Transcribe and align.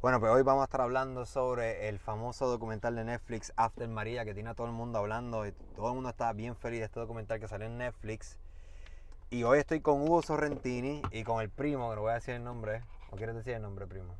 Bueno, 0.00 0.20
pues 0.20 0.30
hoy 0.30 0.42
vamos 0.42 0.60
a 0.60 0.64
estar 0.66 0.80
hablando 0.80 1.26
sobre 1.26 1.88
el 1.88 1.98
famoso 1.98 2.46
documental 2.46 2.94
de 2.94 3.02
Netflix 3.02 3.52
After 3.56 3.88
María 3.88 4.24
que 4.24 4.32
tiene 4.32 4.50
a 4.50 4.54
todo 4.54 4.68
el 4.68 4.72
mundo 4.72 5.00
hablando 5.00 5.44
y 5.44 5.50
todo 5.50 5.88
el 5.88 5.94
mundo 5.94 6.10
está 6.10 6.32
bien 6.32 6.54
feliz 6.54 6.78
de 6.78 6.84
este 6.84 7.00
documental 7.00 7.40
que 7.40 7.48
salió 7.48 7.66
en 7.66 7.78
Netflix. 7.78 8.38
Y 9.28 9.42
hoy 9.42 9.58
estoy 9.58 9.80
con 9.80 10.00
Hugo 10.02 10.22
Sorrentini 10.22 11.02
y 11.10 11.24
con 11.24 11.42
el 11.42 11.50
primo, 11.50 11.90
que 11.90 11.96
no 11.96 12.02
voy 12.02 12.12
a 12.12 12.14
decir 12.14 12.34
el 12.34 12.44
nombre. 12.44 12.84
¿O 13.10 13.16
quieres 13.16 13.34
decir 13.34 13.54
el 13.54 13.62
nombre, 13.62 13.88
primo? 13.88 14.14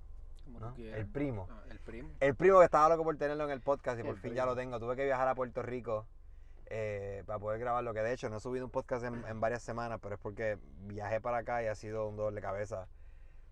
¿No? 0.49 0.75
El 0.77 1.07
primo. 1.07 1.47
Ah, 1.49 1.63
el 1.71 1.79
primo. 1.79 2.11
El 2.19 2.35
primo 2.35 2.59
que 2.59 2.65
estaba 2.65 2.89
loco 2.89 3.05
por 3.05 3.17
tenerlo 3.17 3.45
en 3.45 3.51
el 3.51 3.61
podcast 3.61 4.01
y 4.01 4.03
por 4.03 4.17
El 4.17 4.21
fin 4.21 4.35
ya 4.35 4.47
lo 4.47 4.57
tengo. 4.57 4.81
Tuve 4.81 4.97
que 4.97 5.05
viajar 5.05 5.29
a 5.29 5.37
Puerto 5.37 5.63
Rico 5.63 6.07
eh, 6.67 7.23
para 7.25 7.39
poder 7.39 7.61
grabarlo, 7.61 7.95
que 7.95 8.01
de 8.01 8.15
hecho 8.15 8.29
no 8.29 8.39
he 8.39 8.41
subido 8.41 8.65
un 8.65 8.73
podcast 8.73 9.05
en, 9.05 9.25
en 9.29 9.41
varias 9.41 9.63
semanas, 9.63 10.01
pero 10.03 10.17
es 10.17 10.21
porque 10.21 10.59
viajé 10.89 11.21
para 11.21 11.39
acá 11.39 11.63
y 11.63 11.69
ha 11.69 11.77
sido 11.77 12.09
un 12.09 12.17
dolor 12.17 12.35
de 12.35 12.41
cabeza 12.41 12.89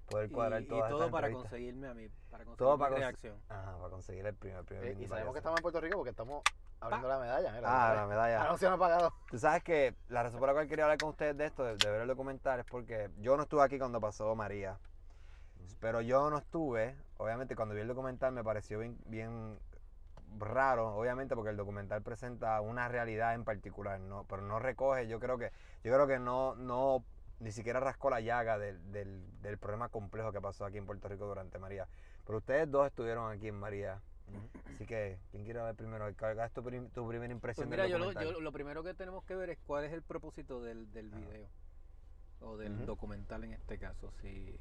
poder 0.06 0.30
Y, 0.30 0.34
cuadrar 0.34 0.62
y 0.62 0.66
todas 0.68 0.90
todo 0.90 1.10
para 1.10 1.26
entrevistas. 1.26 1.50
conseguirme 1.50 1.88
a 1.88 1.94
mí, 1.94 2.08
para 2.30 2.44
conseguir 2.44 2.56
Todo 2.58 2.76
mi 2.76 2.80
para 2.82 2.94
cons- 2.94 2.98
reacción. 2.98 3.40
Ajá, 3.48 3.76
para 3.76 3.90
conseguir 3.90 4.26
el 4.26 4.34
primo, 4.34 4.58
el 4.60 4.64
primo 4.64 4.82
Eh, 4.82 4.96
y 5.00 5.06
sabemos 5.06 5.32
que 5.32 5.38
estamos 5.38 5.58
en 5.58 5.62
Puerto 5.62 5.80
Rico 5.80 5.96
porque 5.96 6.10
estamos 6.10 6.42
abriendo 6.80 7.08
la 7.08 7.18
medalla. 7.18 7.52
Mira, 7.52 7.90
Ah, 7.90 7.94
la 7.94 8.06
medalla. 8.06 8.42
Anuncio 8.44 8.70
no 8.70 8.78
pagado. 8.78 9.12
Tú 9.30 9.38
sabes 9.38 9.62
que 9.62 9.94
la 10.08 10.22
razón 10.22 10.38
por 10.38 10.48
la 10.48 10.52
cual 10.54 10.68
quería 10.68 10.84
hablar 10.84 10.98
con 10.98 11.10
ustedes 11.10 11.36
de 11.36 11.46
esto, 11.46 11.64
de, 11.64 11.76
de 11.76 11.90
ver 11.90 12.00
el 12.02 12.08
documental, 12.08 12.60
es 12.60 12.66
porque 12.66 13.10
yo 13.18 13.36
no 13.36 13.42
estuve 13.44 13.62
aquí 13.62 13.78
cuando 13.78 14.00
pasó 14.00 14.34
María. 14.34 14.78
Pero 15.80 16.00
yo 16.00 16.30
no 16.30 16.38
estuve, 16.38 16.96
obviamente 17.18 17.56
cuando 17.56 17.74
vi 17.74 17.80
el 17.80 17.88
documental 17.88 18.32
me 18.32 18.44
pareció 18.44 18.78
bien, 18.78 18.96
bien 19.06 19.58
raro, 20.38 20.94
obviamente 20.96 21.34
porque 21.34 21.50
el 21.50 21.56
documental 21.56 22.02
presenta 22.02 22.60
una 22.60 22.88
realidad 22.88 23.34
en 23.34 23.44
particular, 23.44 23.98
¿no? 24.00 24.24
pero 24.24 24.42
no 24.42 24.58
recoge, 24.58 25.06
yo 25.08 25.18
creo 25.20 25.38
que, 25.38 25.50
yo 25.82 25.92
creo 25.92 26.06
que 26.06 26.18
no, 26.18 26.54
no, 26.56 27.04
ni 27.40 27.52
siquiera 27.52 27.80
rascó 27.80 28.10
la 28.10 28.20
llaga 28.20 28.58
del, 28.58 28.92
del, 28.92 29.22
del 29.42 29.58
problema 29.58 29.88
complejo 29.88 30.32
que 30.32 30.40
pasó 30.40 30.64
aquí 30.64 30.78
en 30.78 30.86
Puerto 30.86 31.08
Rico 31.08 31.26
durante 31.26 31.58
María. 31.58 31.86
Pero 32.24 32.38
ustedes 32.38 32.70
dos 32.70 32.86
estuvieron 32.86 33.30
aquí 33.30 33.48
en 33.48 33.54
María. 33.56 34.00
Así 34.74 34.86
que, 34.86 35.18
¿quién 35.30 35.44
quiere 35.44 35.62
ver 35.62 35.74
primero? 35.76 36.06
¿Cuál 36.18 36.40
es 36.40 36.52
tu, 36.52 36.62
prim- 36.62 36.88
tu 36.90 37.06
primera 37.08 37.28
Pues 37.28 37.36
impresión 37.36 37.68
mira, 37.68 37.84
del 37.84 37.92
yo 37.92 37.98
lo, 37.98 38.06
documental? 38.06 38.34
yo 38.34 38.40
lo 38.40 38.52
primero 38.52 38.82
que 38.82 38.94
tenemos 38.94 39.24
que 39.24 39.36
ver 39.36 39.50
es 39.50 39.58
cuál 39.66 39.84
es 39.84 39.92
el 39.92 40.02
propósito 40.02 40.60
del, 40.62 40.92
del 40.92 41.12
Ah. 41.14 41.18
video. 41.18 41.46
O 42.40 42.56
del 42.56 42.84
documental 42.84 43.44
en 43.44 43.52
este 43.52 43.78
caso. 43.78 44.10
Si, 44.20 44.58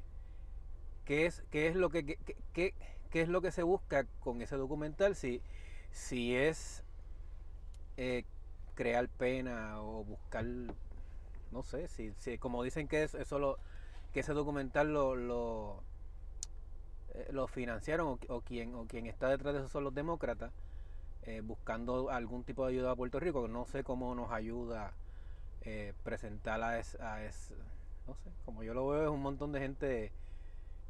¿qué, 1.04 1.26
es, 1.26 1.42
¿Qué 1.50 1.66
es 1.68 1.76
lo 1.76 1.90
que 1.90 2.04
qué- 2.06 2.74
qué 3.10 3.20
es 3.22 3.28
lo 3.28 3.42
que 3.42 3.50
se 3.52 3.62
busca 3.62 4.04
con 4.20 4.40
ese 4.40 4.56
documental? 4.56 5.14
Si, 5.14 5.42
si 5.90 6.34
es 6.36 6.84
eh, 7.96 8.24
crear 8.74 9.08
pena 9.08 9.82
o 9.82 10.04
buscar 10.04 10.44
no 11.56 11.62
sé, 11.62 11.88
si, 11.88 12.12
si 12.18 12.36
como 12.36 12.62
dicen 12.62 12.86
que 12.86 13.02
es 13.02 13.14
eso 13.14 13.38
lo, 13.38 13.58
que 14.12 14.20
ese 14.20 14.34
documental 14.34 14.92
lo, 14.92 15.16
lo, 15.16 15.82
eh, 17.14 17.28
lo 17.32 17.46
financiaron 17.46 18.06
o, 18.08 18.18
o 18.28 18.40
quien 18.42 18.74
o 18.74 18.84
quien 18.86 19.06
está 19.06 19.30
detrás 19.30 19.54
de 19.54 19.60
eso 19.60 19.68
son 19.68 19.84
los 19.84 19.94
demócratas 19.94 20.52
eh, 21.22 21.40
buscando 21.40 22.10
algún 22.10 22.44
tipo 22.44 22.66
de 22.66 22.72
ayuda 22.74 22.90
a 22.90 22.94
Puerto 22.96 23.18
Rico 23.18 23.48
no 23.48 23.64
sé 23.64 23.82
cómo 23.84 24.14
nos 24.14 24.30
ayuda 24.32 24.92
eh, 25.62 25.94
presentar 26.04 26.62
a 26.62 26.78
es, 26.78 26.94
a 27.00 27.24
es- 27.24 27.54
no 28.06 28.14
sé 28.16 28.30
como 28.44 28.62
yo 28.62 28.74
lo 28.74 28.86
veo 28.88 29.04
es 29.04 29.08
un 29.08 29.22
montón 29.22 29.50
de 29.52 29.60
gente 29.60 30.12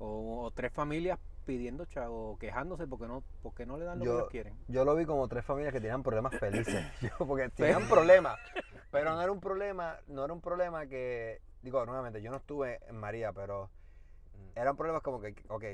o, 0.00 0.42
o 0.46 0.50
tres 0.50 0.72
familias 0.72 1.18
pidiendo 1.44 1.84
chavo 1.84 2.36
quejándose 2.40 2.88
porque 2.88 3.06
no 3.06 3.22
porque 3.40 3.64
no 3.66 3.78
le 3.78 3.84
dan 3.84 4.00
lo 4.00 4.04
Yo- 4.04 4.10
que 4.10 4.16
ellos 4.18 4.30
quieren 4.30 4.58
Yo 4.66 4.84
lo 4.84 4.96
vi 4.96 5.06
como 5.06 5.28
tres 5.28 5.44
familias 5.44 5.72
que 5.72 5.80
tenían 5.80 6.02
problemas 6.02 6.34
felices. 6.40 6.84
Yo, 7.00 7.10
porque 7.24 7.48
tenían 7.50 7.86
problemas. 7.88 8.36
Pero 8.90 9.14
no 9.14 9.20
era 9.22 9.32
un 9.32 9.40
problema, 9.40 9.98
no 10.06 10.24
era 10.24 10.32
un 10.32 10.40
problema 10.40 10.86
que. 10.86 11.40
Digo, 11.62 11.84
nuevamente, 11.84 12.22
yo 12.22 12.30
no 12.30 12.36
estuve 12.36 12.78
en 12.86 12.96
María, 12.96 13.32
pero 13.32 13.70
eran 14.54 14.76
problemas 14.76 15.02
como 15.02 15.20
que, 15.20 15.34
ok, 15.48 15.64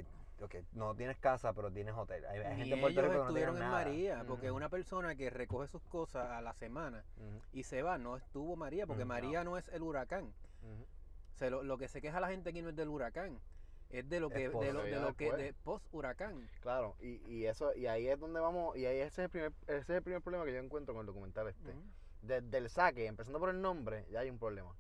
ok, 0.43 0.55
no 0.73 0.95
tienes 0.95 1.19
casa, 1.19 1.53
pero 1.53 1.71
tienes 1.71 1.95
hotel. 1.95 2.25
Hay, 2.27 2.41
hay 2.41 2.57
gente 2.57 2.75
en 2.75 2.81
Puerto 2.81 3.01
ellos 3.01 3.03
Rico 3.03 3.13
que 3.13 3.19
no 3.19 3.23
estuvieron 3.29 3.55
en 3.57 3.61
nada. 3.61 3.73
María 3.73 4.25
porque 4.27 4.49
Ujú. 4.51 4.57
una 4.57 4.69
persona 4.69 5.15
que 5.15 5.31
recoge 5.31 5.69
sus 5.69 5.83
cosas 5.83 6.31
a 6.31 6.41
la 6.41 6.55
semana 6.55 7.05
y 7.53 7.65
se 7.65 7.83
va 7.83 7.99
no 7.99 8.17
estuvo 8.17 8.57
María 8.57 8.86
porque 8.86 9.05
Mm, 9.05 9.09
no. 9.09 9.15
María 9.15 9.45
no 9.45 9.59
es 9.59 9.69
el 9.69 9.83
huracán. 9.83 10.33
O 10.63 11.39
sea, 11.39 11.51
lo, 11.51 11.63
lo 11.63 11.77
que 11.79 11.89
se 11.89 12.01
queja 12.01 12.20
la 12.20 12.29
gente 12.29 12.51
aquí 12.51 12.63
no 12.63 12.70
es 12.70 12.77
del 12.77 12.89
huracán, 12.89 13.41
es 13.91 14.09
de 14.09 14.20
lo 14.20 14.31
que, 14.31 14.48
de 14.48 14.73
lo, 14.73 14.83
de 14.83 15.01
lo 15.01 15.15
que, 15.15 15.33
de 15.33 15.53
post 15.53 15.86
huracán. 15.92 16.48
Claro, 16.61 16.95
y, 17.01 17.17
y 17.27 17.47
eso, 17.47 17.75
y 17.75 17.86
ahí 17.86 18.09
es 18.09 18.19
donde 18.19 18.39
vamos, 18.41 18.77
y 18.77 18.86
ahí 18.86 18.98
ese 18.98 19.07
es 19.07 19.19
el 19.27 19.31
primer, 19.31 19.53
ese 19.67 19.79
es 19.79 19.91
el 19.91 20.03
primer 20.03 20.23
problema 20.23 20.45
que 20.45 20.53
yo 20.53 20.59
encuentro 20.59 20.95
con 20.95 21.01
el 21.01 21.07
documental 21.07 21.48
este. 21.48 21.75
Desde 22.23 22.59
el 22.59 22.71
saque, 22.71 23.07
empezando 23.07 23.39
por 23.39 23.51
el 23.51 23.61
nombre, 23.61 24.07
ya 24.11 24.21
hay 24.21 24.31
un 24.31 24.39
problema. 24.39 24.75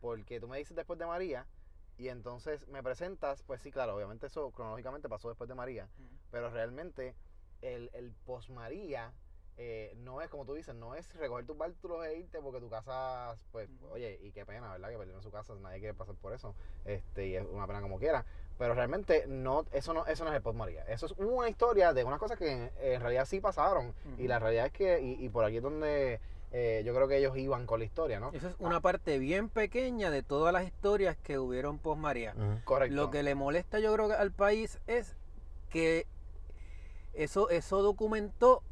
Porque 0.00 0.40
tú 0.40 0.48
me 0.48 0.58
dices 0.58 0.76
después 0.76 0.98
de 0.98 1.06
María, 1.06 1.46
y 1.98 2.08
entonces 2.08 2.66
me 2.68 2.82
presentas, 2.82 3.42
pues 3.42 3.60
sí, 3.60 3.70
claro, 3.70 3.94
obviamente 3.94 4.26
eso 4.26 4.50
cronológicamente 4.50 5.08
pasó 5.08 5.28
después 5.28 5.48
de 5.48 5.54
María, 5.54 5.88
pero 6.30 6.48
realmente 6.48 7.14
el, 7.60 7.90
el 7.92 8.12
post 8.24 8.48
María 8.48 9.12
eh, 9.58 9.92
no 9.98 10.22
es 10.22 10.30
como 10.30 10.46
tú 10.46 10.54
dices, 10.54 10.74
no 10.74 10.94
es 10.94 11.14
recoger 11.16 11.44
tus 11.44 11.58
bártulos 11.58 12.06
e 12.06 12.18
irte 12.18 12.40
porque 12.40 12.60
tu 12.60 12.70
casa, 12.70 13.36
pues, 13.52 13.68
oye, 13.90 14.18
y 14.22 14.32
qué 14.32 14.46
pena, 14.46 14.72
¿verdad? 14.72 14.88
Que 14.88 14.96
perdieron 14.96 15.22
su 15.22 15.30
casa, 15.30 15.54
nadie 15.56 15.80
quiere 15.80 15.92
pasar 15.92 16.14
por 16.14 16.32
eso, 16.32 16.54
este, 16.86 17.26
y 17.28 17.36
es 17.36 17.44
una 17.44 17.66
pena 17.66 17.82
como 17.82 17.98
quiera. 17.98 18.24
Pero 18.56 18.72
realmente 18.72 19.26
no, 19.26 19.66
eso 19.72 19.92
no, 19.92 20.06
eso 20.06 20.24
no 20.24 20.30
es 20.30 20.36
el 20.36 20.42
post 20.42 20.56
María. 20.56 20.84
Eso 20.84 21.04
es 21.04 21.12
una 21.12 21.50
historia 21.50 21.92
de 21.92 22.04
unas 22.04 22.18
cosas 22.18 22.38
que 22.38 22.50
en, 22.50 22.70
en 22.80 23.00
realidad 23.02 23.26
sí 23.26 23.40
pasaron. 23.40 23.94
Y 24.16 24.28
la 24.28 24.38
realidad 24.38 24.66
es 24.66 24.72
que, 24.72 25.00
y, 25.00 25.22
y 25.22 25.28
por 25.28 25.44
aquí 25.44 25.58
es 25.58 25.62
donde 25.62 26.20
eh, 26.52 26.82
yo 26.84 26.94
creo 26.94 27.06
que 27.08 27.18
ellos 27.18 27.36
iban 27.36 27.66
con 27.66 27.78
la 27.78 27.84
historia, 27.84 28.18
¿no? 28.20 28.30
Esa 28.32 28.48
es 28.50 28.56
una 28.58 28.80
parte 28.80 29.18
bien 29.18 29.48
pequeña 29.48 30.10
de 30.10 30.22
todas 30.22 30.52
las 30.52 30.64
historias 30.64 31.16
que 31.16 31.38
hubieron 31.38 31.78
post 31.78 32.00
María. 32.00 32.34
Correcto. 32.64 32.94
Lo 32.96 33.10
que 33.10 33.22
le 33.22 33.34
molesta 33.34 33.78
yo 33.78 33.92
creo 33.94 34.08
que 34.08 34.14
al 34.14 34.32
país 34.32 34.80
es 34.86 35.16
que 35.68 36.06
eso, 37.14 37.50
eso 37.50 37.82
documentó 37.82 38.62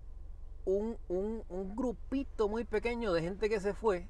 un, 0.64 0.98
un, 1.08 1.44
un 1.48 1.76
grupito 1.76 2.48
muy 2.48 2.64
pequeño 2.64 3.12
de 3.12 3.22
gente 3.22 3.48
que 3.48 3.60
se 3.60 3.74
fue 3.74 4.06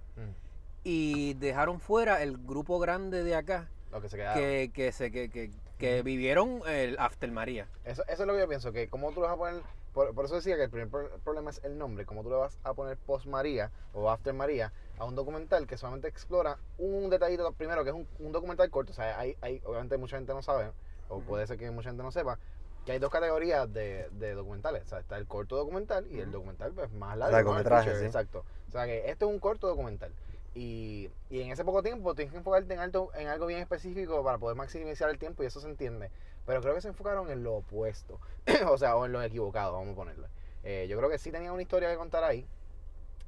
y 0.85 1.35
dejaron 1.35 1.81
fuera 1.81 2.23
el 2.23 2.39
grupo 2.39 2.79
grande 2.79 3.23
de 3.23 3.35
acá 3.35 3.69
lo 3.93 4.00
que 4.00 4.09
se 4.09 4.17
quedaron. 4.17 4.43
que, 4.43 4.71
que, 4.73 4.93
se, 4.93 5.11
que, 5.11 5.29
que, 5.31 5.50
que 5.79 6.03
vivieron 6.03 6.61
el 6.67 6.99
After 6.99 7.31
María. 7.31 7.69
Eso, 7.85 8.03
eso 8.09 8.23
es 8.23 8.27
lo 8.27 8.35
que 8.35 8.41
yo 8.41 8.49
pienso, 8.49 8.73
que 8.73 8.89
como 8.89 9.12
tú 9.12 9.21
vas 9.21 9.33
a 9.33 9.37
poner, 9.37 9.62
por, 9.99 10.15
por 10.15 10.27
eso 10.27 10.37
decía 10.37 10.57
que 10.57 10.63
el 10.63 10.71
primer 10.71 10.89
pro- 10.89 11.11
problema 11.25 11.51
es 11.51 11.61
el 11.65 11.77
nombre, 11.77 12.07
como 12.07 12.23
tú 12.23 12.31
le 12.31 12.37
vas 12.37 12.57
a 12.63 12.73
poner 12.73 12.97
post 12.99 13.27
María 13.27 13.73
o 13.93 14.09
after 14.09 14.33
María 14.33 14.73
a 14.97 15.05
un 15.05 15.17
documental 15.17 15.67
que 15.67 15.77
solamente 15.77 16.07
explora 16.07 16.57
un 16.79 17.11
detallito 17.11 17.51
primero, 17.51 17.83
que 17.83 17.91
es 17.91 17.97
un, 17.97 18.07
un 18.21 18.31
documental 18.31 18.71
corto, 18.71 18.93
o 18.93 18.95
sea, 18.95 19.19
hay, 19.19 19.37
hay, 19.41 19.61
obviamente 19.65 19.97
mucha 19.99 20.17
gente 20.17 20.33
no 20.33 20.41
sabe, 20.41 20.71
o 21.09 21.19
puede 21.19 21.49
ser 21.49 21.59
que 21.59 21.69
mucha 21.73 21.91
gente 21.91 22.05
no 22.05 22.13
sepa, 22.13 22.39
que 22.87 22.93
hay 22.93 23.01
dos 23.01 23.11
categorías 23.11 23.73
de, 23.73 24.09
de 24.13 24.35
documentales, 24.35 24.85
o 24.85 24.87
sea, 24.87 25.01
está 25.01 25.19
el 25.19 25.27
corto 25.27 25.57
documental 25.57 26.07
y 26.07 26.21
el 26.21 26.31
documental 26.31 26.73
pues, 26.73 26.93
más 26.93 27.19
largo. 27.19 27.33
Largometraje, 27.33 27.99
sí. 27.99 28.05
Exacto. 28.05 28.45
O 28.69 28.71
sea, 28.71 28.87
que 28.87 29.11
este 29.11 29.25
es 29.25 29.31
un 29.31 29.41
corto 29.41 29.67
documental. 29.67 30.13
Y, 30.55 31.11
y 31.29 31.43
en 31.43 31.51
ese 31.51 31.65
poco 31.65 31.83
tiempo 31.83 32.15
tienes 32.15 32.33
que 32.33 32.39
enfocarte 32.39 32.73
en 32.73 32.81
algo, 32.81 33.11
en 33.15 33.29
algo 33.29 33.47
bien 33.47 33.61
específico 33.61 34.25
para 34.25 34.39
poder 34.39 34.57
maximizar 34.57 35.11
el 35.11 35.19
tiempo 35.19 35.43
y 35.43 35.47
eso 35.47 35.61
se 35.61 35.69
entiende. 35.69 36.11
Pero 36.49 36.63
creo 36.63 36.75
que 36.75 36.81
se 36.81 36.89
enfocaron 36.89 37.31
en 37.31 37.45
lo 37.45 37.57
opuesto. 37.57 38.19
o 38.69 38.79
sea, 38.79 38.97
o 38.97 39.05
en 39.05 39.13
lo 39.13 39.23
equivocado, 39.23 39.75
vamos 39.75 39.93
a 39.93 39.97
ponerlo. 39.97 40.27
Eh, 40.65 40.87
yo 40.89 40.97
creo 40.97 41.11
que 41.11 41.19
sí 41.19 41.31
tenían 41.31 41.53
una 41.53 41.61
historia 41.63 41.91
que 41.91 41.97
contar 41.97 42.25
ahí, 42.25 42.47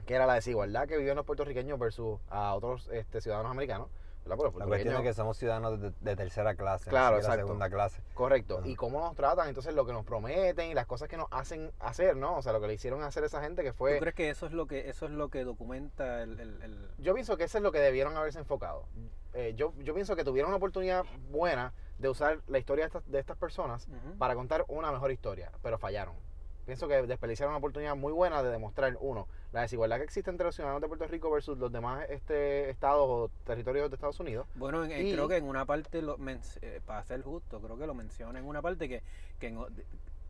que 0.06 0.14
era 0.14 0.24
la 0.26 0.34
desigualdad 0.34 0.88
que 0.88 0.96
vivían 0.96 1.16
los 1.16 1.26
puertorriqueños 1.26 1.78
versus 1.78 2.18
a 2.30 2.54
otros 2.54 2.88
este, 2.92 3.20
ciudadanos 3.20 3.52
americanos. 3.52 3.88
¿verdad? 4.24 4.36
Porque 4.36 4.58
los 4.58 4.58
La 4.58 4.66
cuestión 4.66 4.94
es 4.96 5.02
que 5.02 5.12
somos 5.14 5.36
ciudadanos 5.38 5.80
de, 5.80 5.92
de 5.98 6.16
tercera 6.16 6.54
clase, 6.54 6.90
Claro, 6.90 7.16
exacto. 7.16 7.46
segunda 7.46 7.70
clase. 7.70 8.02
Correcto. 8.14 8.58
Ajá. 8.58 8.68
Y 8.68 8.74
cómo 8.76 9.00
nos 9.00 9.14
tratan, 9.16 9.48
entonces 9.48 9.74
lo 9.74 9.86
que 9.86 9.92
nos 9.94 10.04
prometen 10.04 10.70
y 10.70 10.74
las 10.74 10.86
cosas 10.86 11.08
que 11.08 11.16
nos 11.16 11.26
hacen 11.30 11.72
hacer, 11.78 12.16
¿no? 12.16 12.36
O 12.36 12.42
sea, 12.42 12.52
lo 12.52 12.60
que 12.60 12.66
le 12.68 12.74
hicieron 12.74 13.02
hacer 13.02 13.22
a 13.22 13.26
esa 13.26 13.42
gente 13.42 13.62
que 13.62 13.70
¿Tú 13.70 13.76
fue... 13.78 13.98
crees 13.98 14.14
que 14.14 14.28
eso 14.30 14.44
es 14.46 14.52
lo 14.52 14.66
que 14.66 14.88
eso 14.90 15.06
es 15.06 15.12
lo 15.12 15.28
que 15.30 15.42
documenta 15.44 16.22
el, 16.22 16.38
el- 16.40 16.62
el- 16.62 16.88
Yo 16.98 17.14
pienso 17.14 17.36
que 17.38 17.44
eso 17.44 17.58
es 17.58 17.64
lo 17.64 17.72
que 17.72 17.80
debieron 17.80 18.14
haberse 18.16 18.38
enfocado. 18.38 18.84
Eh, 19.32 19.54
yo, 19.56 19.72
yo 19.78 19.94
pienso 19.94 20.14
que 20.16 20.24
tuvieron 20.24 20.50
una 20.50 20.56
oportunidad 20.58 21.04
buena 21.30 21.72
de 22.00 22.08
usar 22.08 22.40
la 22.48 22.58
historia 22.58 22.84
de 22.84 22.86
estas, 22.88 23.10
de 23.10 23.18
estas 23.18 23.36
personas 23.36 23.86
para 24.18 24.34
contar 24.34 24.64
una 24.68 24.90
mejor 24.90 25.10
historia, 25.12 25.52
pero 25.62 25.78
fallaron. 25.78 26.14
Pienso 26.64 26.86
que 26.88 27.02
desperdiciaron 27.06 27.52
una 27.52 27.58
oportunidad 27.58 27.96
muy 27.96 28.12
buena 28.12 28.42
de 28.42 28.50
demostrar, 28.50 28.96
uno, 29.00 29.26
la 29.52 29.62
desigualdad 29.62 29.96
que 29.98 30.04
existe 30.04 30.30
entre 30.30 30.46
los 30.46 30.54
ciudadanos 30.54 30.80
de 30.80 30.86
Puerto 30.88 31.06
Rico 31.08 31.30
versus 31.30 31.58
los 31.58 31.72
demás 31.72 32.06
este, 32.08 32.70
estados 32.70 33.06
o 33.08 33.30
territorios 33.44 33.90
de 33.90 33.96
Estados 33.96 34.20
Unidos. 34.20 34.46
Bueno, 34.54 34.84
en- 34.84 34.92
en- 34.92 35.06
Y- 35.08 35.12
creo 35.12 35.26
que 35.28 35.36
en 35.36 35.44
una 35.48 35.64
parte, 35.66 36.00
lo 36.00 36.16
men- 36.16 36.40
eh, 36.62 36.80
para 36.86 37.02
ser 37.04 37.22
justo, 37.22 37.60
creo 37.60 37.76
que 37.76 37.86
lo 37.86 37.94
menciona 37.94 38.38
en 38.38 38.44
una 38.46 38.62
parte 38.62 38.88
que, 38.88 39.02
que 39.40 39.48
en 39.48 39.58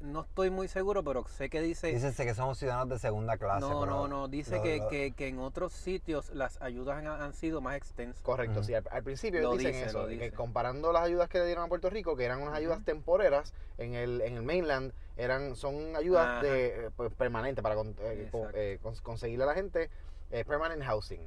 no 0.00 0.22
estoy 0.22 0.50
muy 0.50 0.66
seguro, 0.68 1.02
pero 1.04 1.26
sé 1.28 1.50
que 1.50 1.60
dice... 1.60 1.88
Dícense 1.88 2.24
que 2.24 2.34
somos 2.34 2.58
ciudadanos 2.58 2.88
de 2.88 2.98
segunda 2.98 3.36
clase. 3.36 3.60
no, 3.60 3.80
pero 3.80 3.92
no, 3.92 4.08
no, 4.08 4.28
dice 4.28 4.56
lo- 4.56 4.62
que, 4.62 4.78
lo- 4.78 4.88
que, 4.88 5.12
que 5.12 5.28
en 5.28 5.38
otros 5.38 5.72
sitios 5.72 6.30
las 6.34 6.60
ayudas 6.62 6.98
han, 6.98 7.06
han 7.06 7.32
sido 7.34 7.60
más 7.60 7.76
extensas. 7.76 8.22
Correcto, 8.22 8.60
Ujú. 8.60 8.66
sí, 8.66 8.74
al, 8.74 8.84
al 8.90 9.02
principio 9.02 9.40
Lo 9.42 9.52
dicen 9.56 9.72
dice, 9.72 9.86
eso, 9.86 10.06
que 10.06 10.14
dice. 10.14 10.32
comparando 10.32 10.92
las 10.92 11.02
ayudas 11.02 11.28
que 11.28 11.38
le 11.38 11.46
dieron 11.46 11.64
a 11.64 11.68
Puerto 11.68 11.90
Rico, 11.90 12.16
que 12.16 12.24
eran 12.24 12.40
unas 12.40 12.54
ayudas 12.54 12.78
Ujú. 12.78 12.86
temporeras, 12.86 13.52
en 13.78 13.94
el, 13.94 14.22
en 14.22 14.36
el 14.36 14.42
mainland 14.42 14.92
eran, 15.16 15.54
son 15.54 15.94
ayudas 15.96 16.26
Ajá. 16.26 16.42
de, 16.42 16.86
eh, 16.86 16.90
pues, 16.96 17.12
permanentes 17.14 17.62
para 17.62 17.74
con- 17.74 17.94
eh, 18.00 18.28
con- 18.32 18.50
eh, 18.54 18.78
cons- 18.82 19.02
conseguirle 19.02 19.44
a 19.44 19.48
la 19.48 19.54
gente 19.54 19.90
eh, 20.30 20.44
permanent 20.46 20.82
housing. 20.82 21.20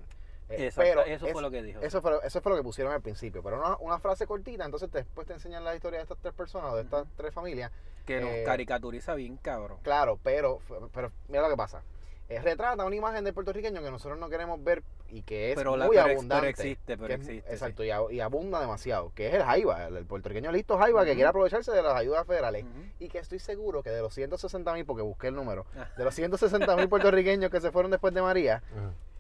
Exacto, 0.56 0.82
pero 0.90 1.02
eso 1.06 1.26
es- 1.28 1.34
fue 1.34 1.42
lo 1.42 1.52
que 1.52 1.62
dijo. 1.64 1.82
Eso 1.82 2.02
fue, 2.02 2.12
lo- 2.12 2.22
eso 2.24 2.42
fue 2.42 2.52
lo 2.52 2.58
que 2.58 2.64
pusieron 2.64 2.94
al 2.94 3.02
principio, 3.02 3.42
pero 3.44 3.58
una, 3.58 3.78
una 3.78 4.00
frase 4.00 4.26
cortita, 4.28 4.66
entonces 4.66 4.92
después 4.92 5.28
te 5.28 5.34
enseñan 5.34 5.64
la 5.64 5.76
historia 5.76 6.00
de 6.00 6.04
estas 6.04 6.18
tres 6.20 6.34
personas, 6.34 6.72
o 6.72 6.76
de 6.76 6.84
estas 6.84 7.08
tres 7.16 7.34
familias. 7.34 7.72
que 8.06 8.20
nos 8.20 8.30
eh, 8.32 8.44
caricaturiza 8.46 9.16
bien, 9.16 9.38
cabrón. 9.38 9.78
Claro, 9.82 10.20
pero, 10.24 10.60
pero 10.94 11.12
mira 11.30 11.42
lo 11.44 11.50
que 11.50 11.56
pasa. 11.56 11.82
Eh, 12.30 12.40
retrata 12.42 12.84
una 12.86 12.96
imagen 12.96 13.24
del 13.24 13.34
puertorriqueño 13.34 13.82
que 13.82 13.92
nosotros 13.92 14.18
no 14.20 14.30
queremos 14.30 14.62
ver 14.64 14.82
y 15.10 15.22
que 15.24 15.52
es 15.52 15.56
Pero 15.58 15.76
la- 15.78 15.86
muy 15.86 15.96
pero 15.98 16.10
abundante. 16.12 16.42
pero 16.42 16.50
existe, 16.50 16.98
pero 16.98 17.14
es- 17.14 17.20
existe, 17.22 17.48
sí. 17.48 17.54
Exacto, 17.54 17.84
y, 17.84 18.20
abunda 18.20 18.60
demasiado, 18.60 19.12
que 19.16 19.28
es 19.28 19.34
el 19.36 19.44
jaiba, 19.44 19.88
el, 19.88 19.98
el 19.98 20.06
puertorriqueño 20.06 20.52
listo 20.52 20.78
jaiba 20.78 21.06
que 21.06 21.14
quiere 21.14 21.30
aprovecharse 21.30 21.72
de 21.72 21.82
las 21.82 21.94
ayudas 21.96 22.26
federales. 22.26 22.66
Y 23.00 23.08
que 23.10 23.20
estoy 23.20 23.40
seguro 23.40 23.84
que 23.84 23.90
de 23.90 24.02
los 24.02 24.14
160 24.14 24.74
mil, 24.74 24.86
porque 24.86 25.02
busqué 25.04 25.28
el 25.28 25.36
número, 25.36 25.66
Ah. 25.78 25.88
de 25.98 26.04
los 26.04 26.16
160 26.16 26.76
mil 26.76 26.90
puertorriqueños 26.90 27.52
que 27.52 27.62
se 27.62 27.72
fueron 27.72 27.92
después 27.92 28.14
de 28.14 28.22
María, 28.22 28.64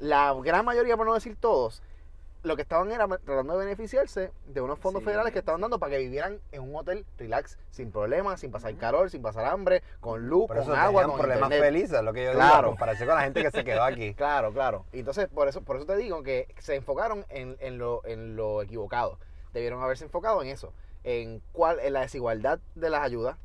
la 0.03 0.33
gran 0.43 0.65
mayoría, 0.65 0.97
por 0.97 1.05
no 1.05 1.13
decir 1.13 1.35
todos, 1.39 1.81
lo 2.43 2.57
que 2.57 2.61
estaban 2.61 2.91
era 2.91 3.07
tratando 3.07 3.57
de 3.57 3.65
beneficiarse 3.65 4.31
de 4.47 4.59
unos 4.59 4.77
fondos 4.77 4.99
Sí, 5.01 5.05
federales 5.05 5.31
que 5.31 5.39
estaban 5.39 5.61
dando 5.61 5.79
para 5.79 5.91
que 5.91 5.99
vivieran 5.99 6.41
en 6.51 6.61
un 6.61 6.75
hotel 6.75 7.05
relax, 7.17 7.57
sin 7.71 7.89
problemas, 7.89 8.41
sin 8.41 8.51
pasar 8.51 8.75
calor, 8.75 9.09
sin 9.09 9.21
pasar 9.21 9.45
hambre, 9.45 9.81
con 10.01 10.27
luz, 10.27 10.47
Por 10.47 10.57
con 10.57 10.63
eso 10.63 10.75
agua, 10.75 11.03
con 11.03 11.17
problemas 11.17 11.43
internet. 11.49 11.61
felices, 11.73 12.03
lo 12.03 12.11
que 12.11 12.23
yo 12.25 12.29
digo, 12.31 12.41
Claro. 12.41 12.67
en 12.67 12.71
comparación 12.73 13.07
con 13.07 13.17
la 13.17 13.23
gente 13.23 13.41
que 13.43 13.51
se 13.51 13.63
quedó 13.63 13.83
aquí. 13.83 14.13
Claro, 14.17 14.51
claro. 14.51 14.85
Y 14.91 14.99
entonces, 14.99 15.29
por 15.29 15.47
eso, 15.47 15.61
por 15.61 15.77
eso 15.77 15.85
te 15.85 15.95
digo 15.95 16.21
que 16.21 16.53
se 16.59 16.75
enfocaron 16.75 17.25
en, 17.29 17.55
en 17.61 17.77
lo, 17.77 18.05
en 18.05 18.35
lo 18.35 18.61
equivocado. 18.61 19.17
Debieron 19.53 19.81
haberse 19.81 20.03
enfocado 20.03 20.41
en 20.41 20.49
eso, 20.49 20.73
en 21.05 21.41
cuál, 21.53 21.79
en 21.79 21.93
la 21.93 22.01
desigualdad 22.01 22.59
de 22.75 22.89
las 22.89 23.03
ayudas. 23.03 23.37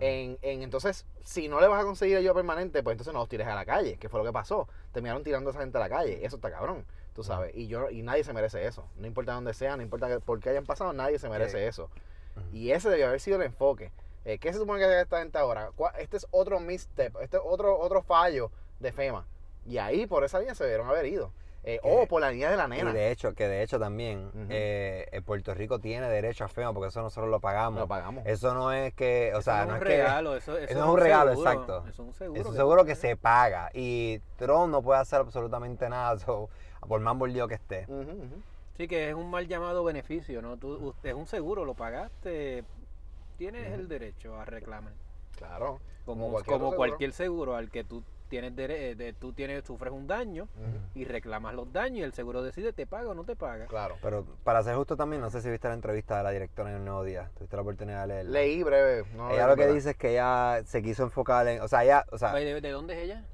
En, 0.00 0.38
en 0.42 0.62
entonces, 0.62 1.06
si 1.24 1.48
no 1.48 1.60
le 1.60 1.68
vas 1.68 1.80
a 1.80 1.84
conseguir 1.84 2.16
ayuda 2.18 2.34
permanente, 2.34 2.82
pues 2.82 2.94
entonces 2.94 3.14
no 3.14 3.20
los 3.20 3.28
tires 3.28 3.46
a 3.46 3.54
la 3.54 3.64
calle, 3.64 3.96
que 3.96 4.08
fue 4.08 4.20
lo 4.20 4.26
que 4.26 4.32
pasó. 4.32 4.68
Terminaron 4.92 5.22
tirando 5.24 5.48
a 5.48 5.52
esa 5.52 5.60
gente 5.60 5.78
a 5.78 5.80
la 5.80 5.88
calle. 5.88 6.24
Eso 6.24 6.36
está 6.36 6.50
cabrón, 6.50 6.84
tú 7.14 7.22
sabes. 7.22 7.54
Y 7.56 7.66
yo 7.66 7.90
y 7.90 8.02
nadie 8.02 8.22
se 8.24 8.32
merece 8.34 8.66
eso. 8.66 8.86
No 8.96 9.06
importa 9.06 9.32
dónde 9.32 9.54
sea, 9.54 9.76
no 9.76 9.82
importa 9.82 10.08
que- 10.08 10.20
por 10.20 10.38
qué 10.40 10.50
hayan 10.50 10.66
pasado, 10.66 10.92
nadie 10.92 11.18
se 11.18 11.28
merece 11.30 11.66
eso. 11.66 11.88
Y 12.52 12.70
ese 12.72 12.90
debió 12.90 13.06
haber 13.08 13.20
sido 13.20 13.36
el 13.38 13.44
enfoque. 13.44 13.90
Eh, 14.26 14.38
¿Qué 14.38 14.52
se 14.52 14.58
supone 14.58 14.80
que 14.80 15.00
esta 15.00 15.20
gente 15.20 15.38
ahora? 15.38 15.70
¿Cuál- 15.74 15.94
Este 15.98 16.16
es 16.18 16.26
otro 16.30 16.60
misstep, 16.60 17.16
este 17.22 17.38
es 17.38 17.42
otro, 17.46 17.78
otro 17.78 18.02
fallo 18.02 18.50
de 18.80 18.92
FEMA. 18.92 19.24
Y 19.64 19.78
ahí 19.78 20.06
por 20.06 20.24
esa 20.24 20.38
línea 20.40 20.54
se 20.54 20.64
debieron 20.64 20.88
haber 20.88 21.06
ido. 21.06 21.32
Eh, 21.68 21.80
Que- 21.82 22.02
o 22.02 22.06
por 22.06 22.20
la 22.20 22.30
línea 22.30 22.48
de 22.48 22.56
la 22.56 22.66
Y 22.66 22.68
nena. 22.68 22.92
de 22.92 23.10
hecho, 23.10 23.34
que 23.34 23.48
de 23.48 23.60
hecho 23.64 23.80
también 23.80 24.30
eh, 24.50 25.08
eh, 25.10 25.20
Puerto 25.20 25.52
Rico 25.52 25.80
tiene 25.80 26.08
derecho 26.08 26.44
a 26.44 26.48
FEMA 26.48 26.72
porque 26.72 26.88
eso 26.90 27.02
nosotros 27.02 27.28
lo 27.28 27.40
pagamos. 27.40 27.80
Lo 27.80 27.88
pagamos. 27.88 28.24
Eso 28.24 28.54
no 28.54 28.70
es 28.70 28.94
que, 28.94 29.32
o 29.34 29.38
Eso 29.38 29.42
sea, 29.50 29.64
no 29.66 29.72
es 29.72 29.72
un 29.72 29.78
que 29.80 29.84
regalo, 29.84 30.36
eso, 30.36 30.56
eso 30.56 30.78
no 30.78 30.84
es 30.84 30.90
un 30.92 30.98
regalo, 31.00 31.30
seguro, 31.32 31.50
exacto. 31.50 31.78
Eso 31.78 31.88
es 31.90 31.98
un 31.98 32.14
seguro. 32.14 32.40
Eso 32.40 32.50
que 32.52 32.56
seguro 32.56 32.94
se 32.94 33.16
paga 33.16 33.70
y 33.74 34.20
Trump 34.36 34.70
no 34.70 34.80
puede 34.80 35.00
hacer 35.00 35.18
absolutamente 35.20 35.88
nada, 35.88 36.16
so, 36.20 36.48
por 36.86 37.00
más 37.00 37.16
mordido 37.16 37.48
que 37.48 37.54
esté. 37.54 37.88
Sí, 38.76 38.86
que 38.86 39.08
es 39.08 39.14
un 39.16 39.28
mal 39.28 39.48
llamado 39.48 39.82
beneficio, 39.82 40.40
¿no? 40.42 40.56
Tú, 40.58 40.76
usted 40.76 41.08
es 41.08 41.14
un 41.16 41.26
seguro, 41.26 41.64
lo 41.64 41.74
pagaste, 41.74 42.62
tienes 43.38 43.72
el 43.72 43.88
derecho 43.88 44.38
a 44.38 44.44
reclamar. 44.44 44.92
Claro. 45.36 45.80
Como, 46.04 46.30
cualquier 46.30 46.52
como 46.52 46.66
seguro. 46.66 46.76
cualquier 46.76 47.12
seguro 47.12 47.56
al 47.56 47.70
que 47.70 47.82
tú 47.82 48.04
tienes 48.28 48.54
dere- 48.54 48.90
eh, 48.90 48.94
de- 48.94 49.12
tú 49.12 49.32
tienes 49.32 49.64
sufres 49.64 49.92
un 49.92 50.06
daño 50.06 50.48
y 50.94 51.04
reclamas 51.04 51.54
los 51.54 51.72
daños 51.72 51.98
y 51.98 52.02
el 52.02 52.12
seguro 52.12 52.42
decide 52.42 52.72
te 52.72 52.86
paga 52.86 53.10
o 53.10 53.14
no 53.14 53.24
te 53.24 53.36
paga. 53.36 53.66
Claro. 53.66 53.96
Pero 54.02 54.24
para 54.44 54.62
ser 54.62 54.76
justo 54.76 54.96
también, 54.96 55.22
no 55.22 55.30
sé 55.30 55.40
si 55.42 55.50
viste 55.50 55.68
la 55.68 55.74
entrevista 55.74 56.16
de 56.18 56.24
la 56.24 56.30
directora 56.30 56.70
en 56.70 56.76
el 56.76 56.84
Nuevo 56.84 57.04
Día. 57.04 57.30
Tuviste 57.36 57.56
la 57.56 57.62
oportunidad 57.62 58.02
de 58.02 58.06
leerla. 58.08 58.30
Leí 58.32 58.62
breve. 58.62 59.04
no 59.16 59.30
ella 59.30 59.46
lo 59.46 59.56
que 59.56 59.66
dice 59.68 59.90
es 59.90 59.96
que 59.96 60.10
ella 60.12 60.62
se 60.64 60.82
quiso 60.82 61.02
enfocar 61.04 61.46
en, 61.48 61.60
o 61.60 61.68
sea, 61.68 61.84
ella, 61.84 62.04
o 62.12 62.18
sea, 62.18 62.32
¿De, 62.34 62.60
de 62.60 62.70
dónde 62.70 62.94
es 62.94 63.04
ella? 63.04 63.24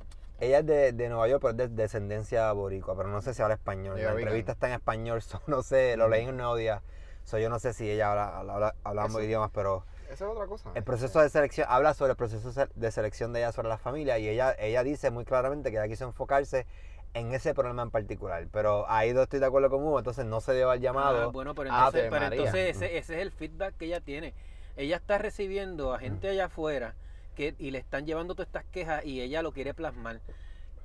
ella 0.41 0.59
es 0.59 0.67
de, 0.67 0.93
de 0.93 1.09
Nueva 1.09 1.29
York, 1.29 1.41
pero 1.41 1.53
es 1.53 1.57
de 1.57 1.69
descendencia 1.69 2.51
boricua, 2.53 2.97
pero 2.97 3.09
no 3.09 3.23
sé 3.23 3.33
si 3.33 3.43
habla 3.43 3.55
español. 3.55 4.01
La 4.03 4.11
entrevista 4.13 4.53
está 4.53 4.67
en 4.67 4.75
español, 4.75 5.23
so, 5.23 5.41
no 5.47 5.63
sé, 5.63 5.97
lo 5.97 6.09
leí 6.09 6.23
en 6.25 6.31
el 6.31 6.37
Nuevo 6.37 6.57
Día. 6.57 6.83
So, 7.25 7.39
yo 7.39 7.49
no 7.49 7.61
sé 7.61 7.73
si 7.73 7.89
ella 7.89 8.11
habla, 8.11 8.39
habla, 8.41 8.75
ambos 9.05 9.23
idiomas, 9.23 9.51
pero 9.55 9.85
Esa 10.13 10.27
es 10.27 10.31
otra 10.31 10.47
cosa. 10.47 10.71
el 10.75 10.85
proceso 10.85 11.21
de 11.21 11.31
selección, 11.31 11.67
habla 11.71 11.95
sobre 11.95 12.11
el 12.11 12.17
proceso 12.17 12.69
de 12.75 12.91
selección 12.91 13.33
de 13.33 13.41
ella 13.41 13.53
sobre 13.53 13.69
la 13.69 13.79
familia 13.79 14.19
y 14.19 14.29
ella, 14.29 14.55
ella 14.59 14.83
dice 14.83 15.11
muy 15.11 15.25
claramente 15.25 15.71
que 15.71 15.79
ella 15.79 15.89
quiso 15.89 16.05
enfocarse 16.05 16.67
en 17.15 17.33
ese 17.33 17.55
problema 17.55 17.83
en 17.83 17.91
particular. 17.91 18.47
Pero 18.53 18.89
ahí 18.91 19.15
no 19.15 19.23
estoy 19.23 19.41
de 19.41 19.47
acuerdo 19.47 19.71
con 19.71 19.83
Hugo, 19.83 19.99
entonces 19.99 20.27
no 20.27 20.41
se 20.41 20.55
dio 20.55 20.71
al 20.71 20.81
llamado. 20.81 21.23
Ah, 21.23 21.27
bueno, 21.29 21.55
pero 21.55 21.71
entonces, 21.71 22.09
pero 22.11 22.27
ese, 22.35 22.71
ese 22.71 22.99
es 22.99 23.11
el 23.11 23.33
feedback 23.33 23.77
que 23.77 23.87
ella 23.87 24.01
tiene. 24.01 24.35
Ella 24.77 24.97
está 24.97 25.19
recibiendo 25.19 25.95
a 25.95 25.99
gente 25.99 26.29
allá 26.29 26.47
afuera 26.47 26.95
que, 27.35 27.55
y 27.59 27.71
le 27.71 27.79
están 27.79 28.07
llevando 28.07 28.35
todas 28.35 28.49
estas 28.49 28.65
quejas 28.67 29.05
y 29.05 29.21
ella 29.23 29.43
lo 29.43 29.53
quiere 29.53 29.73
plasmar. 29.75 30.21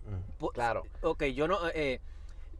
Mm. 0.05 0.45
Claro. 0.53 0.83
Ok, 1.01 1.23
yo 1.25 1.47
no... 1.47 1.57
eh, 1.73 1.99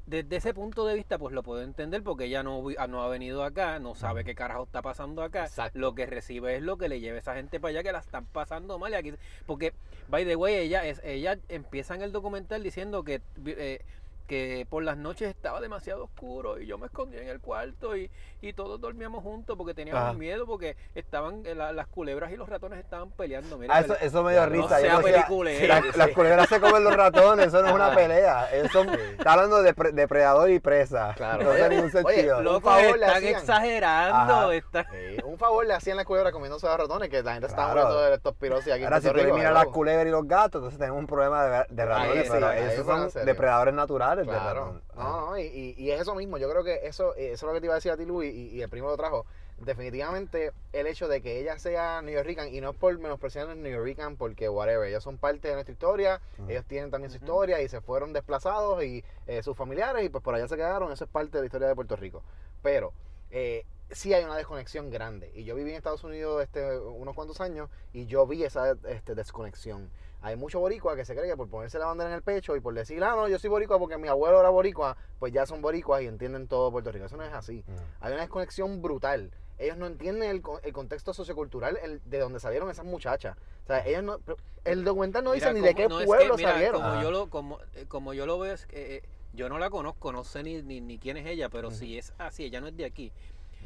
desde 0.07 0.38
ese 0.38 0.54
punto 0.54 0.86
de 0.86 0.95
vista, 0.95 1.18
pues 1.18 1.33
lo 1.33 1.44
puedo 1.44 1.62
entender 1.62 2.01
porque 2.01 2.25
ella 2.25 2.42
no, 2.42 2.63
ah, 2.77 2.88
no 2.88 3.04
ha 3.04 3.09
venido 3.09 3.44
acá, 3.44 3.77
no 3.77 3.94
sabe 3.94 4.24
qué 4.24 4.36
carajo 4.36 4.63
está 4.63 4.81
pasando 4.81 5.21
acá. 5.21 5.44
Exacto. 5.44 5.77
Lo 5.77 5.95
que 5.95 6.06
recibe 6.06 6.56
es 6.56 6.62
lo 6.62 6.77
que 6.77 6.88
le 6.88 7.01
lleva 7.01 7.18
esa 7.18 7.36
gente 7.36 7.59
para 7.59 7.71
allá 7.71 7.83
que 7.83 7.92
la 7.92 8.00
están 8.00 8.25
pasando 8.25 8.80
mal. 8.80 8.94
Y 8.94 8.95
aquí, 8.95 9.13
porque, 9.45 9.74
by 10.07 10.25
the 10.25 10.38
way, 10.38 10.56
ella, 10.56 10.86
es, 10.86 11.01
ella 11.04 11.38
empieza 11.50 11.94
en 11.94 12.04
el 12.04 12.13
documental 12.13 12.63
diciendo 12.63 13.04
que, 13.04 13.21
eh, 13.45 13.81
que 14.27 14.68
por 14.69 14.83
las 14.83 14.97
noches 14.97 15.29
estaba 15.29 15.62
demasiado 15.62 16.03
oscuro 16.03 16.59
y 16.59 16.68
yo 16.68 16.77
me 16.77 16.88
escondía 16.88 17.21
en 17.21 17.29
el 17.29 17.39
cuarto 17.39 17.95
y, 17.95 18.12
y 18.41 18.51
todos 18.53 18.79
dormíamos 18.81 19.24
juntos 19.24 19.56
porque 19.57 19.74
teníamos 19.74 20.03
Ajá. 20.03 20.13
miedo 20.13 20.45
porque 20.45 20.75
estaban 20.95 21.44
eh, 21.45 21.56
la- 21.56 21.71
las 21.71 21.88
culebras 21.88 22.31
y 22.31 22.35
los 22.35 22.50
ratones 22.50 22.79
estaban 22.79 23.09
peleando. 23.12 23.57
Mira, 23.57 23.74
Ah, 23.75 23.79
eso, 23.79 23.95
eso 24.01 24.24
me 24.24 24.33
dio 24.33 24.41
No 24.41 24.47
risa. 24.51 24.79
sea 24.79 24.91
Yo 24.91 24.97
decía, 25.00 25.13
peliculero. 25.24 25.68
la- 25.68 25.81
Sí. 25.81 25.97
Las 25.97 26.09
culebras 26.09 26.50
se 26.50 26.59
comen 26.59 26.83
los 26.83 26.95
ratones, 26.95 27.47
eso 27.47 27.62
no 27.62 27.69
es 27.69 27.74
una 27.74 27.95
pelea. 27.95 28.47
Son, 28.71 28.89
está 28.89 29.33
hablando 29.33 29.62
de 29.63 29.74
pre- 29.74 29.91
depredador 29.94 30.50
y 30.51 30.59
presa. 30.59 31.13
Claro. 31.15 31.44
No 31.44 31.51
tiene 31.51 31.69
ningún 31.77 31.91
Oye, 31.95 32.15
sentido. 32.15 32.41
Loco, 32.41 32.69
favor 32.69 32.81
le 33.00 33.06
están 33.06 33.09
hacían. 33.18 33.35
exagerando. 33.39 34.33
Ajá. 34.33 34.53
están- 34.56 34.85
Sí, 34.91 35.18
un 35.23 35.38
favor 35.38 35.65
le 35.65 35.73
hacían 35.73 35.95
la 35.97 36.03
culebra 36.06 36.31
comiéndose 36.33 36.68
los 36.68 36.77
ratones, 36.77 37.09
que 37.09 37.23
la 37.23 37.31
gente 37.33 37.47
estaba 37.47 37.71
Claro. 37.71 37.88
muriendo 37.88 38.03
de 38.03 38.12
leptospirosis 38.12 38.73
aquí 38.73 38.83
Ahora, 38.83 39.00
si 39.01 39.09
tú 39.09 39.19
eliminas 39.19 39.53
las 39.53 39.68
culebras 39.68 40.06
y 40.06 40.09
los 40.09 40.27
gatos, 40.27 40.59
entonces 40.59 40.80
tenemos 40.80 41.00
un 41.00 41.07
problema 41.07 41.45
de, 41.45 41.65
de 41.69 41.85
ratones, 41.85 42.23
sí, 42.25 42.30
pero 42.31 42.47
ahí 42.47 42.75
son 42.83 43.09
depredadores 43.25 43.73
naturales 43.73 44.16
de 44.21 44.27
Claro. 44.27 44.65
ratón. 44.65 44.83
No, 44.95 45.27
no, 45.31 45.37
y, 45.39 45.43
y- 45.43 45.75
y 45.77 45.91
es 45.91 46.01
eso 46.01 46.15
mismo. 46.15 46.37
Yo 46.37 46.49
creo 46.49 46.63
que 46.63 46.87
eso, 46.87 47.13
eso 47.15 47.33
es 47.33 47.41
lo 47.43 47.53
que 47.53 47.59
te 47.59 47.65
iba 47.67 47.73
a 47.73 47.77
decir 47.77 47.91
a 47.91 47.97
ti, 47.97 48.05
Luis, 48.05 48.33
y, 48.33 48.49
y 48.49 48.61
el 48.61 48.69
primo 48.69 48.87
lo 48.89 48.97
trajo. 48.97 49.25
Definitivamente, 49.59 50.53
el 50.73 50.87
hecho 50.87 51.07
de 51.07 51.21
que 51.21 51.39
ella 51.39 51.57
sea 51.59 52.01
New 52.01 52.13
Yorkican, 52.13 52.53
y 52.53 52.61
no 52.61 52.71
es 52.71 52.75
por 52.77 52.97
menospreciar 52.99 53.49
a 53.49 53.55
New 53.55 53.71
Yorkican, 53.71 54.15
porque 54.15 54.49
whatever, 54.49 54.87
ellos 54.87 55.03
son 55.03 55.17
parte 55.17 55.47
de 55.49 55.53
nuestra 55.55 55.73
historia, 55.73 56.21
ellos 56.47 56.63
tienen 56.65 56.89
también 56.89 57.11
su 57.11 57.17
historia 57.17 57.61
y 57.61 57.67
se 57.69 57.81
fueron 57.81 58.13
desplazados 58.13 58.83
y 58.83 59.03
eh, 59.27 59.43
sus 59.43 59.55
familiares, 59.57 60.03
y 60.05 60.09
pues 60.09 60.23
por 60.23 60.33
allá 60.35 60.47
se 60.47 60.55
quedaron. 60.55 60.91
Eso 60.91 61.03
es 61.05 61.09
parte 61.09 61.37
de 61.37 61.41
la 61.41 61.45
historia 61.45 61.67
de 61.67 61.75
Puerto 61.75 61.95
Rico. 61.95 62.23
Pero 62.63 62.93
eh, 63.29 63.65
sí 63.91 64.13
hay 64.13 64.23
una 64.23 64.35
desconexión 64.37 64.89
grande. 64.89 65.31
Y 65.35 65.43
yo 65.43 65.53
viví 65.55 65.71
en 65.71 65.77
Estados 65.77 66.03
Unidos 66.03 66.41
este, 66.43 66.79
unos 66.79 67.13
cuantos 67.15 67.41
años 67.41 67.69
y 67.93 68.05
yo 68.05 68.25
vi 68.25 68.43
esa 68.43 68.75
este, 68.87 69.15
desconexión. 69.15 69.89
Hay 70.21 70.36
mucho 70.36 70.59
boricua 70.59 70.95
que 70.95 71.06
se 71.06 71.16
cree 71.16 71.30
que 71.30 71.38
por 71.38 71.47
ponerse 71.47 71.78
la 71.78 71.86
bandera 71.86 72.09
en 72.09 72.16
el 72.16 72.21
pecho 72.24 72.56
y 72.56 72.59
por 72.59 72.74
decir, 72.74 73.04
ah, 73.04 73.16
no, 73.16 73.28
yo 73.28 73.38
soy 73.38 73.50
boricua 73.50 73.78
porque 73.78 73.97
mi 73.97 74.07
abuelo 74.07 74.40
era 74.40 74.50
boricua, 74.50 74.97
pues 75.19 75.31
ya 75.31 75.45
son 75.45 75.62
boricuas 75.62 76.02
y 76.02 76.07
entienden 76.07 76.47
todo 76.47 76.71
Puerto 76.71 76.92
Rico. 76.92 77.06
Eso 77.06 77.18
no 77.18 77.24
es 77.24 77.33
así. 77.33 77.64
Mm. 77.68 77.71
Hay 78.04 78.14
una 78.14 78.21
desconexión 78.21 78.81
brutal. 78.81 79.31
Ellos 79.59 79.78
no 79.78 79.86
entienden 79.88 80.30
el, 80.30 80.42
co- 80.42 80.59
el 80.64 80.74
contexto 80.74 81.14
sociocultural 81.14 81.78
el- 81.81 82.02
de 82.06 82.19
donde 82.19 82.40
salieron 82.40 82.69
esas 82.69 82.86
muchachas. 82.86 83.38
O 83.64 83.68
sea, 83.68 83.86
ellos 83.86 84.04
no, 84.04 84.19
pero 84.19 84.38
el 84.66 84.83
documental 84.83 85.24
no 85.24 85.31
dice 85.33 85.47
Mira, 85.54 85.62
ni 85.62 85.68
de 85.68 85.76
qué 85.76 85.88
no, 85.88 85.95
es 86.00 86.06
que, 86.06 86.07
pueblo 86.07 86.36
mira, 86.36 86.52
salieron. 86.52 86.81
Como 86.81 86.94
Ah. 86.94 87.04
yo 87.04 87.12
lo, 87.12 87.30
como, 87.30 87.59
eh, 87.76 87.86
como 87.88 88.14
yo 88.14 88.26
lo 88.26 88.40
veo, 88.40 88.54
es 88.54 88.66
que, 88.66 88.97
eh, 88.97 89.04
yo 89.33 89.50
no 89.50 89.59
la 89.59 89.69
conozco, 89.69 90.12
no 90.12 90.24
sé 90.24 90.42
ni, 90.42 90.62
ni, 90.64 90.81
ni 90.81 90.97
quién 90.97 91.18
es 91.18 91.26
ella, 91.28 91.50
pero 91.50 91.69
si 91.69 91.97
es 91.97 92.14
así, 92.18 92.44
ella 92.45 92.59
no 92.59 92.68
es 92.68 92.76
de 92.78 92.86
aquí. 92.86 93.12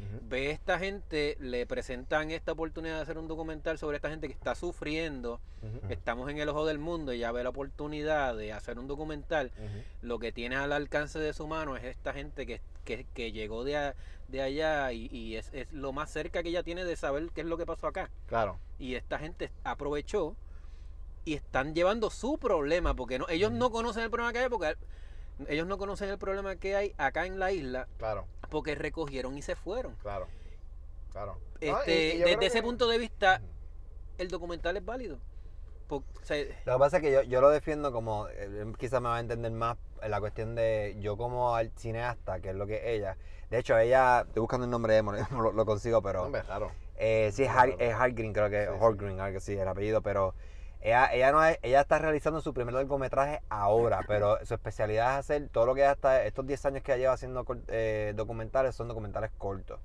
Ujú. 0.02 0.20
Ve 0.28 0.50
esta 0.50 0.78
gente, 0.78 1.36
le 1.40 1.66
presentan 1.66 2.30
esta 2.30 2.52
oportunidad 2.52 2.96
de 2.96 3.02
hacer 3.02 3.18
un 3.18 3.28
documental 3.28 3.78
sobre 3.78 3.96
esta 3.96 4.10
gente 4.10 4.26
que 4.26 4.34
está 4.34 4.54
sufriendo. 4.54 5.40
Estamos 5.90 6.28
en 6.30 6.38
el 6.38 6.48
ojo 6.48 6.66
del 6.66 6.78
mundo, 6.78 7.12
ella 7.12 7.30
ve 7.32 7.42
la 7.44 7.50
oportunidad 7.50 8.36
de 8.36 8.52
hacer 8.52 8.78
un 8.78 8.88
documental. 8.88 9.50
Lo 10.00 10.18
que 10.18 10.32
tiene 10.32 10.56
al 10.56 10.72
alcance 10.72 11.18
de 11.18 11.32
su 11.32 11.46
mano 11.46 11.76
es 11.76 11.84
esta 11.84 12.12
gente 12.12 12.46
que, 12.46 12.60
que, 12.84 13.06
que 13.14 13.30
llegó 13.32 13.62
de, 13.64 13.76
a- 13.76 13.94
de 14.28 14.42
allá 14.42 14.92
y, 14.92 15.06
y 15.12 15.36
es, 15.36 15.50
es 15.52 15.72
lo 15.72 15.92
más 15.92 16.10
cerca 16.10 16.42
que 16.42 16.48
ella 16.48 16.62
tiene 16.62 16.84
de 16.84 16.96
saber 16.96 17.28
qué 17.34 17.42
es 17.42 17.46
lo 17.46 17.56
que 17.58 17.66
pasó 17.66 17.86
acá. 17.86 18.10
Claro. 18.26 18.58
Y 18.78 18.94
esta 18.96 19.18
gente 19.18 19.50
aprovechó 19.62 20.34
y 21.24 21.34
están 21.34 21.74
llevando 21.74 22.10
su 22.10 22.38
problema, 22.38 22.94
porque 22.94 23.18
no, 23.18 23.28
ellos 23.28 23.52
no 23.52 23.70
conocen 23.70 24.02
el 24.02 24.10
problema 24.10 24.32
que 24.32 24.40
hay, 24.40 24.48
porque 24.48 24.74
ellos 25.48 25.66
no 25.66 25.78
conocen 25.78 26.08
el 26.10 26.18
problema 26.18 26.56
que 26.56 26.76
hay 26.76 26.94
acá 26.98 27.26
en 27.26 27.38
la 27.38 27.52
isla, 27.52 27.88
Claro. 27.98 28.26
porque 28.50 28.74
recogieron 28.74 29.36
y 29.36 29.42
se 29.42 29.56
fueron. 29.56 29.94
Claro. 29.96 30.26
Claro. 31.12 31.34
No, 31.34 31.60
y- 31.60 31.68
Este, 31.70 32.14
y 32.14 32.18
desde 32.18 32.46
ese 32.46 32.58
que- 32.58 32.62
punto 32.62 32.88
de 32.88 32.98
vista, 32.98 33.40
el 34.18 34.28
documental 34.28 34.76
es 34.76 34.84
válido. 34.84 35.18
Por- 35.88 36.02
o 36.02 36.24
sea, 36.24 36.42
Lo 36.64 36.72
que 36.74 36.78
pasa 36.78 36.96
es 36.98 37.02
que 37.02 37.12
yo, 37.12 37.22
yo 37.22 37.40
lo 37.40 37.50
defiendo 37.50 37.92
como, 37.92 38.28
eh, 38.28 38.72
quizás 38.78 39.00
me 39.02 39.08
va 39.08 39.16
a 39.16 39.20
entender 39.20 39.52
más 39.52 39.76
en 40.00 40.10
la 40.10 40.20
cuestión 40.20 40.54
de 40.54 40.96
yo 41.00 41.16
como 41.16 41.54
al 41.54 41.70
cineasta, 41.76 42.40
que 42.40 42.50
es 42.50 42.54
lo 42.56 42.66
que 42.66 42.76
es 42.76 42.82
ella. 42.86 43.16
De 43.50 43.58
hecho, 43.58 43.76
ella, 43.78 44.22
estoy 44.26 44.40
buscando 44.40 44.64
el 44.64 44.70
nombre 44.70 44.94
de 44.94 45.02
lo, 45.32 45.52
lo 45.52 45.66
consigo, 45.66 46.00
pero 46.00 46.24
Hombre, 46.24 46.42
claro. 46.42 46.70
eh, 46.96 47.30
sí 47.34 47.42
es, 47.44 47.50
Har, 47.50 47.70
es 47.78 47.94
Hargreen, 47.94 48.32
creo 48.32 48.48
que, 48.48 48.64
Sí, 48.66 48.70
sí. 48.72 48.78
Holgren, 48.80 49.20
algo 49.20 49.38
así, 49.38 49.52
el 49.52 49.68
apellido, 49.68 50.00
pero 50.00 50.34
Ella, 50.84 51.10
ella, 51.62 51.80
está 51.80 51.98
realizando 51.98 52.40
su 52.40 52.52
primer 52.52 52.74
largometraje 52.74 53.40
ahora, 53.48 54.00
pero 54.08 54.44
su 54.44 54.54
especialidad 54.54 55.12
es 55.12 55.18
hacer 55.20 55.48
todo 55.48 55.64
lo 55.64 55.76
que 55.76 55.88
está, 55.88 56.24
estos 56.24 56.44
10 56.44 56.66
años 56.66 56.82
que 56.82 56.92
ella 56.92 57.02
lleva 57.02 57.12
haciendo 57.12 57.46
eh, 57.68 58.12
documentales 58.16 58.74
son 58.74 58.88
documentales 58.88 59.30
cortos. 59.38 59.78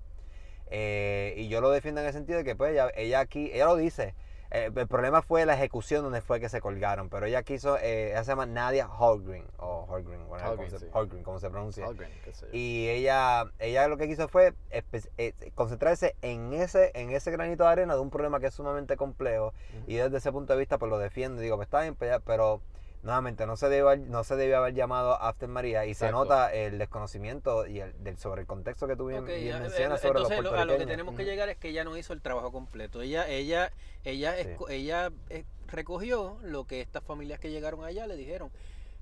Eh, 0.71 1.35
y 1.37 1.49
yo 1.49 1.61
lo 1.61 1.69
defiendo 1.69 2.01
en 2.01 2.07
el 2.07 2.13
sentido 2.13 2.39
de 2.39 2.43
que 2.43 2.55
pues 2.55 2.75
ella 2.95 3.19
aquí, 3.19 3.51
ella 3.53 3.65
lo 3.67 3.75
dice, 3.75 4.15
eh, 4.51 4.71
el 4.75 4.87
problema 4.87 5.21
fue 5.21 5.45
la 5.45 5.53
ejecución 5.55 6.03
donde 6.03 6.21
fue 6.21 6.39
que 6.39 6.49
se 6.49 6.61
colgaron, 6.61 7.09
pero 7.09 7.25
ella 7.25 7.43
quiso, 7.43 7.77
eh, 7.77 8.11
ella 8.11 8.23
se 8.23 8.31
llama 8.31 8.45
Nadia 8.45 8.87
Holgren, 8.87 9.45
o 9.57 9.85
Holgren, 9.89 10.21
Holgren, 10.29 10.55
como 10.55 10.69
se- 10.69 10.79
sí. 10.79 10.85
Holgren, 10.91 11.23
como 11.23 11.39
se 11.39 11.49
pronuncia. 11.49 11.85
Algren, 11.85 12.11
qué 12.23 12.33
sé 12.33 12.45
yo. 12.45 12.51
Y 12.53 12.89
ella, 12.89 13.51
ella 13.59 13.87
lo 13.87 13.97
que 13.97 14.07
quiso 14.07 14.27
fue 14.27 14.53
eh, 14.69 15.33
concentrarse 15.55 16.15
en 16.21 16.53
ese, 16.53 16.91
en 16.95 17.09
ese 17.11 17.31
granito 17.31 17.63
de 17.63 17.69
arena 17.69 17.93
de 17.95 17.99
un 18.01 18.09
problema 18.09 18.39
que 18.39 18.47
es 18.47 18.53
sumamente 18.53 18.97
complejo. 18.97 19.53
Y 19.87 19.95
desde 19.95 20.17
ese 20.17 20.31
punto 20.31 20.53
de 20.53 20.59
vista, 20.59 20.77
pues 20.77 20.89
lo 20.89 20.97
defiendo. 20.97 21.41
Digo, 21.41 21.55
pues 21.57 21.67
está 21.67 21.81
bien, 21.81 21.95
pues, 21.95 22.11
pero 22.25 22.61
nuevamente 23.03 23.45
no 23.45 23.55
se 23.57 23.69
debe, 23.69 23.81
haber- 23.89 23.99
no 24.07 24.23
se 24.23 24.35
debe 24.35 24.55
haber 24.55 24.73
llamado 24.73 25.21
After 25.21 25.47
María. 25.47 25.85
Y 25.85 25.93
se 25.93 26.11
nota 26.11 26.53
el 26.53 26.77
desconocimiento 26.77 27.65
y 27.67 27.79
el, 27.79 27.93
del, 28.03 28.17
sobre 28.17 28.41
el 28.41 28.47
contexto 28.47 28.87
que 28.87 28.95
tú 28.95 29.07
bien, 29.07 29.23
Ok, 29.23 29.27
bien 29.29 29.59
mencionas 29.61 29.99
eh, 30.03 30.07
sobre 30.07 30.19
los 30.19 30.29
entonces 30.31 30.43
lo- 30.43 30.49
a 30.49 30.51
lo 30.51 30.51
que 30.51 30.55
puertorriqueños. 30.57 30.89
tenemos 30.89 31.15
que 31.15 31.25
llegar 31.25 31.49
es 31.49 31.57
que 31.57 31.69
ella 31.69 31.83
no 31.83 31.95
hizo 31.97 32.13
el 32.13 32.21
trabajo 32.21 32.51
completo. 32.51 33.01
Ella, 33.01 33.27
ella, 33.27 33.71
ella, 34.03 34.35
Sí. 34.37 34.49
ella 34.69 35.11
eh, 35.29 35.45
recogió 35.67 36.37
lo 36.43 36.65
que 36.65 36.81
estas 36.81 37.03
familias 37.03 37.39
que 37.39 37.51
llegaron 37.51 37.83
allá 37.83 38.07
le 38.07 38.15
dijeron. 38.15 38.49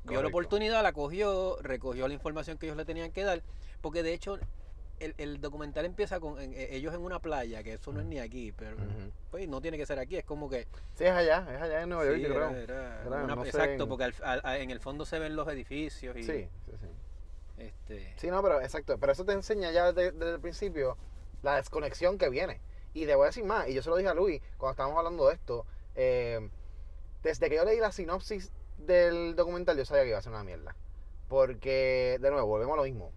Vio 0.04 0.18
la 0.18 0.18
Correcto. 0.24 0.38
oportunidad, 0.38 0.84
la 0.84 0.94
cogió, 0.94 1.58
recogió 1.62 2.08
la 2.08 2.14
información 2.14 2.58
que 2.58 2.68
ellos 2.68 2.78
le 2.78 2.86
tenían 2.86 3.12
que 3.12 3.24
dar, 3.24 3.42
porque 3.82 4.04
de 4.04 4.14
hecho 4.14 4.38
el, 5.00 5.14
el 5.18 5.42
documental 5.42 5.86
empieza 5.86 6.20
con 6.20 6.40
en- 6.42 6.54
eh, 6.54 6.70
ellos 6.76 6.94
en 6.94 7.02
una 7.02 7.20
playa, 7.20 7.64
que 7.64 7.74
eso 7.74 7.92
no 7.92 8.00
es 8.00 8.06
ni 8.06 8.20
aquí, 8.20 8.52
pero 8.52 8.78
pues 9.32 9.48
no 9.48 9.62
tiene 9.62 9.78
que 9.78 9.86
ser 9.86 10.00
aquí, 10.00 10.18
es 10.18 10.24
como 10.26 10.50
que 10.50 10.68
Sí, 10.96 11.04
es 11.06 11.12
allá, 11.12 11.46
es 11.56 11.62
allá 11.62 11.82
en 11.82 11.90
Nueva 11.90 12.06
York, 12.06 12.18
sí, 12.18 12.26
era- 12.26 12.36
creo. 12.36 12.50
era 12.52 13.02
Era, 13.02 13.24
una- 13.24 13.36
no 13.36 13.44
sé, 13.44 13.50
exacto, 13.50 13.84
en- 13.84 13.90
porque 13.90 14.04
al- 14.06 14.16
al- 14.24 14.42
al- 14.44 14.62
en 14.62 14.72
el 14.72 14.80
fondo 14.80 15.06
se 15.06 15.20
ven 15.20 15.36
los 15.36 15.48
edificios 15.48 16.16
y 16.18 16.24
Sí, 16.24 16.32
sí, 16.66 16.72
sí. 16.80 16.88
este 17.58 18.14
Sí, 18.18 18.28
no, 18.28 18.42
pero 18.44 18.62
exacto. 18.62 18.98
Pero 18.98 19.12
eso 19.12 19.26
te 19.26 19.34
enseña 19.34 19.72
ya 19.72 19.92
desde, 19.92 20.12
desde 20.12 20.36
el 20.36 20.40
principio 20.42 20.98
la 21.44 21.56
desconexión 21.58 22.18
que 22.18 22.30
viene. 22.30 22.60
Y 22.94 23.06
te 23.06 23.16
voy 23.16 23.24
a 23.26 23.28
decir 23.28 23.44
más, 23.44 23.68
y 23.68 23.74
yo 23.74 23.82
se 23.84 23.90
lo 23.90 23.98
dije 23.98 24.10
a 24.10 24.14
Luis 24.14 24.42
cuando 24.58 24.72
estábamos 24.72 24.98
hablando 24.98 25.28
de 25.28 25.34
esto. 25.36 25.66
eh, 25.96 26.50
desde 27.24 27.50
que 27.50 27.56
yo 27.56 27.66
leí 27.66 27.80
la 27.80 27.92
sinopsis 27.92 28.52
del 28.78 29.36
documental, 29.36 29.78
yo 29.78 29.86
sabía 29.86 30.04
que 30.04 30.10
iba 30.10 30.18
a 30.18 30.22
ser 30.22 30.32
una 30.34 30.44
mierda. 30.44 30.76
Porque, 31.30 32.18
de 32.22 32.30
nuevo, 32.32 32.48
volvemos 32.48 32.74
a 32.74 32.78
lo 32.78 32.84
mismo. 32.84 33.12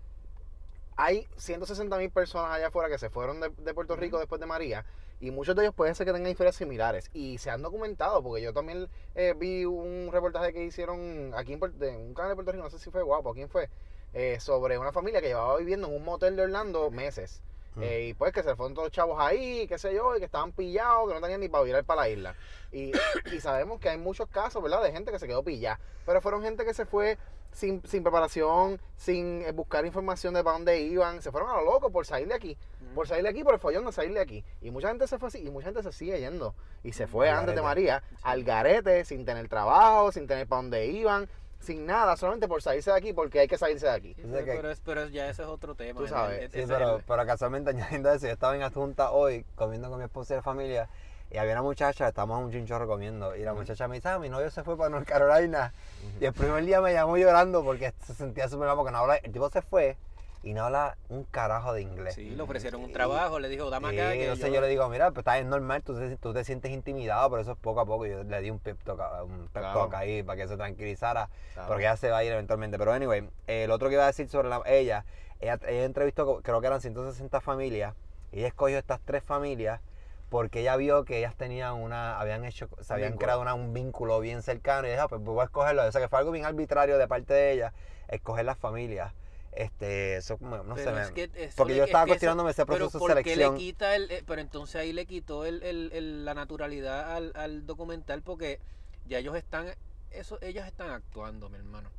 Hay 1.00 1.28
160 1.37 1.97
mil 1.97 2.11
personas 2.11 2.50
allá 2.50 2.67
afuera 2.67 2.88
que 2.88 2.99
se 2.99 3.09
fueron 3.09 3.38
de, 3.38 3.50
de 3.50 3.73
Puerto 3.73 3.95
Rico 3.95 4.19
después 4.19 4.40
de 4.40 4.47
María. 4.47 4.85
Y 5.21 5.31
muchos 5.31 5.55
de 5.55 5.62
ellos 5.62 5.75
pueden 5.75 5.95
ser 5.95 6.07
que 6.07 6.12
tengan 6.12 6.28
historias 6.28 6.57
similares. 6.57 7.09
Y 7.14 7.38
se 7.38 7.50
han 7.50 7.62
documentado, 7.62 8.21
porque 8.21 8.43
yo 8.43 8.52
también 8.52 8.88
eh, 9.14 9.33
vi 9.37 9.64
un 9.64 10.11
reportaje 10.11 10.52
que 10.52 10.64
hicieron 10.64 11.33
aquí 11.37 11.52
en, 11.52 11.61
de 11.78 11.97
un 11.97 12.14
canal 12.14 12.31
de 12.31 12.35
Puerto 12.35 12.50
Rico, 12.50 12.64
no 12.64 12.71
sé 12.71 12.81
si 12.81 12.90
fue 12.90 13.02
guapo, 13.02 13.33
¿quién 13.33 13.49
fue? 13.49 13.71
Eh, 14.12 14.40
sobre 14.40 14.76
una 14.76 14.90
familia 14.90 15.21
que 15.21 15.28
llevaba 15.28 15.57
viviendo 15.59 15.87
en 15.87 15.95
un 15.95 16.05
motel 16.05 16.35
de 16.35 16.43
Orlando 16.43 16.90
meses. 16.90 17.43
Eh, 17.81 18.09
y 18.09 18.14
pues 18.14 18.33
que 18.33 18.43
se 18.43 18.57
fueron 18.57 18.75
todos 18.75 18.87
los 18.87 18.93
chavos 18.93 19.19
ahí, 19.21 19.69
qué 19.69 19.78
sé 19.78 19.95
yo, 19.95 20.17
y 20.17 20.19
que 20.19 20.25
estaban 20.25 20.50
pillados, 20.50 21.07
que 21.07 21.14
no 21.14 21.21
tenían 21.21 21.38
ni 21.38 21.49
para 21.49 21.62
virar 21.62 21.85
para 21.85 22.00
la 22.00 22.09
isla. 22.09 22.35
Y, 22.73 22.90
y 23.33 23.40
sabemos 23.40 23.78
que 23.78 23.88
hay 23.88 23.99
muchos 23.99 24.28
casos, 24.28 24.61
¿verdad? 24.61 24.83
De 24.83 24.90
gente 24.90 25.12
que 25.12 25.21
se 25.21 25.28
quedó 25.28 25.45
pillada. 25.45 25.78
Pero 26.05 26.21
fueron 26.21 26.43
gente 26.43 26.64
que 26.64 26.75
se 26.75 26.87
fue 26.87 27.19
sin, 27.52 27.83
sin 27.87 28.02
preparación, 28.02 28.81
sin 28.97 29.43
eh, 29.43 29.52
buscar 29.52 29.85
información 29.87 30.35
de 30.35 30.45
para 30.45 30.55
dónde 30.57 30.81
iban. 30.81 31.23
Se 31.23 31.31
fueron 31.33 31.50
a 31.50 31.55
lo 31.57 31.64
loco 31.64 31.90
por 31.90 32.07
salir 32.07 32.28
de 32.28 32.35
aquí. 32.35 32.57
Por 32.95 33.07
salir 33.07 33.23
de 33.25 33.31
aquí, 33.31 33.45
por 33.45 33.55
el 33.55 33.61
follón 33.61 33.85
de 33.85 33.93
salir 33.93 34.12
de 34.14 34.21
aquí. 34.21 34.45
Y 34.61 34.71
mucha 34.71 34.88
gente 34.88 35.07
se 35.07 35.19
fue 35.19 35.28
así, 35.28 35.38
y 35.47 35.50
mucha 35.50 35.67
gente 35.67 35.83
se 35.83 35.93
sigue 35.93 36.19
yendo. 36.21 36.55
Y 36.83 36.93
se 36.93 37.07
fue 37.07 37.28
Al 37.31 37.40
antes 37.40 37.55
de. 37.55 37.62
María, 37.62 38.02
al 38.23 38.45
garete, 38.45 39.05
sin 39.05 39.25
tener 39.25 39.49
trabajo, 39.49 40.11
sin 40.12 40.26
tener 40.26 40.47
para 40.47 40.62
dónde 40.62 40.87
iban, 40.87 41.28
sin 41.61 41.87
nada, 41.87 42.17
solamente 42.17 42.47
por 42.49 42.62
salirse 42.62 42.90
de 42.93 42.97
aquí, 42.97 43.12
porque 43.12 43.40
hay 43.40 43.49
que 43.49 43.59
salirse 43.59 43.87
de 43.87 43.93
aquí. 43.93 44.14
Sí, 44.14 44.23
pero, 44.31 44.45
que- 44.45 44.52
pero 44.52 44.71
es- 44.71 44.81
pero 44.81 45.09
ya 45.09 45.28
ese 45.28 45.43
es 45.43 45.49
otro 45.49 45.75
tema. 45.75 45.99
Tú 45.99 46.05
el- 46.05 46.11
sabes. 46.11 46.40
el- 46.43 46.50
Sí, 46.52 46.64
pero, 46.69 46.97
el- 46.97 47.02
pero 47.05 47.26
casualmente 47.26 47.71
añadiendo 48.00 48.12
eso, 48.12 48.26
yo 48.26 48.33
estaba 48.33 48.55
en 48.57 48.62
adjunta 48.62 49.11
hoy 49.11 49.45
comiendo 49.57 49.88
con 49.90 49.99
mi 49.99 50.05
esposa 50.05 50.35
y 50.35 50.37
la 50.37 50.43
familia 50.43 50.88
y 51.30 51.37
había 51.38 51.52
una 51.52 51.62
muchacha, 51.62 52.08
estábamos 52.08 52.42
un 52.42 52.50
chinchorro 52.50 52.87
comiendo 52.87 53.37
y 53.37 53.42
la 53.42 53.52
muchacha 53.54 53.87
me 53.88 53.97
dice, 53.97 54.08
ah, 54.08 54.18
mi 54.18 54.28
novio 54.28 54.50
se 54.50 54.62
fue 54.64 54.76
para 54.76 54.88
North 54.90 55.06
Carolina 55.06 55.73
y 56.20 56.25
el 56.25 56.32
primer 56.32 56.64
día 56.64 56.80
me 56.80 56.92
llamó 56.92 57.16
llorando 57.16 57.62
porque 57.62 57.92
se 58.06 58.14
sentía 58.14 58.49
súper 58.49 58.66
mal 58.68 58.76
porque 58.76 58.92
no 58.92 58.99
habla, 58.99 59.16
el 59.16 59.32
tipo 59.32 59.50
se 59.50 59.61
fue 59.62 59.97
y 60.42 60.54
no 60.54 60.64
habla 60.64 60.97
un 61.08 61.25
carajo 61.25 61.73
de 61.75 61.82
inglés. 61.82 62.14
Sí, 62.14 62.30
le 62.30 62.42
ofrecieron 62.42 62.82
un 62.82 62.90
Y- 62.90 62.92
trabajo, 62.92 63.40
le 63.40 63.49
dijo, 63.49 63.68
dame 63.70 63.88
acá. 63.88 64.12
Sí, 64.12 64.18
que 64.18 64.25
entonces 64.25 64.52
yo, 64.52 64.61
le 64.61 64.68
digo, 64.68 64.88
mira, 64.88 65.08
pues 65.11 65.18
está 65.18 65.35
bien 65.35 65.50
normal, 65.50 65.82
tú 65.82 65.99
te, 65.99 66.16
tú 66.16 66.32
te 66.32 66.44
sientes 66.44 66.70
intimidado, 66.70 67.28
pero 67.28 67.42
eso 67.42 67.52
es 67.52 67.58
poco 67.58 67.80
a 67.80 67.85
poco. 67.85 68.06
Yo 68.06 68.23
le 68.23 68.40
di 68.40 68.49
un 68.49 68.61
pep 68.61 68.78
talk, 68.85 69.00
un 69.25 69.49
pep 69.52 69.62
Claro. 69.62 69.90
ahí 69.94 70.23
para 70.23 70.40
que 70.40 70.47
se 70.49 70.56
tranquilizara, 70.56 71.28
Claro. 71.54 71.68
porque 71.68 71.82
ella 71.85 71.97
se 71.97 72.08
va 72.11 72.18
a 72.18 72.25
ir 72.25 72.32
eventualmente. 72.32 72.78
Pero 72.78 72.92
anyway, 72.92 73.28
el 73.49 73.70
otro 73.73 73.88
que 73.88 73.94
iba 73.97 74.04
a 74.04 74.06
decir 74.06 74.28
sobre 74.28 74.49
la- 74.49 74.62
ella, 74.64 75.04
ella, 75.40 75.58
ella 75.66 75.85
entrevistó, 75.85 76.40
creo 76.40 76.61
que 76.61 76.66
eran 76.68 76.80
160 76.80 77.40
familias, 77.40 77.94
y 78.30 78.38
ella 78.38 78.49
escogió 78.49 78.78
estas 78.78 79.00
tres 79.04 79.25
familias 79.25 79.80
porque 80.28 80.61
ella 80.61 80.76
vio 80.76 81.04
que 81.04 81.18
ellas 81.18 81.35
tenían 81.37 81.75
una, 81.75 82.18
habían 82.20 82.44
hecho, 82.44 82.68
se 82.80 82.92
habían 82.92 83.11
vínculo. 83.12 83.25
creado 83.26 83.40
una- 83.40 83.54
un 83.54 83.73
vínculo 83.73 84.20
bien 84.20 84.42
cercano, 84.42 84.87
y 84.87 84.90
ella, 84.90 85.04
ah, 85.04 85.08
pues 85.08 85.20
voy 85.23 85.40
a 85.40 85.44
escogerlo. 85.44 85.85
O 85.87 85.92
sea, 85.92 86.00
que 86.00 86.08
fue 86.08 86.18
algo 86.18 86.30
bien 86.32 86.44
arbitrario 86.44 86.99
de 86.99 87.08
parte 87.08 87.32
de 87.35 87.52
ella, 87.52 87.73
escoger 88.08 88.44
las 88.44 88.58
familias. 88.58 89.12
Este, 89.52 90.16
eso 90.16 90.37
como, 90.37 90.58
no 90.58 90.76
sé, 90.76 90.85
Pero 90.85 90.99
es 90.99 91.11
que 91.11 91.30
eso 91.35 91.54
porque 91.56 91.75
yo 91.75 91.82
es 91.85 91.88
estaba 91.88 92.04
eso- 92.04 92.08
cuestionándome 92.11 92.50
ese 92.50 92.66
pero 92.66 92.78
proceso 92.78 92.99
de 92.99 93.14
¿por 93.14 93.23
qué 93.23 93.30
selección. 93.30 93.54
le 93.54 93.58
quita 93.58 93.97
el, 93.97 94.11
eh, 94.11 94.23
pero 94.26 94.40
entonces 94.40 94.76
ahí 94.76 94.92
le 94.92 95.06
quitó 95.06 95.47
el, 95.47 95.62
el- 95.62 95.90
el- 95.92 96.25
la 96.25 96.35
naturalidad 96.35 97.16
al, 97.16 97.32
al 97.35 97.66
documental 97.66 98.23
porque 98.23 98.61
ya 99.06 99.18
ellos 99.18 99.35
están, 99.37 99.75
eso, 100.11 100.38
ellas 100.42 100.66
están 100.66 100.90
actuando, 100.90 101.49
mi 101.49 101.56
hermano. 101.56 101.90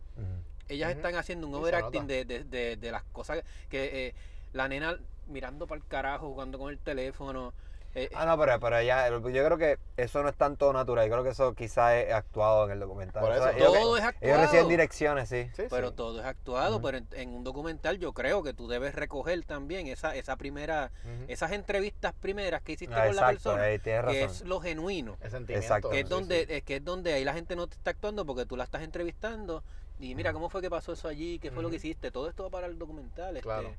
Ellas 0.67 0.91
están 0.91 1.15
haciendo 1.15 1.48
un 1.48 1.55
overacting 1.55 2.05
de, 2.05 2.25
de, 2.25 2.43
de, 2.43 2.75
de 2.77 2.91
las 2.91 3.03
cosas 3.05 3.41
que 3.69 4.07
eh, 4.07 4.15
la 4.53 4.67
nena 4.67 4.98
mirando 5.25 5.65
para 5.65 5.79
el 5.81 5.88
carajo, 5.88 6.27
jugando 6.29 6.59
con 6.59 6.69
el 6.69 6.77
teléfono. 6.77 7.53
Eh, 7.96 8.10
Ah, 8.13 8.25
no, 8.25 8.38
pero, 8.38 8.60
pero 8.60 8.77
ella, 8.77 9.10
yo 9.10 9.22
creo 9.22 9.58
que 9.58 9.77
eso 9.98 10.22
no 10.22 10.29
es 10.29 10.36
tanto 10.36 10.72
natural. 10.72 11.05
Yo 11.08 11.12
creo 11.13 11.24
que 11.24 11.31
eso 11.31 11.53
quizás 11.55 11.93
es 11.96 12.13
actuado 12.13 12.65
en 12.65 12.72
el 12.72 12.79
documental. 12.79 13.22
Por 13.22 13.31
O 13.31 13.36
sea, 13.36 13.50
eso, 13.50 13.58
ellos- 13.58 13.74
todo 13.74 13.98
es 13.98 14.03
Ellos 14.03 14.08
actuado. 14.15 14.41
reciben 14.41 14.67
direcciones, 14.67 15.29
sí. 15.29 15.50
Sí, 15.55 15.63
pero 15.69 15.89
sí. 15.89 15.96
todo 15.96 16.19
es 16.19 16.25
actuado, 16.25 16.81
pero 16.81 17.00
en, 17.00 17.08
en 17.13 17.29
un 17.34 17.43
documental 17.43 17.98
yo 17.98 18.13
creo 18.13 18.43
que 18.43 18.53
tú 18.53 18.67
debes 18.67 18.93
recoger 18.96 19.43
también 19.46 19.88
esa, 19.88 20.15
esa 20.15 20.36
primera, 20.38 20.91
esas 21.27 21.51
entrevistas 21.51 22.13
primeras 22.19 22.62
que 22.62 22.74
hiciste 22.74 22.93
Ah, 22.93 23.05
con 23.08 23.15
la 23.15 23.22
exacto, 23.31 23.34
persona, 23.51 23.63
ahí 23.63 23.79
tienes 23.79 24.01
que 24.05 24.22
razón. 24.22 24.36
es 24.36 24.41
lo 24.46 24.60
genuino. 24.60 25.17
El 25.22 25.31
sentimiento. 25.31 25.65
Exacto. 25.65 25.89
que 25.89 26.00
es 26.01 26.10
donde 26.10 26.46
sí. 26.46 26.53
es 26.53 26.63
que 26.63 26.75
es 26.77 26.86
donde 26.86 27.13
ahí 27.13 27.24
la 27.24 27.34
gente 27.34 27.55
no 27.55 27.67
te 27.67 27.75
está 27.75 27.91
actuando 27.91 28.25
porque 28.25 28.46
tú 28.46 28.55
la 28.55 28.63
estás 28.65 28.84
entrevistando 28.84 29.63
y 30.00 30.15
mira 30.15 30.31
cómo 30.31 30.50
fue 30.50 30.62
que 30.62 30.69
pasó 30.69 30.93
eso 30.93 31.08
allí 31.10 31.39
qué 31.39 31.51
fue 31.51 31.62
lo 31.62 31.69
que 31.69 31.75
hiciste 31.75 32.10
todo 32.12 32.29
esto 32.29 32.43
va 32.43 32.50
para 32.50 32.67
el 32.67 32.77
documental 32.79 33.36
este, 33.36 33.41
Claro. 33.43 33.74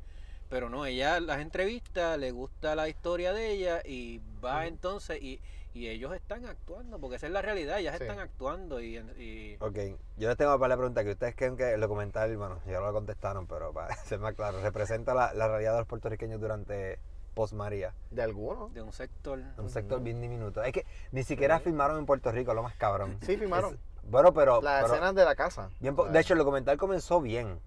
Pero 0.50 0.68
no 0.68 0.84
ella 0.84 1.18
las 1.20 1.38
entrevista 1.40 2.16
le 2.18 2.32
gusta 2.32 2.74
la 2.74 2.88
historia 2.88 3.32
de 3.32 3.50
ella 3.52 3.80
y 3.84 4.20
va 4.44 4.66
entonces 4.66 5.22
y, 5.22 5.40
y 5.72 5.88
ellos 5.88 6.12
están 6.14 6.44
actuando 6.44 6.98
porque 6.98 7.16
esa 7.16 7.26
es 7.28 7.32
la 7.32 7.40
realidad 7.40 7.78
ellas 7.78 7.96
Sí. 7.96 8.02
están 8.02 8.18
actuando 8.18 8.80
y, 8.80 8.96
y- 9.18 9.56
Ok, 9.60 9.78
yo 10.18 10.28
les 10.28 10.36
tengo 10.36 10.58
para 10.58 10.68
la 10.70 10.76
pregunta 10.76 11.04
que 11.04 11.12
ustedes 11.12 11.34
creen 11.36 11.56
que 11.56 11.72
el 11.72 11.80
documental, 11.80 12.36
bueno, 12.36 12.58
ya 12.66 12.80
lo 12.80 12.92
contestaron, 12.92 13.46
pero 13.46 13.72
para 13.72 13.94
ser 14.04 14.18
más 14.18 14.34
claro, 14.34 14.60
representa 14.60 15.14
la, 15.14 15.32
la 15.32 15.46
realidad 15.48 15.72
de 15.72 15.78
los 15.78 15.86
puertorriqueños 15.86 16.40
durante 16.40 16.98
post 17.34 17.52
María. 17.54 17.94
De 18.10 18.22
algunos. 18.22 18.74
de 18.74 18.82
un 18.82 18.92
sector 18.92 19.40
Un 19.56 19.70
sector 19.70 20.02
bien 20.02 20.20
diminuto. 20.20 20.64
Es 20.64 20.72
que 20.72 20.84
ni 21.12 21.22
siquiera 21.22 21.58
Sí. 21.58 21.64
filmaron 21.66 21.96
en 21.98 22.04
Puerto 22.06 22.32
Rico, 22.32 22.52
lo 22.54 22.64
más 22.64 22.74
cabrón. 22.74 23.18
Sí, 23.22 23.36
filmaron. 23.36 23.74
Es- 23.74 23.80
bueno, 24.02 24.34
pero. 24.34 24.60
Las 24.60 24.82
pero 24.82 24.94
escenas 24.94 25.14
de 25.14 25.24
la 25.24 25.36
casa. 25.36 25.70
bien 25.78 25.94
po- 25.94 26.02
O 26.02 26.04
sea, 26.06 26.12
de 26.14 26.20
hecho, 26.20 26.32
el 26.34 26.38
documental 26.40 26.76
comenzó 26.76 27.20
bien. 27.20 27.60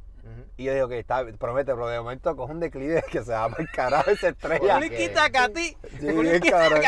Y 0.55 0.65
yo 0.65 0.73
digo 0.73 0.87
que 0.87 0.99
está, 0.99 1.25
promete, 1.39 1.73
pero 1.73 1.87
de 1.87 1.99
momento 1.99 2.35
coge 2.35 2.53
un 2.53 2.59
declive 2.59 3.03
que 3.11 3.23
se 3.23 3.31
va 3.31 3.49
para 3.49 3.63
el 3.63 3.69
carajo 3.71 4.11
y 4.11 4.17
se 4.17 4.29
estrella. 4.29 4.75
Juliquita 4.75 5.29
Cati 5.31 5.77
Sí, 5.99 6.07
bien 6.07 6.39
cabrón. 6.39 6.81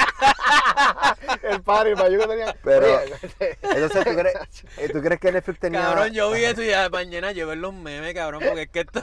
el 1.44 1.62
party, 1.64 1.90
el 1.92 1.96
payo 1.98 2.20
que 2.20 2.28
tenía. 2.28 2.56
Pero- 2.64 3.00
Entonces, 3.62 4.04
¿tú 4.06 4.16
crees, 4.16 4.36
eh, 4.78 4.90
¿tú 4.92 5.02
crees 5.02 5.20
que 5.20 5.32
Netflix 5.32 5.60
tenía. 5.60 5.82
cabrón 5.82 6.14
yo 6.14 6.32
vi 6.32 6.44
eso 6.46 6.62
y 6.62 6.68
ya 6.68 6.90
mañana 6.90 7.32
yo 7.32 7.48
ver 7.48 7.58
los 7.58 7.74
memes 7.74 8.14
cabrón 8.14 8.42
porque 8.46 8.62
es 8.64 8.70
que 8.70 8.80
esto 8.82 9.02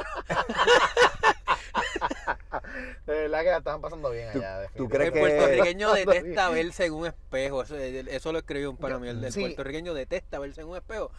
de 3.07 3.13
verdad 3.13 3.41
que 3.41 3.47
la 3.51 3.57
estaban 3.59 3.81
pasando 3.81 4.11
bien 4.11 4.33
¿Tú- 4.33 4.39
allá. 4.39 4.69
tú 4.77 4.85
el 4.85 4.91
crees 4.91 5.13
que- 5.13 5.19
puertorriqueño 5.21 5.93
detesta 5.93 6.51
bien. 6.51 6.67
verse 6.67 6.85
en 6.87 6.93
un 6.95 7.07
espejo 7.07 7.63
eso, 7.63 7.77
eso 7.77 8.33
lo 8.33 8.39
escribió 8.39 8.71
un 8.71 8.77
pana 8.77 8.95
Yo- 8.95 9.01
mío 9.01 9.11
el, 9.11 9.25
el 9.25 9.33
sí. 9.33 9.41
puertorriqueño 9.41 9.95
detesta 9.95 10.39
verse 10.39 10.61
en 10.63 10.69
un 10.69 10.77
espejo 10.77 11.11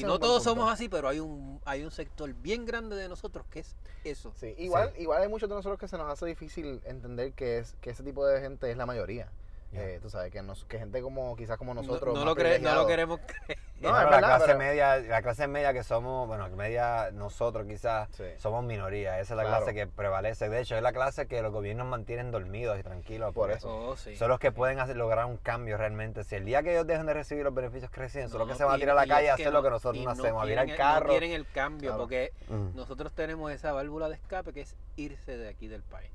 y 0.00 0.02
no 0.04 0.18
todos 0.18 0.42
punto. 0.44 0.50
somos 0.60 0.72
así 0.72 0.88
pero 0.88 1.08
hay 1.08 1.20
un 1.20 1.60
hay 1.64 1.82
un 1.84 1.90
sector 1.90 2.32
bien 2.34 2.64
grande 2.66 2.96
de 2.96 3.08
nosotros 3.08 3.46
que 3.50 3.60
es 3.60 3.74
eso 4.04 4.32
Sí, 4.36 4.54
igual, 4.58 4.92
igual 4.98 5.22
hay 5.22 5.28
muchos 5.28 5.48
de 5.48 5.54
nosotros 5.54 5.78
que 5.78 5.88
se 5.88 5.96
nos 5.98 6.10
hace 6.10 6.26
difícil 6.26 6.80
entender 6.84 7.32
que 7.32 7.58
es 7.58 7.74
que 7.80 7.90
ese 7.90 8.02
tipo 8.02 8.26
de 8.26 8.40
gente 8.40 8.70
es 8.70 8.76
la 8.76 8.86
mayoría. 8.86 9.30
Eh, 9.76 9.98
tú 10.00 10.08
sabes, 10.08 10.30
que, 10.30 10.40
nos, 10.40 10.64
que 10.66 10.78
gente 10.78 11.02
como 11.02 11.34
quizás 11.34 11.58
como 11.58 11.74
No- 11.74 11.82
nosotros. 11.82 12.14
no, 12.14 12.24
lo 12.24 12.36
cre- 12.36 12.60
no 12.60 12.74
lo 12.76 12.86
queremos 12.86 13.18
creer 13.26 13.58
No, 13.84 13.90
Claro, 13.90 14.04
es 14.06 14.10
la 14.10 14.16
verdad, 14.16 14.28
clase 14.36 14.46
pero- 14.46 14.58
media, 14.58 14.96
la 14.96 15.22
clase 15.22 15.46
media 15.46 15.72
que 15.72 15.82
somos, 15.84 16.26
bueno, 16.26 16.48
media 16.50 17.10
nosotros 17.12 17.66
quizás 17.66 18.08
Sí. 18.16 18.24
somos 18.38 18.64
minoría, 18.64 19.20
esa 19.20 19.34
es 19.34 19.36
la 19.36 19.42
Claro. 19.44 19.58
clase 19.64 19.74
que 19.74 19.86
prevalece. 19.86 20.48
De 20.48 20.60
hecho, 20.60 20.76
es 20.76 20.82
la 20.82 20.92
clase 20.92 21.26
que 21.26 21.42
los 21.42 21.52
gobiernos 21.52 21.86
mantienen 21.86 22.30
dormidos 22.30 22.78
y 22.78 22.82
tranquilos. 22.82 23.32
Por 23.34 23.50
eso. 23.50 23.68
Oh, 23.90 23.96
sí. 23.96 24.16
Son 24.16 24.28
los 24.28 24.38
que 24.38 24.52
pueden 24.52 24.80
hacer, 24.80 24.96
lograr 24.96 25.26
un 25.26 25.36
cambio 25.36 25.76
realmente. 25.76 26.24
Si 26.24 26.34
el 26.34 26.44
día 26.44 26.62
que 26.62 26.72
ellos 26.72 26.86
dejen 26.86 27.06
de 27.06 27.14
recibir 27.14 27.44
los 27.44 27.54
beneficios 27.54 27.90
que 27.90 28.00
reciben, 28.00 28.28
son 28.28 28.38
los 28.38 28.48
No, 28.48 28.54
que 28.54 28.58
se 28.58 28.64
van 28.64 28.74
a 28.74 28.78
tirar 28.78 28.96
a 28.96 29.00
la 29.00 29.06
calle 29.06 29.30
a 29.30 29.34
hacer 29.34 29.52
lo 29.52 29.62
que 29.62 29.70
nosotros 29.70 30.02
no 30.02 30.10
hacemos, 30.10 30.42
a 30.42 30.46
virar 30.46 30.64
el 30.64 30.70
el- 30.70 30.76
carro. 30.76 31.06
No 31.06 31.10
quieren 31.12 31.32
el 31.32 31.46
cambio 31.48 31.90
Claro. 31.90 32.02
porque 32.02 32.32
Mm. 32.48 32.74
nosotros 32.76 33.12
tenemos 33.12 33.52
esa 33.52 33.72
válvula 33.72 34.08
de 34.08 34.14
escape 34.14 34.52
que 34.52 34.62
es 34.62 34.74
irse 34.96 35.36
de 35.36 35.48
aquí 35.48 35.68
del 35.68 35.82
país. 35.82 36.10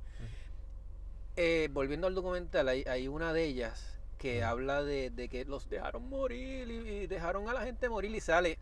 Eh, 1.35 1.69
volviendo 1.71 2.07
al 2.07 2.15
documental, 2.15 2.67
hay, 2.67 2.83
hay 2.83 3.07
una 3.07 3.31
de 3.31 3.43
ellas 3.43 3.98
que 4.19 4.43
habla 4.43 4.83
de, 4.83 5.09
de 5.09 5.29
que 5.29 5.45
los 5.45 5.69
dejaron 5.69 6.07
morir 6.09 6.69
y, 6.69 6.75
y 7.03 7.07
dejaron 7.07 7.49
a 7.49 7.53
la 7.53 7.61
gente 7.63 7.89
morir 7.89 8.13
y 8.13 8.21
sale 8.21 8.59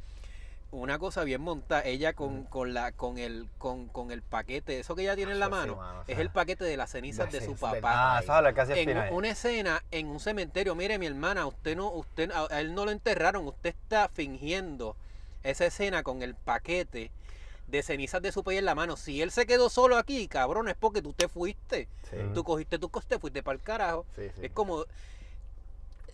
una 0.72 1.00
cosa 1.00 1.24
bien 1.24 1.42
montada. 1.42 1.84
Ella 1.84 2.14
con, 2.14 2.44
con 2.44 2.74
la 2.74 2.92
con 2.92 3.18
el 3.18 3.50
con, 3.58 3.88
con 3.88 4.12
el 4.12 4.22
paquete, 4.22 4.80
eso 4.80 4.96
que 4.96 5.02
ella 5.02 5.16
tiene 5.16 5.32
en 5.32 5.40
la 5.40 5.48
sí, 5.48 5.52
mano, 5.52 6.04
es 6.08 6.20
el 6.20 6.30
paquete 6.30 6.64
de 6.64 6.78
las 6.78 6.92
cenizas 6.92 7.32
de 7.32 7.40
de 7.40 7.46
su 7.46 7.56
papá. 7.56 8.20
Ah, 8.20 8.54
que 8.54 8.62
hace 8.62 8.74
el 8.74 8.80
En 8.80 8.88
final. 8.90 9.14
una 9.14 9.30
escena 9.30 9.84
en 9.92 10.08
un 10.08 10.20
cementerio, 10.20 10.76
mire 10.76 11.00
mi 11.00 11.08
hermana, 11.08 11.46
usted 11.48 11.76
no, 11.76 11.90
usted, 11.92 12.32
a 12.32 12.48
a 12.50 12.62
él 12.62 12.74
no 12.76 12.86
lo 12.86 12.92
enterraron, 12.92 13.48
usted 13.48 13.70
está 13.70 14.10
fingiendo 14.10 14.96
esa 15.44 15.66
escena 15.66 16.04
con 16.04 16.22
el 16.22 16.36
paquete 16.36 17.12
de 17.68 17.84
cenizas 17.84 18.22
de 18.22 18.32
su 18.32 18.44
país 18.44 18.60
en 18.60 18.66
la 18.66 18.76
mano. 18.76 18.96
Si 18.98 19.22
él 19.22 19.32
se 19.32 19.46
quedó 19.46 19.70
solo 19.70 19.98
aquí, 19.98 20.28
cabrón, 20.28 20.68
es 20.70 20.76
porque 20.76 21.02
tú 21.02 21.14
te 21.14 21.28
fuiste. 21.28 21.88
Sí. 22.10 22.18
Tú 22.34 22.44
cogiste 22.44 22.78
tu 22.80 22.90
coste, 22.90 23.20
fuiste 23.20 23.44
para 23.44 23.58
el 23.58 23.64
carajo. 23.64 24.06
Sí, 24.16 24.30
sí. 24.36 24.46
Es 24.46 24.52
como. 24.52 24.86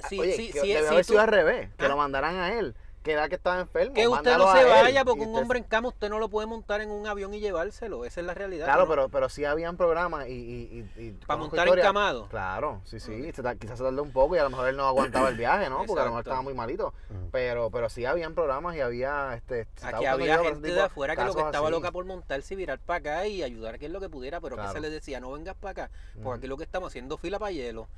Si, 0.09 0.19
Oye, 0.19 0.33
si, 0.35 0.51
que 0.51 0.61
si- 0.61 0.73
debe 0.73 0.87
haber 0.87 1.05
tú- 1.05 1.11
sido 1.13 1.21
al 1.21 1.27
revés, 1.27 1.69
que 1.77 1.85
¿Ah? 1.85 1.89
lo 1.89 1.97
mandaran 1.97 2.35
a 2.35 2.53
él, 2.57 2.75
que 3.03 3.11
era 3.11 3.27
que 3.27 3.35
estaba 3.35 3.59
enfermo. 3.59 3.93
que 3.93 4.07
usted 4.07 4.37
no 4.37 4.53
se 4.55 4.63
vaya 4.63 5.03
porque 5.03 5.21
un 5.23 5.27
usted- 5.29 5.41
hombre 5.41 5.59
en 5.59 5.65
cama 5.65 5.89
usted 5.89 6.09
no 6.09 6.19
lo 6.19 6.29
puede 6.29 6.47
montar 6.47 6.79
en 6.79 6.89
un 6.89 7.05
avión 7.05 7.33
y 7.33 7.41
llevárselo. 7.41 8.05
Esa 8.05 8.21
es 8.21 8.25
la 8.27 8.33
realidad. 8.33 8.65
Claro, 8.65 8.83
¿no? 8.83 8.89
pero, 8.89 9.09
pero 9.09 9.27
sí 9.27 9.43
habían 9.43 9.75
programas 9.75 10.27
y... 10.29 10.31
y, 10.31 10.89
y, 10.97 11.01
y 11.07 11.11
Para 11.27 11.37
montar 11.37 11.67
historias- 11.67 11.83
encamado. 11.85 12.27
Claro, 12.29 12.81
sí, 12.85 13.01
sí, 13.01 13.31
se 13.33 13.57
quizás 13.57 13.77
se 13.77 13.83
tardó 13.83 14.01
un 14.03 14.11
poco 14.13 14.35
y 14.37 14.39
a 14.39 14.43
lo 14.43 14.49
mejor 14.49 14.69
él 14.69 14.77
no 14.77 14.85
aguantaba 14.85 15.27
el 15.27 15.35
viaje, 15.37 15.69
¿no? 15.69 15.83
Porque 15.85 16.01
a 16.01 16.05
lo 16.05 16.11
mejor 16.11 16.21
estaba 16.21 16.41
muy 16.41 16.53
malito. 16.53 16.93
Pero, 17.31 17.69
pero 17.71 17.89
sí 17.89 18.05
habían 18.05 18.35
programas 18.35 18.75
y 18.77 18.79
había... 18.79 19.33
Este, 19.35 19.67
Aquí 19.81 20.05
había 20.05 20.37
gente 20.39 20.61
tipo 20.69 20.73
de 20.75 20.81
afuera 20.81 21.15
que 21.17 21.25
lo 21.25 21.33
que 21.35 21.41
estaba 21.41 21.67
así. 21.67 21.71
loca 21.75 21.91
por 21.91 22.05
montarse 22.05 22.53
y 22.53 22.57
virar 22.57 22.79
para 22.79 22.99
acá 22.99 23.27
y 23.27 23.43
ayudar 23.43 23.79
que 23.79 23.87
es 23.87 23.91
lo 23.91 23.99
que 23.99 24.07
pudiera, 24.09 24.39
pero 24.39 24.55
Claro. 24.55 24.69
que 24.71 24.77
se 24.77 24.81
le 24.81 24.89
decía, 24.89 25.19
no 25.19 25.31
vengas 25.33 25.55
para 25.55 25.71
acá, 25.71 25.91
porque 26.23 26.37
aquí 26.37 26.47
lo 26.47 26.55
que 26.57 26.63
estamos 26.63 26.87
haciendo 26.87 27.17
fila 27.17 27.37
para 27.37 27.51
hielo. 27.51 27.89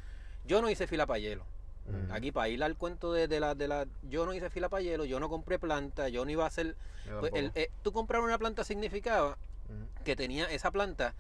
Yo 0.46 0.62
no 0.64 0.70
hice 0.70 0.88
fila 0.88 1.06
para 1.06 1.20
hielo. 1.20 1.44
Aquí 2.12 2.32
para 2.32 2.48
ir 2.50 2.64
al 2.64 2.76
cuento 2.76 3.14
de, 3.14 3.28
de 3.28 3.40
la, 3.40 3.54
de 3.56 3.68
la... 3.68 3.86
Yo 4.10 4.26
no 4.26 4.34
hice 4.34 4.50
fila 4.50 4.70
para 4.70 4.82
hielo, 4.82 5.06
yo 5.06 5.20
no 5.20 5.30
compré 5.30 5.60
planta, 5.60 6.10
yo 6.10 6.26
no 6.26 6.32
iba 6.32 6.44
a 6.44 6.48
hacer... 6.48 6.76
Pues, 7.20 7.32
el- 7.36 7.52
eh, 7.56 7.70
tú 7.84 7.92
comprar 7.92 8.22
una 8.22 8.38
planta 8.40 8.64
significaba 8.64 9.38
que 10.04 10.16
tenía 10.16 10.46
esa 10.46 10.72
planta, 10.72 11.14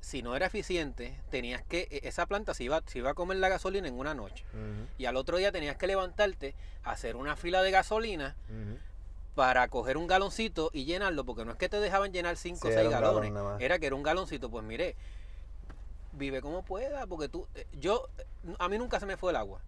si 0.00 0.22
no 0.22 0.36
era 0.36 0.46
eficiente, 0.46 1.18
tenías 1.30 1.62
que... 1.62 1.88
e- 1.90 2.06
Esa 2.08 2.26
planta 2.26 2.52
se 2.54 2.64
iba, 2.64 2.82
se 2.86 2.98
iba 2.98 3.10
a 3.10 3.14
comer 3.14 3.38
la 3.38 3.48
gasolina 3.48 3.88
en 3.88 3.98
una 3.98 4.14
noche. 4.14 4.44
Y 4.98 5.06
al 5.06 5.16
otro 5.16 5.38
día 5.38 5.50
tenías 5.52 5.76
que 5.76 5.86
levantarte, 5.86 6.54
hacer 6.84 7.16
una 7.16 7.34
fila 7.36 7.62
de 7.62 7.70
gasolina 7.70 8.36
para 9.34 9.68
coger 9.68 9.96
un 9.98 10.06
galoncito 10.06 10.70
y 10.72 10.84
llenarlo, 10.84 11.24
porque 11.24 11.44
no 11.44 11.52
es 11.52 11.58
que 11.58 11.68
te 11.68 11.78
dejaban 11.80 12.12
llenar 12.12 12.36
5 12.36 12.58
Sí, 12.62 12.68
o 12.68 12.70
era 12.72 12.80
6 12.82 12.86
un 12.86 12.92
galón 12.92 13.14
galones, 13.14 13.32
era 13.64 13.78
que 13.78 13.86
era 13.86 13.94
un 13.96 14.02
galoncito, 14.02 14.50
pues 14.50 14.64
mire, 14.64 14.94
vive 16.12 16.40
como 16.40 16.62
pueda, 16.62 17.06
porque 17.06 17.28
tú, 17.28 17.46
eh, 17.54 17.66
yo, 17.78 18.08
a 18.58 18.68
mí 18.68 18.78
nunca 18.78 18.98
se 19.00 19.06
me 19.06 19.16
fue 19.16 19.32
el 19.32 19.36
agua. 19.36 19.60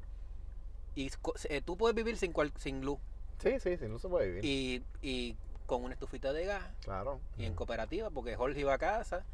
Y 0.98 1.12
eh, 1.48 1.60
tú 1.64 1.76
puedes 1.76 1.94
vivir 1.94 2.16
sin, 2.16 2.32
cual- 2.32 2.52
sin 2.58 2.84
luz 2.84 2.98
Sí, 3.40 3.60
sí, 3.60 3.76
sí, 3.76 3.86
no 3.86 4.00
se 4.00 4.08
puede 4.08 4.26
vivir. 4.26 4.44
y, 4.44 4.82
y 5.00 5.36
con 5.66 5.84
una 5.84 5.94
estufita 5.94 6.32
de 6.32 6.44
gas 6.44 6.64
Claro. 6.82 7.20
y 7.36 7.44
en 7.44 7.54
cooperativa, 7.54 8.10
porque 8.10 8.34
Jorge 8.34 8.58
iba 8.60 8.74
a 8.74 8.78
casa. 8.78 9.24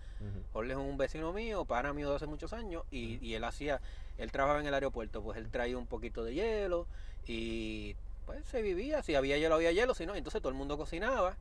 Jorge 0.53 0.73
es 0.73 0.77
un 0.77 0.97
vecino 0.99 1.33
mío, 1.33 1.65
pana 1.65 1.93
mío 1.95 2.11
de 2.11 2.17
hace 2.17 2.27
muchos 2.27 2.53
años, 2.53 2.83
y, 2.91 3.19
y 3.27 3.35
él 3.35 3.45
hacía, 3.45 3.81
él 4.19 4.31
trabajaba 4.31 4.61
en 4.61 4.67
el 4.67 4.75
aeropuerto, 4.75 5.23
pues 5.23 5.39
él 5.39 5.49
traía 5.51 5.77
un 5.79 5.87
poquito 5.87 6.23
de 6.23 6.35
hielo 6.35 6.87
y 7.27 7.95
pues 8.27 8.45
se 8.47 8.61
vivía, 8.63 9.03
si 9.03 9.15
había 9.15 9.37
hielo 9.39 9.55
había 9.55 9.73
hielo, 9.73 9.95
si 9.95 10.05
no, 10.07 10.15
entonces 10.15 10.41
todo 10.43 10.51
el 10.51 10.55
mundo 10.59 10.77
cocinaba 10.77 11.37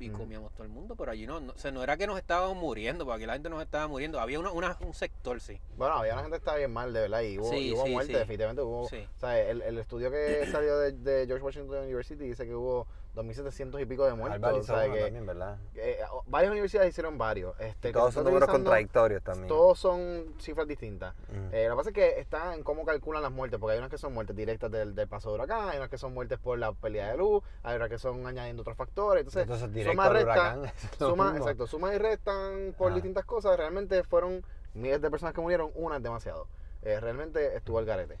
y 0.00 0.08
comíamos 0.10 0.52
todo 0.54 0.64
el 0.64 0.70
mundo, 0.70 0.96
pero 0.96 1.12
allí 1.12 1.26
no, 1.26 1.40
no, 1.40 1.52
o 1.52 1.58
sea, 1.58 1.70
no 1.70 1.82
era 1.82 1.96
que 1.96 2.06
nos 2.06 2.18
estábamos 2.18 2.56
muriendo, 2.56 3.04
porque 3.04 3.16
aquí 3.18 3.26
la 3.26 3.34
gente 3.34 3.50
nos 3.50 3.62
estaba 3.62 3.86
muriendo, 3.86 4.18
había 4.18 4.38
una, 4.40 4.50
una- 4.50 4.76
un 4.80 4.94
sector, 4.94 5.40
sí. 5.40 5.60
Bueno, 5.76 5.94
había 5.94 6.14
una 6.14 6.22
gente 6.22 6.36
que 6.36 6.38
estaba 6.38 6.56
bien 6.56 6.72
mal, 6.72 6.92
de 6.92 7.00
verdad, 7.02 7.20
y 7.20 7.38
hubo, 7.38 7.50
Sí, 7.50 7.56
y 7.68 7.72
hubo 7.72 7.84
sí, 7.84 7.90
muerte, 7.92 8.12
sí. 8.12 8.18
definitivamente 8.18 8.62
hubo. 8.62 8.88
Sí. 8.88 9.06
O 9.16 9.18
sea, 9.18 9.38
el, 9.40 9.62
el 9.62 9.78
estudio 9.78 10.10
que 10.10 10.46
salió 10.50 10.78
de, 10.78 10.92
de 10.92 11.26
George 11.26 11.44
Washington 11.44 11.84
University 11.84 12.24
dice 12.24 12.46
que 12.46 12.54
hubo 12.54 12.86
2.700 13.22 13.82
y 13.82 13.86
pico 13.86 14.04
de 14.04 14.14
muertos. 14.14 14.52
O 14.52 14.62
sea, 14.62 14.90
que, 14.90 15.00
también, 15.00 15.26
¿verdad? 15.26 15.58
eh, 15.74 15.98
varias 16.26 16.50
universidades 16.50 16.90
hicieron 16.90 17.18
varios. 17.18 17.58
Este, 17.60 17.92
todos 17.92 18.14
son 18.14 18.24
números 18.24 18.48
contradictorios 18.48 19.22
también. 19.22 19.48
Todos 19.48 19.78
son 19.78 20.34
cifras 20.38 20.66
distintas. 20.66 21.14
Mm. 21.28 21.54
Eh, 21.54 21.64
lo 21.68 21.74
que 21.74 21.76
pasa 21.76 21.90
es 21.90 21.94
que 21.94 22.20
está 22.20 22.54
en 22.54 22.62
cómo 22.62 22.84
calculan 22.84 23.22
las 23.22 23.32
muertes, 23.32 23.58
porque 23.58 23.72
hay 23.74 23.78
unas 23.78 23.90
que 23.90 23.98
son 23.98 24.14
muertes 24.14 24.36
directas 24.36 24.70
del, 24.70 24.94
del 24.94 25.08
paso 25.08 25.30
de 25.30 25.36
huracán, 25.36 25.68
hay 25.68 25.76
unas 25.76 25.90
que 25.90 25.98
son 25.98 26.14
muertes 26.14 26.38
por 26.38 26.58
la 26.58 26.72
pérdida 26.72 27.10
de 27.10 27.16
luz, 27.18 27.42
hay 27.62 27.74
otras 27.74 27.90
que 27.90 27.98
son 27.98 28.26
añadiendo 28.26 28.62
otros 28.62 28.76
factores. 28.76 29.20
Entonces, 29.20 29.42
Entonces, 29.42 29.86
suma, 29.86 30.08
resta, 30.08 30.58
suma, 30.98 31.36
exacto, 31.36 31.66
suma 31.66 31.94
y 31.94 31.98
restan 31.98 32.74
por 32.76 32.94
distintas 32.94 33.24
cosas. 33.24 33.56
Realmente 33.56 34.02
fueron 34.04 34.44
miles 34.74 35.00
de 35.00 35.10
personas 35.10 35.34
que 35.34 35.40
murieron, 35.40 35.70
una 35.74 35.96
es 35.96 36.02
demasiado. 36.02 36.46
Eh, 36.82 36.98
realmente 37.00 37.56
estuvo 37.56 37.78
al 37.78 37.84
garete. 37.84 38.18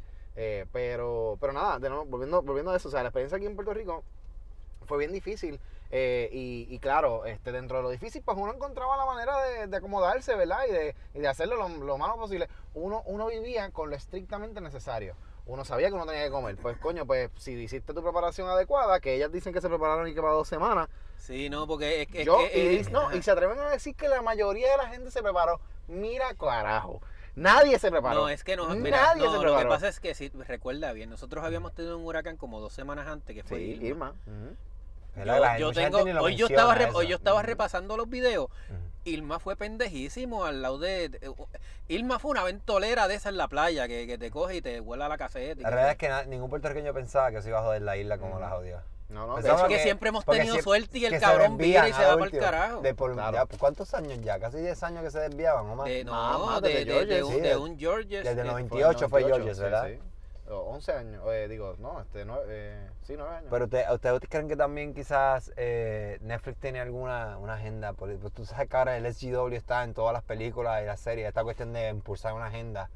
Pero, 0.72 1.36
pero 1.38 1.52
nada, 1.52 1.78
de 1.78 1.90
nuevo, 1.90 2.06
volviendo, 2.06 2.40
volviendo 2.40 2.70
a 2.70 2.76
eso, 2.76 2.88
o 2.88 2.90
sea, 2.90 3.02
la 3.02 3.08
experiencia 3.08 3.36
aquí 3.36 3.44
en 3.44 3.56
Puerto 3.56 3.74
Rico 3.74 4.04
fue 4.90 4.98
bien 4.98 5.12
difícil. 5.12 5.60
eh, 5.92 6.28
y, 6.32 6.66
y 6.68 6.78
claro, 6.80 7.24
este, 7.26 7.52
dentro 7.52 7.76
de 7.78 7.82
lo 7.84 7.90
difícil, 7.90 8.22
pues 8.24 8.36
uno 8.36 8.52
encontraba 8.52 8.96
la 8.96 9.06
manera 9.06 9.40
de, 9.42 9.66
de 9.68 9.76
acomodarse, 9.76 10.34
¿verdad? 10.34 10.58
Y 10.68 10.72
de, 10.72 10.94
y 11.14 11.20
de 11.20 11.28
hacerlo 11.28 11.54
lo, 11.56 11.68
lo 11.68 11.96
más 11.96 12.14
posible. 12.16 12.48
Uno, 12.74 13.02
uno 13.06 13.26
vivía 13.28 13.70
con 13.70 13.88
lo 13.90 13.94
estrictamente 13.96 14.60
necesario. 14.60 15.14
Uno 15.46 15.64
sabía 15.64 15.88
que 15.88 15.94
uno 15.94 16.06
tenía 16.06 16.24
que 16.24 16.30
comer. 16.30 16.56
Pues 16.56 16.76
coño, 16.78 17.06
pues 17.06 17.30
si 17.36 17.52
hiciste 17.52 17.94
tu 17.94 18.02
preparación 18.02 18.48
adecuada, 18.48 18.98
que 19.00 19.14
ellas 19.14 19.30
dicen 19.32 19.52
que 19.52 19.60
se 19.60 19.68
prepararon 19.68 20.06
y 20.08 20.14
que 20.14 20.20
para 20.20 20.32
dos 20.34 20.48
semanas, 20.48 20.88
Sí, 21.16 21.50
no, 21.50 21.66
porque 21.66 22.02
es, 22.02 22.08
que- 22.08 22.20
es 22.20 22.26
yo, 22.26 22.38
que... 22.38 22.72
y, 22.72 22.76
eh, 22.78 22.86
no, 22.90 23.14
y 23.14 23.22
se 23.22 23.30
atreven 23.30 23.58
a 23.58 23.70
decir 23.70 23.94
que 23.94 24.08
la 24.08 24.22
mayoría 24.22 24.70
de 24.72 24.76
la 24.78 24.88
gente 24.88 25.10
se 25.10 25.22
preparó. 25.22 25.60
Mira, 25.86 26.34
carajo. 26.34 27.00
Nadie 27.36 27.78
se 27.78 27.90
preparó. 27.90 28.20
No, 28.22 28.28
es 28.28 28.42
que 28.44 28.56
no, 28.56 28.68
mira, 28.74 29.02
Nadie 29.14 29.24
no, 29.24 29.30
se 29.32 29.36
lo 29.36 29.40
que 29.42 29.46
preparó. 29.48 29.68
pasa 29.68 29.88
es 29.88 30.00
que 30.00 30.14
si 30.14 30.28
recuerda 30.30 30.92
bien, 30.92 31.10
nosotros 31.10 31.44
habíamos 31.44 31.74
tenido 31.74 31.96
un 31.98 32.06
huracán 32.06 32.36
como 32.36 32.58
dos 32.60 32.72
semanas 32.72 33.06
antes 33.06 33.34
que 33.36 33.44
fue 33.44 33.58
Sí, 33.58 33.78
Irma. 33.82 34.14
Yo, 35.58 35.72
tengo, 35.72 35.98
hoy 36.20 36.36
yo 36.36 36.46
estaba 36.46 36.74
re- 36.74 36.90
hoy 36.94 37.08
yo 37.08 37.16
estaba 37.16 37.42
repasando 37.42 37.96
los 37.96 38.08
videos. 38.08 38.48
Irma 39.04 39.38
fue 39.38 39.56
pendejísimo 39.56 40.44
al 40.44 40.60
lado 40.60 40.78
de, 40.78 41.10
Irma 41.88 42.18
fue 42.18 42.32
una 42.32 42.44
ventolera 42.44 43.08
de 43.08 43.14
esa 43.14 43.30
en 43.30 43.38
la 43.38 43.48
playa 43.48 43.88
que, 43.88 44.06
que 44.06 44.18
te 44.18 44.30
coge 44.30 44.56
y 44.56 44.62
te 44.62 44.80
vuela 44.80 45.08
la 45.08 45.16
caseta. 45.16 45.62
La 45.62 45.70
realidad 45.70 45.92
es 45.92 45.96
que 45.98 46.08
na- 46.10 46.24
ningún 46.24 46.50
puertorriqueño 46.50 46.92
pensaba 46.92 47.30
que 47.30 47.40
se 47.40 47.48
iba 47.48 47.60
a 47.60 47.62
joder 47.62 47.80
la 47.82 47.96
isla 47.96 48.18
como 48.18 48.32
Ujú. 48.32 48.40
la 48.40 48.50
jodió. 48.50 48.80
No, 49.08 49.26
no, 49.26 49.36
de 49.36 49.42
Pensaba 49.42 49.60
hecho, 49.60 49.68
que 49.68 49.82
siempre 49.82 50.10
hemos 50.10 50.24
tenido 50.24 50.56
suerte 50.62 50.98
y 50.98 51.04
el 51.06 51.18
cabrón 51.18 51.56
vira 51.56 51.88
y 51.88 51.92
se 51.92 52.02
va 52.02 52.10
pa'l 52.10 52.20
último. 52.22 52.42
carajo. 52.42 52.80
De 52.82 52.94
por, 52.94 53.12
Claro. 53.14 53.32
ya, 53.50 53.58
¿Cuántos 53.58 53.92
años 53.94 54.20
ya? 54.20 54.38
Casi 54.38 54.58
10 54.58 54.80
años 54.84 55.02
que 55.02 55.10
se 55.10 55.18
desviaban 55.18 55.66
o 55.66 55.74
más. 55.76 55.86
de, 55.88 56.04
no, 56.04 56.12
Más, 56.12 56.38
más, 56.46 56.62
de, 56.62 56.68
desde 56.68 56.84
de- 56.84 56.84
de 56.84 56.92
Georges, 57.16 57.22
un, 57.24 57.32
sí, 57.34 57.40
de 57.40 57.48
de- 57.48 57.56
un 57.56 57.78
Georges. 57.78 58.24
desde 58.24 58.40
eh, 58.42 58.44
98 58.44 59.08
fue 59.08 59.20
98, 59.22 59.34
Georges, 59.36 59.56
sí, 59.56 59.62
¿verdad? 59.64 59.88
sí. 59.88 60.09
O 60.50 60.62
11 60.74 60.92
años, 60.92 61.22
eh, 61.28 61.46
digo, 61.48 61.76
no, 61.78 62.00
este, 62.00 62.24
nueve, 62.24 62.44
eh, 62.48 62.90
sí, 63.02 63.14
9 63.16 63.36
años. 63.36 63.48
Pero 63.50 63.64
usted- 63.66 63.84
ustedes 63.92 64.20
creen 64.28 64.48
que 64.48 64.56
también 64.56 64.94
quizás 64.94 65.52
eh, 65.56 66.18
Netflix 66.22 66.58
tiene 66.58 66.80
alguna 66.80 67.38
una 67.38 67.54
agenda, 67.54 67.92
porque 67.92 68.16
pues, 68.16 68.32
tú 68.32 68.44
sabes 68.44 68.68
que 68.68 68.76
ahora 68.76 68.96
el 68.96 69.06
SGW 69.06 69.54
está 69.54 69.84
en 69.84 69.94
todas 69.94 70.12
las 70.12 70.22
películas 70.24 70.82
y 70.82 70.86
las 70.86 70.98
series, 71.00 71.28
esta 71.28 71.44
cuestión 71.44 71.72
de 71.72 71.88
impulsar 71.88 72.34
una 72.34 72.46
agenda. 72.46 72.90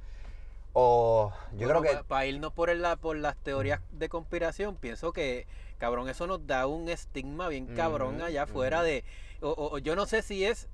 O 0.72 1.32
yo 1.52 1.68
creo 1.68 1.82
que... 1.82 2.04
Para 2.04 2.26
irnos 2.26 2.52
por, 2.52 2.68
el, 2.70 2.84
por 3.00 3.16
las 3.16 3.36
teorías 3.36 3.80
de 3.92 4.08
conspiración, 4.08 4.74
pienso 4.74 5.12
que, 5.12 5.46
cabrón, 5.78 6.08
eso 6.08 6.26
nos 6.26 6.44
da 6.46 6.66
un 6.66 6.88
estigma 6.88 7.46
bien 7.48 7.66
cabrón 7.76 8.20
allá 8.20 8.42
afuera 8.42 8.82
de... 8.82 9.04
O 9.40 9.78
yo 9.78 9.94
no 9.94 10.06
sé 10.06 10.22
si 10.22 10.44
es... 10.44 10.68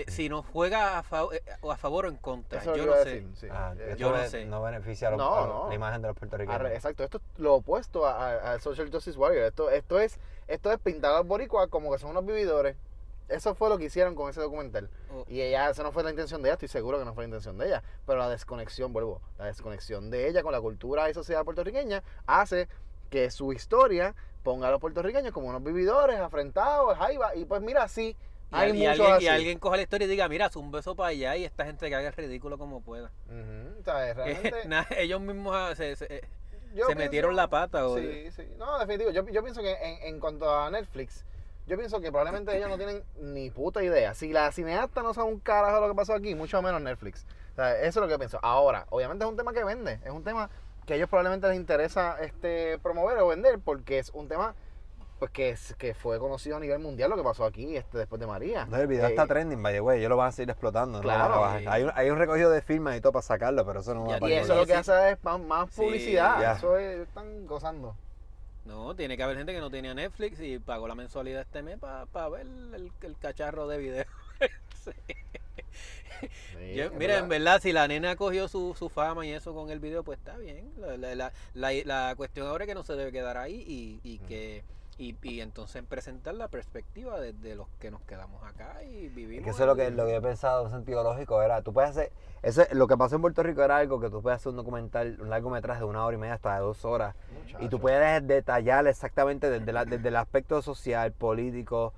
eh, 0.00 0.04
si 0.08 0.28
nos 0.28 0.46
juega 0.46 0.98
a, 0.98 1.02
fa- 1.02 1.26
eh, 1.32 1.42
o 1.60 1.72
a 1.72 1.76
favor 1.76 2.06
o 2.06 2.08
en 2.08 2.16
contra. 2.16 2.60
Eso 2.60 2.76
yo 2.76 2.86
no 2.86 2.92
sé. 2.94 3.04
decir, 3.04 3.28
sí. 3.34 3.46
ah, 3.50 3.74
esto 3.78 3.96
yo 3.96 4.10
no 4.12 4.24
sé. 4.26 4.44
no 4.44 4.62
beneficia 4.62 5.08
a, 5.08 5.10
los- 5.12 5.18
No, 5.18 5.34
a 5.34 5.46
no. 5.46 5.68
la 5.68 5.74
imagen 5.74 6.02
de 6.02 6.08
los 6.08 6.16
puertorriqueños. 6.16 6.62
Exacto, 6.70 7.04
esto 7.04 7.18
es 7.18 7.40
lo 7.40 7.54
opuesto 7.56 8.06
al 8.06 8.60
Social 8.60 8.90
Justice 8.92 9.18
Warrior. 9.18 9.44
Esto, 9.44 9.70
esto, 9.70 9.98
es, 10.00 10.18
esto 10.46 10.72
es 10.72 10.78
pintar 10.78 11.12
a 11.12 11.18
los 11.18 11.26
boricuas 11.26 11.68
como 11.68 11.90
que 11.92 11.98
son 11.98 12.10
unos 12.10 12.24
vividores. 12.24 12.76
Eso 13.28 13.54
fue 13.54 13.68
lo 13.68 13.76
que 13.76 13.84
hicieron 13.84 14.14
con 14.14 14.30
ese 14.30 14.40
documental. 14.40 14.88
O- 15.14 15.24
Y 15.28 15.42
ella, 15.42 15.68
esa 15.68 15.82
no 15.82 15.92
fue 15.92 16.02
la 16.02 16.10
intención 16.10 16.40
de 16.42 16.48
ella, 16.48 16.54
estoy 16.54 16.68
seguro 16.68 16.98
que 16.98 17.04
no 17.04 17.12
fue 17.14 17.24
la 17.24 17.28
intención 17.28 17.58
de 17.58 17.66
ella. 17.66 17.82
Pero 18.06 18.18
la 18.20 18.28
desconexión, 18.30 18.92
vuelvo, 18.92 19.20
la 19.38 19.44
desconexión 19.46 20.10
de 20.10 20.28
ella 20.28 20.42
con 20.42 20.52
la 20.52 20.60
cultura 20.60 21.10
y 21.10 21.14
sociedad 21.14 21.44
puertorriqueña 21.44 22.02
hace 22.26 22.68
que 23.10 23.30
su 23.30 23.52
historia 23.52 24.14
ponga 24.42 24.68
a 24.68 24.70
los 24.70 24.80
puertorriqueños 24.80 25.32
como 25.32 25.48
unos 25.48 25.62
vividores, 25.62 26.18
afrentados, 26.20 26.96
jaiba. 26.96 27.34
Y 27.34 27.44
pues 27.44 27.60
mira, 27.60 27.86
sí, 27.88 28.16
y, 28.50 28.54
hay 28.56 28.70
alguien, 28.86 29.12
así. 29.12 29.24
y 29.24 29.28
alguien 29.28 29.58
coja 29.58 29.76
la 29.76 29.82
historia 29.82 30.06
y 30.06 30.10
diga, 30.10 30.28
mira, 30.28 30.46
haz 30.46 30.56
un 30.56 30.70
beso 30.70 30.94
para 30.96 31.10
allá 31.10 31.36
y 31.36 31.44
esta 31.44 31.64
gente 31.64 31.88
que 31.88 31.94
haga 31.94 32.08
el 32.08 32.14
ridículo 32.14 32.56
como 32.58 32.80
pueda. 32.80 33.10
¿sabes? 33.84 34.14
Que 34.14 34.50
Realmente, 34.50 35.02
ellos 35.02 35.20
mismos 35.20 35.54
ah, 35.56 35.74
se- 35.74 35.96
se- 35.96 36.06
eh, 36.16 36.24
se 36.86 36.94
metieron 36.94 37.36
la 37.36 37.48
pata. 37.48 37.86
O, 37.86 37.98
Sí, 37.98 38.30
sí. 38.30 38.46
No, 38.58 38.78
definitivo. 38.78 39.10
Yo, 39.10 39.26
yo 39.28 39.42
pienso 39.42 39.60
que 39.62 39.72
en, 39.72 40.14
en 40.14 40.20
cuanto 40.20 40.50
a 40.54 40.70
Netflix, 40.70 41.24
yo 41.66 41.76
pienso 41.76 42.00
que 42.00 42.10
probablemente 42.10 42.56
ellos 42.56 42.68
no 42.68 42.76
tienen 42.78 43.02
ni 43.20 43.50
puta 43.50 43.82
idea. 43.82 44.14
Si 44.14 44.32
la 44.32 44.50
cineasta 44.52 45.02
no 45.02 45.12
sabe 45.12 45.28
un 45.28 45.40
carajo 45.40 45.76
de 45.76 45.80
lo 45.82 45.88
que 45.88 45.96
pasó 45.96 46.14
aquí, 46.14 46.34
mucho 46.34 46.60
menos 46.62 46.80
Netflix. 46.80 47.26
O 47.52 47.56
sea, 47.56 47.76
eso 47.78 47.86
es 47.86 47.96
lo 47.96 48.06
que 48.06 48.12
yo 48.12 48.18
pienso. 48.18 48.38
Ahora, 48.42 48.86
obviamente 48.90 49.24
es 49.24 49.30
un 49.30 49.36
tema 49.36 49.52
que 49.52 49.64
vende. 49.64 50.00
Es 50.04 50.10
un 50.10 50.24
tema 50.24 50.48
que 50.86 50.94
a 50.94 50.96
ellos 50.96 51.10
probablemente 51.10 51.46
les 51.48 51.56
interesa 51.56 52.16
este 52.22 52.78
promover 52.78 53.18
o 53.18 53.28
vender 53.28 53.58
porque 53.58 53.98
es 53.98 54.10
un 54.14 54.28
tema 54.28 54.54
pues 55.18 55.30
que, 55.30 55.56
que 55.78 55.94
fue 55.94 56.18
conocido 56.18 56.56
a 56.56 56.60
nivel 56.60 56.78
mundial 56.78 57.10
lo 57.10 57.16
que 57.16 57.22
pasó 57.22 57.44
aquí 57.44 57.76
este 57.76 57.98
después 57.98 58.20
de 58.20 58.26
María. 58.26 58.66
No, 58.66 58.76
el 58.76 58.86
video 58.86 59.06
Eh, 59.06 59.10
está 59.10 59.26
trending, 59.26 59.62
vaya, 59.62 59.80
güey. 59.80 59.98
Ellos 59.98 60.10
lo 60.10 60.16
van 60.16 60.28
a 60.28 60.32
seguir 60.32 60.50
explotando. 60.50 61.02
no 61.02 61.10
a 61.10 61.28
Claro. 61.28 61.44
Hay, 61.70 61.82
un, 61.82 61.90
hay 61.94 62.10
un 62.10 62.18
recogido 62.18 62.50
de 62.50 62.62
firmas 62.62 62.96
y 62.96 63.00
todo 63.00 63.12
para 63.12 63.22
sacarlo, 63.22 63.64
pero 63.66 63.80
eso 63.80 63.94
no 63.94 64.04
va 64.06 64.14
a 64.14 64.16
Y 64.18 64.20
pasar. 64.20 64.38
eso 64.38 64.54
lo 64.54 64.66
que 64.66 64.74
hace 64.74 65.10
es 65.10 65.24
más, 65.24 65.40
más 65.40 65.70
Sí, 65.70 65.80
publicidad. 65.82 66.40
ya. 66.40 66.52
Eso 66.52 66.76
es, 66.78 67.00
están 67.00 67.46
gozando. 67.46 67.96
No, 68.64 68.94
tiene 68.94 69.16
que 69.16 69.22
haber 69.22 69.36
gente 69.38 69.52
que 69.54 69.60
no 69.60 69.70
tenía 69.70 69.94
Netflix 69.94 70.40
y 70.40 70.58
pagó 70.58 70.86
la 70.88 70.94
mensualidad 70.94 71.40
este 71.42 71.62
mes 71.62 71.78
para 71.78 72.28
ver 72.28 72.42
el, 72.74 72.92
el 73.00 73.16
cacharro 73.18 73.66
de 73.66 73.78
video. 73.78 74.04
Sí. 74.84 74.92
Sí, 76.20 76.74
Yo- 76.74 76.84
es 76.86 76.92
mira, 76.92 77.14
verdad. 77.14 77.18
en 77.24 77.28
verdad, 77.28 77.60
si 77.62 77.72
la 77.72 77.86
nena 77.86 78.16
cogió 78.16 78.48
su, 78.48 78.74
su 78.76 78.88
fama 78.88 79.24
y 79.26 79.30
eso 79.32 79.54
con 79.54 79.70
el 79.70 79.78
video, 79.78 80.02
pues 80.02 80.18
está 80.18 80.36
bien. 80.36 80.70
La, 80.78 80.96
la, 80.96 81.14
la, 81.14 81.32
la, 81.54 81.72
la 81.84 82.14
cuestión 82.16 82.46
ahora 82.46 82.64
es 82.64 82.68
que 82.68 82.74
no 82.74 82.82
se 82.82 82.94
debe 82.94 83.12
quedar 83.12 83.36
ahí 83.36 83.62
y, 83.66 84.00
y 84.02 84.18
que 84.20 84.64
y, 84.98 85.16
y 85.22 85.40
entonces 85.40 85.82
presentar 85.84 86.34
la 86.34 86.48
perspectiva 86.48 87.20
de, 87.20 87.32
de 87.32 87.54
los 87.54 87.68
que 87.78 87.90
nos 87.90 88.02
quedamos 88.02 88.42
acá 88.44 88.82
y 88.82 89.06
Es 89.06 89.14
vivimos. 89.14 89.44
que 89.44 89.50
eso 89.50 89.62
es 89.62 89.66
lo 89.68 89.76
que, 89.76 89.90
lo 89.90 90.04
que 90.04 90.10
yo 90.10 90.16
he 90.18 90.20
pensado 90.20 90.66
en 90.66 90.72
sentido 90.72 91.02
lógico, 91.04 91.40
era, 91.40 91.62
tú 91.62 91.72
puedes 91.72 91.90
hacer, 91.90 92.12
eso, 92.42 92.62
es- 92.62 92.72
lo 92.72 92.86
que 92.88 92.96
pasó 92.96 93.14
en 93.16 93.22
Puerto 93.22 93.42
Rico 93.42 93.62
era 93.62 93.76
algo 93.76 94.00
que 94.00 94.10
tú 94.10 94.20
puedes 94.20 94.36
hacer 94.40 94.50
un 94.50 94.56
documental, 94.56 95.16
un 95.20 95.30
largometraje 95.30 95.80
de 95.80 95.86
una 95.86 96.04
hora 96.04 96.16
y 96.16 96.18
media 96.18 96.34
hasta 96.34 96.54
de 96.56 96.60
dos 96.60 96.84
horas, 96.84 97.14
y 97.60 97.68
tú 97.68 97.78
puedes 97.80 98.26
detallar 98.26 98.86
exactamente 98.88 99.48
desde, 99.48 99.72
la- 99.72 99.84
desde 99.84 100.08
el 100.08 100.16
aspecto 100.16 100.60
social, 100.62 101.12
político, 101.12 101.94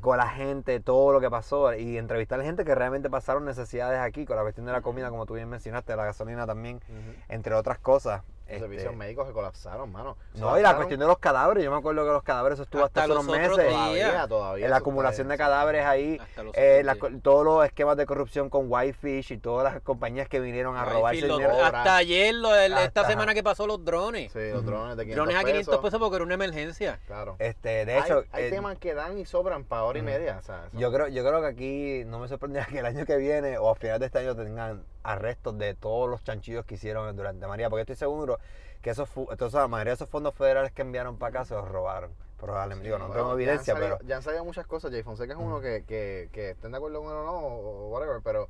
con 0.00 0.18
la 0.18 0.28
gente, 0.28 0.80
todo 0.80 1.12
lo 1.12 1.20
que 1.20 1.30
pasó, 1.30 1.74
y 1.74 1.98
entrevistar 1.98 2.38
a 2.38 2.44
gente 2.44 2.64
que 2.64 2.74
realmente 2.74 3.10
pasaron 3.10 3.44
necesidades 3.44 3.98
aquí, 3.98 4.26
con 4.26 4.36
la 4.36 4.42
cuestión 4.42 4.66
de 4.66 4.72
la 4.72 4.80
comida, 4.82 5.10
como 5.10 5.26
tú 5.26 5.34
bien 5.34 5.48
mencionaste, 5.48 5.96
la 5.96 6.04
gasolina 6.04 6.46
también, 6.46 6.80
entre 7.28 7.54
otras 7.54 7.78
cosas. 7.78 8.22
Los 8.44 8.52
Este, 8.52 8.60
servicios 8.60 8.94
médicos 8.94 9.26
que 9.26 9.32
colapsaron, 9.32 9.90
mano. 9.90 10.18
no, 10.34 10.58
y 10.58 10.62
la 10.62 10.76
cuestión 10.76 11.00
de 11.00 11.06
los 11.06 11.18
cadáveres, 11.18 11.64
yo 11.64 11.70
me 11.70 11.78
acuerdo 11.78 12.04
que 12.04 12.10
los 12.10 12.22
cadáveres 12.22 12.56
eso 12.56 12.64
estuvo 12.64 12.84
hasta, 12.84 13.00
Hasta 13.04 13.14
hace 13.14 13.22
unos 13.22 13.34
meses. 13.38 13.56
Todavía, 13.72 14.28
todavía. 14.28 14.64
En 14.66 14.70
la 14.70 14.76
acumulación 14.76 15.28
de 15.28 15.38
cadáveres 15.38 15.86
ahí, 15.86 16.18
hasta 16.20 16.42
los 16.42 16.54
eh, 16.54 16.84
todos 17.22 17.42
los 17.42 17.64
esquemas 17.64 17.96
de 17.96 18.04
corrupción 18.04 18.50
con 18.50 18.66
Whitefish 18.70 19.32
y 19.32 19.38
todas 19.38 19.72
las 19.72 19.82
compañías 19.82 20.28
que 20.28 20.40
vinieron 20.40 20.76
a 20.76 20.84
sí, 20.84 21.22
los- 21.22 21.38
dinero. 21.38 21.64
Hasta 21.64 21.96
ayer, 21.96 22.34
lo 22.34 22.54
esta 22.54 23.06
semana 23.06 23.32
que 23.32 23.42
pasó, 23.42 23.66
los 23.66 23.82
drones. 23.82 24.30
Sí, 24.30 24.50
los 24.52 24.64
drones 24.66 24.96
de 24.98 25.04
500 25.04 25.16
drones 25.24 25.36
a 25.36 25.40
500 25.46 25.66
pesos. 25.76 25.82
pesos 25.82 26.00
porque 26.00 26.16
era 26.16 26.24
una 26.24 26.34
emergencia. 26.34 27.00
Claro. 27.06 27.36
Este, 27.38 27.86
de 27.86 27.98
hecho, 27.98 28.24
hay, 28.30 28.44
eh, 28.44 28.50
temas 28.50 28.76
que 28.78 28.92
dan 28.92 29.16
y 29.18 29.24
sobran 29.24 29.64
para 29.64 29.84
hora 29.84 29.98
y 29.98 30.02
media. 30.02 30.36
o 30.38 30.42
sea, 30.42 30.66
eso- 30.66 30.78
yo 30.78 30.92
creo, 30.92 31.08
yo 31.08 31.24
creo 31.24 31.40
que 31.40 31.46
aquí 31.46 32.02
no 32.04 32.18
me 32.18 32.28
sorprendería 32.28 32.66
que 32.70 32.78
el 32.80 32.86
año 32.86 33.06
que 33.06 33.16
viene 33.16 33.56
o 33.56 33.70
a 33.70 33.74
finales 33.74 34.00
de 34.00 34.06
este 34.06 34.18
año 34.18 34.36
tengan 34.36 34.84
arrestos 35.04 35.56
de 35.58 35.74
todos 35.74 36.08
los 36.10 36.24
chanchillos 36.24 36.64
que 36.64 36.74
hicieron 36.74 37.14
durante 37.16 37.46
María, 37.46 37.70
porque 37.70 37.82
estoy 37.82 37.96
seguro 37.96 38.38
que 38.82 38.90
esos, 38.90 39.08
entonces, 39.30 39.54
la 39.54 39.68
mayoría 39.68 39.92
de 39.92 39.94
esos 39.94 40.08
fondos 40.08 40.34
federales 40.34 40.72
que 40.72 40.82
enviaron 40.82 41.16
para 41.16 41.30
acá 41.30 41.44
se 41.44 41.54
los 41.54 41.66
robaron. 41.68 42.10
Probablemente, 42.38 42.84
digo, 42.88 42.98
no 42.98 43.06
Bueno, 43.06 43.20
tengo 43.22 43.30
ya 43.30 43.34
evidencia, 43.34 43.74
salido- 43.74 43.96
pero 43.98 44.08
Ya 44.08 44.16
han 44.16 44.22
salido 44.22 44.44
muchas 44.44 44.66
cosas. 44.66 44.90
Jay 44.90 45.02
Fonseca 45.02 45.32
es 45.32 45.38
uno 45.38 45.54
Ujú. 45.54 45.62
que, 45.62 45.84
que, 45.86 46.28
que 46.32 46.50
estén 46.50 46.72
de 46.72 46.76
acuerdo 46.76 47.00
con 47.00 47.10
él 47.10 47.16
o 47.16 47.24
no, 47.24 47.32
o 47.38 47.88
whatever, 47.88 48.20
pero 48.22 48.48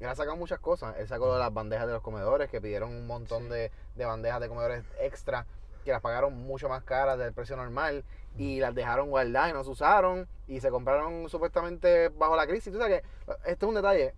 él 0.00 0.08
ha 0.08 0.14
sacado 0.16 0.36
muchas 0.36 0.58
cosas. 0.58 0.96
Él 0.98 1.06
sacó 1.06 1.32
de 1.32 1.38
las 1.38 1.52
bandejas 1.54 1.86
de 1.86 1.92
los 1.92 2.02
comedores, 2.02 2.50
que 2.50 2.60
pidieron 2.60 2.90
un 2.90 3.06
montón 3.06 3.44
Sí. 3.44 3.48
de, 3.50 3.70
de 3.94 4.04
bandejas 4.04 4.40
de 4.40 4.48
comedores 4.48 4.84
extra, 4.98 5.46
que 5.84 5.92
las 5.92 6.00
pagaron 6.00 6.34
mucho 6.34 6.68
más 6.68 6.82
caras 6.82 7.16
del 7.18 7.32
precio 7.32 7.56
normal, 7.56 8.02
y 8.36 8.58
las 8.58 8.74
dejaron 8.74 9.10
guardadas 9.10 9.50
y 9.50 9.52
no 9.52 9.62
se 9.62 9.70
usaron, 9.70 10.26
y 10.48 10.60
se 10.60 10.70
compraron 10.70 11.28
supuestamente 11.28 12.08
bajo 12.08 12.34
la 12.34 12.46
crisis. 12.48 12.72
Tú 12.72 12.78
sabes 12.80 13.00
que 13.02 13.08
este 13.44 13.64
es 13.64 13.68
un 13.68 13.76
detalle, 13.76 14.12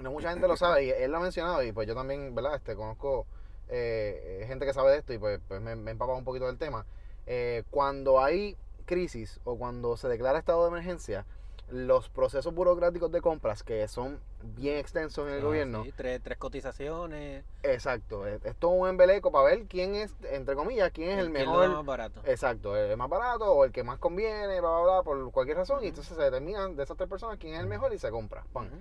no 0.00 0.10
mucha 0.10 0.30
gente 0.30 0.48
lo 0.48 0.56
sabe, 0.56 0.84
y 0.84 0.90
él 0.90 1.10
lo 1.10 1.18
ha 1.18 1.20
mencionado, 1.20 1.62
y 1.62 1.72
pues 1.72 1.86
yo 1.88 1.94
también, 1.94 2.34
¿verdad? 2.34 2.54
Este, 2.56 2.74
conozco 2.74 3.26
eh, 3.68 4.44
gente 4.46 4.66
que 4.66 4.72
sabe 4.72 4.90
de 4.92 4.98
esto, 4.98 5.12
y 5.12 5.18
pues, 5.18 5.40
pues 5.46 5.60
me, 5.60 5.76
me 5.76 5.90
he 5.90 5.92
empapado 5.92 6.18
un 6.18 6.24
poquito 6.24 6.46
del 6.46 6.58
tema. 6.58 6.84
Eh, 7.26 7.62
cuando 7.70 8.20
hay 8.22 8.56
crisis 8.86 9.40
o 9.44 9.56
cuando 9.56 9.96
se 9.96 10.08
declara 10.08 10.38
estado 10.38 10.62
de 10.64 10.68
emergencia, 10.70 11.24
los 11.68 12.08
procesos 12.08 12.52
burocráticos 12.52 13.12
de 13.12 13.20
compras 13.20 13.62
que 13.62 13.86
son 13.86 14.18
bien 14.42 14.78
extensos 14.78 15.28
en 15.28 15.34
el 15.34 15.40
Ah, 15.42 15.44
gobierno, 15.44 15.84
Sí, 15.84 15.92
tres, 15.92 16.20
tres 16.20 16.36
cotizaciones. 16.36 17.44
exacto, 17.62 18.26
es, 18.26 18.44
es 18.44 18.56
todo 18.56 18.72
un 18.72 18.88
embeleco 18.88 19.30
para 19.30 19.44
ver 19.44 19.66
quién 19.68 19.94
es, 19.94 20.12
entre 20.32 20.56
comillas, 20.56 20.90
quién 20.90 21.10
es 21.10 21.18
el 21.18 21.30
¿quién 21.32 21.44
lo 21.46 21.52
da 21.52 21.58
mejor, 21.68 21.76
más 21.76 21.86
barato. 21.86 22.20
exacto, 22.24 22.76
el 22.76 22.96
más 22.96 23.08
barato 23.08 23.52
o 23.52 23.64
el 23.64 23.70
que 23.70 23.84
más 23.84 23.98
conviene, 24.00 24.60
bla, 24.60 24.70
bla, 24.70 24.82
bla, 24.82 25.02
por 25.04 25.30
cualquier 25.30 25.58
razón, 25.58 25.76
y 25.76 25.82
Ujú. 25.82 25.88
entonces 25.90 26.16
se 26.16 26.22
determinan 26.24 26.74
de 26.74 26.82
esas 26.82 26.96
tres 26.96 27.08
personas 27.08 27.36
quién 27.38 27.54
es 27.54 27.60
el 27.60 27.68
mejor 27.68 27.92
y 27.94 27.98
se 27.98 28.10
compra. 28.10 28.44
Pam. 28.52 28.66
Ujú. 28.66 28.76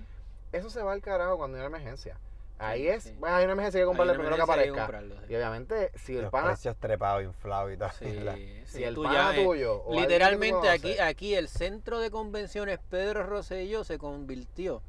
Eso 0.52 0.70
se 0.70 0.82
va 0.82 0.94
al 0.94 1.02
carajo 1.02 1.38
cuando 1.38 1.58
hay 1.58 1.66
una 1.66 1.78
emergencia. 1.78 2.18
Ahí 2.62 2.90
es, 2.90 3.04
sí. 3.04 3.16
bueno, 3.18 3.38
hay 3.38 3.46
una 3.46 3.54
emergencia 3.54 3.80
hay 3.80 3.84
que 3.84 3.88
comprarle 3.88 4.14
primero 4.16 4.36
que 4.36 4.42
emergencia, 4.42 4.64
hay 4.64 4.74
que 4.74 4.80
aparezca. 4.82 5.00
comprarlo, 5.00 5.28
sí. 5.28 5.34
Y 5.34 5.36
obviamente, 5.38 5.92
si 5.96 6.16
el 6.18 6.24
los 6.24 6.32
pana, 6.32 6.48
precios 6.48 6.76
trepados, 6.76 7.24
inflados 7.24 7.72
y 7.72 7.78
todo. 7.78 7.90
Sí, 7.98 8.62
si 8.66 8.84
el 8.84 8.96
tú 8.96 9.04
pana 9.04 9.34
ya, 9.34 9.44
tuyo, 9.44 9.84
tú 9.88 9.94
literalmente 9.94 10.70
aquí, 10.70 11.00
aquí 11.00 11.36
el 11.36 11.48
centro 11.48 12.00
de 12.00 12.12
convenciones 12.12 12.80
Pedro 12.90 13.24
Rosselló 13.24 13.86
se 13.86 13.98
convirtió, 13.98 14.82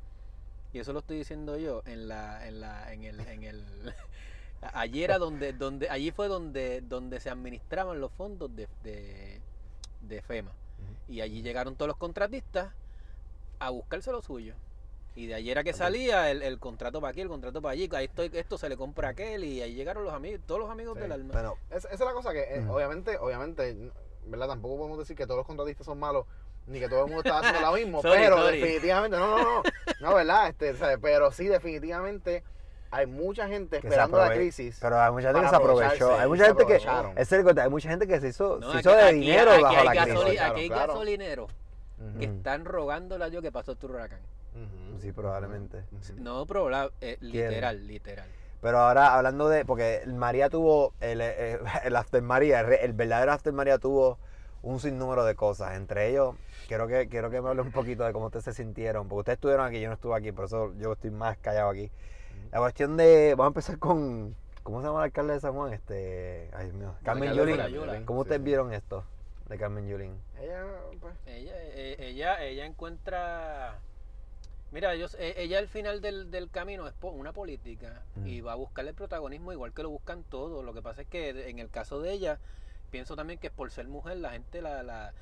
y 0.73 0.81
eso 0.81 0.93
lo 0.93 0.99
estoy 0.99 1.19
diciendo 1.19 1.57
yo, 1.59 1.83
en 1.87 2.09
la, 2.09 2.45
en 2.49 2.61
la, 2.61 2.93
en 2.93 3.05
el, 3.05 3.21
en 3.21 3.45
el 3.45 3.65
allí 4.73 5.05
era 5.05 5.19
donde, 5.19 5.53
donde, 5.53 5.89
allí 5.91 6.11
fue 6.11 6.27
donde, 6.27 6.81
donde 6.81 7.21
se 7.21 7.31
administraban 7.31 8.01
los 8.01 8.11
fondos 8.11 8.55
de, 8.57 8.67
de, 8.83 9.41
de 10.01 10.23
FEMA. 10.23 10.51
Y 11.09 11.21
allí 11.21 11.43
llegaron 11.43 11.77
todos 11.77 11.89
los 11.89 11.97
contratistas 11.97 12.73
a 13.61 13.71
buscarse 13.71 14.11
lo 14.11 14.23
suyo. 14.23 14.55
Y 15.17 15.27
de 15.27 15.35
allí 15.35 15.51
era 15.51 15.65
que 15.65 15.73
salía 15.73 16.31
el, 16.31 16.43
el 16.43 16.59
contrato 16.59 17.01
para 17.01 17.11
aquí, 17.11 17.21
el 17.21 17.29
contrato 17.29 17.61
para 17.61 17.73
allí, 17.73 17.89
ahí 17.93 18.05
estoy, 18.05 18.31
esto 18.33 18.57
se 18.57 18.69
le 18.69 18.77
compra 18.77 19.09
a 19.09 19.11
aquel, 19.11 19.43
y 19.45 19.61
ahí 19.61 19.75
llegaron 19.75 20.05
los 20.05 20.15
amigos, 20.15 20.41
todos 20.47 20.61
los 20.61 20.71
amigos 20.71 20.95
Sí. 20.97 21.01
del 21.03 21.13
alma. 21.13 21.33
Bueno, 21.33 21.55
Es- 21.71 21.85
esa 21.87 21.95
es 21.95 22.01
la 22.01 22.13
cosa 22.13 22.33
que, 22.33 22.41
eh, 22.43 22.65
obviamente, 22.69 23.19
obviamente, 23.19 23.77
¿verdad? 24.27 24.47
Tampoco 24.49 24.77
podemos 24.79 24.99
decir 24.99 25.17
que 25.17 25.27
todos 25.27 25.39
los 25.39 25.47
contratistas 25.47 25.85
son 25.85 25.99
malos, 25.99 26.27
ni 26.67 26.79
que 26.79 26.89
todo 26.89 27.01
el 27.01 27.07
mundo 27.07 27.23
está 27.25 27.39
haciendo 27.41 27.61
lo 27.61 27.73
mismo, 27.77 28.03
Sorry, 28.03 28.23
pero 28.23 28.37
sorry. 28.39 28.61
definitivamente, 28.61 29.17
no, 29.19 29.27
no, 29.39 29.43
no, 29.45 29.63
no, 30.01 30.15
¿verdad? 30.15 30.49
Este, 30.49 30.75
¿sabes? 30.77 30.99
Pero 31.03 31.33
sí, 31.33 31.49
definitivamente, 31.49 32.45
hay 32.93 33.07
mucha 33.07 33.49
gente 33.49 33.81
que 33.81 33.89
esperando 33.89 34.19
la 34.19 34.33
crisis. 34.33 34.79
Pero 34.81 35.01
hay 35.01 35.11
mucha 35.13 35.29
gente 35.29 35.43
que 35.43 35.49
se 35.49 35.57
aprovechó. 35.57 36.15
Hay 36.19 36.29
mucha 36.29 36.47
gente 36.47 36.67
que. 36.67 36.77
Es 37.17 37.33
el 37.33 37.59
hay 37.59 37.69
mucha 37.69 37.89
gente 37.89 38.07
que 38.07 38.21
se 38.21 38.29
hizo, 38.29 38.59
No, 38.61 38.71
se 38.73 38.79
aquí- 38.79 38.89
hizo 38.89 38.97
de 38.97 39.03
aquí- 39.03 39.15
dinero 39.21 39.51
aquí 39.53 39.63
bajo 39.63 39.77
hay 39.77 39.85
la 39.85 39.95
gasoli- 39.95 40.23
crisis. 40.23 40.41
Aquí 40.41 40.61
hay 40.61 40.69
claro. 40.69 40.93
gasolineros 40.95 41.53
que 42.19 42.25
están 42.25 42.65
rogándole 42.65 43.25
a 43.25 43.31
Dios 43.31 43.43
que 43.43 43.53
pasó 43.53 43.73
este 43.73 43.87
huracán. 43.87 44.21
Sí, 45.01 45.13
probablemente. 45.13 45.85
No, 46.17 46.47
pero 46.47 46.69
la- 46.69 46.91
eh, 47.01 47.17
literal, 47.21 47.87
literal. 47.87 48.29
Pero 48.61 48.79
ahora 48.79 49.15
hablando 49.15 49.49
de, 49.49 49.65
porque 49.65 50.03
María 50.07 50.51
tuvo, 50.51 50.93
el, 51.01 51.21
eh, 51.23 51.59
el 51.85 51.97
After 51.97 52.21
María, 52.23 52.61
el, 52.61 52.93
verdadero 52.93 53.33
After 53.33 53.53
María 53.53 53.79
tuvo 53.79 54.19
un 54.63 54.79
sinnúmero 54.81 55.25
de 55.25 55.35
cosas. 55.35 55.77
Entre 55.77 56.11
ellos, 56.11 56.35
quiero 56.69 56.87
que, 56.87 57.09
quiero 57.09 57.31
que 57.31 57.41
me 57.41 57.49
hable 57.49 57.63
un 57.63 57.73
poquito 57.73 58.05
de 58.05 58.13
cómo 58.13 58.27
ustedes 58.27 58.45
se 58.45 58.53
sintieron, 58.53 59.09
porque 59.09 59.21
ustedes 59.21 59.37
estuvieron 59.37 59.67
aquí, 59.67 59.81
yo 59.81 59.89
no 59.89 59.95
estuve 59.95 60.15
aquí, 60.17 60.33
por 60.33 60.45
eso 60.45 60.75
yo 60.79 60.93
estoy 60.93 61.11
más 61.11 61.39
callado 61.39 61.71
aquí. 61.71 61.91
La 62.53 62.59
cuestión 62.59 62.97
de, 62.97 63.35
vamos 63.37 63.45
a 63.45 63.53
empezar 63.53 63.79
con, 63.79 64.35
¿cómo 64.63 64.81
se 64.81 64.87
llama 64.89 64.99
el 65.01 65.05
alcalde 65.05 65.35
de 65.35 65.41
San 65.41 65.55
Juan? 65.55 65.73
Este, 65.73 66.51
ay 66.53 66.67
Dios 66.67 66.75
mío, 66.75 66.95
Carmen 67.03 67.33
Yulín. 67.33 68.05
¿Cómo 68.05 68.21
ustedes 68.21 68.41
sí. 68.41 68.45
vieron 68.45 68.75
esto 68.75 69.05
de 69.49 69.57
Carmen 69.57 69.89
Yulín? 69.89 70.21
Ella, 70.39 70.67
pues, 71.01 71.15
Ella, 71.27 71.53
eh, 71.57 71.97
ella, 71.99 72.43
ella 72.43 72.67
encuentra. 72.67 73.79
Mira, 74.73 74.95
ellos, 74.95 75.17
eh, 75.19 75.35
ella 75.37 75.59
al 75.59 75.67
final 75.69 76.01
del, 76.01 76.31
del 76.31 76.49
camino 76.51 76.87
es 76.87 76.95
una 77.03 77.33
política 77.33 78.05
Mm. 78.17 78.27
y 78.27 78.41
va 78.41 78.53
a 78.53 78.57
buscarle 78.57 78.91
el 78.91 78.97
protagonismo 78.97 79.53
igual 79.53 79.73
que 79.73 79.83
lo 79.83 79.91
buscan 79.91 80.23
todos. 80.25 80.65
Lo 80.65 80.73
que 80.75 80.83
pasa 80.83 81.03
es 81.03 81.09
que 81.09 81.49
en 81.49 81.59
el 81.59 81.71
caso 81.71 82.01
de 82.01 82.13
ella, 82.13 82.39
pienso 82.91 83.17
también 83.17 83.39
que 83.39 83.51
por 83.51 83.71
ser 83.71 83.89
mujer 83.89 84.19
la 84.19 84.31
gente 84.31 84.63
la, 84.63 84.83
la, 84.83 85.13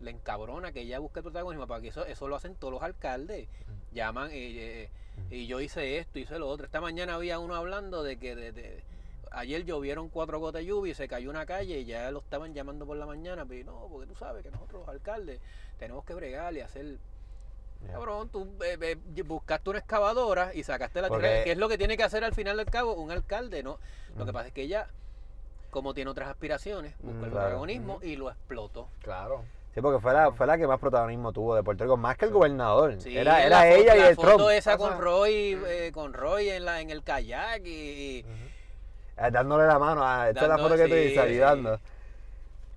la 0.00 0.10
encabrona 0.10 0.72
que 0.72 0.80
ella 0.80 0.98
busque 0.98 1.20
el 1.20 1.24
protagonismo, 1.24 1.66
para 1.66 1.80
que 1.80 1.88
eso, 1.88 2.04
eso 2.04 2.26
lo 2.28 2.36
hacen 2.36 2.54
todos 2.56 2.72
los 2.74 2.82
alcaldes. 2.82 3.48
Llaman 3.92 4.30
y, 4.32 4.58
eh, 4.58 4.90
y 5.30 5.46
yo 5.46 5.60
hice 5.60 5.98
esto, 5.98 6.18
hice 6.18 6.38
lo 6.38 6.48
otro. 6.48 6.66
Esta 6.66 6.80
mañana 6.80 7.14
había 7.14 7.38
uno 7.38 7.54
hablando 7.54 8.02
de 8.02 8.16
que 8.18 8.34
de, 8.34 8.52
de- 8.52 8.82
ayer 9.30 9.64
llovieron 9.64 10.08
cuatro 10.08 10.38
gotas 10.40 10.60
de 10.60 10.66
lluvia 10.66 10.92
y 10.92 10.94
se 10.94 11.08
cayó 11.08 11.30
una 11.30 11.46
calle 11.46 11.80
y 11.80 11.84
ya 11.84 12.10
lo 12.10 12.18
estaban 12.20 12.54
llamando 12.54 12.86
por 12.86 12.96
la 12.96 13.06
mañana, 13.06 13.44
pero 13.46 13.64
no, 13.72 13.88
porque 13.90 14.06
tú 14.08 14.14
sabes 14.16 14.42
que 14.42 14.50
nosotros 14.50 14.80
los 14.80 14.88
alcaldes 14.88 15.40
tenemos 15.78 16.04
que 16.04 16.14
bregar 16.14 16.54
y 16.54 16.60
hacer 16.60 16.98
Cabrón, 17.92 18.28
tú 18.30 18.48
eh, 18.64 18.76
eh, 18.80 19.22
buscaste 19.22 19.70
una 19.70 19.78
excavadora 19.78 20.52
y 20.54 20.62
sacaste 20.64 21.00
la 21.00 21.08
Porque- 21.08 21.26
tierra, 21.28 21.44
que 21.44 21.52
es 21.52 21.58
lo 21.58 21.68
que 21.68 21.78
tiene 21.78 21.96
que 21.96 22.02
hacer 22.02 22.24
al 22.24 22.34
final 22.34 22.56
del 22.56 22.66
cabo 22.66 22.94
un 22.94 23.10
alcalde, 23.10 23.62
¿no? 23.62 23.78
Lo 24.16 24.26
que 24.26 24.32
pasa 24.32 24.48
es 24.48 24.52
que 24.52 24.62
ella, 24.62 24.88
como 25.70 25.94
tiene 25.94 26.10
otras 26.10 26.28
aspiraciones, 26.28 26.94
buscó 26.98 27.20
Mm, 27.20 27.24
el 27.24 27.30
claro. 27.30 27.46
protagonismo 27.46 27.98
y 28.02 28.16
lo 28.16 28.30
explotó. 28.30 28.88
claro. 29.02 29.44
Sí, 29.74 29.82
porque 29.82 30.00
fue 30.00 30.14
la, 30.14 30.32
fue 30.32 30.46
la 30.46 30.56
que 30.56 30.66
más 30.66 30.80
protagonismo 30.80 31.32
tuvo 31.34 31.54
de 31.54 31.62
Puerto 31.62 31.84
Rico, 31.84 31.98
más 31.98 32.16
que 32.16 32.24
el 32.24 32.30
gobernador. 32.30 32.96
Sí, 32.98 33.14
era 33.14 33.34
la 33.34 33.44
era 33.44 33.68
ella 33.68 33.94
y 33.94 34.00
la 34.00 34.08
el 34.08 34.16
foto 34.16 34.36
Trump. 34.36 34.50
esa 34.52 34.78
con 34.78 34.98
Roy, 34.98 35.60
eh, 35.68 35.90
con 35.92 36.14
Roy 36.14 36.48
en 36.48 36.64
la 36.64 36.80
en 36.80 36.88
el 36.88 37.02
kayak 37.02 37.60
y, 37.66 38.20
eh, 39.18 39.30
dándole 39.30 39.66
la 39.66 39.78
mano. 39.78 40.02
A, 40.02 40.30
esta 40.30 40.44
es 40.44 40.48
la 40.48 40.56
foto 40.56 40.76
que 40.76 40.84
tú 40.84 40.94
sí, 40.94 40.94
dices, 40.94 41.12
sí. 41.12 41.18
ayudando. 41.18 41.78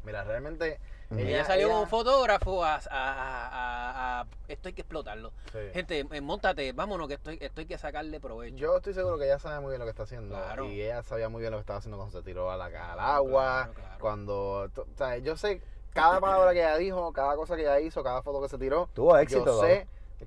Mira, 0.03 0.25
realmente. 0.25 0.77
Ella, 1.17 1.43
salió 1.45 1.69
con 1.69 1.77
un 1.79 1.87
fotógrafo 1.87 2.63
a, 2.63 2.75
a- 2.75 2.79
a- 2.91 3.47
a- 3.49 4.21
a- 4.21 4.25
Esto 4.47 4.67
hay 4.69 4.73
que 4.73 4.81
explotarlo. 4.81 5.31
Sí. 5.51 5.57
Gente, 5.73 6.05
eh, 6.11 6.21
montate, 6.21 6.71
vámonos, 6.73 7.07
que 7.07 7.15
esto, 7.15 7.31
hay- 7.31 7.39
esto 7.41 7.61
hay 7.61 7.65
que 7.67 7.77
sacarle 7.77 8.19
provecho. 8.19 8.55
Yo 8.57 8.77
estoy 8.77 8.93
seguro 8.93 9.17
que 9.17 9.25
ella 9.25 9.39
sabe 9.39 9.59
muy 9.59 9.69
bien 9.71 9.79
lo 9.79 9.85
que 9.85 9.91
está 9.91 10.03
haciendo. 10.03 10.35
Claro. 10.35 10.65
Y 10.65 10.81
ella 10.81 11.01
sabía 11.03 11.27
muy 11.29 11.41
bien 11.41 11.51
lo 11.51 11.57
que 11.57 11.61
estaba 11.61 11.79
haciendo 11.79 11.97
cuando 11.97 12.17
se 12.17 12.23
tiró 12.23 12.51
a 12.51 12.57
la, 12.57 12.65
al 12.65 12.99
agua. 12.99 13.43
Claro, 13.65 13.73
claro. 13.73 13.95
Cuando. 13.99 14.69
O 14.75 14.97
sea, 14.97 15.17
yo 15.17 15.35
sé 15.35 15.61
cada 15.93 16.19
palabra 16.19 16.53
que 16.53 16.59
ella 16.59 16.77
dijo, 16.77 17.11
cada 17.11 17.35
cosa 17.35 17.55
que 17.55 17.63
ella 17.63 17.79
hizo, 17.79 18.03
cada 18.03 18.21
foto 18.21 18.41
que 18.41 18.49
se 18.49 18.57
tiró. 18.57 18.87
Tuvo 18.93 19.17
éxito. 19.17 19.45
yo 19.45 19.51
¿no? 19.53 19.67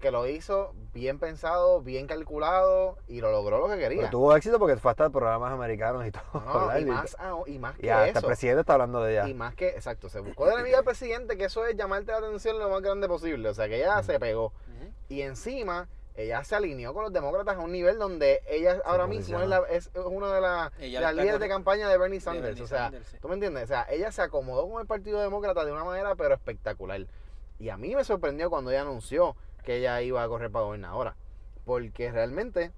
Que 0.01 0.11
lo 0.11 0.27
hizo 0.27 0.75
bien 0.95 1.19
pensado, 1.19 1.81
bien 1.83 2.07
calculado 2.07 2.97
y 3.09 3.21
lo 3.21 3.31
logró 3.31 3.59
lo 3.59 3.67
que 3.69 3.77
Pero 3.77 3.89
quería. 3.89 4.11
tuvo 4.11 4.35
éxito 4.35 4.59
porque 4.59 4.77
fue 4.77 4.91
hasta 4.91 5.11
programas 5.11 5.53
americanos 5.53 6.07
y 6.07 6.11
todo. 6.11 6.23
No, 6.35 6.79
y, 6.79 6.85
más, 6.87 7.17
y 7.47 7.59
más 7.59 7.79
Y 7.79 7.83
que 7.83 7.93
hasta 7.93 8.09
el 8.11 8.17
eso. 8.17 8.27
presidente 8.27 8.61
está 8.61 8.73
hablando 8.73 9.03
de 9.03 9.13
ella. 9.13 9.29
Y 9.29 9.35
más 9.35 9.55
que, 9.55 9.69
exacto, 9.69 10.09
se 10.09 10.21
buscó 10.21 10.47
de 10.47 10.55
enemiga 10.55 10.79
al 10.79 10.85
presidente, 10.85 11.37
que 11.37 11.45
eso 11.45 11.65
es 11.67 11.77
llamarte 11.77 12.11
la 12.13 12.19
atención 12.19 12.59
lo 12.59 12.69
más 12.69 12.81
grande 12.83 13.07
posible. 13.07 13.49
O 13.49 13.55
sea, 13.55 13.69
que 13.69 13.77
ella 13.77 14.03
se 14.03 14.19
pegó. 14.19 14.53
Y 15.09 15.21
encima, 15.23 15.89
ella 16.17 16.43
se 16.43 16.55
alineó 16.57 16.95
con 16.95 17.05
los 17.05 17.13
demócratas 17.13 17.57
a 17.57 17.61
un 17.61 17.71
nivel 17.73 17.99
donde 17.99 18.41
ella 18.49 18.81
ahora 18.87 19.07
mismo 19.07 19.41
es, 19.41 19.49
la- 19.49 19.63
es 19.71 19.91
una 19.95 20.33
de 20.33 20.41
las 20.41 20.73
líderes 20.81 21.33
con- 21.33 21.41
de 21.41 21.49
campaña 21.49 21.89
de 21.89 21.99
Bernie 21.99 22.19
de 22.19 22.25
Sanders. 22.25 22.47
Bernie 22.47 22.65
o 22.65 22.67
sea, 22.67 22.79
Sanders, 22.85 23.07
sí. 23.09 23.17
¿tú 23.21 23.29
me 23.29 23.35
entiendes? 23.35 23.65
O 23.65 23.67
sea, 23.69 23.87
ella 23.91 24.11
se 24.11 24.23
acomodó 24.23 24.69
con 24.71 24.81
el 24.81 24.87
Partido 24.87 25.21
Demócrata 25.21 25.65
de 25.67 25.73
una 25.73 25.85
manera 25.85 26.15
pero 26.15 26.35
espectacular. 26.35 27.07
Y 27.59 27.69
a 27.69 27.77
mí 27.77 27.95
me 27.95 28.05
sorprendió 28.05 28.51
cuando 28.51 28.71
ella 28.71 28.81
anunció 28.83 29.37
que 29.64 29.77
ella 29.77 30.01
iba 30.03 30.22
a 30.22 30.29
correr 30.29 30.51
para 30.51 30.64
gobernadora. 30.64 31.14
Porque 31.64 32.11
realmente 32.11 32.72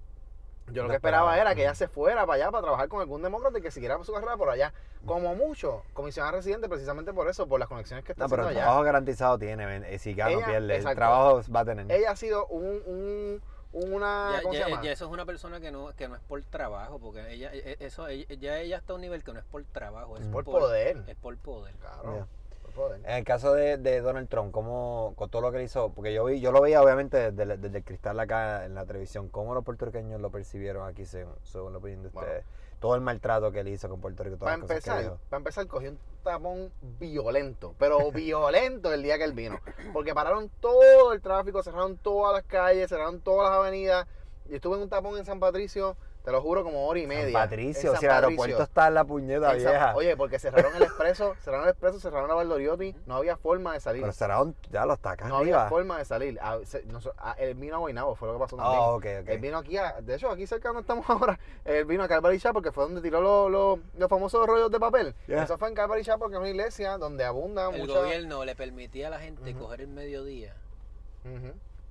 yo 0.73 0.83
lo 0.85 0.89
que 0.91 0.97
esperaba 0.97 1.31
esperaba. 1.33 1.39
era 1.39 1.55
que 1.55 1.63
ella 1.63 1.75
se 1.75 1.89
fuera 1.89 2.27
para 2.27 2.35
allá 2.43 2.51
para 2.51 2.63
trabajar 2.63 2.89
con 2.89 3.01
algún 3.01 3.23
demócrata 3.23 3.59
y 3.59 3.63
que 3.63 3.71
siguiera 3.71 4.03
su 4.05 4.13
carrera 4.13 4.37
por 4.37 4.51
allá. 4.51 4.73
Como 5.07 5.35
mucho, 5.35 5.83
comisionada 5.93 6.33
residente 6.33 6.69
precisamente 6.69 7.13
por 7.13 7.29
eso, 7.29 7.47
por 7.47 7.61
las 7.61 7.69
conexiones 7.69 8.05
que 8.05 8.13
está 8.13 8.25
No, 8.25 8.31
pero 8.31 8.43
el 8.43 8.49
haciendo 8.49 8.61
allá. 8.61 8.67
trabajo 8.67 8.85
garantizado 8.85 9.39
tiene. 9.39 9.95
eh, 9.95 9.99
Si 9.99 10.15
gana 10.15 10.33
Ella- 10.33 10.47
pierde. 10.47 10.77
El 10.79 10.85
trabajo 10.95 11.43
va 11.55 11.61
a 11.61 11.65
tener. 11.67 11.91
Ella 11.93 12.11
ha 12.13 12.17
sido 12.17 12.47
un, 12.47 12.83
un- 12.87 13.43
una... 13.73 14.31
Ya, 14.37 14.43
¿Cómo 14.43 14.55
se 14.55 14.61
ya- 14.61 14.69
llama? 14.69 14.83
ya 14.83 14.93
eso 14.93 15.05
es 15.07 15.11
una 15.11 15.27
persona 15.27 15.61
que 15.61 15.71
no, 15.73 15.93
que 15.97 16.07
no 16.09 16.15
es 16.15 16.23
por 16.23 16.43
trabajo, 16.45 16.99
porque 17.01 17.33
ella, 17.33 17.51
e- 17.53 17.77
eso, 17.81 18.07
ella- 18.09 18.33
ya 18.37 18.59
ella 18.61 18.77
está 18.79 18.93
a 18.93 18.97
un 18.97 19.03
nivel 19.03 19.25
que 19.25 19.33
no 19.33 19.41
es 19.41 19.45
por 19.45 19.65
trabajo, 19.65 20.17
es 20.17 20.27
por 20.29 20.45
poder. 20.45 21.03
Es 21.09 21.17
por 21.17 21.37
poder. 21.39 21.75
Claro. 21.77 22.29
Por 22.75 22.89
poder. 22.89 23.01
En 23.05 23.17
el 23.17 23.25
caso 23.25 23.53
de, 23.55 23.77
de 23.79 24.01
Donald 24.01 24.29
Trump, 24.29 24.53
¿cómo, 24.53 25.15
con 25.17 25.31
todo 25.31 25.43
lo 25.43 25.51
que 25.53 25.59
él 25.59 25.65
hizo? 25.65 25.91
Porque 25.93 26.13
yo 26.13 26.25
vi, 26.25 26.41
yo 26.41 26.53
lo 26.53 26.61
veía 26.61 26.83
obviamente 26.83 27.31
desde, 27.33 27.55
el- 27.55 27.61
desde 27.61 27.79
el 27.79 27.85
cristal 27.85 28.19
acá 28.21 28.65
en 28.65 28.75
la 28.75 28.85
televisión. 28.85 29.29
¿Cómo 29.29 29.55
los 29.55 29.65
puertorriqueños 29.65 30.21
lo 30.21 30.31
percibieron 30.31 30.87
aquí 30.89 31.05
según, 31.07 31.35
según 31.43 31.73
la 31.73 31.79
opinión 31.79 32.03
de 32.03 32.09
Bueno. 32.09 32.29
ustedes? 32.29 32.47
Todo 32.81 32.97
el 32.97 33.01
maltrato 33.01 33.51
que 33.51 33.61
él 33.61 33.69
hizo 33.69 33.89
con 33.89 34.01
Puerto 34.01 34.23
Rico, 34.25 34.37
todas 34.37 34.53
Para 34.53 34.57
las 34.59 34.63
cosas 34.69 34.85
que 34.85 34.91
empezar, 34.91 35.03
dijo. 35.13 35.19
para 35.31 35.39
empezar, 35.39 35.67
cogió 35.67 35.91
un 35.91 35.99
tapón 36.23 36.71
violento, 37.01 37.75
pero 37.79 37.99
violento 38.13 38.93
el 38.93 39.03
día 39.03 39.17
que 39.17 39.25
él 39.25 39.33
vino. 39.33 39.59
Porque 39.93 40.13
pararon 40.15 40.51
todo 40.61 41.13
el 41.13 41.21
tráfico, 41.23 41.63
cerraron 41.63 41.97
todas 41.97 42.35
las 42.35 42.43
calles, 42.45 42.89
cerraron 42.89 43.21
todas 43.21 43.51
las 43.51 43.59
avenidas. 43.59 44.07
Y 44.51 44.57
estuve 44.57 44.77
en 44.77 44.83
un 44.83 44.89
tapón 44.91 45.17
en 45.17 45.25
San 45.25 45.41
Patricio, 45.41 45.97
te 46.25 46.33
lo 46.33 46.41
juro, 46.41 46.65
como 46.65 46.87
hora 46.87 46.99
y 46.99 47.07
media. 47.07 47.25
San 47.25 47.33
Patricio, 47.51 47.93
En 47.93 47.99
si 47.99 48.07
el 48.07 48.11
San 48.11 48.25
aeropuerto 48.25 48.63
está 48.63 48.89
en 48.89 48.95
la 48.95 49.05
puñeta 49.05 49.53
En 49.53 49.61
San- 49.61 49.71
vieja. 49.73 49.95
Oye, 49.95 50.17
porque 50.17 50.39
cerraron 50.39 50.75
el 50.75 50.83
expreso, 50.85 51.35
cerraron 51.43 51.65
el 51.67 51.71
expreso, 51.73 52.01
cerraron 52.01 52.29
la 52.29 52.35
Valdoriotti, 52.35 52.97
no 53.05 53.17
había 53.17 53.37
forma 53.37 53.75
de 53.75 53.81
salir. 53.81 54.01
pero 54.01 54.13
cerraron 54.15 54.57
ya 54.71 54.87
los 54.87 54.99
tacas 55.01 55.29
no 55.29 55.37
había 55.37 55.69
forma 55.69 55.99
de 55.99 56.05
salir. 56.07 56.39
Ah, 56.41 56.59
se- 56.65 56.83
noso- 56.87 57.13
ah, 57.19 57.37
él 57.39 57.55
vino 57.57 57.75
a 57.77 57.79
Guaynabo, 57.79 58.15
fue 58.15 58.29
lo 58.29 58.35
que 58.35 58.41
pasó 58.41 58.57
también. 58.57 58.81
Oh, 58.81 58.95
ok, 58.95 59.07
ok. 59.23 59.29
Él 59.29 59.39
vino 59.39 59.59
aquí, 59.59 59.77
a- 59.77 60.01
de 60.01 60.15
hecho, 60.15 60.31
aquí 60.31 60.47
cerca 60.47 60.69
donde 60.69 60.81
estamos 60.81 61.05
ahora, 61.11 61.39
él 61.65 61.85
vino 61.85 62.03
a 62.03 62.09
Calvary 62.09 62.39
Chapel, 62.39 62.55
porque 62.55 62.73
fue 62.73 62.85
donde 62.85 63.03
tiró 63.03 63.21
los, 63.21 63.51
los, 63.51 63.79
los 63.99 64.09
famosos 64.09 64.47
rollos 64.47 64.71
de 64.71 64.81
papel. 64.81 65.15
Yeah. 65.27 65.43
Eso 65.45 65.59
fue 65.59 65.69
en 65.69 65.75
Calvary 65.75 66.03
Chapel, 66.05 66.29
que 66.29 66.35
es 66.35 66.41
una 66.41 66.49
iglesia 66.49 66.97
donde 66.97 67.25
abunda 67.25 67.71
El 67.71 67.81
mucha... 67.83 67.99
gobierno 67.99 68.45
le 68.47 68.57
permitía 68.57 69.09
a 69.09 69.11
la 69.11 69.19
gente 69.19 69.53
coger 69.55 69.83
el 69.83 69.89
mediodía 69.89 70.55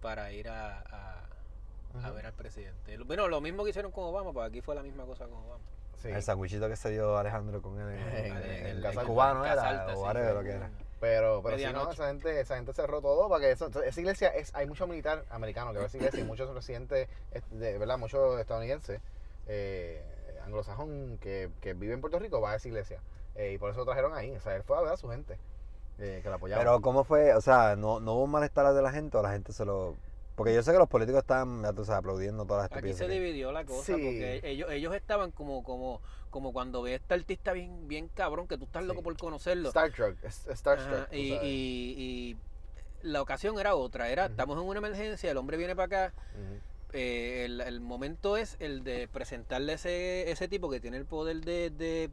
para 0.02 0.32
ir 0.32 0.50
a, 0.50 0.80
a- 2.02 2.12
ver 2.12 2.26
al 2.26 2.34
presidente. 2.34 2.98
Bueno, 3.00 3.28
lo 3.28 3.42
mismo 3.42 3.64
que 3.64 3.70
hicieron 3.72 3.92
con 3.92 4.06
Obama, 4.06 4.32
pues 4.34 4.48
aquí 4.50 4.62
fue 4.62 4.76
la 4.76 4.82
misma 4.84 5.06
cosa 5.06 5.26
con 5.26 5.38
Obama. 5.38 5.64
Sí. 6.02 6.10
El 6.10 6.22
sandwichito 6.24 6.68
que 6.68 6.76
se 6.76 6.90
dio 6.90 7.18
Alejandro 7.18 7.62
con 7.62 7.80
él 7.80 7.90
en, 7.90 8.00
En- 8.00 8.26
en- 8.26 8.38
en 8.38 8.66
en- 8.78 8.86
el 8.86 9.06
cubano 9.06 9.46
era, 9.46 9.56
Casalta, 9.56 9.98
o 9.98 10.12
sí. 10.12 10.34
lo 10.34 10.44
que 10.44 10.50
era. 10.52 10.70
Pero, 11.00 11.42
pero 11.44 11.58
sí, 11.58 11.66
no, 11.74 11.92
esa 11.92 12.08
gente, 12.08 12.40
esa 12.40 12.56
gente 12.56 12.74
cerró 12.74 13.02
todo 13.02 13.28
para 13.30 13.42
que 13.42 13.52
eso, 13.52 13.66
entonces, 13.66 13.90
esa 13.92 14.00
iglesia 14.02 14.30
es, 14.30 14.54
hay 14.56 14.68
mucho 14.68 14.88
militar 14.88 15.26
americano 15.30 15.72
que 15.74 15.78
va 15.80 15.84
a 15.84 15.88
esa 15.88 15.98
iglesia 15.98 16.20
y 16.22 16.24
muchos 16.24 16.54
residentes, 16.54 17.10
de 17.52 17.78
verdad, 17.78 17.98
muchos 17.98 18.40
estadounidenses, 18.40 19.02
eh, 19.48 20.02
anglosajón 20.46 21.18
que, 21.22 21.50
que 21.62 21.74
vive 21.74 21.94
en 21.94 22.02
Puerto 22.02 22.20
Rico 22.20 22.42
va 22.42 22.52
a 22.52 22.56
esa 22.56 22.68
iglesia. 22.68 23.00
Eh, 23.36 23.54
y 23.54 23.58
por 23.58 23.70
eso 23.72 23.80
lo 23.80 23.86
trajeron 23.86 24.14
ahí. 24.14 24.32
O 24.36 24.40
sea, 24.40 24.56
él 24.56 24.64
fue 24.64 24.78
a 24.78 24.82
ver 24.82 24.94
a 24.94 24.98
su 24.98 25.10
gente 25.10 25.38
eh, 26.00 26.20
que 26.24 26.30
la 26.30 26.36
apoyaba. 26.36 26.62
Pero 26.62 26.82
¿cómo 26.82 27.04
fue? 27.04 27.34
O 27.34 27.42
sea, 27.42 27.76
¿no, 27.76 28.00
¿no 28.00 28.14
hubo 28.14 28.24
un 28.24 28.32
malestar 28.32 28.72
de 28.74 28.82
la 28.82 28.92
gente 28.92 29.18
o 29.18 29.22
la 29.24 29.32
gente 29.32 29.54
se 29.54 29.66
lo...? 29.66 29.96
Porque 30.36 30.54
yo 30.54 30.64
sé 30.64 30.72
que 30.72 30.80
los 30.80 30.90
políticos 30.90 31.22
están, 31.22 31.62
ya 31.62 31.74
tú 31.74 31.86
sabes, 31.86 32.00
aplaudiendo 32.00 32.46
todas 32.46 32.64
las 32.64 32.66
Aquí 32.66 32.90
estupideces. 32.90 33.00
se 33.00 33.06
que- 33.08 33.14
dividió 33.20 33.52
la 33.52 33.66
cosa 33.66 33.86
Sí. 33.86 33.92
porque 33.94 34.42
ellos, 34.44 34.72
ellos 34.72 34.96
estaban 34.96 35.32
como, 35.32 35.64
como, 35.64 36.02
como 36.32 36.52
cuando 36.54 36.82
ves 36.82 36.94
a 36.94 36.96
este 36.96 37.14
artista 37.14 37.54
bien, 37.54 37.88
bien 37.88 38.10
cabrón, 38.10 38.48
que 38.48 38.58
tú 38.58 38.66
estás 38.66 38.84
loco 38.84 39.04
por 39.04 39.16
conocerlo. 39.18 39.68
Star 39.70 39.92
Trek, 39.92 40.18
Star 40.24 40.80
Trek. 40.80 41.14
y, 41.14 41.34
y- 41.34 41.96
y 41.98 42.38
la 43.04 43.22
ocasión 43.22 43.60
era 43.60 43.76
otra, 43.76 44.10
era 44.10 44.26
estamos 44.26 44.58
en 44.58 44.68
una 44.68 44.80
emergencia, 44.80 45.30
el 45.30 45.38
hombre 45.38 45.58
viene 45.58 45.76
para 45.76 46.08
acá, 46.08 46.14
eh, 46.94 47.44
el, 47.46 47.62
el 47.62 47.80
momento 47.82 48.36
es 48.38 48.56
el 48.60 48.84
de 48.84 49.08
presentarle 49.08 49.74
ese, 49.74 50.32
ese 50.32 50.48
tipo 50.48 50.70
que 50.70 50.80
tiene 50.80 50.98
el 50.98 51.06
poder 51.06 51.42
de, 51.42 51.70
de, 51.70 52.10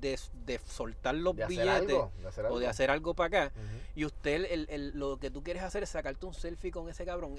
de, 0.00 0.18
de 0.46 0.58
soltar 0.66 1.14
los 1.14 1.36
de 1.36 1.46
billetes 1.46 1.68
algo, 1.74 2.12
de 2.16 2.24
o 2.54 2.58
de 2.58 2.66
hacer 2.66 2.90
algo 2.90 3.14
para 3.14 3.44
acá. 3.44 3.52
Y 3.94 4.04
usted, 4.04 4.46
el, 4.50 4.66
el- 4.70 4.98
lo 4.98 5.18
que 5.18 5.30
tú 5.30 5.42
quieres 5.42 5.62
hacer 5.62 5.82
es 5.82 5.90
sacarte 5.90 6.26
un 6.26 6.34
selfie 6.34 6.70
con 6.70 6.88
ese 6.88 7.04
cabrón. 7.04 7.38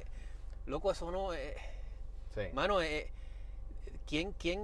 Loco, 0.66 0.92
eso 0.92 1.12
no 1.12 1.34
es... 1.34 1.54
Sí. 2.36 2.42
Mano, 2.54 2.82
eh, 2.82 3.10
¿quién, 4.08 4.32
quién, 4.34 4.62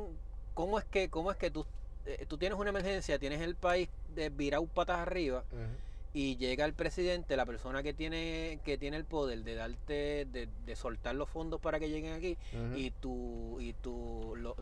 cómo 0.53 0.79
es 0.79 0.85
que, 0.85 1.09
cómo 1.09 1.31
es 1.31 1.37
que 1.37 1.51
tú, 1.51 1.65
eh, 2.05 2.25
tú 2.27 2.37
tienes 2.37 2.57
una 2.57 2.69
emergencia, 2.69 3.19
tienes 3.19 3.41
el 3.41 3.55
país 3.55 3.89
de 4.15 4.29
virado 4.29 4.65
patas 4.67 4.99
arriba 4.99 5.43
y 6.13 6.37
llega 6.37 6.65
el 6.65 6.73
presidente, 6.73 7.35
la 7.35 7.45
persona 7.45 7.83
que 7.83 7.93
tiene, 7.93 8.59
que 8.63 8.77
tiene 8.77 8.97
el 8.97 9.05
poder 9.05 9.43
de 9.43 9.55
darte, 9.55 10.25
de, 10.31 10.47
de 10.65 10.75
soltar 10.75 11.13
los 11.15 11.29
fondos 11.29 11.59
para 11.61 11.79
que 11.79 11.89
lleguen 11.89 12.13
aquí 12.13 12.37
y 12.75 12.91
tú, 12.91 13.57
y 13.59 13.73
tú, 13.73 14.33
lo, 14.37 14.55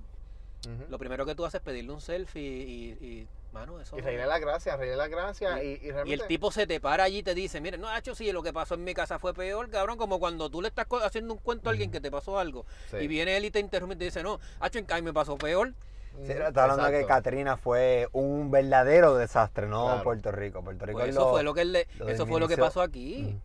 Lo 0.90 0.98
primero 0.98 1.26
que 1.26 1.36
tú 1.36 1.46
haces 1.46 1.60
es 1.60 1.66
pedirle 1.66 1.92
un 1.92 2.02
selfie 2.02 2.42
y, 2.42 2.92
y 3.02 3.28
mano, 3.54 3.80
eso 3.80 3.98
Y 3.98 4.02
reírle 4.02 4.26
las 4.28 4.40
gracias, 4.42 4.78
reírle 4.78 4.98
las 4.98 5.10
gracias. 5.10 5.64
Y, 5.64 5.68
y 5.68 5.80
y 5.88 5.92
realmente. 5.92 6.24
el 6.24 6.28
tipo 6.28 6.52
se 6.52 6.68
te 6.68 6.80
para 6.80 7.04
allí 7.06 7.20
y 7.20 7.24
te 7.24 7.34
dice, 7.34 7.62
mire, 7.62 7.78
no, 7.78 7.96
hecho 7.96 8.14
sí, 8.16 8.32
lo 8.32 8.44
que 8.44 8.52
pasó 8.52 8.76
en 8.76 8.84
mi 8.84 8.94
casa 8.94 9.18
fue 9.20 9.34
peor, 9.34 9.70
cabrón, 9.70 9.98
como 9.98 10.20
cuando 10.20 10.50
tú 10.50 10.62
le 10.62 10.68
estás 10.68 10.88
haciendo 11.04 11.34
un 11.34 11.40
cuento 11.40 11.70
a 11.70 11.72
alguien 11.72 11.92
que 11.92 12.02
te 12.02 12.12
pasó 12.12 12.38
algo 12.40 12.66
Sí. 12.92 12.98
y 12.98 13.08
viene 13.08 13.38
él 13.38 13.46
y 13.46 13.52
te 13.52 13.60
interrumpe 13.60 13.96
y 13.96 13.98
te 14.00 14.06
dice, 14.06 14.24
no, 14.24 14.40
hacho, 14.60 14.80
en 14.80 14.86
Cay 14.86 15.02
me 15.02 15.14
pasó 15.14 15.38
peor. 15.38 15.74
Sí, 16.26 16.32
está 16.32 16.64
hablando 16.64 16.86
de 16.86 16.92
que 16.92 17.00
Exacto. 17.02 17.24
Katrina 17.24 17.58
fue 17.58 18.08
un 18.14 18.50
verdadero 18.50 19.16
desastre, 19.16 19.68
no 19.68 19.86
Claro. 19.86 20.04
Puerto 20.04 20.32
Rico. 20.32 20.64
Puerto 20.64 20.86
Rico 20.86 21.00
Pues 21.00 21.10
es 21.10 21.16
eso 21.16 21.26
lo- 21.26 21.32
fue 21.32 21.44
lo 21.44 21.54
que 21.54 21.62
él 21.62 21.74
le- 21.74 21.88
lo 21.98 22.08
eso 22.08 22.26
fue 22.26 22.40
lo 22.40 22.48
que 22.48 22.56
pasó 22.58 22.82
aquí. 22.82 23.38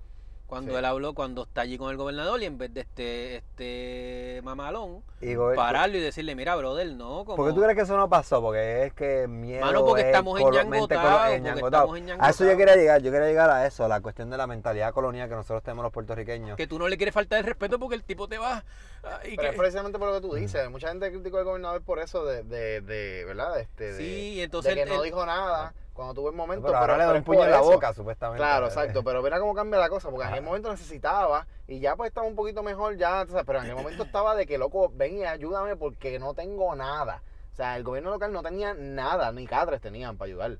Cuando 0.50 0.72
Sí. 0.72 0.78
él 0.78 0.84
habló, 0.84 1.14
cuando 1.14 1.44
está 1.44 1.60
allí 1.60 1.78
con 1.78 1.90
el 1.92 1.96
gobernador 1.96 2.42
y 2.42 2.44
en 2.46 2.58
vez 2.58 2.74
de 2.74 2.80
este, 2.80 3.36
este 3.36 4.40
mamalón, 4.42 5.04
Y 5.20 5.36
pararlo 5.54 5.96
y 5.96 6.00
decirle, 6.00 6.34
mira, 6.34 6.56
brother, 6.56 6.88
no, 6.92 7.24
como... 7.24 7.36
¿Por 7.36 7.46
qué 7.48 7.54
tú 7.54 7.60
crees 7.62 7.76
que 7.76 7.82
eso 7.82 7.96
no 7.96 8.08
pasó? 8.08 8.40
Porque 8.42 8.86
es 8.86 8.92
que 8.92 9.28
miedo. 9.28 9.64
Mano, 9.64 9.84
porque 9.84 10.00
es 10.02 10.06
estamos 10.08 10.34
mente 10.34 10.48
enyangotados, 10.58 11.60
colo- 11.60 11.86
porque 11.86 12.16
A 12.18 12.30
eso 12.30 12.44
yo 12.44 12.56
quería 12.56 12.74
llegar, 12.74 13.00
yo 13.00 13.12
quería 13.12 13.28
llegar 13.28 13.48
a 13.48 13.64
eso, 13.64 13.84
a 13.84 13.88
la 13.88 14.00
cuestión 14.00 14.28
de 14.28 14.36
la 14.36 14.48
mentalidad 14.48 14.92
colonial 14.92 15.28
que 15.28 15.36
nosotros 15.36 15.62
tenemos 15.62 15.84
los 15.84 15.92
puertorriqueños. 15.92 16.56
Que 16.56 16.66
tú 16.66 16.80
no 16.80 16.88
le 16.88 16.96
quieres 16.96 17.14
faltar 17.14 17.38
el 17.38 17.44
respeto 17.44 17.78
porque 17.78 17.94
el 17.94 18.02
tipo 18.02 18.26
te 18.26 18.38
va... 18.38 18.64
ah, 19.04 19.20
y 19.24 19.36
Pero 19.36 19.42
que- 19.42 19.48
es 19.48 19.56
precisamente 19.56 19.98
por 19.98 20.08
lo 20.08 20.14
que 20.14 20.20
tú 20.20 20.34
dices. 20.34 20.68
Mucha 20.70 20.88
gente 20.88 21.10
criticó 21.10 21.38
al 21.38 21.44
gobernador 21.44 21.82
por 21.82 21.98
eso, 21.98 22.24
de, 22.24 22.42
de, 22.42 22.80
de 22.80 23.24
¿verdad? 23.24 23.58
Este, 23.60 23.92
de, 23.92 23.98
Sí, 23.98 24.36
de 24.36 24.42
entonces 24.44 24.74
que 24.74 24.86
no 24.86 25.02
dijo 25.02 25.24
nada 25.26 25.74
cuando 25.92 26.14
tuvo 26.14 26.30
el 26.30 26.34
momento. 26.36 26.66
pero 26.66 26.78
ahora 26.78 26.96
le 26.96 27.02
da 27.02 27.08
pero 27.08 27.18
un 27.18 27.24
puño 27.24 27.44
en 27.44 27.50
la 27.50 27.60
eso. 27.60 27.70
boca, 27.70 27.92
supuestamente. 27.92 28.38
Claro, 28.42 28.66
exacto, 28.66 29.02
pero 29.04 29.22
mira 29.22 29.38
cómo 29.38 29.54
cambia 29.54 29.78
la 29.80 29.88
cosa, 29.88 30.08
porque 30.10 30.24
en 30.26 30.30
aquel 30.32 30.44
momento 30.44 30.70
necesitaba 30.70 31.46
y 31.66 31.78
ya 31.80 31.94
pues 31.96 32.08
estaba 32.08 32.26
un 32.26 32.34
poquito 32.36 32.62
mejor 32.62 32.96
ya, 32.96 33.26
sabes, 33.26 33.44
pero 33.44 33.58
en 33.58 33.64
aquel 33.66 33.76
momento 33.76 34.04
estaba 34.04 34.34
de 34.34 34.46
que 34.46 34.56
loco, 34.58 34.90
ven 34.94 35.18
y 35.18 35.24
ayúdame 35.24 35.76
porque 35.76 36.18
no 36.18 36.32
tengo 36.34 36.74
nada. 36.74 37.22
O 37.52 37.56
sea, 37.56 37.76
el 37.76 37.82
gobierno 37.82 38.10
local 38.10 38.32
no 38.32 38.42
tenía 38.42 38.72
nada, 38.74 39.32
ni 39.32 39.46
cadres 39.46 39.80
tenían 39.82 40.16
para 40.16 40.28
ayudar. 40.28 40.58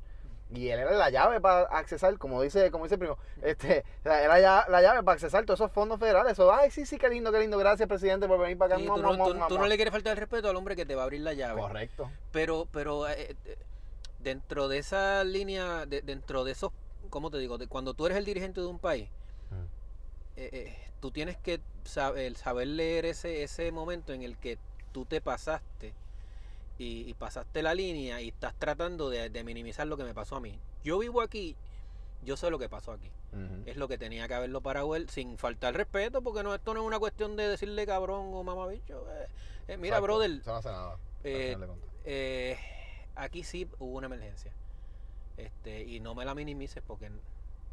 Y 0.53 0.69
él 0.69 0.81
era 0.81 0.91
la 0.93 1.11
llave 1.11 1.41
para 1.41 1.63
accesar, 1.63 2.19
como 2.19 2.43
dice, 2.43 2.71
como 2.73 2.85
dice 2.85 2.97
el 2.97 2.99
primo, 2.99 3.19
este, 3.41 3.85
era 4.05 4.41
ya 4.41 4.67
la 4.69 4.83
llave 4.83 5.03
para 5.05 5.15
accesar 5.15 5.45
todos 5.45 5.61
esos 5.61 5.71
fondos 5.71 6.01
federales. 6.01 6.33
Eso, 6.33 6.53
ay, 6.53 6.71
sí, 6.73 6.85
sí, 6.87 6.99
qué 6.99 7.09
lindo, 7.09 7.31
qué 7.31 7.39
lindo, 7.39 7.57
gracias 7.57 7.89
presidente 7.89 8.27
por 8.27 8.41
venir 8.41 8.59
para 8.59 8.75
acá. 8.75 8.83
sí, 8.83 8.89
Mua, 8.89 8.97
tú, 8.97 9.35
no, 9.35 9.47
tú- 9.47 9.59
no 9.59 9.67
le 9.67 9.77
quieres 9.77 9.93
faltar 9.93 10.13
el 10.13 10.19
respeto 10.19 10.51
al 10.51 10.57
hombre 10.57 10.75
que 10.75 10.85
te 10.85 10.95
va 10.97 11.03
a 11.03 11.05
abrir 11.05 11.21
la 11.21 11.35
llave. 11.35 11.61
Correcto. 11.61 12.11
Pero, 12.33 12.67
pero 12.73 13.09
eh, 13.09 13.37
eh, 13.45 13.57
dentro 14.19 14.67
de 14.67 14.79
esa 14.79 15.23
línea, 15.23 15.87
de- 15.87 16.03
dentro 16.03 16.43
de 16.43 16.51
esos, 16.53 16.73
¿cómo 17.11 17.31
te 17.31 17.39
digo? 17.39 17.57
De 17.57 17.69
cuando 17.69 17.95
tú 17.95 18.07
eres 18.07 18.19
el 18.19 18.25
dirigente 18.25 18.61
de 18.61 18.67
un 18.67 18.79
país, 18.81 19.09
Mm. 19.51 19.55
eh, 20.37 20.51
eh, 20.53 20.77
tú 21.01 21.11
tienes 21.13 21.37
que 21.37 21.61
saber, 21.85 22.37
saber 22.37 22.67
leer 22.67 23.07
ese, 23.07 23.43
ese 23.45 23.71
momento 23.71 24.13
en 24.13 24.23
el 24.23 24.37
que 24.37 24.59
tú 24.93 25.05
te 25.05 25.21
pasaste 25.21 25.95
y, 26.81 27.09
y 27.09 27.15
pasaste 27.15 27.63
la 27.63 27.75
línea 27.75 28.21
y 28.23 28.29
estás 28.29 28.55
tratando 28.59 29.11
de, 29.11 29.29
de 29.29 29.45
minimizar 29.45 29.87
lo 29.87 29.97
que 29.97 30.05
me 30.05 30.15
pasó 30.15 30.37
a 30.37 30.41
mí. 30.41 30.59
Yo 30.83 30.99
vivo 30.99 31.21
aquí, 31.21 31.55
yo 32.25 32.37
sé 32.39 32.51
lo 32.51 32.59
que 32.59 32.69
pasó 32.69 32.93
aquí. 32.93 33.11
Es 33.67 33.77
lo 33.77 33.87
que 33.87 33.97
tenía 33.99 34.27
que 34.27 34.35
haberlo 34.35 34.61
parado 34.61 34.97
él 34.97 35.09
sin 35.09 35.39
faltar 35.39 35.75
respeto, 35.77 36.21
porque 36.23 36.43
no, 36.43 36.53
esto 36.55 36.75
no 36.75 36.81
es 36.81 36.87
una 36.87 36.99
cuestión 36.99 37.37
de 37.37 37.47
decirle 37.47 37.87
cabrón 37.87 38.31
o 38.33 38.43
mamabicho. 38.43 39.07
eh, 39.13 39.27
eh, 39.69 39.77
mira, 39.77 39.99
Exacto. 39.99 40.03
brother, 40.03 40.31
Eso 40.41 40.51
no 40.51 40.57
hace 40.57 40.69
nada. 40.71 40.97
eh, 41.23 41.57
eh, 42.05 42.59
aquí 43.15 43.45
sí 43.45 43.69
hubo 43.79 43.99
una 43.99 44.07
emergencia. 44.07 44.51
Este, 45.37 45.83
y 45.85 46.01
no 46.01 46.15
me 46.17 46.25
la 46.25 46.35
minimices 46.35 46.83
porque. 46.85 47.09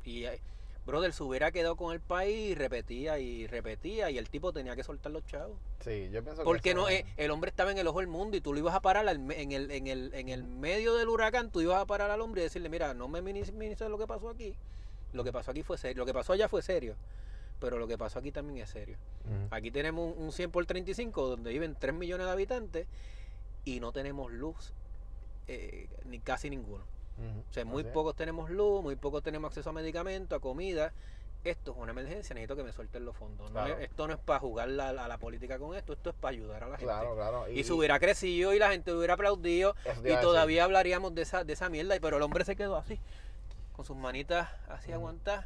Y, 0.03 0.25
eh, 0.25 0.39
brother, 0.87 1.13
se 1.13 1.21
hubiera 1.21 1.51
quedado 1.51 1.75
con 1.75 1.93
el 1.93 1.99
país 1.99 2.51
y 2.51 2.55
repetía 2.55 3.19
y 3.19 3.45
repetía 3.45 4.09
y 4.09 4.17
el 4.17 4.29
tipo 4.29 4.51
tenía 4.51 4.75
que 4.75 4.83
soltar 4.83 5.11
los 5.11 5.23
chavos. 5.27 5.55
Sí, 5.83 6.09
yo 6.11 6.23
pienso 6.23 6.41
que 6.41 6.45
Porque 6.45 6.71
eso 6.71 6.79
no, 6.79 6.89
eh, 6.89 7.05
el 7.17 7.29
hombre 7.29 7.49
estaba 7.49 7.71
en 7.71 7.77
el 7.77 7.85
ojo 7.85 7.99
del 7.99 8.07
mundo 8.07 8.35
y 8.35 8.41
tú 8.41 8.53
lo 8.53 8.59
ibas 8.59 8.73
a 8.73 8.81
parar 8.81 9.07
al 9.07 9.31
en, 9.31 9.51
el, 9.51 9.69
en, 9.69 9.87
el, 9.87 10.11
en 10.15 10.29
el 10.29 10.43
medio 10.43 10.95
del 10.95 11.09
huracán, 11.09 11.51
tú 11.51 11.61
ibas 11.61 11.79
a 11.79 11.85
parar 11.85 12.09
al 12.09 12.21
hombre 12.21 12.41
y 12.41 12.45
decirle, 12.45 12.69
mira, 12.69 12.95
no 12.95 13.07
me 13.07 13.21
minimices 13.21 13.89
lo 13.89 13.99
que 13.99 14.07
pasó 14.07 14.29
aquí. 14.29 14.55
Lo 15.13 15.23
que 15.23 15.31
pasó 15.31 15.51
aquí 15.51 15.61
fue 15.61 15.77
serio. 15.77 15.99
Lo 16.01 16.05
que 16.05 16.13
pasó 16.13 16.33
allá 16.33 16.49
fue 16.49 16.63
serio. 16.63 16.95
Pero 17.59 17.77
lo 17.77 17.87
que 17.87 17.97
pasó 17.97 18.19
aquí 18.19 18.31
también 18.31 18.63
es 18.63 18.69
serio. 18.69 18.97
Aquí 19.51 19.71
tenemos 19.71 20.15
un, 20.15 20.25
un 20.25 20.31
100 20.31 20.51
por 20.51 20.65
35 20.65 21.27
donde 21.27 21.51
viven 21.51 21.75
3 21.77 21.93
millones 21.93 22.25
de 22.27 22.31
habitantes 22.31 22.87
y 23.65 23.79
no 23.79 23.91
tenemos 23.91 24.31
luz 24.31 24.73
eh, 25.47 25.87
ni 26.05 26.19
casi 26.19 26.49
ninguno. 26.49 26.83
O 27.17 27.53
sea, 27.53 27.65
muy 27.65 27.81
Así 27.81 27.87
es. 27.89 27.93
pocos 27.93 28.15
tenemos 28.15 28.49
luz, 28.49 28.83
muy 28.83 28.95
pocos 28.95 29.23
tenemos 29.23 29.49
acceso 29.49 29.69
a 29.69 29.73
medicamentos, 29.73 30.37
a 30.37 30.39
comida. 30.39 30.91
Esto 31.43 31.71
es 31.71 31.77
una 31.77 31.91
emergencia, 31.91 32.33
necesito 32.33 32.55
que 32.55 32.63
me 32.63 32.73
suelten 32.73 33.05
los 33.05 33.15
fondos. 33.15 33.49
Claro. 33.51 33.77
esto 33.77 34.07
no 34.07 34.13
es 34.13 34.19
para 34.19 34.39
jugar 34.39 34.67
la- 34.69 34.89
a 34.89 35.07
la 35.07 35.17
política 35.17 35.57
con 35.57 35.75
esto, 35.75 35.93
esto 35.93 36.09
es 36.09 36.15
para 36.15 36.31
ayudar 36.33 36.63
a 36.63 36.67
la 36.67 36.77
gente. 36.77 36.85
Claro, 36.91 37.15
claro. 37.15 37.49
Y, 37.49 37.63
se 37.63 37.73
hubiera 37.73 37.99
crecido 37.99 38.53
y 38.53 38.59
la 38.59 38.69
gente 38.71 38.91
hubiera 38.93 39.13
aplaudido 39.13 39.75
y 40.03 40.15
todavía 40.17 40.63
hablaríamos 40.65 41.15
de 41.15 41.21
esa, 41.21 41.43
de 41.43 41.53
esa 41.53 41.69
mierda. 41.69 41.95
y- 41.95 41.99
Pero 41.99 42.17
el 42.17 42.23
hombre 42.23 42.43
se 42.43 42.55
quedó 42.55 42.75
así, 42.75 42.99
con 43.75 43.85
sus 43.85 43.95
manitas 43.95 44.49
así 44.67 44.89
Ujú. 44.89 44.95
aguantadas. 44.99 45.45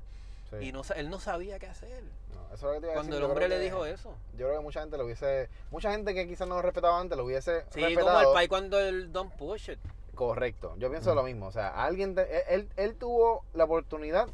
Sí. 0.49 0.55
Y 0.67 0.71
no, 0.71 0.81
él 0.95 1.09
no 1.09 1.19
sabía 1.19 1.59
qué 1.59 1.67
hacer. 1.67 2.03
No, 2.33 2.45
eso 2.47 2.55
es 2.55 2.61
lo 2.63 2.71
que 2.73 2.79
te 2.79 2.85
iba 2.87 2.91
a 2.93 2.95
Cuando 2.95 3.11
decir, 3.15 3.23
el 3.23 3.29
hombre 3.29 3.47
le 3.49 3.55
que- 3.57 3.61
dijo 3.63 3.85
eso. 3.85 4.13
Yo 4.37 4.47
creo 4.47 4.57
que 4.57 4.63
mucha 4.63 4.81
gente 4.81 4.97
lo 4.97 5.05
hubiese. 5.05 5.49
Mucha 5.69 5.91
gente 5.91 6.13
que 6.13 6.27
quizás 6.27 6.47
no 6.47 6.55
lo 6.55 6.61
respetaba 6.61 6.99
antes 6.99 7.17
lo 7.17 7.25
hubiese 7.25 7.63
Sí, 7.69 7.81
como 7.95 8.19
el 8.19 8.33
país 8.33 8.49
cuando 8.49 8.79
el 8.79 9.11
don't 9.13 9.31
push 9.35 9.69
it. 9.69 9.79
Correcto. 10.15 10.75
Yo 10.77 10.89
pienso 10.89 11.15
lo 11.15 11.23
mismo. 11.23 11.47
O 11.47 11.51
sea, 11.51 11.69
alguien. 11.83 12.15
te- 12.15 12.53
él, 12.53 12.69
él 12.75 12.95
tuvo 12.95 13.43
la 13.53 13.63
oportunidad 13.63 14.27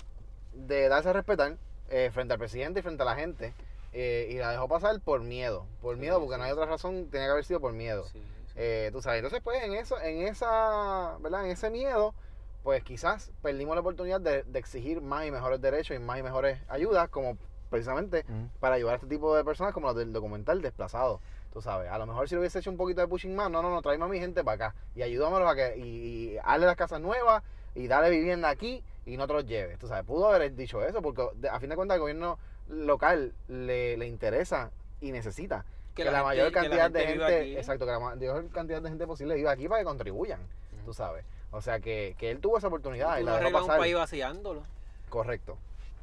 de 0.53 0.89
darse 0.89 1.09
a 1.09 1.13
respetar 1.13 1.57
eh, 1.89 2.09
frente 2.11 2.33
al 2.33 2.39
presidente 2.39 2.79
y 2.79 2.83
frente 2.83 3.03
a 3.03 3.05
la 3.05 3.15
gente. 3.15 3.53
eh, 3.93 4.27
y 4.29 4.35
la 4.37 4.51
dejó 4.51 4.67
pasar 4.67 4.99
por 5.01 5.21
miedo. 5.21 5.65
Por 5.81 5.95
Sí, 5.95 6.01
miedo, 6.01 6.19
porque 6.19 6.35
sí, 6.35 6.39
no 6.39 6.45
hay 6.45 6.51
otra 6.51 6.65
razón. 6.65 7.07
Tenía 7.09 7.27
que 7.27 7.31
haber 7.31 7.45
sido 7.45 7.59
por 7.59 7.73
miedo. 7.73 8.03
Sí. 8.05 8.21
Eh, 8.55 8.89
tú 8.91 9.01
sabes, 9.01 9.19
entonces 9.19 9.39
pues 9.43 9.63
en 9.63 9.73
eso, 9.73 9.99
en 10.01 10.23
esa, 10.27 11.17
¿verdad? 11.19 11.45
En 11.45 11.51
ese 11.51 11.69
miedo, 11.69 12.13
pues 12.63 12.83
quizás 12.83 13.31
perdimos 13.41 13.75
la 13.75 13.81
oportunidad 13.81 14.19
de, 14.19 14.43
de 14.43 14.59
exigir 14.59 14.99
más 15.01 15.25
y 15.25 15.31
mejores 15.31 15.61
derechos 15.61 15.95
y 15.95 15.99
más 15.99 16.19
y 16.19 16.23
mejores 16.23 16.59
ayudas, 16.67 17.07
como 17.09 17.37
precisamente 17.69 18.25
para 18.59 18.75
ayudar 18.75 18.93
a 18.93 18.95
este 18.95 19.07
tipo 19.07 19.35
de 19.35 19.43
personas 19.43 19.73
como 19.73 19.87
los 19.87 19.95
del 19.95 20.11
documental 20.11 20.61
Desplazado. 20.61 21.21
Tú 21.57 21.61
sabes, 21.63 21.89
a 21.89 21.97
lo 21.97 22.05
mejor 22.05 22.29
si 22.29 22.35
lo 22.35 22.41
hubiese 22.41 22.59
hecho 22.59 22.69
un 22.69 22.77
poquito 22.77 23.01
de 23.01 23.07
pushing 23.07 23.35
más, 23.35 23.49
no, 23.49 23.63
no, 23.63 23.71
no, 23.71 23.81
tráeme 23.81 24.05
a 24.05 24.07
mi 24.07 24.19
gente 24.19 24.43
para 24.43 24.67
acá 24.67 24.75
y 24.93 25.01
ayúdamelos 25.01 25.51
a 25.51 25.55
que, 25.55 25.75
y, 25.75 25.81
y 26.35 26.37
hazle 26.43 26.67
las 26.67 26.75
casas 26.75 27.01
nuevas 27.01 27.41
y 27.73 27.87
dale 27.87 28.11
vivienda 28.11 28.47
aquí 28.47 28.83
y 29.07 29.17
no 29.17 29.25
te 29.25 29.33
los 29.33 29.43
lleves. 29.47 29.79
Tú 29.79 29.87
sabes, 29.87 30.05
pudo 30.05 30.27
haber 30.31 30.53
dicho 30.53 30.83
eso 30.85 31.01
porque 31.01 31.27
de- 31.37 31.49
a 31.49 31.59
fin 31.59 31.69
de 31.71 31.75
cuentas 31.75 31.95
el 31.95 32.01
gobierno 32.01 32.37
local 32.67 33.33
le, 33.47 33.97
le 33.97 34.05
interesa 34.05 34.69
y 35.01 35.11
necesita 35.11 35.65
que, 35.95 36.03
la, 36.05 36.11
gente- 36.11 36.25
mayor 36.25 36.47
que 36.49 36.53
la 36.53 36.61
cantidad 36.61 36.91
de 36.91 37.07
gente, 37.07 37.25
aquí. 37.39 37.57
exacto, 37.57 37.85
que 37.87 37.91
la 37.91 37.99
mayor 38.01 38.49
cantidad 38.51 38.79
de 38.79 38.89
gente 38.89 39.07
posible 39.07 39.33
viva 39.33 39.49
aquí 39.49 39.67
para 39.67 39.81
que 39.81 39.85
contribuyan, 39.85 40.41
tú 40.85 40.93
sabes. 40.93 41.25
O 41.49 41.59
sea 41.61 41.79
que, 41.79 42.15
que 42.19 42.29
él 42.29 42.39
tuvo 42.39 42.59
esa 42.59 42.67
oportunidad 42.67 43.17
y 43.17 43.21
Tú 43.21 43.25
la 43.25 43.39
dejó 43.39 43.61
un 43.63 43.67
país 43.67 43.95
vaciándolo. 43.95 44.61
Correcto. 45.09 45.57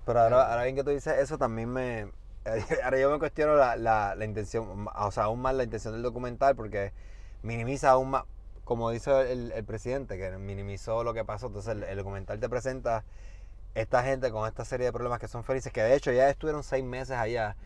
Pero 0.04 0.18
ahora, 0.20 0.50
ahora 0.50 0.64
bien 0.64 0.74
que 0.74 0.82
tú 0.82 0.90
dices 0.90 1.16
eso, 1.20 1.38
también 1.38 1.68
me. 1.68 2.08
Ahora 2.84 2.98
yo 2.98 3.10
me 3.10 3.18
cuestiono 3.18 3.54
la, 3.56 3.76
la, 3.76 4.14
la 4.14 4.24
intención, 4.24 4.86
o 4.94 5.10
sea, 5.10 5.24
aún 5.24 5.40
más 5.40 5.54
la 5.54 5.64
intención 5.64 5.94
del 5.94 6.02
documental, 6.02 6.54
porque 6.56 6.92
minimiza 7.42 7.90
aún 7.90 8.10
más, 8.10 8.24
como 8.64 8.90
dice 8.90 9.32
el, 9.32 9.52
el 9.52 9.64
presidente, 9.64 10.16
que 10.18 10.30
minimizó 10.38 11.04
lo 11.04 11.14
que 11.14 11.24
pasó. 11.24 11.46
Entonces, 11.46 11.72
el, 11.72 11.82
el 11.84 11.96
documental 11.98 12.38
te 12.40 12.48
presenta 12.48 13.04
esta 13.74 14.04
gente 14.04 14.30
con 14.30 14.46
esta 14.46 14.64
serie 14.64 14.86
de 14.86 14.92
problemas 14.92 15.18
que 15.18 15.26
son 15.26 15.42
felices, 15.42 15.72
que 15.72 15.82
de 15.82 15.96
hecho 15.96 16.12
ya 16.12 16.28
estuvieron 16.30 16.62
seis 16.62 16.84
meses 16.84 17.16
allá. 17.16 17.56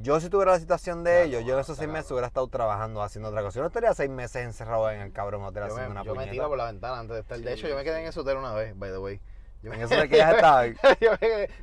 Yo, 0.00 0.20
si 0.20 0.28
tuviera 0.30 0.52
la 0.52 0.60
situación 0.60 1.02
de 1.02 1.10
Claro, 1.10 1.26
ellos, 1.26 1.44
yo 1.44 1.54
en 1.54 1.60
esos 1.60 1.76
seis 1.76 1.90
meses 1.90 2.10
hubiera 2.12 2.28
estado 2.28 2.46
trabajando 2.46 3.02
haciendo 3.02 3.30
otra 3.30 3.42
cosa. 3.42 3.56
Yo 3.56 3.62
no 3.62 3.66
estaría 3.66 3.92
seis 3.92 4.08
meses 4.08 4.44
encerrado 4.44 4.88
en 4.92 5.00
el 5.00 5.12
cabrón 5.12 5.42
hotel 5.42 5.64
Yo 5.66 5.74
haciendo 5.74 5.88
me, 5.88 5.90
una 5.92 6.04
yo 6.04 6.12
me 6.12 6.18
puñeta. 6.18 6.32
tiro 6.32 6.48
por 6.48 6.58
la 6.58 6.66
ventana 6.66 7.00
antes 7.00 7.14
de 7.16 7.20
estar. 7.22 7.38
De 7.38 7.44
Sí, 7.44 7.52
hecho, 7.52 7.68
yo 7.68 7.74
me 7.74 7.82
quedé 7.82 8.00
en 8.00 8.06
ese 8.06 8.20
hotel 8.20 8.36
una 8.36 8.52
vez, 8.54 8.78
by 8.78 8.90
the 8.92 8.98
way. 8.98 9.20
Yo 9.66 9.72
En 9.72 9.82
eso 9.82 9.96
de 9.96 10.08
que 10.08 10.16
ya 10.16 10.30
estaba. 10.30 10.66
yo 11.00 11.10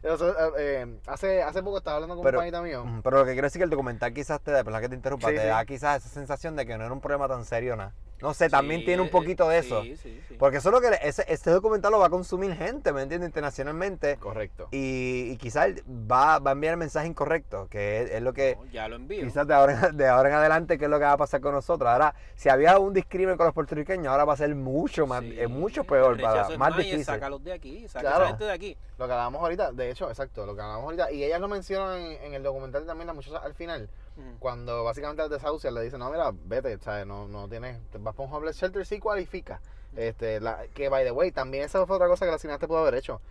nosotros, 0.04 0.54
eh, 0.60 1.00
hace, 1.08 1.42
hace 1.42 1.64
poco 1.64 1.78
estaba 1.78 1.96
hablando 1.96 2.16
con 2.16 2.24
Pero- 2.26 2.40
un 2.40 2.42
panita 2.42 2.62
mío. 2.62 2.86
Pero 3.02 3.18
lo 3.20 3.24
que 3.26 3.32
quiero 3.32 3.46
decir 3.46 3.60
es 3.60 3.62
que 3.62 3.64
el 3.64 3.70
documental 3.70 4.14
quizás 4.14 4.42
te 4.42 4.52
da, 4.52 4.62
que 4.82 4.90
te 4.90 4.96
interrumpa, 4.96 5.30
Sí, 5.30 5.36
te 5.36 5.42
sí. 5.42 5.48
da 5.48 5.64
quizás 5.64 6.04
esa 6.06 6.14
sensación 6.14 6.58
de 6.58 6.66
que 6.66 6.78
no 6.78 6.84
era 6.84 6.94
un 6.94 7.00
problema 7.00 7.30
tan 7.30 7.46
serio 7.46 7.78
nada. 7.78 7.94
No 8.24 8.34
sé, 8.34 8.50
también 8.50 8.80
Sí, 8.80 8.86
tiene 8.86 9.02
un 9.02 9.10
eh, 9.10 9.12
poquito 9.12 9.50
de 9.50 9.62
sí, 9.62 9.68
eso. 9.68 9.84
sí, 9.84 9.98
sí. 9.98 10.36
Porque 10.40 10.58
eso 10.58 10.70
es 10.70 10.74
lo 10.74 10.80
que 10.80 10.98
ese, 11.04 11.26
este 11.28 11.52
documental 11.52 11.92
lo 11.92 12.00
va 12.00 12.06
a 12.06 12.10
consumir 12.10 12.56
gente, 12.56 12.94
¿me 12.94 13.02
entiendes? 13.02 13.28
Internacionalmente. 13.28 14.16
Correcto. 14.16 14.70
Y, 14.72 15.32
y 15.32 15.38
quizás 15.38 15.72
va, 15.86 16.40
va 16.40 16.52
a 16.52 16.54
enviar 16.54 16.72
el 16.72 16.78
mensaje 16.78 17.06
incorrecto, 17.06 17.68
que 17.70 18.02
es, 18.04 18.12
es 18.12 18.22
lo 18.22 18.32
que 18.34 18.56
No, 18.56 18.66
ya 18.72 18.88
lo 18.88 18.96
envío. 18.96 19.26
quizás 19.26 19.46
de 19.46 19.54
ahora, 19.54 19.88
en- 19.90 19.98
de 19.98 20.08
ahora 20.08 20.30
en 20.30 20.36
adelante, 20.36 20.78
que 20.78 20.86
es 20.86 20.90
lo 20.90 21.00
que 21.00 21.04
va 21.06 21.12
a 21.12 21.18
pasar 21.18 21.42
con 21.42 21.52
nosotros. 21.54 21.90
Ahora, 21.90 22.16
si 22.36 22.48
había 22.48 22.80
un 22.80 22.94
discrimen 22.94 23.36
con 23.36 23.46
los 23.46 23.54
puertorriqueños, 23.54 24.08
ahora 24.08 24.24
va 24.24 24.34
a 24.34 24.38
ser 24.38 24.56
mucho 24.56 25.06
más, 25.06 25.22
Sí, 25.22 25.36
es 25.38 25.50
mucho 25.50 25.84
peor, 25.84 26.20
para, 26.22 26.48
es 26.48 26.58
más 26.58 26.78
difícil. 26.78 27.04
Sácalos 27.04 27.44
de 27.44 27.52
aquí, 27.52 27.88
saca 27.90 28.08
Claro. 28.08 28.28
gente 28.28 28.46
de 28.46 28.52
aquí. 28.54 28.78
Lo 28.98 29.06
que 29.06 29.12
hablábamos 29.12 29.42
ahorita, 29.42 29.74
de 29.74 29.92
hecho, 29.92 30.08
exacto, 30.08 30.46
lo 30.46 30.56
que 30.56 30.62
hablábamos 30.62 30.86
ahorita. 30.86 31.12
Y 31.12 31.26
ellas 31.26 31.42
lo 31.42 31.50
mencionan 31.50 32.00
en, 32.00 32.24
en 32.24 32.34
el 32.36 32.42
documental 32.44 32.86
también, 32.86 33.08
las 33.08 33.16
muchachas 33.18 33.42
al 33.44 33.54
final. 33.54 33.90
Cuando 34.40 34.84
básicamente 34.84 35.22
las 35.22 35.32
desahucian, 35.32 35.74
le 35.74 35.82
dicen, 35.82 36.00
no, 36.00 36.12
mira, 36.12 36.32
vete, 36.46 36.78
¿sabes? 36.80 37.06
No, 37.06 37.28
no 37.28 37.48
tienes, 37.48 37.80
vas 38.00 38.16
para 38.16 38.28
un 38.28 38.36
homeless 38.36 38.58
shelter, 38.58 38.86
sí 38.86 39.00
cualifica. 39.00 39.60
Este, 39.96 40.40
la, 40.40 40.66
que, 40.74 40.90
by 40.90 41.04
the 41.04 41.12
way, 41.12 41.32
también 41.32 41.64
esa 41.64 41.86
fue 41.86 41.96
otra 41.96 42.08
cosa 42.08 42.26
que 42.26 42.32
la 42.32 42.40
cineasta 42.40 42.68
pudo 42.68 42.80
haber 42.80 42.96
hecho. 42.96 43.22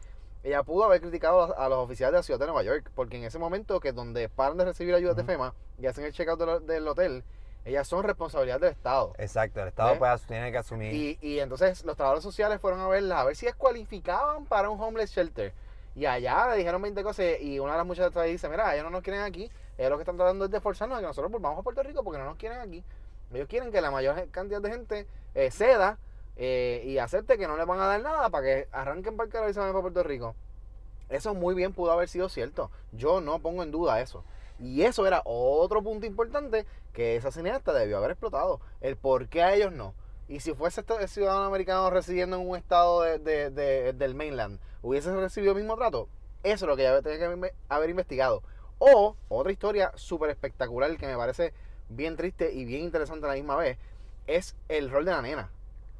Ella 0.44 0.62
pudo 0.62 0.84
haber 0.84 1.00
criticado 1.00 1.42
a 1.42 1.46
los, 1.48 1.58
a 1.58 1.68
los 1.68 1.78
oficiales 1.78 2.12
de 2.12 2.18
la 2.18 2.22
ciudad 2.22 2.40
de 2.40 2.46
Nueva 2.46 2.62
York, 2.62 2.90
porque 2.94 3.16
en 3.16 3.24
ese 3.24 3.38
momento 3.38 3.78
que 3.78 3.92
donde 3.92 4.28
paran 4.28 4.56
de 4.56 4.64
recibir 4.64 4.94
ayuda 4.94 5.14
de. 5.14 5.24
FEMA 5.24 5.54
y 5.78 5.86
hacen 5.86 6.04
el 6.04 6.12
checkout 6.12 6.38
del, 6.38 6.66
del 6.66 6.88
hotel, 6.88 7.24
ellas 7.64 7.86
son 7.86 8.02
responsabilidad 8.02 8.60
del 8.60 8.70
Estado. 8.70 9.12
Exacto, 9.18 9.60
el 9.60 9.68
Estado 9.68 9.96
pues, 9.98 10.22
tiene 10.22 10.50
que 10.50 10.58
asumir. 10.58 10.92
Y, 10.92 11.18
y 11.20 11.38
entonces 11.38 11.84
los 11.84 11.96
trabajadores 11.96 12.24
sociales 12.24 12.60
fueron 12.60 12.80
a 12.80 12.88
verlas, 12.88 13.20
a 13.20 13.24
ver 13.24 13.36
si 13.36 13.46
descualificaban 13.46 14.46
para 14.46 14.68
un 14.68 14.80
homeless 14.80 15.10
shelter. 15.10 15.52
Y 15.94 16.06
allá 16.06 16.48
le 16.48 16.56
dijeron 16.56 16.80
20 16.80 17.02
cosas 17.02 17.26
y 17.40 17.58
una 17.58 17.72
de 17.72 17.78
las 17.78 17.86
muchachas 17.86 18.24
dice, 18.24 18.48
mira, 18.48 18.74
ellos 18.74 18.84
no 18.84 18.90
nos 18.90 19.02
quieren 19.02 19.22
aquí, 19.22 19.50
ellos 19.78 19.90
lo 19.90 19.96
que 19.96 20.02
están 20.02 20.16
tratando 20.16 20.44
es 20.44 20.50
de 20.50 20.60
forzarnos 20.60 20.98
a 20.98 21.00
que 21.00 21.06
nosotros 21.06 21.30
volvamos 21.32 21.58
a 21.58 21.62
Puerto 21.62 21.82
Rico 21.82 22.02
porque 22.04 22.18
no 22.18 22.24
nos 22.26 22.36
quieren 22.36 22.60
aquí. 22.60 22.84
Ellos 23.32 23.48
quieren 23.48 23.72
que 23.72 23.80
la 23.80 23.90
mayor 23.90 24.28
cantidad 24.30 24.60
de 24.60 24.70
gente 24.70 25.06
eh, 25.34 25.50
ceda 25.50 25.98
eh, 26.36 26.82
y 26.84 26.98
acepte 26.98 27.38
que 27.38 27.46
no 27.46 27.56
les 27.56 27.66
van 27.66 27.80
a 27.80 27.86
dar 27.86 28.00
nada 28.02 28.28
para 28.30 28.44
que 28.44 28.68
arranquen 28.72 29.16
para 29.16 29.26
el 29.26 29.32
carajo 29.32 29.50
y 29.50 29.54
se 29.54 29.60
vayan 29.60 29.72
para 29.72 29.82
Puerto 29.82 30.02
Rico. 30.02 30.34
Eso 31.08 31.34
muy 31.34 31.54
bien 31.54 31.72
pudo 31.72 31.92
haber 31.92 32.08
sido 32.08 32.28
cierto. 32.28 32.70
Yo 32.92 33.20
no 33.20 33.38
pongo 33.38 33.62
en 33.62 33.70
duda 33.70 34.00
eso. 34.00 34.24
Y 34.58 34.82
eso 34.82 35.06
era 35.06 35.22
otro 35.24 35.82
punto 35.82 36.06
importante 36.06 36.66
que 36.92 37.16
esa 37.16 37.30
cineasta 37.32 37.72
debió 37.72 37.98
haber 37.98 38.12
explotado. 38.12 38.60
El 38.80 38.96
por 38.96 39.28
qué 39.28 39.42
a 39.42 39.54
ellos 39.54 39.72
no. 39.72 39.94
Y 40.28 40.40
si 40.40 40.54
fuese 40.54 40.80
este 40.82 41.08
ciudadano 41.08 41.44
americano 41.44 41.90
residiendo 41.90 42.36
en 42.36 42.48
un 42.48 42.56
estado 42.56 43.02
de- 43.02 43.18
de- 43.18 43.50
de- 43.50 43.92
del 43.92 44.14
mainland, 44.14 44.58
hubiese 44.82 45.14
recibido 45.14 45.52
el 45.52 45.58
mismo 45.58 45.76
trato. 45.76 46.08
Eso 46.42 46.64
es 46.64 46.68
lo 46.68 46.76
que 46.76 46.82
ella 46.82 47.02
tenía 47.02 47.18
que 47.18 47.52
haber 47.68 47.90
investigado. 47.90 48.42
O 48.84 49.16
otra 49.28 49.52
historia 49.52 49.92
súper 49.94 50.30
espectacular 50.30 50.96
que 50.96 51.06
me 51.06 51.16
parece 51.16 51.52
bien 51.88 52.16
triste 52.16 52.52
y 52.52 52.64
bien 52.64 52.82
interesante 52.82 53.26
a 53.26 53.28
la 53.28 53.34
misma 53.34 53.54
vez, 53.56 53.78
es 54.26 54.56
el 54.68 54.90
rol 54.90 55.04
de 55.04 55.12
la 55.12 55.22
nena. 55.22 55.50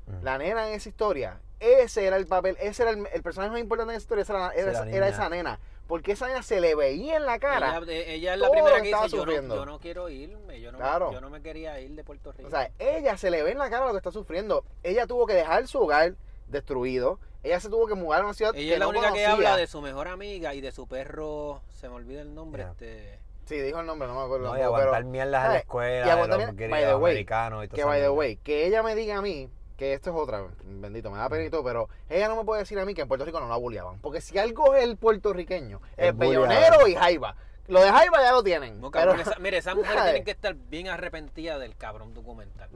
Ujú. 0.09 0.19
La 0.25 0.37
nena 0.39 0.67
en 0.69 0.75
esa 0.75 0.89
historia, 0.89 1.41
ese 1.61 2.05
era 2.07 2.17
el 2.17 2.27
papel, 2.27 2.57
ese 2.61 2.83
era 2.83 2.91
el, 2.91 3.07
el 3.13 3.23
personaje 3.23 3.53
más 3.53 3.61
importante 3.61 3.93
en 3.93 3.97
esa 3.99 4.03
historia, 4.05 4.23
esa 4.23 4.53
era, 4.55 4.73
esa, 4.73 4.85
niña. 4.85 4.97
era 4.97 5.09
esa 5.09 5.29
nena. 5.29 5.61
Porque 5.87 6.13
esa 6.13 6.27
nena 6.27 6.43
se 6.43 6.61
le 6.61 6.75
veía 6.75 7.17
en 7.17 7.27
la 7.27 7.39
cara. 7.39 7.77
Ella, 7.79 7.93
ella 7.93 8.35
es 8.35 8.41
la 8.41 8.51
primera 8.51 8.77
que 8.77 8.83
que 8.83 8.89
estaba 8.89 9.05
dice, 9.05 9.17
yo 9.17 9.25
no, 9.25 9.31
sufriendo. 9.31 9.55
yo 9.57 9.67
no 9.67 9.79
quiero 9.79 10.09
irme, 10.09 10.61
yo 10.61 10.73
no, 10.73 10.79
me- 10.79 11.13
yo 11.15 11.21
no 11.21 11.31
me 11.31 11.41
quería 11.43 11.79
ir 11.81 11.93
de 11.93 12.03
Puerto 12.03 12.33
Rico. 12.33 12.49
O 12.49 12.51
sea, 12.51 12.71
ella 12.81 13.17
se 13.17 13.31
le 13.31 13.43
ve 13.45 13.53
en 13.53 13.59
la 13.59 13.71
cara 13.71 13.87
lo 13.87 13.93
que 13.93 13.99
está 13.99 14.11
sufriendo. 14.11 14.65
Ella 14.83 15.07
tuvo 15.07 15.27
que 15.27 15.35
dejar 15.35 15.69
su 15.69 15.79
hogar 15.81 16.15
destruido. 16.53 17.19
Ella 17.43 17.59
se 17.59 17.69
tuvo 17.69 17.89
que 17.89 17.95
mudar 17.95 18.21
a 18.21 18.25
una 18.25 18.35
ciudad 18.35 18.55
ella 18.55 18.65
que 18.69 18.73
es 18.75 18.79
la 18.79 18.85
no 18.85 18.91
única 18.91 19.13
que 19.13 19.27
habla 19.27 19.57
de 19.57 19.67
su 19.67 19.81
mejor 19.83 20.07
amiga 20.07 20.55
y 20.55 20.61
de 20.61 20.71
su 20.71 20.87
perro, 20.87 21.61
se 21.71 21.89
me 21.89 21.97
olvida 21.97 22.23
el 22.23 22.35
nombre, 22.35 22.63
este... 22.71 23.19
Sí, 23.47 23.57
dijo 23.61 23.81
el 23.81 23.87
nombre, 23.87 24.07
no 24.07 24.15
me 24.15 24.25
acuerdo. 24.25 24.47
No, 24.53 24.57
y 24.57 24.61
aguantar 24.63 24.93
pero 25.01 25.09
mierdas 25.11 25.47
en 25.47 25.53
la 25.53 25.59
escuela, 25.59 26.03
Y 26.03 26.05
de 26.07 26.11
aguantar 26.13 26.39
los 26.39 26.49
mierda- 26.51 26.57
gringos 26.57 26.71
by 26.81 26.85
the 26.85 26.95
way, 26.95 27.13
americanos 27.13 27.65
y 27.65 27.69
todo 27.69 27.77
que 27.77 27.85
by 27.85 28.01
the 28.01 28.09
way, 28.11 28.37
que 28.37 28.67
ella 28.67 28.83
me 28.85 28.95
diga 28.95 29.17
a 29.19 29.23
mí, 29.23 29.51
que 29.77 29.93
esto 29.95 30.11
es 30.11 30.17
otra, 30.17 30.47
bendito, 30.63 31.11
me 31.11 31.19
da 31.19 31.29
pena 31.29 31.45
y 31.45 31.51
todo, 31.51 31.65
pero 31.65 31.89
ella 32.09 32.29
no 32.29 32.37
me 32.37 32.45
puede 32.45 32.61
decir 32.61 32.79
a 32.79 32.85
mí 32.85 32.95
que 32.95 33.01
en 33.03 33.09
Puerto 33.09 33.25
Rico 33.25 33.41
no 33.41 33.49
la 33.49 33.57
bulleaban. 33.57 33.99
Porque 33.99 34.21
si 34.21 34.39
algo 34.39 34.77
es 34.77 34.85
el 34.85 34.97
puertorriqueño, 34.97 35.81
Es 35.97 36.11
es 36.11 36.17
bellonero 36.17 36.87
y 36.87 36.95
jaiba. 36.95 37.35
Lo 37.67 37.81
de 37.83 37.91
jaiba 37.91 38.23
ya 38.23 38.31
lo 38.33 38.45
tienen. 38.45 38.81
No, 38.81 38.93
pero- 38.93 39.15
esa- 39.15 39.39
mire, 39.41 39.59
esas 39.59 39.75
mujeres 39.77 39.97
¿sabes? 39.99 40.13
tienen 40.13 40.25
que 40.25 40.31
estar 40.31 40.55
bien 40.55 40.89
arrepentidas 40.89 41.59
del 41.59 41.77
cabrón 41.77 42.15
documental. 42.15 42.71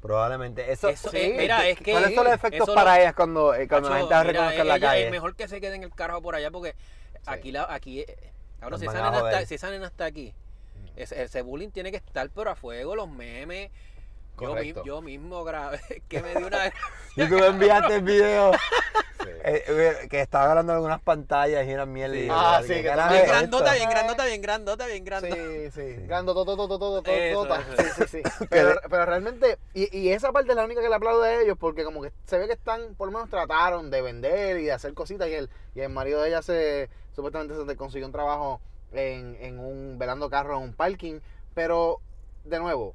Probablemente. 0.00 0.70
Eso, 0.72 0.88
Eso, 0.88 1.10
sí, 1.10 1.16
eh, 1.18 1.34
mira, 1.36 1.66
es 1.68 1.78
que. 1.78 1.90
¿Cuáles 1.92 2.14
son 2.14 2.24
los 2.24 2.32
efectos 2.34 2.68
eso 2.68 2.74
para 2.74 2.94
lo- 2.94 3.00
ellas 3.02 3.14
cuando, 3.14 3.54
eh, 3.54 3.66
cuando 3.66 3.90
la 3.90 3.96
gente 3.96 4.08
mira, 4.14 4.22
reconozca 4.24 4.60
en 4.62 4.68
la 4.68 4.76
ella- 4.76 4.86
calle? 4.88 5.04
Es 5.06 5.10
mejor 5.10 5.34
que 5.36 5.48
se 5.48 5.60
quede 5.60 5.74
en 5.74 5.82
el 5.82 5.90
carajo 5.94 6.22
por 6.22 6.34
allá 6.36 6.50
porque 6.50 6.74
aquí, 7.26 7.50
la, 7.50 7.66
aquí 7.68 8.00
eh, 8.00 8.16
cabrón, 8.60 8.72
Nos 8.72 8.80
si 8.80 8.86
van 8.86 8.96
esa, 8.96 9.06
a 9.06 9.10
nena 9.10 9.16
está, 9.18 9.30
joder. 9.32 9.46
si 9.48 9.54
esa 9.56 9.70
nena 9.70 9.86
está 9.88 10.04
aquí, 10.04 10.34
ese, 10.96 11.22
ese 11.22 11.42
bullying 11.42 11.70
tiene 11.70 11.90
que 11.90 11.96
estar 11.96 12.30
pero 12.30 12.50
a 12.50 12.54
fuego, 12.54 12.94
los 12.94 13.08
memes. 13.10 13.70
Yo, 14.40 14.48
mi- 14.48 14.54
Correcto. 14.54 14.82
yo 14.84 15.02
mismo 15.02 15.44
grabé, 15.44 15.80
que 16.08 16.22
me 16.22 16.34
dio 16.36 16.46
una... 16.46 16.72
Y 17.16 17.26
tú 17.28 17.34
me 17.34 17.46
enviaste 17.46 17.96
el 17.96 18.02
video 18.02 18.52
Sí. 19.20 19.30
eh, 19.42 19.64
eh, 19.66 20.08
que 20.08 20.20
estaba 20.20 20.50
hablando 20.50 20.72
de 20.72 20.76
algunas 20.76 21.00
pantallas 21.02 21.64
y 21.66 21.86
mierdas. 21.86 22.16
Sí. 22.16 22.24
y 22.26 22.28
Ah, 22.30 22.58
¿qué 22.60 22.66
sí, 22.68 22.74
que 22.74 22.82
bien 22.82 23.26
grandota, 23.26 23.72
bien 23.74 23.90
grandota, 23.90 24.24
bien 24.26 24.42
grandota, 24.42 24.86
bien 24.86 25.04
grandota. 25.04 25.34
Sí, 25.34 25.70
sí, 25.72 25.94
Sí. 25.96 26.06
Grando, 26.06 26.34
todo, 26.34 26.44
todo, 26.44 26.68
todo, 26.68 26.78
todo, 26.78 27.02
todo, 27.02 27.14
Eso, 27.14 27.44
todo. 27.44 27.54
eso. 27.56 27.82
Sí, 27.82 28.06
sí, 28.06 28.22
sí. 28.22 28.46
Pero, 28.48 28.80
pero 28.88 29.06
realmente, 29.06 29.58
y, 29.74 29.96
y 29.98 30.12
esa 30.12 30.30
parte 30.30 30.50
es 30.50 30.56
la 30.56 30.64
única 30.64 30.80
que 30.80 30.88
le 30.88 30.94
aplaudo 30.94 31.22
a 31.24 31.34
ellos, 31.34 31.56
porque 31.58 31.82
como 31.82 32.00
que 32.00 32.12
se 32.26 32.38
ve 32.38 32.46
que 32.46 32.52
están, 32.52 32.94
por 32.94 33.08
lo 33.08 33.12
menos 33.12 33.28
trataron 33.28 33.90
de 33.90 34.02
vender 34.02 34.60
y 34.60 34.64
de 34.66 34.72
hacer 34.72 34.94
cositas, 34.94 35.28
y 35.28 35.34
el, 35.34 35.50
y 35.74 35.80
el 35.80 35.88
marido 35.88 36.22
de 36.22 36.28
ella 36.28 36.40
se, 36.40 36.88
supuestamente 37.12 37.54
se 37.66 37.76
consiguió 37.76 38.06
un 38.06 38.12
trabajo 38.12 38.60
en, 38.92 39.36
en 39.40 39.58
un, 39.58 39.98
velando 39.98 40.30
carros 40.30 40.58
en 40.58 40.68
un 40.68 40.74
parking, 40.74 41.18
pero, 41.54 42.00
de 42.44 42.60
nuevo, 42.60 42.94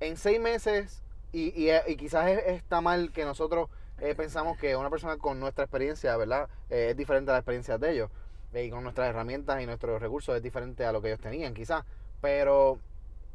en 0.00 0.16
seis 0.16 0.40
meses, 0.40 1.02
y, 1.32 1.52
y, 1.68 1.70
y 1.88 1.96
quizás 1.96 2.28
es- 2.30 2.46
está 2.46 2.80
mal 2.80 3.10
que 3.12 3.24
nosotros 3.24 3.68
eh, 4.00 4.14
pensamos 4.14 4.58
que 4.58 4.76
una 4.76 4.90
persona 4.90 5.16
con 5.18 5.38
nuestra 5.40 5.64
experiencia, 5.64 6.16
¿verdad? 6.16 6.48
Eh, 6.70 6.88
es 6.90 6.96
diferente 6.96 7.30
a 7.30 7.34
la 7.34 7.38
experiencia 7.40 7.78
de 7.78 7.92
ellos. 7.92 8.10
eh, 8.52 8.64
y 8.64 8.70
con 8.70 8.82
nuestras 8.84 9.08
herramientas 9.08 9.60
y 9.62 9.66
nuestros 9.66 10.00
recursos 10.00 10.36
es 10.36 10.42
diferente 10.42 10.84
a 10.84 10.92
lo 10.92 11.00
que 11.02 11.08
ellos 11.08 11.20
tenían, 11.20 11.54
quizás. 11.54 11.84
Pero 12.20 12.78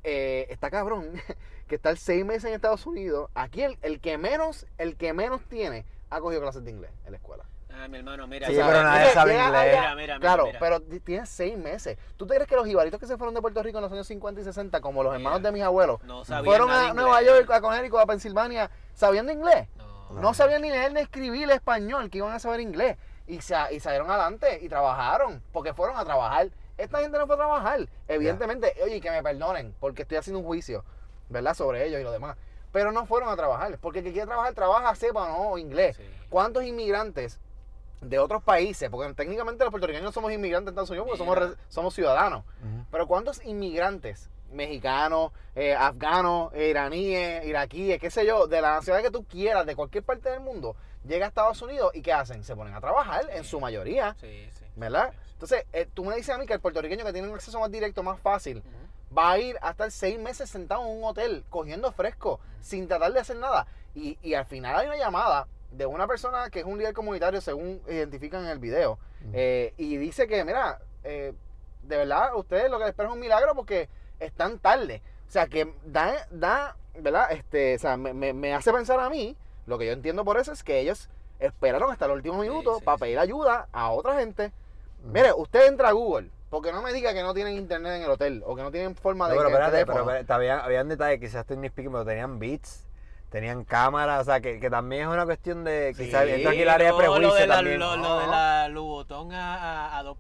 eh, 0.04 0.48
está 0.50 0.70
cabrón 0.70 1.12
que 1.68 1.76
estar 1.76 1.98
seis 1.98 2.26
meses 2.26 2.46
en 2.46 2.54
Estados 2.54 2.86
Unidos. 2.86 3.30
Aquí 3.36 3.62
el, 3.64 3.78
el 3.82 4.00
que 4.00 4.18
menos, 4.18 4.66
el 4.78 4.96
que 4.96 5.12
menos 5.14 5.42
tiene, 5.50 5.86
ha 6.10 6.20
cogido 6.22 6.42
clases 6.42 6.64
de 6.64 6.72
inglés 6.72 6.92
en 7.06 7.12
la 7.12 7.18
escuela. 7.18 7.44
Ah, 7.82 7.88
mi 7.88 7.98
hermano, 7.98 8.28
mira. 8.28 8.48
Sí, 8.48 8.54
pero 8.56 8.84
nadie 8.84 9.10
sabe 9.12 9.32
inglés. 9.34 9.48
allá- 9.50 9.64
Mira, 9.64 9.82
mira, 9.82 9.96
mira, 9.96 10.20
claro, 10.20 10.46
mira. 10.48 10.60
pero 10.60 10.82
ti- 10.82 11.00
tiene 11.00 11.26
seis 11.26 11.58
meses. 11.58 11.98
¿Tú 12.18 12.28
te 12.28 12.36
crees 12.36 12.48
que 12.50 12.56
los 12.56 12.66
jibaritos 12.66 13.00
que 13.00 13.08
se 13.08 13.18
fueron 13.18 13.34
de 13.34 13.42
Puerto 13.42 13.64
Rico 13.64 13.78
en 13.78 13.84
los 13.84 13.92
años 13.92 14.08
50 14.08 14.42
y 14.42 14.44
60, 14.44 14.82
como 14.82 15.02
los 15.04 15.12
Mira. 15.14 15.20
hermanos 15.22 15.42
de 15.44 15.52
mis 15.52 15.64
abuelos, 15.64 16.02
No 16.04 16.24
fueron 16.26 16.70
a 16.72 16.94
Nueva 16.94 17.22
inglés. 17.22 17.38
York, 17.40 17.52
a 17.52 17.62
Connecticut, 17.62 18.00
a 18.00 18.06
Pensilvania, 18.06 18.70
sabiendo 18.94 19.32
inglés? 19.32 19.68
No. 19.78 20.20
No 20.22 20.34
sabían 20.34 20.62
ni 20.64 20.70
leer 20.72 20.92
ni 20.92 21.00
escribir 21.02 21.50
español, 21.52 22.10
que 22.10 22.18
iban 22.18 22.34
a 22.34 22.40
saber 22.40 22.60
inglés. 22.60 22.98
Y, 23.28 23.42
sa- 23.42 23.72
y 23.72 23.80
salieron 23.80 24.10
adelante 24.10 24.60
y 24.62 24.68
trabajaron, 24.68 25.42
porque 25.54 25.74
fueron 25.74 25.98
a 25.98 26.04
trabajar. 26.04 26.50
Esta 26.78 27.00
gente 27.00 27.18
no 27.18 27.28
fue 27.28 27.36
a 27.36 27.38
trabajar. 27.38 27.88
Evidentemente, 28.08 28.74
oye, 28.84 29.00
que 29.00 29.12
me 29.12 29.22
perdonen, 29.22 29.76
porque 29.80 30.02
estoy 30.02 30.18
haciendo 30.18 30.40
un 30.40 30.46
juicio, 30.46 30.84
¿verdad? 31.30 31.54
Sobre 31.54 31.86
ellos 31.86 32.02
y 32.02 32.04
lo 32.04 32.12
demás. 32.12 32.36
Pero 32.72 32.92
no 32.92 33.06
fueron 33.06 33.30
a 33.30 33.36
trabajar, 33.36 33.78
porque 33.80 34.00
el 34.00 34.06
que 34.06 34.12
quiere 34.12 34.28
trabajar, 34.28 34.54
trabaja, 34.54 34.94
sepa 34.96 35.24
o 35.34 35.52
no 35.52 35.58
inglés. 35.58 35.98
Sí. 35.98 36.04
¿Cuántos 36.30 36.64
inmigrantes 36.64 37.40
de 38.02 38.20
otros 38.20 38.44
países? 38.44 38.90
Porque 38.90 39.14
técnicamente 39.14 39.64
los 39.64 39.72
puertorriqueños 39.72 40.14
somos 40.14 40.32
inmigrantes 40.32 40.68
en 40.68 40.74
Estados 40.74 40.90
Unidos 40.90 41.08
porque 41.08 41.18
somos, 41.18 41.58
somos 41.70 41.94
ciudadanos. 41.94 42.44
Pero 42.92 43.08
¿cuántos 43.08 43.44
inmigrantes 43.46 44.30
mexicanos, 44.52 45.32
eh, 45.56 45.76
afganos, 45.76 46.52
eh, 46.54 46.70
iraníes, 46.70 47.46
iraquíes, 47.46 48.00
qué 48.00 48.10
sé 48.10 48.26
yo, 48.26 48.48
de 48.48 48.62
la 48.62 48.76
nacionalidad 48.76 49.12
que 49.12 49.18
tú 49.18 49.24
quieras, 49.26 49.66
de 49.66 49.76
cualquier 49.76 50.04
parte 50.04 50.30
del 50.30 50.40
mundo, 50.40 50.76
llega 51.06 51.26
a 51.26 51.30
Estados 51.30 51.62
Unidos 51.62 51.92
y 51.94 52.02
¿qué 52.02 52.14
hacen? 52.14 52.44
Se 52.44 52.56
ponen 52.56 52.74
a 52.74 52.82
trabajar 52.82 53.30
en 53.32 53.44
su 53.44 53.60
mayoría, 53.60 54.16
Sí, 54.20 54.50
sí. 54.52 54.66
¿verdad? 54.76 55.14
Entonces, 55.34 55.66
eh, 55.72 55.88
tú 55.94 56.04
me 56.04 56.16
dices 56.16 56.34
a 56.34 56.38
mí 56.38 56.46
que 56.46 56.54
el 56.54 56.60
puertorriqueño 56.60 57.06
que 57.06 57.14
tiene 57.14 57.28
un 57.28 57.36
acceso 57.36 57.60
más 57.60 57.72
directo, 57.72 58.02
más 58.04 58.20
fácil, 58.20 58.64
va 59.16 59.32
a 59.32 59.40
ir 59.40 59.56
a 59.62 59.72
estar 59.72 59.92
seis 59.92 60.20
meses 60.20 60.50
sentado 60.50 60.82
en 60.82 60.98
un 60.98 61.04
hotel, 61.04 61.44
cogiendo 61.50 61.92
fresco, 61.92 62.40
sin 62.60 62.88
tratar 62.88 63.14
de 63.14 63.20
hacer 63.20 63.38
nada. 63.38 63.68
Y, 63.96 64.18
y 64.22 64.34
al 64.34 64.46
final 64.46 64.76
hay 64.76 64.88
una 64.88 64.98
llamada 64.98 65.48
de 65.72 65.86
una 65.86 66.08
persona 66.08 66.50
que 66.50 66.60
es 66.60 66.66
un 66.66 66.78
líder 66.78 66.94
comunitario, 66.94 67.42
según 67.42 67.82
identifican 67.88 68.44
en 68.46 68.50
el 68.52 68.60
video, 68.60 68.98
eh, 69.34 69.74
y 69.78 69.98
dice 69.98 70.28
que, 70.28 70.44
mira, 70.44 70.80
eh, 71.04 71.34
de 71.84 71.98
verdad, 71.98 72.36
ustedes 72.36 72.70
lo 72.72 72.80
que 72.80 72.88
esperan 72.88 73.12
es 73.12 73.16
un 73.16 73.20
milagro 73.22 73.54
porque 73.56 73.90
están 74.20 74.60
tarde. 74.60 75.02
O 75.28 75.32
sea, 75.32 75.48
que 75.48 75.74
da, 75.86 76.28
da 76.32 76.76
¿verdad? 77.00 77.32
Este, 77.32 77.76
o 77.76 77.80
sea, 77.80 77.98
me, 77.98 78.14
me- 78.14 78.34
me 78.34 78.54
hace 78.54 78.74
pensar 78.74 79.00
a 79.00 79.10
mí, 79.10 79.36
lo 79.68 79.78
que 79.78 79.86
yo 79.86 79.92
entiendo 79.94 80.26
por 80.26 80.38
eso 80.38 80.52
es 80.52 80.64
que 80.64 80.80
ellos 80.80 81.10
esperaron 81.40 81.92
hasta 81.92 82.06
el 82.06 82.12
último 82.12 82.42
Sí, 82.42 82.50
minuto 82.50 82.80
sí, 82.80 82.84
para 82.84 82.98
sí. 82.98 83.02
pedir 83.04 83.20
ayuda 83.20 83.68
a 83.72 83.92
otra 83.92 84.18
gente. 84.20 84.52
Mire, 85.06 85.32
usted 85.32 85.68
entra 85.68 85.90
a 85.90 85.92
Google, 85.94 86.30
porque 86.50 86.74
no 86.74 86.82
me 86.82 86.92
diga 86.92 87.14
que 87.14 87.22
no 87.22 87.34
tienen 87.34 87.54
internet 87.56 87.94
en 87.98 88.04
el 88.04 88.10
hotel 88.10 88.44
o 88.46 88.56
que 88.56 88.64
no 88.64 88.72
tienen 88.72 88.96
forma 88.96 89.28
No, 89.28 89.32
de 89.34 89.38
pero 89.38 89.50
espérate, 89.50 89.86
pero 89.86 90.34
habían, 90.36 90.60
habían 90.60 90.90
detalles, 90.90 91.20
quizás 91.22 91.42
estoy 91.42 91.56
nitpicking, 91.58 91.92
pero 91.92 92.04
tenían 92.04 92.38
beats, 92.40 92.86
tenían 93.30 93.64
cámaras, 93.64 94.22
o 94.22 94.24
sea, 94.26 94.42
que, 94.42 94.60
que 94.60 94.70
también 94.70 95.04
es 95.04 95.08
una 95.08 95.26
cuestión 95.26 95.64
de, 95.64 95.94
quizás, 95.98 96.26
Sí, 96.26 96.32
esto 96.32 96.50
aquí 96.50 96.62
el 96.62 96.70
área 96.70 96.92
de 96.92 96.98
prejuicio 96.98 97.28
lo 97.30 97.34
de 97.36 97.48
la, 97.48 97.56
también. 97.56 97.80
Lo, 97.80 97.96
lo 97.96 98.02
No. 98.04 98.20
de 98.20 98.28
la 98.28 98.68
Lubotón 98.70 99.32
a, 99.34 99.56
a, 99.56 100.00
a 100.00 100.04
2.26. 100.04 100.19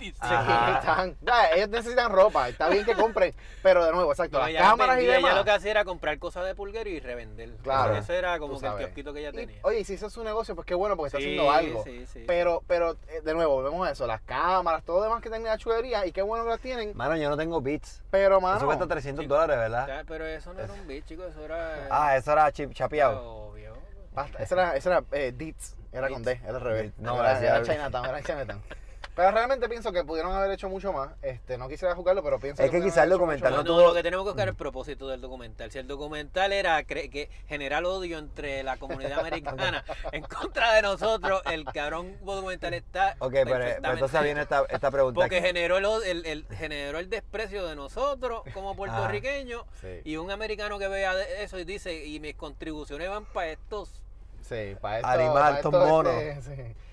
Sí, 0.00 0.14
Ajá. 0.20 0.78
están- 0.78 1.16
ya, 1.20 1.50
ellos 1.50 1.68
necesitan 1.68 2.10
ropa, 2.10 2.48
está 2.48 2.68
bien 2.68 2.84
que 2.84 2.94
compren, 2.94 3.34
pero 3.62 3.84
de 3.84 3.92
nuevo, 3.92 4.10
exacto, 4.10 4.38
No, 4.38 4.48
las 4.48 4.62
cámaras 4.62 5.00
y 5.00 5.06
demás. 5.06 5.30
Ella 5.32 5.38
lo 5.38 5.44
que 5.44 5.50
hacía 5.50 5.70
era 5.72 5.84
comprar 5.84 6.18
cosas 6.18 6.46
de 6.46 6.54
pulguero 6.54 6.88
y 6.88 7.00
revender. 7.00 7.50
Claro. 7.62 7.94
Ese 7.96 8.16
era 8.16 8.38
como 8.38 8.58
que 8.58 8.66
el 8.66 8.76
kiosquito 8.76 9.12
que 9.12 9.20
ella 9.20 9.28
Y, 9.30 9.32
tenía. 9.46 9.58
oye, 9.62 9.80
y 9.80 9.84
si 9.84 9.94
eso 9.94 10.06
es 10.06 10.12
su 10.12 10.24
negocio, 10.24 10.54
pues 10.54 10.66
qué 10.66 10.74
bueno, 10.74 10.96
porque 10.96 11.08
está 11.08 11.18
Sí, 11.18 11.24
haciendo 11.24 11.50
algo. 11.50 11.84
sí, 11.84 12.06
sí. 12.06 12.24
Pero, 12.26 12.62
pero 12.66 12.96
eh, 13.08 13.20
de 13.22 13.34
nuevo, 13.34 13.62
vemos 13.62 13.88
eso, 13.90 14.06
las 14.06 14.22
cámaras, 14.22 14.82
todo 14.84 14.98
lo 14.98 15.04
demás 15.04 15.22
que 15.22 15.28
tenía 15.30 15.50
la 15.50 15.58
chulería, 15.58 16.06
y 16.06 16.12
qué 16.12 16.22
bueno 16.22 16.44
que 16.44 16.50
las 16.50 16.60
tienen, 16.60 16.96
Mano, 16.96 17.16
yo 17.16 17.28
no 17.28 17.36
tengo 17.36 17.60
beats. 17.60 18.02
pero 18.10 18.40
mano, 18.40 18.56
Eso 18.56 18.66
cuesta 18.66 18.86
300 18.86 19.22
chico, 19.24 19.34
dólares, 19.34 19.56
O 19.56 19.60
¿verdad? 19.60 19.86
sea, 19.86 20.04
pero 20.08 20.26
eso 20.26 20.52
no 20.54 20.60
era 20.60 20.72
un 20.72 20.86
beat, 20.86 21.04
chicos, 21.04 21.26
eso 21.30 21.44
era... 21.44 21.86
Ah, 21.90 22.16
eso 22.16 22.32
era 22.32 22.50
chip, 22.52 22.72
chapeado. 22.72 23.22
Obvio. 23.22 23.74
basta, 24.14 24.42
esa 24.42 24.54
era, 24.54 24.76
esa 24.76 24.90
era 24.90 25.04
eh, 25.12 25.32
Deets, 25.36 25.76
era 25.92 26.08
con 26.08 26.22
D, 26.22 26.40
era 26.44 26.56
al 26.56 26.60
revés. 26.60 26.82
Deets, 26.82 26.98
no, 26.98 27.20
era, 27.20 27.34
decía- 27.34 27.56
era 27.56 27.62
Chinatown, 27.62 28.06
era 28.06 28.22
Chinatown. 28.22 28.62
Pero 29.16 29.32
realmente 29.32 29.68
pienso 29.68 29.92
que 29.92 30.04
pudieron 30.04 30.32
haber 30.32 30.50
hecho 30.52 30.68
mucho 30.68 30.92
más. 30.92 31.10
Este, 31.20 31.58
no 31.58 31.68
quisiera 31.68 31.94
jugarlo, 31.94 32.22
pero 32.22 32.38
pienso 32.38 32.62
Es 32.62 32.70
que 32.70 32.80
quizás 32.80 33.04
el 33.04 33.10
documental 33.10 33.52
No, 33.52 33.64
tuvo- 33.64 33.82
lo 33.88 33.92
que 33.94 34.02
tenemos 34.02 34.24
que 34.24 34.30
buscar 34.30 34.48
es 34.48 34.52
el 34.52 34.56
propósito 34.56 35.08
del 35.08 35.20
documental. 35.20 35.70
Si 35.70 35.78
el 35.78 35.86
documental 35.86 36.52
era 36.52 36.82
que 36.84 37.28
generar 37.48 37.84
odio 37.84 38.18
entre 38.18 38.62
la 38.62 38.76
comunidad 38.76 39.18
americana 39.20 39.84
en 40.12 40.22
contra 40.22 40.72
de 40.74 40.82
nosotros, 40.82 41.42
el 41.50 41.64
cabrón 41.64 42.16
documental 42.24 42.72
está 42.74 43.16
Ok, 43.18 43.32
pero, 43.44 43.64
entonces 43.92 44.22
viene 44.22 44.42
esta, 44.42 44.64
esta 44.70 44.90
pregunta. 44.90 45.20
porque 45.20 45.40
generó 45.42 45.78
el, 45.78 45.86
el- 46.04 46.26
el- 46.26 46.46
generó 46.56 46.98
el 46.98 47.10
desprecio 47.10 47.66
de 47.66 47.76
nosotros 47.76 48.42
como 48.54 48.74
puertorriqueños 48.76 49.64
Sí, 49.80 50.00
y 50.04 50.16
un 50.16 50.30
americano 50.30 50.78
que 50.78 50.88
vea 50.88 51.20
eso 51.40 51.58
y 51.58 51.64
dice 51.64 52.06
y 52.06 52.20
mis 52.20 52.36
contribuciones 52.36 53.08
van 53.10 53.24
para 53.26 53.48
estos 53.48 53.90
sí, 54.42 54.76
para 54.80 54.96
esto, 54.98 55.08
Animal, 55.08 55.32
para 55.34 55.56
estos 55.56 55.74
esto, 55.74 55.86
monos. 55.86 56.12
este, 56.14 56.42
sí, 56.56 56.60
estos. 56.62 56.89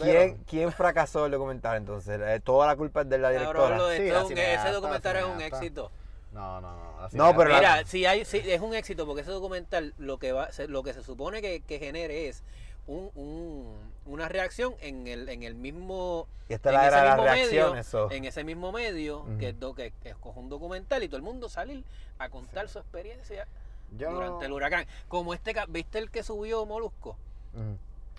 ¿Quién, 0.00 0.36
¿Quién 0.48 0.72
fracasó 0.72 1.26
el 1.26 1.32
documental 1.32 1.76
entonces? 1.76 2.20
Eh, 2.22 2.40
Toda 2.44 2.66
la 2.66 2.76
culpa 2.76 3.02
es 3.02 3.08
de 3.08 3.18
la 3.18 3.32
cabrón, 3.32 3.46
directora. 3.46 3.76
lo 3.78 3.86
de 3.88 3.96
Sí, 3.98 4.10
la 4.10 4.22
un- 4.22 4.28
cineasta, 4.28 4.66
ese 4.68 4.74
documental 4.74 5.14
la 5.14 5.20
es 5.20 5.26
un 5.26 5.40
éxito 5.40 5.90
No, 6.32 6.60
no, 6.60 6.72
no. 6.72 7.08
No, 7.12 7.36
pero 7.36 7.50
la- 7.50 7.56
Mira, 7.58 7.84
si 7.86 8.04
hay, 8.04 8.24
si 8.24 8.38
es 8.38 8.60
un 8.60 8.74
éxito 8.74 9.06
porque 9.06 9.22
ese 9.22 9.30
documental 9.30 9.94
lo 9.98 10.18
que 10.18 10.32
va, 10.32 10.52
se- 10.52 10.68
lo 10.68 10.82
que 10.82 10.92
se 10.92 11.02
supone 11.02 11.40
que, 11.40 11.60
que 11.60 11.78
genere 11.78 12.28
es 12.28 12.42
un, 12.86 13.10
un- 13.14 13.74
una 14.04 14.28
reacción 14.28 14.74
en 14.80 15.06
el, 15.06 15.28
en 15.28 15.42
el 15.42 15.54
mismo 15.54 16.28
Y 16.48 16.54
esta 16.54 16.70
en 16.70 16.80
ese 16.80 16.90
la 16.96 17.04
mismo 17.14 17.22
reacción, 17.24 17.70
medio, 17.70 17.74
eso. 17.80 18.10
en 18.10 18.24
ese 18.24 18.44
mismo 18.44 18.70
medio 18.72 19.24
que, 19.38 19.52
do- 19.54 19.74
que, 19.74 19.92
que 20.02 20.10
escoge 20.10 20.38
un 20.38 20.48
documental 20.48 21.02
y 21.02 21.08
todo 21.08 21.16
el 21.16 21.22
mundo 21.22 21.48
salir 21.48 21.84
a 22.18 22.28
contar 22.28 22.68
su 22.68 22.78
experiencia 22.78 23.46
Yo 23.96 24.10
no- 24.10 24.16
durante 24.16 24.44
el 24.46 24.52
huracán. 24.52 24.86
Como 25.08 25.32
este, 25.32 25.54
¿viste 25.68 25.98
el 25.98 26.10
que 26.10 26.22
subió 26.22 26.66
Molusco? 26.66 27.16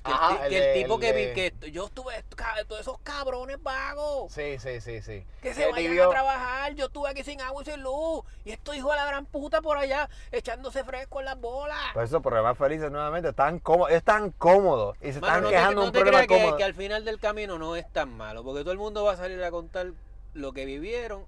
Que, 0.08 0.12
el, 0.12 0.18
Ajá, 0.18 0.30
ti- 0.30 0.43
el 0.43 0.49
que 0.49 0.58
el 0.58 0.64
de- 0.76 0.82
tipo 0.82 0.95
el 0.95 0.99
que 1.01 1.14
vi, 1.14 1.34
que 1.34 1.72
yo 1.72 1.86
estuve, 1.86 2.24
todos 2.68 2.82
esos 2.82 2.97
cabrones 2.99 3.62
vagos. 3.62 4.32
Sí, 4.34 4.58
sí, 4.60 4.82
sí, 4.82 5.01
sí. 5.01 5.24
Que 5.41 5.53
se 5.53 5.70
vayan 5.72 5.99
a 5.99 6.10
trabajar, 6.10 6.74
yo 6.76 6.86
estuve 6.86 7.10
aquí 7.10 7.24
sin 7.24 7.41
agua 7.41 7.62
y 7.62 7.66
sin 7.66 7.82
luz. 7.84 8.22
Y 8.45 8.51
estos 8.51 8.76
hijos 8.76 8.91
de 8.91 8.97
la 8.97 9.05
gran 9.05 9.26
puta 9.26 9.62
por 9.62 9.78
allá 9.78 10.10
echándose 10.32 10.84
fresco 10.84 11.20
en 11.20 11.26
las 11.26 11.39
bolas. 11.39 11.78
Por 11.93 12.03
eso, 12.03 12.22
problemas 12.22 12.58
felices 12.58 12.89
nuevamente, 12.91 13.30
están 13.30 13.60
cómodos, 13.60 13.91
están 13.91 14.32
cómodos 14.32 14.95
y 15.01 15.12
se 15.14 15.20
Mano, 15.20 15.28
están 15.28 15.43
no 15.43 15.49
te, 15.49 15.55
quejando 15.55 15.70
de 15.72 15.76
no 15.76 15.84
un 15.88 15.91
te 15.91 15.99
problema 15.99 16.18
creas 16.26 16.28
que, 16.28 16.43
cómodo. 16.43 16.58
que 16.58 16.64
al 16.64 16.74
final 16.74 17.05
del 17.05 17.20
camino 17.20 17.58
no 17.60 17.76
es 17.76 17.91
tan 17.91 18.16
malo, 18.16 18.43
porque 18.43 18.62
todo 18.62 18.72
el 18.72 18.78
mundo 18.78 19.03
va 19.03 19.14
a 19.14 19.18
salir 19.18 19.43
a 19.43 19.51
contar 19.51 19.88
lo 20.34 20.53
que 20.53 20.66
vivieron 20.66 21.26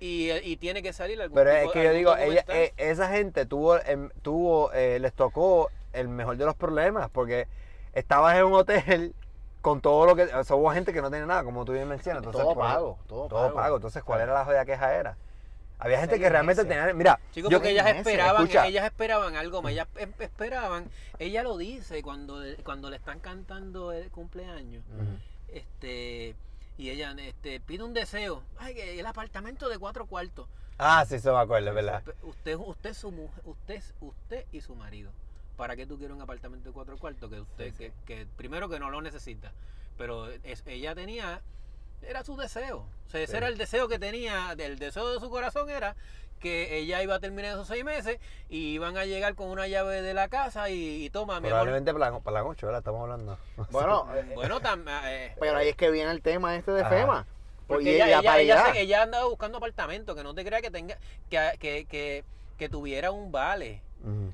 y, 0.00 0.30
y 0.32 0.56
tiene 0.56 0.82
que 0.82 0.92
salir 0.92 1.20
algún 1.22 1.34
Pero 1.36 1.50
es 1.52 1.70
que 1.70 1.84
yo 1.84 1.92
digo, 1.92 2.16
ella, 2.16 2.44
eh, 2.48 2.72
esa 2.76 3.08
gente 3.08 3.46
tuvo, 3.46 3.78
em, 3.84 4.10
tuvo 4.22 4.72
eh, 4.72 4.98
les 5.00 5.12
tocó 5.12 5.70
el 5.92 6.08
mejor 6.08 6.36
de 6.36 6.44
los 6.44 6.54
problemas, 6.54 7.10
porque 7.10 7.46
estabas 7.92 8.36
en 8.36 8.44
un 8.44 8.54
hotel 8.54 9.14
con 9.60 9.80
todo 9.80 10.06
lo 10.06 10.16
que, 10.16 10.24
o 10.24 10.44
sea, 10.44 10.56
hubo 10.56 10.70
gente 10.72 10.92
que 10.92 11.00
no 11.00 11.10
tenía 11.10 11.26
nada, 11.26 11.44
como 11.44 11.64
tú 11.64 11.72
bien 11.72 11.88
mencionas. 11.88 12.22
Entonces, 12.22 12.42
todo 12.42 12.54
pago, 12.58 12.98
todo, 13.06 13.28
Todo 13.28 13.54
pago. 13.54 13.76
Entonces, 13.76 14.02
¿cuál 14.02 14.20
era 14.22 14.34
la 14.34 14.44
jodida 14.44 14.64
queja 14.64 14.94
era? 14.94 15.16
Había 15.78 15.98
gente 15.98 16.18
que 16.20 16.28
realmente 16.28 16.64
tenía, 16.64 16.92
mira, 16.94 17.18
Chicos, 17.32 17.50
yo- 17.50 17.58
porque 17.58 17.70
ellas 17.70 17.88
esperaban, 17.88 18.42
escucha. 18.42 18.66
ellas 18.66 18.84
esperaban 18.84 19.34
algo 19.34 19.62
más, 19.62 19.72
ellas 19.72 19.88
em- 19.96 20.12
esperaban, 20.20 20.88
ella 21.18 21.42
lo 21.42 21.56
dice 21.56 22.02
cuando, 22.02 22.40
cuando 22.64 22.88
le 22.88 22.96
están 22.96 23.18
cantando 23.18 23.90
el 23.90 24.08
cumpleaños, 24.10 24.84
este 25.48 26.34
Y 26.78 26.90
ella 26.90 27.14
este, 27.18 27.60
pide 27.60 27.84
un 27.84 27.92
deseo. 27.92 28.42
Ay, 28.58 28.74
que 28.74 28.98
el 28.98 29.06
apartamento 29.06 29.68
de 29.68 29.78
cuatro 29.78 30.06
cuartos. 30.06 30.48
Ah, 30.78 31.04
sí, 31.06 31.16
eso 31.16 31.32
me 31.34 31.38
acuerdo, 31.40 31.68
es 31.68 31.74
verdad. 31.74 32.02
Usted, 32.22 32.56
usted, 32.56 32.94
su 32.94 33.12
mujer, 33.12 33.42
usted, 33.44 33.82
usted 34.00 34.46
y 34.52 34.60
su 34.62 34.74
marido. 34.74 35.12
¿Para 35.62 35.76
qué 35.76 35.86
tú 35.86 35.96
quieres 35.96 36.16
un 36.16 36.20
apartamento 36.20 36.70
de 36.70 36.72
cuatro 36.74 36.98
cuartos? 36.98 37.30
Que 37.30 37.40
usted, 37.40 37.72
que, 37.74 37.92
que 38.04 38.26
primero 38.36 38.68
que 38.68 38.80
no 38.80 38.90
lo 38.90 39.00
necesita. 39.00 39.52
Pero 39.96 40.28
es- 40.42 40.64
ella 40.66 40.92
tenía, 40.96 41.40
era 42.02 42.24
su 42.24 42.36
deseo. 42.36 42.78
O 43.06 43.08
sea, 43.10 43.20
ese 43.20 43.30
Sí. 43.30 43.36
era 43.36 43.46
el 43.46 43.56
deseo 43.56 43.86
que 43.86 44.00
tenía, 44.00 44.56
el 44.58 44.76
deseo 44.80 45.12
de 45.14 45.20
su 45.20 45.30
corazón 45.30 45.70
era 45.70 45.94
que 46.40 46.76
ella 46.78 47.00
iba 47.00 47.14
a 47.14 47.20
terminar 47.20 47.52
esos 47.52 47.68
seis 47.68 47.84
meses 47.84 48.18
y 48.48 48.72
iban 48.72 48.96
a 48.96 49.04
llegar 49.04 49.36
con 49.36 49.50
una 49.50 49.68
llave 49.68 50.02
de 50.02 50.14
la 50.14 50.26
casa 50.26 50.68
y, 50.68 51.04
y 51.04 51.10
toma, 51.10 51.34
mi 51.34 51.46
amor. 51.46 51.50
Probablemente 51.50 51.92
para 51.92 52.10
la, 52.10 52.18
para 52.18 52.40
la 52.42 52.44
8, 52.44 52.66
¿verdad? 52.66 52.80
Estamos 52.80 53.02
hablando. 53.02 53.38
Bueno, 53.70 54.08
eh, 54.16 54.32
Bueno, 54.34 54.60
tam- 54.60 54.84
eh, 55.04 55.36
pero 55.38 55.58
ahí 55.58 55.68
es 55.68 55.76
que 55.76 55.92
viene 55.92 56.10
el 56.10 56.22
tema 56.22 56.56
este 56.56 56.72
de 56.72 56.80
Ajá. 56.80 56.90
FEMA. 56.90 57.26
Porque 57.68 57.84
y, 57.84 57.94
ella, 57.94 58.18
ella, 58.18 58.40
ella, 58.40 58.72
se- 58.72 58.80
ella 58.80 59.02
andaba 59.02 59.26
buscando 59.26 59.58
apartamento, 59.58 60.16
que 60.16 60.24
no 60.24 60.34
te 60.34 60.44
crea 60.44 60.60
que 60.60 60.72
tenga, 60.72 60.98
que, 61.30 61.38
que, 61.60 61.84
que, 61.84 62.24
que 62.58 62.68
tuviera 62.68 63.12
un 63.12 63.30
vale. 63.30 63.80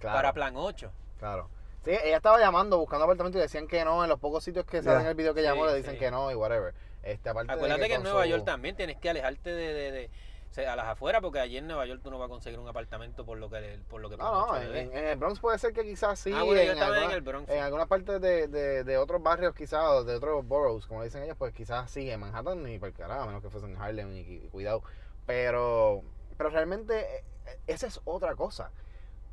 Claro. 0.00 0.16
para 0.16 0.32
plan 0.32 0.54
8. 0.56 0.90
Claro. 1.18 1.50
Sí, 1.84 1.90
ella 1.90 2.16
estaba 2.16 2.38
llamando, 2.38 2.78
buscando 2.78 3.04
apartamentos 3.04 3.38
y 3.38 3.42
decían 3.42 3.66
que 3.68 3.84
no. 3.84 4.02
En 4.02 4.10
los 4.10 4.18
pocos 4.18 4.42
sitios 4.44 4.64
que 4.66 4.82
salen 4.82 5.02
en 5.02 5.06
el 5.08 5.14
video 5.14 5.32
que 5.34 5.40
Sí, 5.40 5.46
llamó 5.46 5.66
le 5.66 5.74
dicen 5.74 5.92
sí. 5.94 5.98
que 5.98 6.10
no 6.10 6.30
y 6.30 6.34
whatever. 6.34 6.74
Este, 7.02 7.28
aparte 7.30 7.52
de 7.52 7.56
Acuérdate 7.56 7.88
que, 7.88 7.94
en 7.94 8.02
Nueva 8.02 8.24
su- 8.24 8.28
York 8.30 8.44
también 8.44 8.76
tienes 8.76 8.96
que 8.98 9.08
alejarte 9.10 9.50
de, 9.50 9.72
de, 9.72 9.92
de- 9.92 10.10
o 10.50 10.54
sea, 10.54 10.72
a 10.72 10.76
las 10.76 10.86
afueras, 10.86 11.20
porque 11.22 11.38
allí 11.38 11.56
en 11.58 11.66
Nueva 11.66 11.86
York 11.86 12.00
tú 12.02 12.10
no 12.10 12.18
vas 12.18 12.26
a 12.26 12.30
conseguir 12.30 12.58
un 12.58 12.66
apartamento 12.66 13.24
por 13.24 13.38
lo 13.38 13.48
que 13.50 13.78
por 13.88 14.00
lo 14.00 14.08
que 14.10 14.16
No, 14.16 14.46
no, 14.48 14.56
en, 14.56 14.62
8 14.64 14.72
le 14.72 14.80
en- 14.80 14.90
dé. 14.90 14.98
en 14.98 15.06
el 15.08 15.16
Bronx 15.16 15.40
puede 15.40 15.58
ser 15.58 15.72
que 15.72 15.84
quizás 15.84 16.18
sí. 16.18 16.32
Ah, 16.34 16.42
bueno, 16.42 16.62
yo 16.62 16.72
en, 16.72 16.78
estaba 16.78 16.90
en 16.96 17.02
alguna- 17.02 17.14
el 17.16 17.20
Bronx. 17.22 17.50
en 17.50 17.62
algunas 17.62 17.86
partes 17.86 18.20
de, 18.20 18.48
de, 18.48 18.82
de 18.84 18.98
otros 18.98 19.22
barrios 19.22 19.54
quizás, 19.54 19.84
o 19.88 20.04
de 20.04 20.16
otros 20.16 20.46
boroughs, 20.46 20.86
como 20.86 21.04
dicen 21.04 21.22
ellos, 21.22 21.36
pues 21.38 21.52
quizás 21.54 21.90
sí, 21.90 22.10
en 22.10 22.20
Manhattan 22.20 22.62
ni 22.62 22.78
por 22.78 22.92
carajo, 22.92 23.22
a 23.22 23.26
menos 23.26 23.42
que 23.42 23.50
fuesen 23.50 23.70
en 23.70 23.80
Harlem 23.80 24.12
y, 24.12 24.20
y 24.20 24.48
cuidado. 24.48 24.82
Pero, 25.26 26.02
pero 26.36 26.48
realmente 26.50 26.98
eh, 27.00 27.24
eh, 27.46 27.58
esa 27.66 27.86
es 27.86 28.00
otra 28.04 28.34
cosa. 28.34 28.70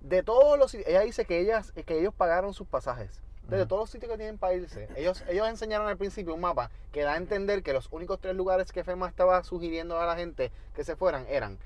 De 0.05 0.21
todos 0.21 0.59
los 0.59 0.71
ella 0.75 1.01
dice 1.01 1.25
que 1.25 1.39
ellas, 1.39 1.71
que 1.71 1.99
ellos 1.99 2.13
pagaron 2.13 2.53
sus 2.53 2.67
pasajes. 2.67 3.23
Desde 3.49 3.65
todos 3.65 3.81
los 3.81 3.89
sitios 3.89 4.11
que 4.11 4.17
tienen 4.19 4.37
para 4.37 4.53
irse, 4.53 4.87
ellos, 4.95 5.23
ellos 5.27 5.47
enseñaron 5.47 5.87
al 5.87 5.97
principio 5.97 6.35
un 6.35 6.41
mapa 6.41 6.69
que 6.91 7.01
da 7.01 7.13
a 7.13 7.17
entender 7.17 7.63
que 7.63 7.73
los 7.73 7.87
únicos 7.91 8.19
tres 8.19 8.35
lugares 8.35 8.71
que 8.71 8.83
FEMA 8.83 9.07
estaba 9.07 9.43
sugiriendo 9.43 9.99
a 9.99 10.05
la 10.05 10.15
gente 10.15 10.51
que 10.75 10.83
se 10.83 10.95
fueran 10.95 11.25
eran 11.27 11.57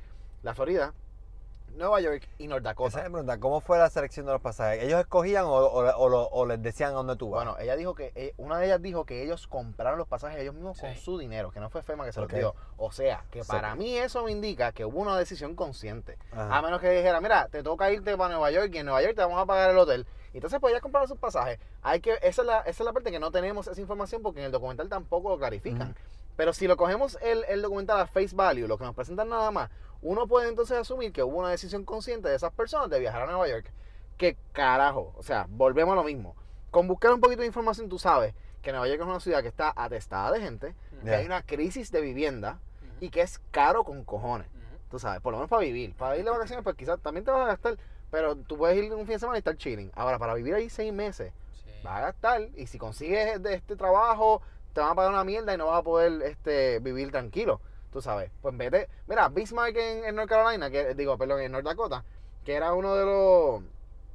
la 0.42 0.56
Florida, 0.56 0.94
Nueva 1.80 1.99
York 2.01 2.27
y 2.38 2.47
North 2.47 2.61
Esa 2.61 2.69
Dakota. 2.69 2.97
es 2.99 3.05
mi 3.05 3.13
pregunta, 3.13 3.39
¿cómo 3.39 3.61
fue 3.61 3.80
la 3.80 3.89
selección 3.89 4.25
de 4.27 4.34
los 4.34 4.41
pasajes? 4.41 4.84
¿Ellos 4.84 4.99
escogían 4.99 5.45
o, 5.45 5.53
o- 5.55 5.95
o 5.97 6.09
lo- 6.09 6.27
o 6.27 6.45
les 6.45 6.61
decían 6.61 6.91
a 6.91 6.93
dónde 6.93 7.15
tú 7.15 7.30
vas? 7.32 7.43
Bueno, 7.43 7.57
ella 7.59 7.75
dijo 7.75 7.95
que, 7.95 8.11
eh, 8.15 8.34
una 8.38 8.59
de 8.59 8.65
ellas 8.67 8.82
dijo 8.82 9.05
que 9.05 9.23
ellos 9.23 9.47
compraron 9.47 9.97
los 9.97 10.07
pasajes 10.07 10.39
ellos 10.39 10.53
mismos 10.53 10.80
con 10.80 10.93
Sí. 10.93 10.99
su 11.01 11.17
dinero, 11.17 11.51
que 11.51 11.59
no 11.59 11.69
fue 11.69 11.82
FEMA 11.82 12.05
que 12.05 12.11
se 12.11 12.19
Ok. 12.19 12.32
los 12.34 12.39
dio. 12.39 12.55
O 12.77 12.91
sea, 12.91 13.23
que 13.32 13.43
Sí. 13.43 13.49
para 13.49 13.73
mí 13.75 13.97
eso 13.97 14.23
me 14.23 14.32
indica 14.32 14.71
que 14.73 14.86
hubo 14.86 14.99
una 14.99 15.17
decisión 15.17 15.55
consciente. 15.55 16.17
Ajá. 16.32 16.57
A 16.57 16.61
menos 16.61 16.80
que 16.82 16.89
dijera, 16.91 17.19
mira, 17.21 17.47
te 17.47 17.63
toca 17.63 17.89
irte 17.91 18.15
para 18.17 18.30
Nueva 18.34 18.51
York 18.51 18.69
y 18.73 18.77
en 18.80 18.86
Nueva 18.86 19.01
York 19.01 19.15
te 19.15 19.21
vamos 19.21 19.41
a 19.41 19.45
pagar 19.45 19.71
el 19.71 19.77
hotel. 19.77 20.05
Entonces, 20.34 20.59
pues 20.59 20.73
ya 20.73 20.80
compraron 20.82 21.07
sus 21.07 21.17
pasajes. 21.17 21.59
Hay 21.82 22.01
que, 22.01 22.13
esa 22.21 22.41
es, 22.41 22.45
la, 22.45 22.59
esa 22.59 22.84
es 22.84 22.86
la 22.86 22.93
parte 22.93 23.09
que 23.09 23.19
no 23.19 23.32
tenemos 23.32 23.67
esa 23.67 23.82
información 23.82 24.21
porque 24.21 24.41
en 24.41 24.47
el 24.47 24.51
documental 24.51 24.88
tampoco 24.89 25.30
lo 25.30 25.39
clarifican. 25.39 25.95
Pero 26.36 26.53
si 26.53 26.67
lo 26.67 26.77
cogemos 26.77 27.17
el, 27.21 27.43
el 27.49 27.61
documental 27.61 27.99
a 27.99 28.05
face 28.07 28.34
value, 28.34 28.67
lo 28.67 28.77
que 28.77 28.86
nos 28.86 28.95
presentan 28.95 29.27
nada 29.27 29.51
más, 29.51 29.69
uno 30.02 30.28
puede 30.28 30.50
entonces 30.50 30.78
asumir 30.78 31.12
que 31.12 31.24
hubo 31.24 31.38
una 31.39 31.50
decisión 31.50 31.84
consciente 31.86 32.30
de 32.30 32.36
esas 32.36 32.52
personas 32.54 32.89
de 32.89 33.00
viajar 33.00 33.24
a 33.24 33.26
Nueva 33.26 33.47
York. 33.47 33.72
Que 34.18 34.38
carajo, 34.52 35.14
o 35.18 35.24
sea, 35.24 35.45
volvemos 35.50 35.93
a 35.93 35.95
lo 35.95 36.04
mismo. 36.04 36.36
Con 36.72 36.88
buscar 36.88 37.14
un 37.14 37.22
poquito 37.22 37.41
de 37.41 37.47
información, 37.47 37.89
tú 37.89 37.97
sabes 38.00 38.34
que 38.62 38.72
Nueva 38.72 38.88
York 38.88 39.00
es 39.02 39.08
una 39.08 39.20
ciudad 39.20 39.41
que 39.41 39.47
está 39.47 39.74
atestada 39.76 40.32
de 40.32 40.41
gente, 40.41 40.76
que 41.04 41.12
hay 41.16 41.26
una 41.26 41.41
crisis 41.43 41.91
de 41.91 42.02
vivienda 42.02 42.60
y 43.00 43.10
que 43.10 43.22
es 43.22 43.39
caro 43.52 43.84
con 43.84 44.04
cojones. 44.04 44.47
Tú 44.91 45.00
sabes, 45.00 45.22
por 45.22 45.32
lo 45.32 45.38
menos 45.38 45.50
para 45.50 45.62
vivir. 45.62 45.93
Para 45.95 46.18
ir 46.18 46.26
de 46.26 46.32
vacaciones, 46.32 46.64
pues 46.64 46.76
quizás 46.76 47.00
también 47.00 47.24
te 47.24 47.32
vas 47.32 47.43
a 47.43 47.47
gastar, 47.47 47.78
pero 48.12 48.36
tú 48.36 48.58
puedes 48.58 48.78
ir 48.78 48.91
un 48.93 49.06
fin 49.06 49.14
de 49.16 49.20
semana 49.20 49.38
y 49.38 49.39
estar 49.39 49.56
chilling. 49.56 49.91
Ahora, 49.95 50.18
para 50.20 50.34
vivir 50.34 50.54
ahí 50.56 50.70
seis 50.70 50.91
meses, 50.91 51.32
Sí. 51.54 51.70
vas 51.84 51.97
a 51.97 52.02
gastar 52.02 52.41
y 52.56 52.68
si 52.68 52.78
consigues 52.78 53.41
de 53.41 53.54
este 53.54 53.76
trabajo, 53.76 54.41
te 54.74 54.82
van 54.82 54.91
a 54.91 54.95
pagar 54.95 55.12
una 55.12 55.24
mierda 55.24 55.54
y 55.54 55.58
no 55.58 55.68
vas 55.68 55.80
a 55.80 55.84
poder 55.84 56.22
este, 56.24 56.80
vivir 56.80 57.12
tranquilo. 57.12 57.62
Tú 57.92 58.02
sabes, 58.02 58.32
pues 58.42 58.56
vete. 58.56 58.88
Mira, 59.08 59.30
Bismarck 59.30 59.76
en, 59.76 60.06
en 60.06 60.16
North 60.16 60.30
Carolina, 60.30 60.70
que 60.70 60.94
digo, 60.94 61.18
perdón, 61.18 61.42
en 61.42 61.52
North 61.52 61.66
Dakota, 61.66 62.04
que 62.46 62.54
era 62.54 62.74
uno 62.74 62.96
de 62.96 63.06
los, 63.06 63.64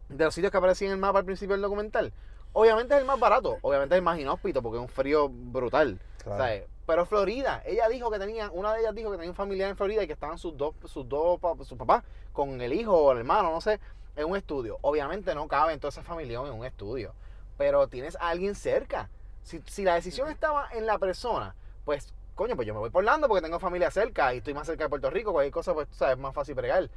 de 0.08 0.24
los 0.24 0.34
sitios 0.34 0.52
que 0.52 0.58
aparecía 0.58 0.88
en 0.88 0.94
el 0.94 1.00
mapa 1.00 1.20
al 1.20 1.24
principio 1.24 1.54
del 1.54 1.62
documental. 1.62 2.12
Obviamente 2.52 2.94
es 2.94 3.00
el 3.00 3.06
más 3.06 3.18
barato, 3.18 3.58
obviamente 3.62 3.96
es 3.96 3.98
el 3.98 4.04
más 4.04 4.18
inhóspito 4.18 4.62
porque 4.62 4.78
es 4.78 4.82
un 4.82 4.88
frío 4.88 5.28
brutal. 5.28 5.98
Claro. 6.22 6.38
¿sabes? 6.38 6.64
Pero 6.86 7.06
Florida, 7.06 7.62
ella 7.64 7.88
dijo 7.88 8.10
que 8.10 8.18
tenía, 8.18 8.50
una 8.50 8.74
de 8.74 8.80
ellas 8.80 8.94
dijo 8.94 9.10
que 9.10 9.16
tenía 9.16 9.30
un 9.30 9.36
familiar 9.36 9.70
en 9.70 9.76
Florida 9.76 10.02
y 10.02 10.06
que 10.06 10.12
estaban 10.12 10.38
sus 10.38 10.56
dos, 10.56 10.74
sus 10.84 11.08
dos, 11.08 11.40
sus 11.66 11.78
papás 11.78 12.04
con 12.32 12.60
el 12.60 12.72
hijo 12.72 12.96
o 12.96 13.12
el 13.12 13.18
hermano, 13.18 13.50
no 13.50 13.60
sé, 13.60 13.80
en 14.16 14.26
un 14.26 14.36
estudio. 14.36 14.78
Obviamente 14.82 15.34
no 15.34 15.48
cabe 15.48 15.72
en 15.72 15.80
toda 15.80 15.88
esa 15.88 16.02
familia 16.02 16.40
en 16.40 16.52
un 16.52 16.64
estudio, 16.64 17.14
pero 17.56 17.88
tienes 17.88 18.16
a 18.16 18.28
alguien 18.28 18.54
cerca. 18.54 19.08
Si, 19.42 19.62
si 19.66 19.82
la 19.82 19.94
decisión 19.94 20.28
estaba 20.28 20.68
en 20.72 20.86
la 20.86 20.98
persona, 20.98 21.54
pues, 21.84 22.14
coño, 22.34 22.56
pues 22.56 22.66
yo 22.66 22.74
me 22.74 22.80
voy 22.80 22.90
por 22.90 23.00
Orlando 23.00 23.28
porque 23.28 23.42
tengo 23.42 23.58
familia 23.60 23.90
cerca 23.90 24.34
y 24.34 24.38
estoy 24.38 24.54
más 24.54 24.66
cerca 24.66 24.84
de 24.84 24.90
Puerto 24.90 25.10
Rico, 25.10 25.32
cualquier 25.32 25.52
cosa, 25.52 25.72
pues, 25.74 25.88
tú 25.88 25.94
sabes, 25.94 26.16
es 26.16 26.20
más 26.20 26.34
fácil 26.34 26.54
bregar. 26.54 26.90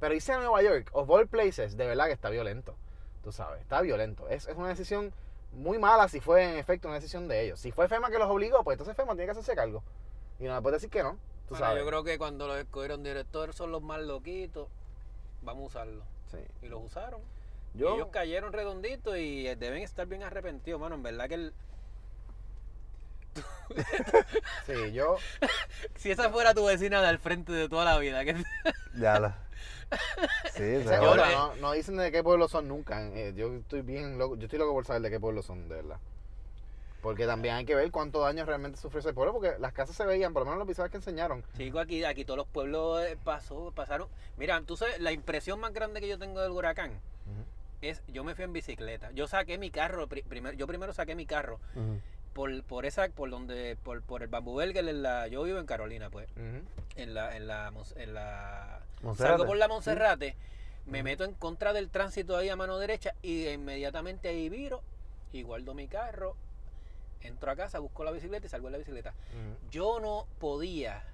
Pero 0.00 0.14
irse 0.14 0.32
a 0.32 0.38
Nueva 0.38 0.62
York, 0.62 0.90
of 0.92 1.08
all 1.10 1.26
places, 1.26 1.76
de 1.76 1.86
verdad 1.86 2.06
que 2.06 2.12
está 2.12 2.30
violento. 2.30 2.74
Tú 3.22 3.32
sabes, 3.32 3.60
está 3.62 3.80
violento. 3.80 4.28
Es, 4.28 4.46
es 4.48 4.56
una 4.56 4.68
decisión 4.68 5.12
muy 5.52 5.78
mala 5.78 6.08
si 6.08 6.20
fue 6.20 6.44
en 6.44 6.58
efecto 6.58 6.88
una 6.88 6.96
decisión 6.96 7.28
de 7.28 7.42
ellos. 7.42 7.60
Si 7.60 7.70
fue 7.72 7.88
FEMA 7.88 8.10
que 8.10 8.18
los 8.18 8.28
obligó, 8.28 8.62
pues 8.64 8.74
entonces 8.74 8.96
FEMA 8.96 9.12
tiene 9.12 9.26
que 9.26 9.30
hacerse 9.30 9.54
cargo. 9.54 9.82
Y 10.40 10.44
no 10.44 10.54
me 10.54 10.62
puede 10.62 10.76
decir 10.76 10.90
que 10.90 11.02
no. 11.02 11.12
Tú 11.46 11.50
Bueno, 11.54 11.66
sabes. 11.66 11.82
yo 11.82 11.88
creo 11.88 12.04
que 12.04 12.18
cuando 12.18 12.48
los 12.48 12.58
escogieron 12.58 13.02
director 13.02 13.52
son 13.54 13.70
los 13.72 13.82
más 13.82 14.00
loquitos, 14.00 14.68
vamos 15.42 15.62
a 15.64 15.66
usarlos. 15.66 16.04
Sí. 16.30 16.38
Y 16.62 16.68
los 16.68 16.82
usaron. 16.82 17.20
Y 17.74 17.78
Yo, 17.78 17.94
ellos 17.94 18.08
cayeron 18.10 18.52
redonditos 18.52 19.16
y 19.16 19.46
eh, 19.46 19.56
deben 19.56 19.82
estar 19.82 20.06
bien 20.06 20.22
arrepentidos, 20.22 20.80
mano. 20.80 20.94
En 20.96 21.02
verdad 21.02 21.28
que 21.28 21.34
el- 21.34 21.54
sí, 24.66 24.92
yo, 24.92 25.16
si 25.96 26.10
esa 26.10 26.30
fuera 26.30 26.54
tu 26.54 26.64
vecina 26.66 27.02
del 27.02 27.18
frente 27.18 27.52
de 27.52 27.68
toda 27.68 27.84
la 27.84 27.98
vida, 27.98 28.24
que 28.24 28.36
Ya 28.98 29.18
la. 29.20 29.38
Sí, 30.54 30.62
no, 31.32 31.56
no 31.56 31.72
dicen 31.72 31.96
de 31.96 32.10
qué 32.10 32.22
pueblo 32.22 32.48
son 32.48 32.66
nunca. 32.68 33.00
eh, 33.08 33.32
yo 33.36 33.54
estoy 33.54 33.82
bien 33.82 34.18
loco, 34.18 34.36
yo 34.36 34.44
estoy 34.44 34.58
loco 34.58 34.72
por 34.72 34.84
saber 34.86 35.02
de 35.02 35.10
qué 35.10 35.20
pueblo 35.20 35.42
son, 35.42 35.68
de 35.68 35.76
verdad. 35.76 35.98
Porque 37.02 37.26
también 37.26 37.54
hay 37.56 37.64
que 37.66 37.74
ver 37.74 37.90
cuánto 37.90 38.20
daño 38.20 38.44
realmente 38.46 38.78
sufrió 38.80 39.00
ese 39.00 39.12
pueblo, 39.12 39.32
porque 39.34 39.54
las 39.58 39.72
casas 39.72 39.94
se 39.94 40.06
veían, 40.06 40.32
por 40.32 40.40
lo 40.42 40.46
menos 40.46 40.58
los 40.60 40.66
episodios 40.66 40.90
que 40.90 40.96
enseñaron. 40.96 41.44
Chico, 41.56 41.78
aquí, 41.78 42.02
aquí 42.04 42.24
todos 42.24 42.38
los 42.38 42.46
pueblos 42.48 43.04
eh, 43.04 43.16
pasó, 43.22 43.72
pasaron. 43.72 44.08
Mira, 44.38 44.60
tú 44.62 44.76
sabes, 44.76 44.98
la 45.00 45.12
impresión 45.12 45.60
más 45.60 45.72
grande 45.74 46.00
que 46.00 46.08
yo 46.08 46.18
tengo 46.18 46.40
del 46.40 46.50
huracán 46.52 46.98
es, 47.82 48.02
yo 48.08 48.24
me 48.24 48.34
fui 48.34 48.44
en 48.44 48.54
bicicleta. 48.54 49.10
Yo 49.12 49.26
saqué 49.28 49.58
mi 49.58 49.70
carro, 49.70 50.06
pri- 50.08 50.22
primero, 50.22 50.56
yo 50.56 50.66
primero 50.66 50.94
saqué 50.94 51.14
mi 51.14 51.26
carro. 51.26 51.60
Por, 52.34 52.62
por 52.64 52.84
esa, 52.84 53.08
por 53.08 53.30
donde, 53.30 53.76
por, 53.82 54.02
por 54.02 54.22
el 54.22 54.28
Bambú 54.28 54.52
Burger, 54.52 54.86
en 54.86 55.02
la, 55.02 55.28
yo 55.28 55.42
vivo 55.44 55.58
en 55.58 55.66
Carolina, 55.66 56.10
pues, 56.10 56.28
en 56.96 57.14
la, 57.14 57.36
en 57.36 57.46
la, 57.46 57.72
en 57.96 58.14
salgo 59.16 59.46
por 59.46 59.56
la 59.56 59.68
Monserrate, 59.68 60.36
me 60.86 61.02
meto 61.02 61.24
en 61.24 61.32
contra 61.32 61.72
del 61.72 61.88
tránsito 61.88 62.36
ahí 62.36 62.50
a 62.50 62.56
mano 62.56 62.78
derecha 62.78 63.14
y 63.22 63.48
inmediatamente 63.48 64.28
ahí 64.28 64.48
viro 64.48 64.82
y 65.32 65.42
guardo 65.42 65.72
mi 65.74 65.88
carro, 65.88 66.36
entro 67.22 67.50
a 67.50 67.56
casa, 67.56 67.78
busco 67.78 68.04
la 68.04 68.10
bicicleta 68.10 68.46
y 68.46 68.50
salgo 68.50 68.68
en 68.68 68.72
la 68.72 68.78
bicicleta. 68.78 69.14
Yo 69.70 70.00
no 70.00 70.26
podía, 70.38 71.04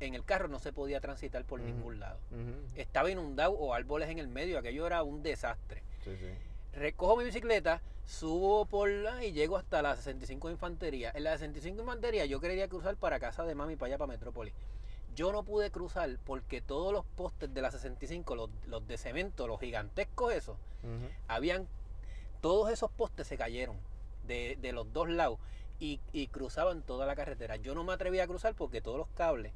en 0.00 0.14
el 0.14 0.24
carro 0.24 0.48
no 0.48 0.58
se 0.58 0.72
podía 0.72 1.00
transitar 1.00 1.44
por 1.44 1.60
ningún 1.60 2.00
lado. 2.00 2.18
Estaba 2.74 3.10
inundado 3.10 3.52
o 3.52 3.74
árboles 3.74 4.08
en 4.08 4.18
el 4.18 4.28
medio, 4.28 4.58
aquello 4.58 4.86
era 4.86 5.02
un 5.02 5.22
desastre. 5.22 5.82
Sí, 6.02 6.16
sí. 6.16 6.30
Recojo 6.78 7.16
mi 7.16 7.24
bicicleta, 7.24 7.82
subo 8.04 8.64
por 8.64 8.88
la 8.88 9.24
y 9.24 9.32
llego 9.32 9.56
hasta 9.56 9.82
la 9.82 9.96
65 9.96 10.46
de 10.46 10.54
Infantería. 10.54 11.10
En 11.12 11.24
la 11.24 11.32
65 11.32 11.76
de 11.76 11.82
Infantería 11.82 12.24
yo 12.24 12.38
quería 12.40 12.68
cruzar 12.68 12.96
para 12.96 13.18
casa 13.18 13.44
de 13.44 13.56
mami, 13.56 13.74
para 13.74 13.88
allá, 13.88 13.98
para 13.98 14.12
Metrópolis. 14.12 14.54
Yo 15.16 15.32
no 15.32 15.42
pude 15.42 15.72
cruzar 15.72 16.08
porque 16.24 16.60
todos 16.60 16.92
los 16.92 17.04
postes 17.04 17.52
de 17.52 17.62
la 17.62 17.72
65, 17.72 18.36
los, 18.36 18.50
los 18.68 18.86
de 18.86 18.96
cemento, 18.96 19.48
los 19.48 19.58
gigantescos 19.58 20.32
esos, 20.32 20.56
habían, 21.26 21.66
todos 22.40 22.70
esos 22.70 22.92
postes 22.92 23.26
se 23.26 23.36
cayeron 23.36 23.76
de, 24.28 24.56
de 24.60 24.70
los 24.72 24.92
dos 24.92 25.08
lados 25.08 25.40
y, 25.80 26.00
y 26.12 26.28
cruzaban 26.28 26.82
toda 26.82 27.06
la 27.06 27.16
carretera. 27.16 27.56
Yo 27.56 27.74
no 27.74 27.82
me 27.82 27.92
atreví 27.92 28.20
a 28.20 28.28
cruzar 28.28 28.54
porque 28.54 28.80
todos 28.80 28.98
los 28.98 29.08
cables 29.16 29.52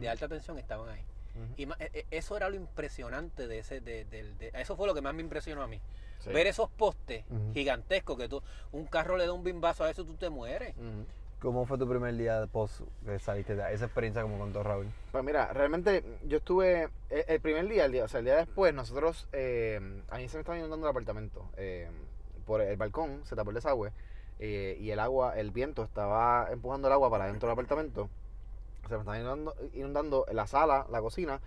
de 0.00 0.08
alta 0.10 0.28
tensión 0.28 0.58
estaban 0.58 0.90
ahí. 0.90 1.02
Ujú. 1.38 1.54
Y 1.56 1.66
ma- 1.66 1.76
e- 1.78 1.90
e- 1.92 2.06
eso 2.10 2.36
era 2.36 2.48
lo 2.48 2.56
impresionante 2.56 3.46
de 3.46 3.58
ese, 3.60 3.80
de, 3.80 4.04
del- 4.04 4.36
de- 4.38 4.50
eso 4.54 4.76
fue 4.76 4.86
lo 4.86 4.94
que 4.94 5.00
más 5.02 5.14
me 5.14 5.22
impresionó 5.22 5.62
a 5.62 5.66
mí. 5.66 5.80
Sí. 6.18 6.30
Ver 6.30 6.46
esos 6.48 6.68
postes 6.70 7.24
Ujú. 7.30 7.52
gigantescos 7.54 8.18
que 8.18 8.28
tú, 8.28 8.42
un 8.72 8.86
carro 8.86 9.16
le 9.16 9.26
da 9.26 9.32
un 9.32 9.44
bimbazo 9.44 9.84
a 9.84 9.90
eso, 9.90 10.04
tú 10.04 10.14
te 10.14 10.28
mueres. 10.30 10.74
Ujú. 10.76 11.04
¿Cómo 11.40 11.66
fue 11.66 11.78
tu 11.78 11.88
primer 11.88 12.16
día 12.16 12.48
post 12.50 12.80
que 13.04 13.16
saliste 13.20 13.54
de 13.54 13.72
esa 13.72 13.84
experiencia 13.84 14.22
como 14.22 14.38
contó 14.38 14.64
Raúl? 14.64 14.88
Pues 15.12 15.22
mira, 15.22 15.52
realmente 15.52 16.02
yo 16.24 16.38
estuve 16.38 16.88
el, 17.10 17.24
el 17.28 17.40
primer 17.40 17.68
día, 17.68 17.84
el 17.84 17.92
día, 17.92 18.04
o 18.04 18.08
sea, 18.08 18.18
el 18.18 18.24
día 18.24 18.36
después, 18.36 18.74
nosotros, 18.74 19.28
eh, 19.32 19.78
a 20.10 20.16
mí 20.18 20.28
se 20.28 20.36
me 20.36 20.40
estaba 20.40 20.58
inundando 20.58 20.86
el 20.88 20.90
apartamento. 20.90 21.48
eh, 21.56 21.88
por 22.44 22.60
el 22.62 22.76
balcón 22.76 23.20
se 23.24 23.36
tapó 23.36 23.50
el 23.50 23.54
desagüe. 23.54 23.92
eh, 24.40 24.76
y 24.80 24.90
el 24.90 24.98
agua, 25.00 25.38
el 25.38 25.50
viento 25.52 25.82
estaba 25.84 26.48
empujando 26.50 26.88
el 26.88 26.92
agua 26.94 27.10
para 27.10 27.26
dentro 27.26 27.48
del 27.48 27.52
apartamento. 27.52 28.08
Se 28.88 28.94
me 28.94 29.00
estaba 29.00 29.18
inundando, 29.18 29.54
inundando 29.74 30.26
la 30.32 30.46
sala, 30.46 30.86
la 30.90 31.00
cocina 31.00 31.40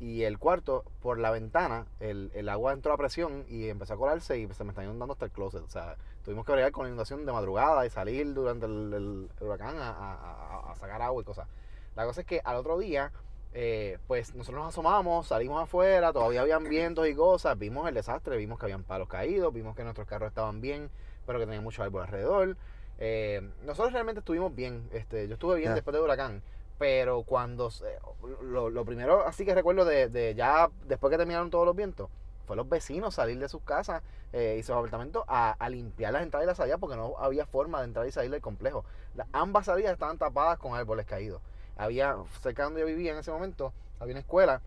y 0.00 0.22
el 0.22 0.38
cuarto 0.38 0.84
por 1.00 1.18
la 1.18 1.30
ventana. 1.30 1.86
El, 2.00 2.30
el 2.34 2.48
agua 2.48 2.72
entró 2.72 2.92
a 2.92 2.96
presión 2.96 3.44
y 3.48 3.68
empezó 3.68 3.94
a 3.94 3.96
colarse 3.96 4.38
y 4.38 4.46
se 4.52 4.64
me 4.64 4.70
está 4.70 4.84
inundando 4.84 5.12
hasta 5.12 5.24
el 5.24 5.30
closet. 5.32 5.62
O 5.62 5.68
sea, 5.70 5.96
tuvimos 6.24 6.44
que 6.46 6.52
bregar 6.52 6.70
con 6.72 6.84
la 6.84 6.88
inundación 6.90 7.26
de 7.26 7.32
madrugada 7.32 7.84
y 7.86 7.90
salir 7.90 8.32
durante 8.34 8.66
el, 8.66 8.92
el- 8.94 9.28
el 9.40 9.46
huracán 9.46 9.76
a, 9.78 9.90
a- 9.90 10.70
a- 10.72 10.76
sacar 10.76 11.02
agua 11.02 11.22
y 11.22 11.24
cosas. 11.24 11.48
La 11.96 12.04
cosa 12.04 12.20
es 12.20 12.26
que 12.26 12.40
al 12.44 12.56
otro 12.56 12.78
día, 12.78 13.10
eh, 13.54 13.98
pues 14.06 14.34
nosotros 14.36 14.62
nos 14.62 14.68
asomamos, 14.74 15.26
salimos 15.26 15.60
afuera, 15.60 16.12
todavía 16.12 16.42
habían 16.42 16.62
vientos 16.68 17.08
y 17.08 17.14
cosas, 17.14 17.58
vimos 17.58 17.88
el 17.88 17.94
desastre, 17.94 18.36
vimos 18.36 18.58
que 18.58 18.66
habían 18.66 18.84
palos 18.84 19.08
caídos, 19.08 19.52
vimos 19.52 19.74
que 19.74 19.82
nuestros 19.82 20.06
carros 20.06 20.28
estaban 20.28 20.60
bien, 20.60 20.90
pero 21.26 21.40
que 21.40 21.46
tenían 21.46 21.64
mucho 21.64 21.82
árbol 21.82 22.02
alrededor. 22.02 22.56
Eh, 23.00 23.48
nosotros 23.64 23.92
realmente 23.92 24.20
estuvimos 24.20 24.54
bien, 24.54 24.88
este, 24.92 25.26
yo 25.26 25.34
estuve 25.34 25.56
bien 25.56 25.70
después 25.74 25.92
del 25.94 26.02
huracán, 26.04 26.42
pero 26.78 27.22
cuando, 27.24 27.70
se- 27.70 27.98
lo, 28.42 28.84
primero 28.84 29.26
así 29.26 29.44
que 29.44 29.54
recuerdo 29.54 29.84
de, 29.84 30.34
ya 30.36 30.70
después 30.86 31.10
que 31.10 31.16
terminaron 31.18 31.50
todos 31.50 31.66
los 31.66 31.74
vientos, 31.76 32.08
fue 32.46 32.56
los 32.56 32.68
vecinos 32.68 33.14
salir 33.14 33.38
de 33.38 33.48
sus 33.48 33.62
casas 33.62 34.02
eh, 34.32 34.56
y 34.58 34.62
sus 34.62 34.74
apartamentos 34.74 35.24
a, 35.26 35.56
limpiar 35.68 36.12
las 36.12 36.22
entradas 36.22 36.44
y 36.44 36.46
las 36.46 36.56
salidas 36.56 36.78
porque 36.80 36.96
no 36.96 37.14
había 37.18 37.44
forma 37.46 37.80
de 37.80 37.84
entrar 37.86 38.06
y 38.06 38.12
salir 38.12 38.30
del 38.30 38.40
complejo. 38.40 38.84
Ambas 39.32 39.66
salidas 39.66 39.92
estaban 39.92 40.16
tapadas 40.18 40.58
con 40.58 40.74
árboles 40.74 41.04
caídos. 41.04 41.42
Había, 41.76 42.16
cerca 42.40 42.64
donde 42.64 42.80
yo 42.80 42.86
vivía 42.86 43.12
en 43.12 43.18
ese 43.18 43.30
momento, 43.30 43.72
había 44.00 44.12
una 44.14 44.20
escuela 44.20 44.62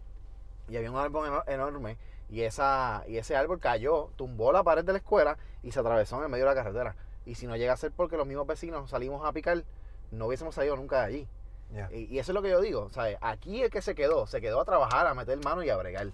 y 0.69 0.77
había 0.77 0.91
un 0.91 0.97
árbol 0.97 1.27
eno- 1.27 1.43
enorme 1.47 1.97
y, 2.29 2.41
esa, 2.43 3.03
y 3.07 3.17
ese 3.17 3.35
árbol 3.35 3.59
cayó, 3.59 4.09
tumbó 4.15 4.51
la 4.51 4.63
pared 4.63 4.85
de 4.85 4.93
la 4.93 4.99
escuela 4.99 5.37
y 5.63 5.71
se 5.71 5.79
atravesó 5.79 6.17
en 6.17 6.23
el 6.23 6.29
medio 6.29 6.45
de 6.45 6.51
la 6.51 6.55
carretera. 6.55 6.95
Y 7.25 7.35
si 7.35 7.47
no 7.47 7.55
llega 7.57 7.73
a 7.73 7.77
ser 7.77 7.91
porque 7.91 8.17
los 8.17 8.27
mismos 8.27 8.47
vecinos 8.47 8.89
salimos 8.89 9.25
a 9.25 9.33
picar, 9.33 9.63
no 10.11 10.27
hubiésemos 10.27 10.55
salido 10.55 10.75
nunca 10.75 10.99
de 11.01 11.05
allí. 11.05 11.27
Y, 11.91 12.05
y 12.15 12.19
eso 12.19 12.31
es 12.31 12.33
lo 12.33 12.41
que 12.41 12.49
yo 12.49 12.59
digo, 12.61 12.89
¿sabes? 12.91 13.17
Aquí 13.21 13.61
el 13.61 13.69
que 13.69 13.81
se 13.81 13.95
quedó, 13.95 14.27
se 14.27 14.41
quedó 14.41 14.61
a 14.61 14.65
trabajar, 14.65 15.07
a 15.07 15.13
meter 15.13 15.37
mano 15.43 15.63
y 15.63 15.69
a 15.69 15.77
bregar. 15.77 16.11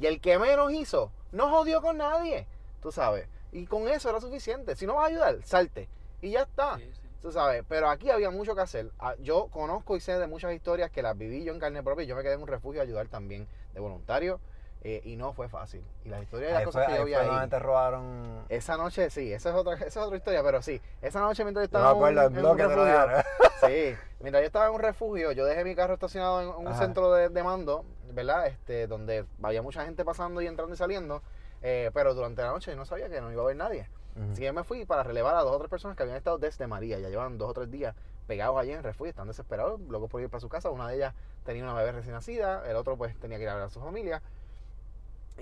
Y 0.00 0.06
el 0.06 0.20
que 0.20 0.38
menos 0.38 0.72
hizo, 0.72 1.10
no 1.32 1.50
jodió 1.50 1.82
con 1.82 1.98
nadie, 1.98 2.46
tú 2.80 2.92
sabes. 2.92 3.26
Y 3.50 3.66
con 3.66 3.88
eso 3.88 4.08
era 4.08 4.20
suficiente. 4.20 4.76
Si 4.76 4.86
no 4.86 4.94
vas 4.94 5.04
a 5.04 5.08
ayudar, 5.08 5.42
salte. 5.44 5.88
Y 6.20 6.30
ya 6.30 6.42
está. 6.42 6.78
Sí, 6.78 6.88
sí. 6.92 7.08
Tú 7.20 7.30
sabes, 7.30 7.62
pero 7.68 7.88
aquí 7.88 8.10
había 8.10 8.30
mucho 8.30 8.54
que 8.54 8.62
hacer. 8.62 8.90
Ah, 8.98 9.14
Yo 9.20 9.46
conozco 9.46 9.96
y 9.96 10.00
sé 10.00 10.18
de 10.18 10.26
muchas 10.26 10.52
historias 10.54 10.90
que 10.90 11.02
las 11.02 11.16
viví 11.16 11.44
yo 11.44 11.52
en 11.52 11.60
carne 11.60 11.82
propia 11.82 12.02
y 12.02 12.06
yo 12.08 12.16
me 12.16 12.22
quedé 12.22 12.34
en 12.34 12.42
un 12.42 12.48
refugio 12.48 12.80
a 12.80 12.84
ayudar 12.84 13.06
también 13.08 13.46
de 13.74 13.80
voluntario 13.80 14.40
eh, 14.84 15.00
y 15.04 15.16
no 15.16 15.32
fue 15.32 15.48
fácil. 15.48 15.82
Y 16.04 16.08
las 16.08 16.22
historias 16.22 16.50
y 16.50 16.52
las 16.52 16.60
Ahí 16.60 16.64
cosas 16.66 16.84
fue, 16.84 16.92
que 16.94 16.98
yo 17.00 17.04
vi 17.06 17.14
ahí. 17.14 17.26
donde 17.26 17.48
te 17.48 17.58
robaron. 17.58 18.44
Esa 18.48 18.76
noche, 18.76 19.10
sí, 19.10 19.32
esa 19.32 19.50
es 19.50 19.54
otra, 19.54 19.74
esa 19.74 19.86
es 19.86 19.96
otra 19.96 20.16
historia, 20.16 20.42
pero 20.42 20.60
sí, 20.62 20.80
esa 21.00 21.20
noche 21.20 21.44
mientras 21.44 21.68
yo 21.68 21.72
Yo 21.72 21.78
estaba 21.78 21.90
en 21.90 21.96
acuerdo 21.96 22.28
un- 22.28 22.36
en 22.38 22.46
un 22.46 22.58
refugio. 22.58 23.22
Sí, 23.62 23.94
mientras 24.18 24.42
yo 24.42 24.46
estaba 24.46 24.66
en 24.66 24.72
un 24.74 24.80
refugio, 24.80 25.30
yo 25.30 25.44
dejé 25.44 25.62
mi 25.62 25.76
carro 25.76 25.94
estacionado 25.94 26.40
en 26.42 26.48
un 26.48 26.66
Ajá. 26.66 26.78
centro 26.78 27.12
de, 27.12 27.28
de 27.28 27.42
mando, 27.44 27.84
¿verdad? 28.12 28.48
Este, 28.48 28.88
donde 28.88 29.24
había 29.40 29.62
mucha 29.62 29.84
gente 29.84 30.04
pasando 30.04 30.42
y 30.42 30.48
entrando 30.48 30.74
y 30.74 30.76
saliendo, 30.76 31.22
eh, 31.62 31.92
pero 31.94 32.12
durante 32.12 32.42
la 32.42 32.48
noche 32.48 32.72
yo 32.72 32.76
no 32.76 32.84
sabía 32.84 33.08
que 33.08 33.20
no 33.20 33.30
iba 33.30 33.40
a 33.42 33.44
haber 33.44 33.56
nadie. 33.56 33.88
Ujú. 34.16 34.32
Así 34.32 34.42
que 34.42 34.52
me 34.52 34.64
fui 34.64 34.84
para 34.84 35.04
relevar 35.04 35.36
a 35.36 35.42
dos 35.42 35.52
o 35.54 35.58
tres 35.58 35.70
personas 35.70 35.96
que 35.96 36.02
habían 36.02 36.16
estado 36.18 36.38
desde 36.38 36.66
María, 36.66 36.98
ya 36.98 37.08
llevaban 37.08 37.38
dos 37.38 37.50
o 37.50 37.54
tres 37.54 37.70
días 37.70 37.94
pegados 38.26 38.58
allí 38.58 38.72
en 38.72 38.78
el 38.78 38.82
refugio, 38.84 39.10
están 39.10 39.28
desesperados, 39.28 39.80
locos 39.82 40.10
por 40.10 40.20
ir 40.20 40.28
para 40.28 40.40
su 40.40 40.48
casa. 40.48 40.68
Una 40.70 40.88
de 40.88 40.96
ellas 40.96 41.14
tenía 41.44 41.62
una 41.62 41.74
bebé 41.74 41.92
recién 41.92 42.14
nacida, 42.14 42.68
el 42.68 42.74
otro 42.74 42.96
pues 42.96 43.16
tenía 43.20 43.36
que 43.38 43.44
ir 43.44 43.48
a 43.48 43.54
ver 43.54 43.64
a 43.64 43.70
su 43.70 43.80
familia. 43.80 44.22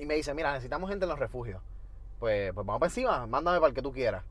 Y 0.01 0.07
me 0.07 0.15
dice, 0.15 0.33
mira, 0.35 0.53
necesitamos 0.53 0.89
gente 0.91 1.05
en 1.05 1.11
los 1.11 1.19
refugios. 1.19 1.63
Pues, 2.19 2.53
pues 2.53 2.67
vamos 2.67 2.81
para 2.81 2.89
encima, 2.89 3.27
mándame 3.27 3.59
para 3.59 3.69
el 3.69 3.75
que 3.75 3.83
tú 3.83 3.93
quieras. 3.93 4.25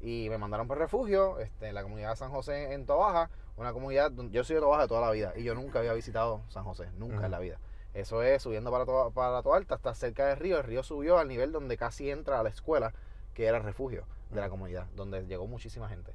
Y 0.00 0.28
me 0.30 0.38
mandaron 0.38 0.66
para 0.66 0.78
el 0.80 0.86
refugio, 0.86 1.38
este, 1.40 1.68
en 1.68 1.74
la 1.74 1.82
comunidad 1.82 2.10
de 2.10 2.16
San 2.16 2.30
José 2.30 2.72
en 2.72 2.86
Tobaja, 2.86 3.28
una 3.56 3.72
comunidad 3.72 4.10
donde 4.10 4.32
yo 4.32 4.44
soy 4.44 4.54
de 4.56 4.60
Tobaja 4.62 4.86
toda 4.88 5.02
la 5.02 5.10
vida 5.10 5.32
y 5.36 5.42
yo 5.44 5.54
nunca 5.54 5.80
había 5.80 5.92
visitado 5.92 6.40
San 6.48 6.64
José, 6.64 6.88
nunca 6.96 7.26
en 7.26 7.30
la 7.30 7.38
vida. 7.38 7.58
Eso 7.92 8.22
es 8.22 8.40
subiendo 8.42 8.70
para, 8.70 8.86
Toa- 8.86 9.10
para 9.12 9.42
Toalta, 9.42 9.74
hasta 9.74 9.94
cerca 9.94 10.26
del 10.28 10.36
río. 10.38 10.56
El 10.58 10.64
río 10.64 10.82
subió 10.82 11.18
al 11.18 11.28
nivel 11.28 11.52
donde 11.52 11.76
casi 11.76 12.10
entra 12.10 12.40
a 12.40 12.42
la 12.42 12.48
escuela, 12.48 12.94
que 13.34 13.46
era 13.46 13.58
el 13.58 13.64
refugio 13.64 14.04
de 14.30 14.40
la 14.40 14.48
comunidad, 14.48 14.86
donde 14.96 15.26
llegó 15.26 15.46
muchísima 15.46 15.88
gente. 15.88 16.12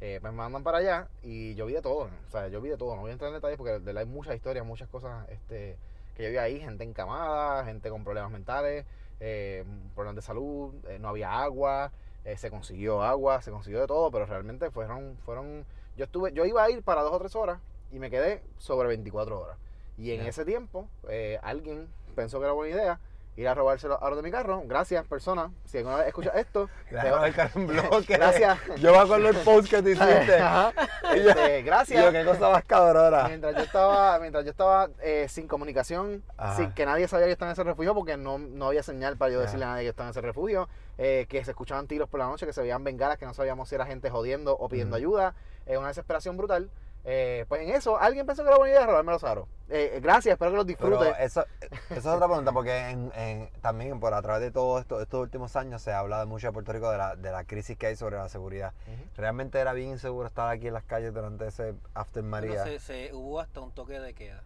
Eh, 0.00 0.18
pues 0.20 0.32
me 0.32 0.36
mandan 0.38 0.62
para 0.62 0.78
allá 0.78 1.08
y 1.22 1.54
yo 1.54 1.64
vi 1.66 1.72
de 1.72 1.80
todo, 1.80 2.10
o 2.26 2.30
sea, 2.30 2.48
yo 2.48 2.60
vi 2.60 2.68
de 2.68 2.76
todo. 2.76 2.94
No 2.94 3.00
voy 3.00 3.10
a 3.10 3.12
entrar 3.14 3.28
en 3.30 3.34
detalles 3.36 3.56
porque 3.56 3.72
de 3.72 3.78
verdad 3.78 4.02
hay 4.02 4.08
muchas 4.08 4.36
historias, 4.36 4.64
muchas 4.66 4.88
cosas 4.88 5.26
este, 5.30 5.78
que 6.16 6.24
yo 6.24 6.30
vi 6.30 6.38
ahí, 6.38 6.60
gente 6.60 6.82
encamada, 6.84 7.64
gente 7.64 7.90
con 7.90 8.02
problemas 8.02 8.30
mentales, 8.30 8.86
eh, 9.20 9.64
problemas 9.94 10.16
de 10.16 10.22
salud, 10.22 10.74
eh, 10.88 10.98
no 10.98 11.08
había 11.08 11.40
agua, 11.40 11.92
eh, 12.24 12.36
se 12.36 12.50
consiguió 12.50 13.02
agua, 13.02 13.42
se 13.42 13.50
consiguió 13.50 13.80
de 13.80 13.86
todo, 13.86 14.10
pero 14.10 14.26
realmente 14.26 14.70
fueron, 14.70 15.16
fueron, 15.24 15.64
yo 15.96 16.04
estuve, 16.04 16.32
yo 16.32 16.44
iba 16.44 16.64
a 16.64 16.70
ir 16.70 16.82
para 16.82 17.02
dos 17.02 17.12
o 17.12 17.18
tres 17.18 17.36
horas 17.36 17.60
y 17.92 17.98
me 17.98 18.10
quedé 18.10 18.42
sobre 18.58 18.88
24 18.88 19.40
horas. 19.40 19.58
Y 19.98 20.10
en 20.10 20.22
ese 20.22 20.44
tiempo, 20.44 20.88
eh, 21.08 21.38
alguien 21.42 21.88
pensó 22.14 22.38
que 22.38 22.44
era 22.44 22.52
buena 22.52 22.74
idea 22.74 23.00
ir 23.36 23.46
a 23.48 23.54
robarse 23.54 23.86
los 23.88 24.00
aros 24.02 24.16
de 24.16 24.22
mi 24.22 24.30
carro. 24.30 24.62
Gracias, 24.66 25.06
persona. 25.06 25.50
Si 25.66 25.78
alguna 25.78 25.96
vez 25.96 26.06
escuchas 26.08 26.34
esto, 26.36 26.68
te 26.88 27.10
va- 27.10 27.26
el 27.26 27.34
carro 27.34 27.60
en 27.60 27.66
bloque. 27.66 28.14
Gracias. 28.16 28.58
Yo 28.78 28.92
me 28.92 28.98
acuerdo 28.98 29.28
el 29.28 29.36
post 29.36 29.68
que 29.68 29.82
te 29.82 29.90
hiciste. 29.92 30.36
Ajá. 30.38 30.72
Yo- 31.14 31.30
Este, 31.30 31.62
gracias. 31.62 32.04
yo, 32.04 32.12
qué 32.12 32.24
cosa 32.24 32.50
más 32.50 32.64
cabrona. 32.64 33.28
Mientras 33.28 33.54
yo 33.54 33.62
estaba, 33.62 34.18
mientras 34.20 34.44
yo 34.44 34.50
estaba 34.50 34.88
eh, 35.02 35.26
sin 35.28 35.46
comunicación, 35.48 36.22
Ajá. 36.36 36.56
sin 36.56 36.72
que 36.72 36.86
nadie 36.86 37.06
sabía 37.08 37.26
que 37.26 37.30
yo 37.30 37.32
estaba 37.34 37.50
en 37.50 37.54
ese 37.54 37.64
refugio, 37.64 37.94
porque 37.94 38.16
no, 38.16 38.38
no 38.38 38.68
había 38.68 38.82
señal 38.82 39.16
para 39.16 39.32
yo 39.32 39.40
decirle 39.40 39.64
a 39.64 39.68
nadie 39.68 39.84
que 39.84 39.90
estaba 39.90 40.08
en 40.08 40.10
ese 40.12 40.20
refugio, 40.22 40.68
eh, 40.98 41.26
que 41.28 41.44
se 41.44 41.50
escuchaban 41.50 41.86
tiros 41.86 42.08
por 42.08 42.18
la 42.20 42.26
noche, 42.26 42.46
que 42.46 42.52
se 42.54 42.62
veían 42.62 42.82
bengalas, 42.84 43.18
que 43.18 43.26
no 43.26 43.34
sabíamos 43.34 43.68
si 43.68 43.74
era 43.74 43.84
gente 43.86 44.08
jodiendo 44.10 44.56
o 44.56 44.68
pidiendo 44.68 44.96
ayuda, 44.96 45.34
eh, 45.66 45.76
una 45.76 45.88
desesperación 45.88 46.36
brutal. 46.36 46.70
Eh, 47.08 47.44
pues 47.48 47.62
en 47.62 47.70
eso, 47.70 47.96
alguien 47.98 48.26
pensó 48.26 48.42
que 48.42 48.48
era 48.48 48.58
buena 48.58 48.74
idea 48.74 48.84
robarme 48.86 49.12
los 49.12 49.22
aros. 49.22 49.46
Eh, 49.68 49.92
eh, 49.94 50.00
gracias, 50.00 50.32
espero 50.32 50.50
que 50.50 50.56
los 50.56 50.66
disfrutes. 50.66 51.14
eso, 51.20 51.44
eso 51.60 51.98
es 51.98 52.06
otra 52.06 52.26
pregunta, 52.26 52.50
porque 52.52 52.76
en, 52.90 53.12
en- 53.14 53.48
también 53.60 54.00
por 54.00 54.12
a 54.12 54.20
través 54.22 54.42
de 54.42 54.50
todo 54.50 54.78
esto, 54.80 55.00
estos 55.00 55.20
últimos 55.20 55.54
años 55.54 55.80
se 55.82 55.92
habla 55.92 56.18
de 56.18 56.26
mucho 56.26 56.48
de 56.48 56.52
Puerto 56.52 56.72
Rico 56.72 56.90
de 56.90 56.98
la, 56.98 57.14
de 57.14 57.30
la 57.30 57.44
crisis 57.44 57.76
que 57.78 57.86
hay 57.86 57.96
sobre 57.96 58.16
la 58.16 58.28
seguridad. 58.28 58.72
Realmente 59.16 59.60
era 59.60 59.72
bien 59.72 59.90
inseguro 59.90 60.26
estar 60.26 60.48
aquí 60.48 60.66
en 60.66 60.74
las 60.74 60.82
calles 60.84 61.14
durante 61.14 61.46
ese 61.46 61.74
After 61.94 62.24
Bueno, 62.24 62.48
María. 62.48 62.64
se, 62.64 62.80
se- 62.80 63.14
hubo 63.14 63.38
hasta 63.38 63.60
un 63.60 63.70
toque 63.72 64.00
de 64.00 64.12
queda. 64.12 64.42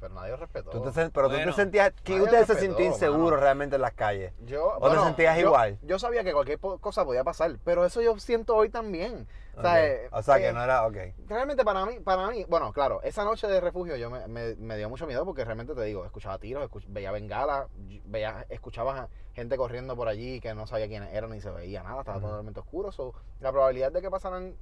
Pero 0.00 0.14
nadie 0.14 0.30
lo 0.30 0.36
respetó. 0.36 0.70
Tú 0.70 0.80
te 0.82 0.90
sen- 0.90 1.10
pero 1.12 1.28
tú 1.28 1.34
Bueno. 1.34 1.50
te 1.50 1.56
sentías, 1.56 1.92
Nadie 2.06 2.22
ustedes 2.22 2.46
se 2.46 2.64
inseguros 2.84 3.30
mano. 3.30 3.36
realmente 3.42 3.76
en 3.76 3.82
las 3.82 3.94
calles. 3.94 4.32
Yo, 4.44 4.74
¿O 4.78 4.90
te 4.90 4.98
sentías 4.98 5.36
yo- 5.38 5.46
igual? 5.46 5.78
Yo 5.82 5.98
sabía 5.98 6.22
que 6.22 6.32
cualquier 6.32 6.60
cosa 6.60 7.04
podía 7.04 7.24
pasar, 7.24 7.58
pero 7.64 7.84
eso 7.84 8.00
yo 8.00 8.16
siento 8.20 8.54
hoy 8.54 8.68
también. 8.68 9.26
O 9.56 9.60
sea, 9.60 9.84
eh, 9.84 10.08
O 10.12 10.22
sea, 10.22 10.36
que 10.38 10.48
eh, 10.48 10.52
no 10.52 10.62
era, 10.62 10.86
ok. 10.86 10.96
Realmente 11.26 11.64
para 11.64 11.84
mí, 11.84 11.98
para 11.98 12.28
mí, 12.28 12.44
bueno, 12.48 12.72
claro, 12.72 13.02
esa 13.02 13.24
noche 13.24 13.48
de 13.48 13.60
refugio 13.60 13.96
yo 13.96 14.08
me, 14.08 14.28
me- 14.28 14.54
me 14.54 14.76
dio 14.76 14.88
mucho 14.88 15.04
miedo 15.04 15.24
porque 15.24 15.44
realmente 15.44 15.74
te 15.74 15.82
digo, 15.82 16.04
escuchaba 16.04 16.38
tiros, 16.38 16.64
escuch- 16.70 16.86
veía 16.86 17.10
bengala, 17.10 17.66
y- 17.88 18.00
veía, 18.04 18.46
escuchaba 18.50 19.08
gente 19.34 19.56
corriendo 19.56 19.96
por 19.96 20.06
allí 20.06 20.40
que 20.40 20.54
no 20.54 20.68
sabía 20.68 20.86
quiénes 20.86 21.12
eran 21.12 21.30
ni 21.30 21.40
se 21.40 21.50
veía 21.50 21.82
nada, 21.82 22.00
estaba 22.00 22.20
totalmente 22.20 22.60
oscuro. 22.60 22.92
so, 22.92 23.14
la 23.40 23.50
probabilidad 23.50 23.90
de 23.90 24.00
que 24.00 24.10
pasaran 24.10 24.54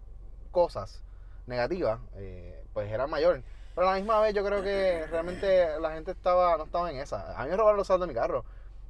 cosas 0.50 1.02
negativas, 1.46 2.00
eh, 2.14 2.64
pues 2.72 2.90
era 2.90 3.06
mayor. 3.06 3.42
Pero 3.76 3.88
a 3.88 3.92
la 3.92 3.98
misma 3.98 4.20
vez 4.20 4.34
yo 4.34 4.42
creo 4.44 4.62
que 4.62 5.06
realmente 5.10 5.78
la 5.78 5.92
gente 5.92 6.10
estaba, 6.10 6.56
no 6.56 6.64
estaba 6.64 6.90
en 6.90 6.96
esa. 6.96 7.38
A 7.38 7.44
mí 7.44 7.50
me 7.50 7.56
robaron 7.56 7.76
los 7.76 7.86
saldos 7.86 8.08
de 8.08 8.12
mi 8.14 8.18
carro, 8.18 8.44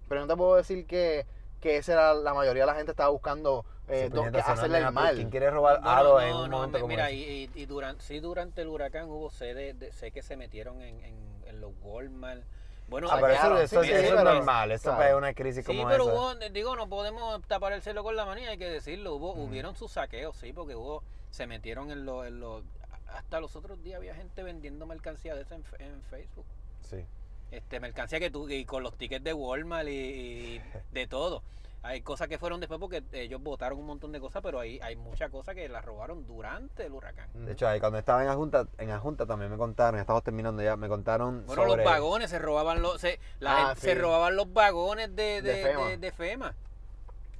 pero 0.08 0.20
no 0.22 0.26
te 0.28 0.36
puedo 0.36 0.54
decir 0.54 0.86
que, 0.86 1.26
que 1.60 1.76
esa 1.78 1.92
era 1.92 2.14
la 2.14 2.32
mayoría 2.32 2.62
de 2.62 2.66
la 2.68 2.76
gente 2.76 2.92
estaba 2.92 3.10
buscando 3.10 3.64
eh, 3.88 4.04
Sí, 4.04 4.08
do- 4.10 4.20
puñeta, 4.22 4.38
eso 4.38 4.48
no 4.48 4.54
es 4.54 4.58
hacerle 4.60 4.78
el 4.78 4.84
pues, 4.84 4.94
mal. 4.94 5.14
¿Quién 5.16 5.30
quiere 5.30 5.50
robar 5.50 5.80
aro 5.82 6.14
no, 6.14 6.20
en 6.20 6.34
un 6.36 6.50
no, 6.50 6.56
momento 6.58 6.78
como 6.78 6.88
mira, 6.88 7.10
ese? 7.10 7.16
y, 7.16 7.50
y, 7.56 7.66
durante, 7.66 8.02
sí, 8.04 8.20
durante 8.20 8.62
el 8.62 8.68
huracán 8.68 9.08
hubo 9.10 9.28
sé, 9.30 9.54
de, 9.54 9.74
de- 9.74 9.90
sé 9.92 10.12
que 10.12 10.22
se 10.22 10.36
metieron 10.36 10.80
en, 10.80 11.02
en, 11.04 11.16
en 11.46 11.60
los 11.60 11.72
Walmart. 11.82 12.42
Bueno, 12.88 13.08
Ah, 13.10 13.18
pero 13.20 13.32
eso, 13.32 13.56
sí, 13.58 13.64
eso 13.64 13.82
sí, 13.82 13.90
es 13.90 14.10
pero- 14.12 14.22
normal, 14.22 14.70
eso 14.70 14.90
¿sabes? 14.92 15.08
es 15.08 15.14
una 15.16 15.34
crisis 15.34 15.66
Sí, 15.66 15.76
como 15.76 15.88
pero 15.88 16.04
esa. 16.04 16.12
hubo, 16.14 16.34
digo, 16.52 16.76
no 16.76 16.88
podemos 16.88 17.42
tapar 17.48 17.72
el 17.72 17.82
cielo 17.82 18.04
con 18.04 18.14
la 18.14 18.24
manía, 18.24 18.50
hay 18.50 18.58
que 18.58 18.70
decirlo. 18.70 19.16
Hubo, 19.16 19.32
Ujú. 19.32 19.42
hubieron 19.42 19.74
sus 19.74 19.90
saqueos, 19.90 20.36
sí, 20.36 20.52
porque 20.52 20.76
hubo, 20.76 21.02
se 21.30 21.48
metieron 21.48 21.90
en 21.90 22.06
los, 22.06 22.24
en 22.24 22.38
los, 22.38 22.62
hasta 23.08 23.40
los 23.40 23.56
otros 23.56 23.82
días 23.82 23.96
había 23.98 24.14
gente 24.14 24.42
vendiendo 24.42 24.86
mercancía 24.86 25.34
de 25.34 25.42
esa 25.42 25.54
en, 25.56 25.64
en 25.78 26.02
Facebook. 26.10 26.46
Sí. 26.82 27.04
Este, 27.50 27.78
mercancía 27.80 28.18
que 28.18 28.30
tú, 28.30 28.48
y 28.48 28.64
con 28.64 28.82
los 28.82 28.96
tickets 28.96 29.24
de 29.24 29.32
Walmart 29.32 29.88
y, 29.88 29.90
y 29.92 30.62
de 30.92 31.06
todo. 31.06 31.42
Hay 31.82 32.00
cosas 32.00 32.26
que 32.26 32.36
fueron 32.36 32.58
después 32.58 32.80
porque 32.80 33.04
ellos 33.12 33.40
votaron 33.40 33.78
un 33.78 33.86
montón 33.86 34.10
de 34.10 34.18
cosas, 34.18 34.42
pero 34.42 34.58
hay, 34.58 34.80
hay 34.82 34.96
muchas 34.96 35.30
cosas 35.30 35.54
que 35.54 35.68
las 35.68 35.84
robaron 35.84 36.26
durante 36.26 36.84
el 36.84 36.92
huracán. 36.92 37.28
De 37.32 37.52
hecho, 37.52 37.68
ahí 37.68 37.78
cuando 37.78 37.98
estaba 37.98 38.24
en 38.24 38.28
Ajunta, 38.28 38.66
en 38.78 38.90
Ajunta 38.90 39.24
también 39.24 39.52
me 39.52 39.56
contaron, 39.56 39.94
ya 39.96 40.00
estamos 40.00 40.24
terminando 40.24 40.60
ya, 40.64 40.76
me 40.76 40.88
contaron 40.88 41.46
Bueno, 41.46 41.62
sobre... 41.62 41.76
los 41.76 41.84
vagones 41.92 42.30
se 42.30 42.40
robaban 42.40 42.82
los, 42.82 43.00
se, 43.00 43.20
la 43.38 43.52
Ah, 43.52 43.66
gente- 43.68 43.80
sí. 43.82 43.86
se 43.86 43.94
robaban 43.94 44.34
los 44.34 44.52
vagones 44.52 45.14
de, 45.14 45.42
De 45.42 45.52
de, 45.52 45.62
FEMA. 45.62 45.88
de- 45.90 45.96
de 45.98 46.10
FEMA. 46.12 46.54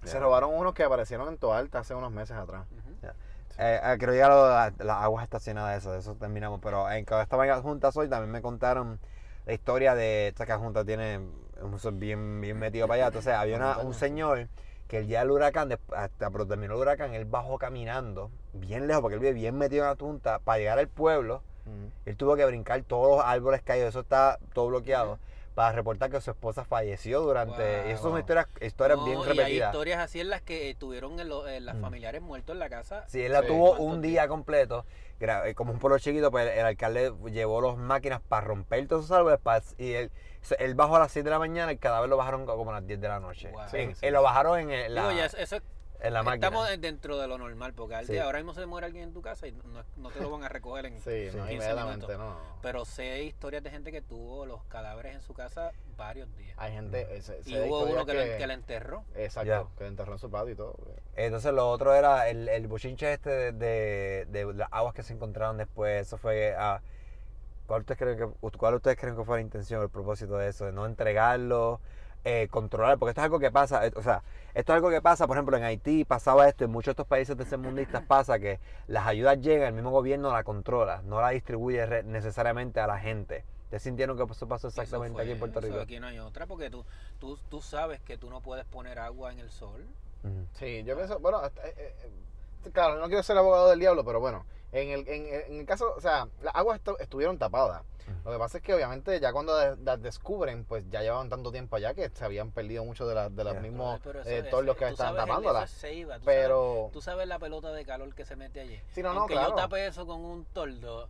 Se 0.05 0.21
robaron 0.21 0.55
unos 0.55 0.73
que 0.75 0.85
aparecieron 0.85 1.27
en 1.27 1.39
Toalta 1.39 1.81
hace 1.81 1.97
unos 1.97 2.13
meses 2.13 2.37
atrás. 2.37 2.67
Eh, 3.59 3.81
eh, 3.83 3.97
creo 3.99 4.15
ya 4.15 4.29
lo 4.29 4.45
de 4.45 4.51
la- 4.51 4.73
las 4.79 5.03
aguas 5.03 5.25
estacionadas, 5.25 5.79
eso, 5.79 5.93
de 5.93 5.99
eso 6.01 6.15
terminamos. 6.15 6.61
Pero 6.63 6.91
en 6.91 7.05
cuando 7.05 7.23
estaba 7.23 7.45
en 7.47 7.53
Ajuntas 7.53 7.97
hoy 7.97 8.09
también 8.09 8.31
me 8.31 8.43
contaron 8.43 9.01
la 9.47 9.53
historia 9.55 9.95
de 9.95 10.29
esta 10.29 10.45
que 10.45 10.53
Ajunta 10.53 10.85
tiene 10.85 11.21
un 11.63 11.99
bien, 11.99 12.41
bien 12.41 12.59
metido 12.59 12.87
para 12.87 12.97
allá. 12.97 13.07
Entonces 13.07 13.33
había 13.33 13.57
una- 13.57 13.79
un 13.79 13.95
señor 13.95 14.49
que 14.89 14.99
el 14.99 15.07
día 15.07 15.21
del 15.21 15.31
huracán, 15.31 15.77
hasta 15.97 16.31
pero 16.31 16.47
terminó 16.47 16.75
el 16.75 16.81
huracán, 16.81 17.15
él 17.15 17.25
bajó 17.25 17.59
caminando 17.59 18.31
bien 18.53 18.87
lejos, 18.87 19.03
porque 19.03 19.15
él 19.15 19.21
vive 19.21 19.33
bien 19.33 19.57
metido 19.57 19.85
en 19.85 19.91
la 19.91 19.97
tunta, 19.97 20.39
para 20.39 20.59
llegar 20.59 20.79
al 20.79 20.89
pueblo. 20.89 21.43
Ujú. 21.67 21.91
Él 22.05 22.17
tuvo 22.17 22.37
que 22.37 22.45
brincar 22.45 22.83
todos 22.83 23.17
los 23.17 23.27
árboles 23.27 23.63
caídos, 23.63 23.89
eso 23.89 24.01
está 24.01 24.39
todo 24.53 24.69
bloqueado, 24.69 25.19
para 25.57 25.73
reportar 25.73 26.11
que 26.11 26.21
su 26.21 26.31
esposa 26.31 26.67
falleció 26.67 27.23
durante... 27.23 27.85
y 27.89 27.93
eso 27.93 28.03
son 28.03 28.11
Wow. 28.11 28.21
historias, 28.21 28.47
historias 28.61 28.99
No, 28.99 29.05
bien 29.07 29.19
y 29.19 29.23
hay 29.23 29.29
repetidas. 29.39 29.69
historias 29.73 30.01
así 30.01 30.21
en 30.21 30.29
las 30.29 30.43
que 30.43 30.69
eh, 30.69 30.75
tuvieron 30.75 31.19
en 31.19 31.31
lo- 31.31 31.49
eh, 31.49 31.61
las 31.61 31.77
Mm. 31.77 31.81
familiares 31.81 32.21
muertos 32.21 32.53
en 32.53 32.59
la 32.59 32.69
casa. 32.69 33.05
Sí, 33.09 33.23
él 33.23 33.33
la 33.33 33.41
Sí. 33.41 33.47
tuvo 33.47 33.69
¿Cuántos 33.71 33.87
un 33.87 34.03
día 34.03 34.29
completo, 34.29 34.85
gra- 35.19 35.47
eh, 35.47 35.55
como 35.55 35.73
un 35.73 35.79
pueblo 35.79 35.99
chiquito, 35.99 36.31
pues 36.31 36.47
el, 36.47 36.59
el 36.59 36.67
alcalde 36.67 37.11
llevó 37.33 37.63
las 37.63 37.79
máquinas 37.79 38.21
para 38.21 38.47
romper 38.47 38.87
todos 38.87 39.07
esos 39.07 39.17
árboles 39.17 39.41
y 39.79 39.95
él, 39.95 40.13
él 40.59 40.75
bajó 40.75 40.97
a 40.97 40.99
las 40.99 41.11
7 41.13 41.25
de 41.25 41.31
la 41.31 41.39
mañana, 41.39 41.73
el 41.73 41.79
cadáver 41.79 42.11
lo 42.11 42.19
bajaron 42.19 42.45
como 42.45 42.71
a 42.71 42.75
las 42.75 42.87
10 42.87 43.01
de 43.01 43.09
la 43.09 43.19
noche. 43.19 43.49
Wow. 43.51 43.63
Sí, 43.71 43.77
En- 43.79 43.97
sí. 43.97 44.11
lo 44.11 44.23
bajaron 44.23 44.59
en, 44.71 44.95
la, 44.95 45.09
Digo, 45.09 45.19
ya 45.19 45.25
eso- 45.25 45.57
en 46.01 46.13
la 46.13 46.23
máquina. 46.23 46.47
estamos 46.49 46.81
dentro 46.81 47.19
de 47.19 47.27
lo 47.29 47.39
normal, 47.39 47.73
porque 47.75 47.95
al 47.95 48.07
Sí. 48.07 48.13
día 48.13 48.25
ahora 48.25 48.39
mismo 48.39 48.55
se 48.55 48.67
muere 48.67 48.87
alguien 48.87 49.05
en 49.05 49.13
tu 49.13 49.23
casa 49.23 49.47
y 49.47 49.53
no, 49.53 49.83
no 49.97 50.11
te 50.11 50.21
lo 50.21 50.31
van 50.31 50.45
a 50.45 50.49
recoger 50.49 50.87
en 50.87 51.01
Sí, 51.01 51.27
no, 51.35 51.47
15 51.47 51.53
inmediatamente, 51.55 52.07
minutos. 52.07 52.19
no. 52.19 52.31
no. 52.31 52.59
Pero 52.63 52.85
sé 52.85 53.23
historias 53.25 53.63
de 53.63 53.71
gente 53.71 53.93
que 53.93 54.03
tuvo 54.03 54.47
los 54.47 54.63
cadáveres 54.65 55.15
en 55.15 55.21
su 55.23 55.35
casa 55.35 55.73
varios 55.97 56.35
días. 56.37 56.55
Hay 56.59 56.73
gente. 56.73 57.07
eh, 57.17 57.23
se- 57.23 57.41
Y 57.47 57.59
hubo 57.61 57.85
uno 57.85 58.05
que, 58.05 58.15
le- 58.15 58.37
que 58.39 58.47
la 58.47 58.55
enterró. 58.55 59.05
Exacto, 59.15 59.71
que 59.79 59.85
le 59.85 59.89
enterró 59.89 60.13
en 60.13 60.19
su 60.19 60.31
patio 60.31 60.53
y 60.53 60.57
todo. 60.57 60.77
Entonces 61.15 61.53
lo 61.53 61.69
otro 61.71 61.95
era 61.95 62.29
el, 62.29 62.49
el 62.49 62.67
buchinche 62.69 63.13
este 63.13 63.31
de, 63.31 63.53
de- 63.53 64.27
de 64.27 64.55
las 64.55 64.69
aguas 64.73 64.95
que 64.95 65.03
se 65.03 65.13
encontraron 65.15 65.57
después. 65.57 66.03
Eso 66.07 66.19
fue 66.19 66.55
a... 66.57 66.83
¿Cuál 67.67 67.81
ustedes 67.81 67.99
creen 67.99 68.17
que, 68.19 68.51
cuál 68.59 68.75
ustedes 68.75 68.97
creen 68.97 69.17
que 69.17 69.25
fue 69.25 69.39
la 69.39 69.43
intención, 69.43 69.83
el 69.83 69.89
propósito 69.91 70.37
de 70.39 70.49
eso? 70.49 70.67
De 70.67 70.73
no 70.73 70.87
entregarlo, 70.87 71.81
eh, 72.29 72.49
controlar, 72.51 72.99
porque 72.99 73.11
esto 73.11 73.21
es 73.21 73.25
algo 73.27 73.39
que 73.39 73.53
pasa, 73.53 73.87
eh, 73.87 73.93
o 73.95 74.03
sea, 74.03 74.21
esto 74.53 74.73
es 74.73 74.77
algo 74.77 74.91
que 74.91 75.01
pasa, 75.01 75.29
por 75.29 75.37
ejemplo, 75.37 75.57
en 75.57 75.63
Haití 75.63 76.05
pasaba 76.05 76.49
esto, 76.49 76.65
en 76.65 76.73
muchos 76.73 76.87
de 76.87 76.91
estos 76.91 77.07
países 77.07 77.37
tercermundistas 77.37 78.03
pasa 78.03 78.41
que 78.41 78.59
las 78.89 79.07
ayudas 79.07 79.41
llegan, 79.41 79.69
el 79.69 79.75
mismo 79.75 79.93
gobierno 79.93 80.33
la 80.33 80.43
controla, 80.43 81.03
no 81.05 81.21
la 81.21 81.31
distribuye 81.31 82.03
necesariamente 82.03 82.81
a 82.81 82.89
la 82.89 82.99
gente. 82.99 83.45
¿Ustedes 83.67 83.85
sintieron 83.85 84.17
que 84.17 84.25
eso 84.25 84.49
pasó 84.49 84.67
Eso 84.67 84.81
exactamente 84.81 85.23
aquí 85.23 85.31
en 85.31 85.39
Puerto 85.39 85.61
Rico? 85.61 85.79
Aquí 85.81 86.01
no 86.01 86.09
hay 86.09 86.19
otra, 86.19 86.47
porque 86.47 86.69
tú, 86.69 86.85
tú, 87.21 87.39
tú 87.49 87.61
sabes 87.61 88.01
que 88.01 88.19
tú 88.19 88.29
no 88.29 88.41
puedes 88.41 88.65
poner 88.65 88.99
agua 88.99 89.33
en 89.33 89.39
el 89.39 89.51
sol. 89.51 89.87
Sí, 90.55 90.83
yo 90.83 90.97
pienso, 90.97 91.21
bueno, 91.21 91.39
hasta- 91.39 91.65
eh, 91.69 91.75
eh, 91.77 92.11
claro, 92.73 92.97
no 92.99 93.07
quiero 93.09 93.23
ser 93.23 93.37
abogado 93.39 93.71
del 93.71 93.79
diablo, 93.81 94.05
pero 94.05 94.21
bueno, 94.21 94.45
en 94.73 94.91
el, 94.91 95.09
en, 95.09 95.27
en 95.53 95.61
el 95.61 95.67
caso, 95.67 95.95
o 95.97 96.01
sea, 96.01 96.29
las 96.43 96.55
aguas 96.55 96.81
estu- 96.83 96.97
estuvieron 97.01 97.39
tapadas. 97.39 97.83
Lo 98.25 98.31
que 98.31 98.39
pasa 98.39 98.59
es 98.59 98.63
que 98.63 98.73
obviamente 98.73 99.19
ya 99.19 99.33
cuando 99.33 99.57
de- 99.57 99.77
las 99.83 100.01
descubren, 100.01 100.65
pues 100.65 100.85
ya 100.91 101.03
llevaban 101.03 101.29
tanto 101.29 101.51
tiempo 101.51 101.75
allá 101.75 101.93
que 101.93 102.09
se 102.11 102.25
habían 102.25 102.53
perdido 102.53 102.85
muchos 102.85 103.09
de, 103.09 103.17
las 103.17 103.35
de 103.35 103.43
los 103.43 103.61
mismos 103.61 103.99
eso- 104.01 104.13
eh, 104.25 104.39
eso- 104.39 104.49
todos 104.51 104.65
los 104.65 104.77
que 104.77 104.87
estaban 104.89 105.17
tapándolas. 105.17 105.73
tú 105.73 105.87
Pero, 106.25 106.75
sabes- 106.85 106.93
Tú 106.93 107.03
sabes 107.03 107.27
la 107.27 107.39
pelota 107.41 107.73
de 107.73 107.85
calor 107.85 108.15
que 108.15 108.25
se 108.25 108.37
mete 108.37 108.61
allí. 108.61 108.81
sí, 108.93 109.03
no, 109.03 109.13
no, 109.13 109.27
claro. 109.27 109.49
yo 109.51 109.55
tape 109.57 109.87
eso 109.87 110.07
con 110.07 110.25
un 110.25 110.45
toldo, 110.53 111.09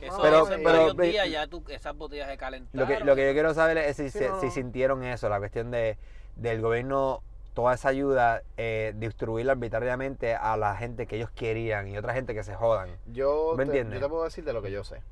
eso, 0.00 0.18
Pero- 0.22 0.44
eso 0.44 0.52
en 0.54 0.64
pero- 0.64 0.94
días 0.94 1.28
ya 1.30 1.46
tú, 1.48 1.62
esas 1.68 1.94
botellas 1.94 2.28
se 2.30 2.38
calentaron. 2.38 2.80
Lo 2.80 2.86
que, 2.98 3.04
lo 3.04 3.14
que 3.14 3.26
yo 3.26 3.32
quiero 3.32 3.52
saber 3.52 3.76
es 3.78 3.96
si, 3.98 4.04
Sí, 4.10 4.18
se- 4.20 4.28
no, 4.30 4.40
si 4.40 4.46
no. 4.46 4.52
sintieron 4.52 5.04
eso, 5.04 5.28
la 5.28 5.38
cuestión 5.38 5.70
de 5.70 5.98
del 6.36 6.62
gobierno, 6.62 7.20
toda 7.58 7.74
esa 7.74 7.88
ayuda, 7.88 8.44
eh, 8.56 8.92
distribuirla 8.98 9.50
arbitrariamente 9.50 10.36
a 10.36 10.56
la 10.56 10.76
gente 10.76 11.08
que 11.08 11.16
ellos 11.16 11.30
querían 11.32 11.88
y 11.88 11.98
otra 11.98 12.14
gente 12.14 12.32
que 12.32 12.44
se 12.44 12.54
jodan. 12.54 12.88
yo, 13.12 13.54
¿Me 13.56 13.64
te, 13.64 13.70
entiendes? 13.70 13.98
yo 13.98 14.06
te 14.06 14.08
puedo 14.08 14.22
decir 14.22 14.44
de 14.44 14.52
lo 14.52 14.62
que 14.62 14.70
yo 14.70 14.84
sé. 14.84 15.02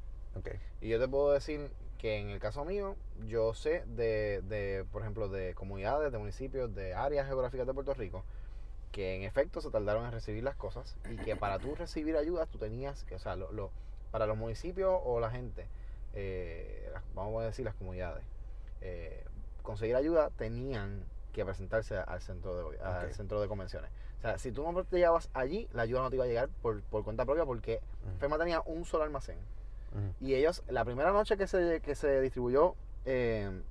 Y 0.81 0.89
yo 0.89 1.01
te 1.01 1.09
puedo 1.09 1.33
decir 1.33 1.73
que 1.99 2.19
en 2.19 2.29
el 2.31 2.39
caso 2.39 2.65
mío, 2.65 2.95
yo 3.27 3.53
sé 3.53 3.83
de, 3.89 4.43
de, 4.45 4.85
por 4.93 5.03
ejemplo, 5.03 5.29
de 5.29 5.55
comunidades, 5.55 6.13
de 6.13 6.19
municipios, 6.19 6.73
de 6.73 6.95
áreas 6.95 7.27
geográficas 7.27 7.67
de 7.67 7.75
Puerto 7.75 7.95
Rico, 7.95 8.23
que 8.93 9.17
en 9.17 9.25
efecto 9.25 9.61
se 9.61 9.73
tardaron 9.73 10.05
en 10.07 10.13
recibir 10.13 10.45
las 10.45 10.55
cosas 10.55 10.95
y 11.11 11.17
que 11.17 11.35
para 11.35 11.59
tú 11.59 11.75
recibir 11.75 12.17
ayudas 12.17 12.49
tú 12.49 12.59
tenías 12.59 13.03
que, 13.03 13.17
o 13.17 13.19
sea, 13.19 13.35
lo, 13.35 13.51
lo- 13.51 13.73
para 14.13 14.27
los 14.29 14.37
municipios 14.37 15.01
o 15.05 15.19
la 15.19 15.33
gente, 15.33 15.67
eh, 16.15 16.93
vamos 17.13 17.43
a 17.43 17.47
decir 17.47 17.65
las 17.65 17.75
comunidades, 17.75 18.23
eh, 18.83 19.25
conseguir 19.65 19.97
ayuda 19.97 20.31
tenían 20.39 21.03
que 21.37 21.45
presentarse 21.45 21.97
al 21.97 22.21
centro 22.21 22.71
de, 22.71 22.81
al 22.81 23.13
centro 23.15 23.41
de 23.41 23.47
convenciones. 23.47 23.91
O 24.19 24.23
sea, 24.23 24.39
si 24.39 24.51
tú 24.51 24.71
no 24.73 24.83
te 24.85 24.97
llevabas 24.99 25.29
allí, 25.35 25.69
la 25.73 25.83
ayuda 25.83 26.01
no 26.03 26.11
te 26.11 26.17
iba 26.17 26.25
a 26.25 26.29
llegar 26.29 26.49
por, 26.63 26.83
por 26.83 27.05
cuenta 27.05 27.25
propia 27.25 27.45
porque. 27.45 27.81
FEMA 28.19 28.39
tenía 28.39 28.61
un 28.65 28.85
solo 28.85 29.05
almacén. 29.05 29.37
Y 30.21 30.35
ellos, 30.35 30.63
la 30.69 30.85
primera 30.85 31.13
noche 31.13 31.37
que 31.37 31.47
se, 31.47 31.81
que 31.81 31.95
se 31.95 32.21
distribuyó 32.21 32.75
eh, 33.05 33.63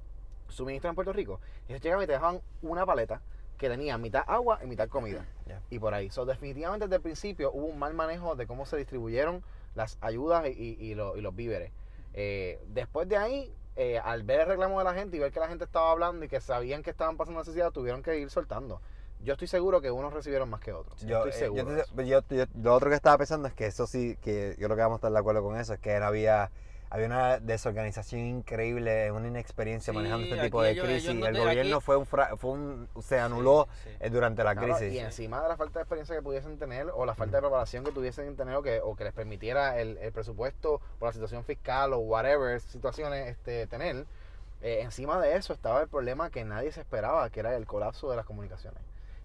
suministro 0.47 0.89
en 0.89 0.95
Puerto 0.95 1.11
Rico, 1.13 1.39
ellos 1.68 1.82
llegaban 1.82 2.03
y 2.03 2.07
te 2.07 2.13
dejaban 2.13 2.41
una 2.61 2.86
paleta 2.86 3.22
que 3.57 3.70
tenía 3.70 3.97
mitad 3.97 4.24
agua 4.28 4.59
y 4.63 4.68
mitad 4.68 4.88
comida. 4.89 5.26
Y 5.70 5.80
por 5.80 5.93
ahí. 5.93 6.09
So, 6.09 6.26
definitivamente 6.26 6.86
desde 6.86 6.95
el 6.97 7.01
principio 7.01 7.51
hubo 7.51 7.66
un 7.66 7.78
mal 7.80 7.93
manejo 7.93 8.36
de 8.36 8.45
cómo 8.47 8.66
se 8.66 8.78
distribuyeron 8.78 9.43
las 9.76 9.97
ayudas 10.01 10.45
y, 10.47 10.49
y- 10.51 10.78
y 10.91 10.95
lo- 10.95 11.18
y 11.18 11.22
los 11.22 11.36
víveres. 11.36 11.72
Eh, 12.13 12.59
después 12.70 13.07
de 13.09 13.18
ahí, 13.18 13.53
eh, 13.76 13.99
al 13.99 14.23
ver 14.23 14.41
el 14.41 14.47
reclamo 14.47 14.80
de 14.80 14.86
la 14.86 14.93
gente 14.93 15.17
y 15.17 15.19
ver 15.19 15.32
que 15.32 15.39
la 15.39 15.47
gente 15.47 15.65
estaba 15.65 15.91
hablando 15.91 16.26
y 16.26 16.30
que 16.30 16.39
sabían 16.39 16.82
que 16.82 16.91
estaban 16.91 17.17
pasando 17.17 17.39
necesidad, 17.39 17.71
tuvieron 17.71 18.03
que 18.03 18.17
ir 18.17 18.30
soltando. 18.30 18.82
Yo 19.21 19.34
estoy 19.34 19.47
seguro 19.47 19.82
que 19.82 19.91
unos 19.91 20.13
recibieron 20.13 20.49
más 20.49 20.61
que 20.61 20.71
otros. 20.71 21.01
Yo, 21.01 21.26
estoy 21.26 21.32
eh, 21.32 21.34
seguro. 21.34 21.84
yo 22.03 22.21
lo 22.61 22.73
otro 22.73 22.89
que 22.89 22.95
estaba 22.95 23.17
pensando 23.17 23.47
es 23.47 23.53
que 23.53 23.65
eso 23.65 23.88
sí, 23.88 24.17
que 24.21 24.55
yo 24.59 24.67
creo 24.67 24.78
que 24.78 24.84
vamos 24.84 24.95
a 24.95 24.99
estar 24.99 25.11
de 25.11 25.19
acuerdo 25.19 25.43
con 25.43 25.57
eso, 25.57 25.73
es 25.73 25.80
que 25.80 25.99
no 25.99 26.05
había, 26.05 26.51
había 26.89 27.07
una 27.07 27.39
desorganización 27.39 28.21
increíble, 28.21 29.11
una 29.11 29.27
inexperiencia 29.27 29.91
Sí, 29.91 29.97
manejando 29.97 30.27
este 30.27 30.41
tipo 30.45 30.61
de 30.61 30.71
crisis. 30.79 31.09
ellos 31.09 31.15
no 31.15 31.25
el 31.27 31.38
gobierno 31.38 31.75
aquí- 31.77 31.86
fue 31.86 31.97
un, 31.97 32.05
fra- 32.05 32.38
fue 32.38 32.51
un 32.51 32.88
se 33.01 33.19
anuló 33.19 33.67
Sí, 33.83 33.89
sí. 33.89 33.95
eh, 33.99 34.09
durante 34.09 34.43
la 34.43 34.55
Claro, 34.55 34.75
crisis. 34.75 34.93
y 34.93 34.99
encima 34.99 35.41
de 35.41 35.49
la 35.49 35.57
falta 35.57 35.79
de 35.79 35.83
experiencia 35.83 36.15
que 36.15 36.21
pudiesen 36.21 36.57
tener 36.57 36.88
o 36.93 37.05
la 37.05 37.15
falta 37.15 37.38
de 37.38 37.41
preparación 37.41 37.83
que 37.83 37.91
tuviesen 37.91 38.36
tener 38.36 38.55
o 38.55 38.61
que, 38.63 38.79
o 38.81 38.95
que 38.95 39.03
les 39.03 39.13
permitiera 39.13 39.79
el, 39.79 39.97
el 39.97 40.11
presupuesto 40.11 40.79
por 40.99 41.07
la 41.09 41.13
situación 41.13 41.43
fiscal 41.43 41.93
o 41.93 41.97
whatever 41.99 42.59
situaciones 42.61 43.29
este, 43.29 43.67
tener, 43.67 44.05
eh, 44.61 44.79
encima 44.81 45.19
de 45.19 45.36
eso 45.36 45.53
estaba 45.53 45.81
el 45.81 45.88
problema 45.88 46.29
que 46.29 46.43
nadie 46.45 46.71
se 46.71 46.81
esperaba, 46.81 47.29
que 47.29 47.39
era 47.41 47.55
el 47.55 47.65
colapso 47.65 48.09
de 48.09 48.15
las 48.15 48.25
comunicaciones. 48.25 48.79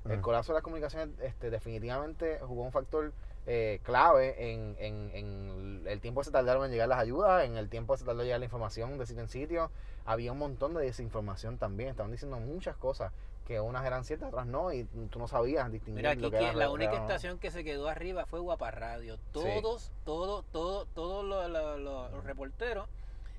El 0.08 0.22
colapso 0.22 0.52
de 0.52 0.56
las 0.56 0.62
comunicaciones 0.62 1.10
este, 1.20 1.50
definitivamente 1.50 2.38
jugó 2.40 2.62
un 2.62 2.72
factor 2.72 3.12
eh, 3.46 3.80
clave 3.82 4.52
en, 4.52 4.76
en- 4.78 5.10
en 5.14 5.82
el 5.86 6.00
tiempo 6.00 6.20
que 6.20 6.26
se 6.26 6.30
tardaron 6.30 6.64
en 6.64 6.70
llegar 6.70 6.88
las 6.88 6.98
ayudas, 7.00 7.44
en 7.44 7.56
el 7.56 7.68
tiempo 7.68 7.94
que 7.94 7.98
se 8.00 8.04
tardó 8.04 8.20
en 8.20 8.26
llegar 8.26 8.40
la 8.40 8.44
información 8.46 8.98
de 8.98 9.06
sitio 9.06 9.22
en 9.22 9.28
sitio. 9.28 9.70
Había 10.04 10.32
un 10.32 10.38
montón 10.38 10.74
de 10.74 10.82
desinformación 10.82 11.58
también. 11.58 11.90
Estaban 11.90 12.12
diciendo 12.12 12.38
muchas 12.38 12.76
cosas 12.76 13.12
que 13.46 13.60
unas 13.60 13.84
eran 13.84 14.04
ciertas, 14.04 14.28
otras 14.28 14.46
no, 14.46 14.72
y 14.72 14.84
tú 15.10 15.18
no 15.18 15.26
sabías 15.26 15.70
distinguir 15.72 16.02
Mira, 16.02 16.10
aquí 16.12 16.20
lo 16.20 16.30
que 16.30 16.38
que 16.38 16.44
era 16.44 16.52
la 16.54 16.70
única 16.70 16.92
no. 16.92 16.98
estación 16.98 17.38
que 17.38 17.50
se 17.50 17.64
quedó 17.64 17.88
arriba 17.88 18.24
fue 18.26 18.38
Guapa 18.38 18.70
Radio. 18.70 19.18
Todos, 19.32 19.90
todos, 20.04 20.44
todos, 20.52 20.86
todos 20.94 21.24
los, 21.24 21.50
los- 21.50 21.80
los- 21.80 22.12
los 22.12 22.24
reporteros, 22.24 22.86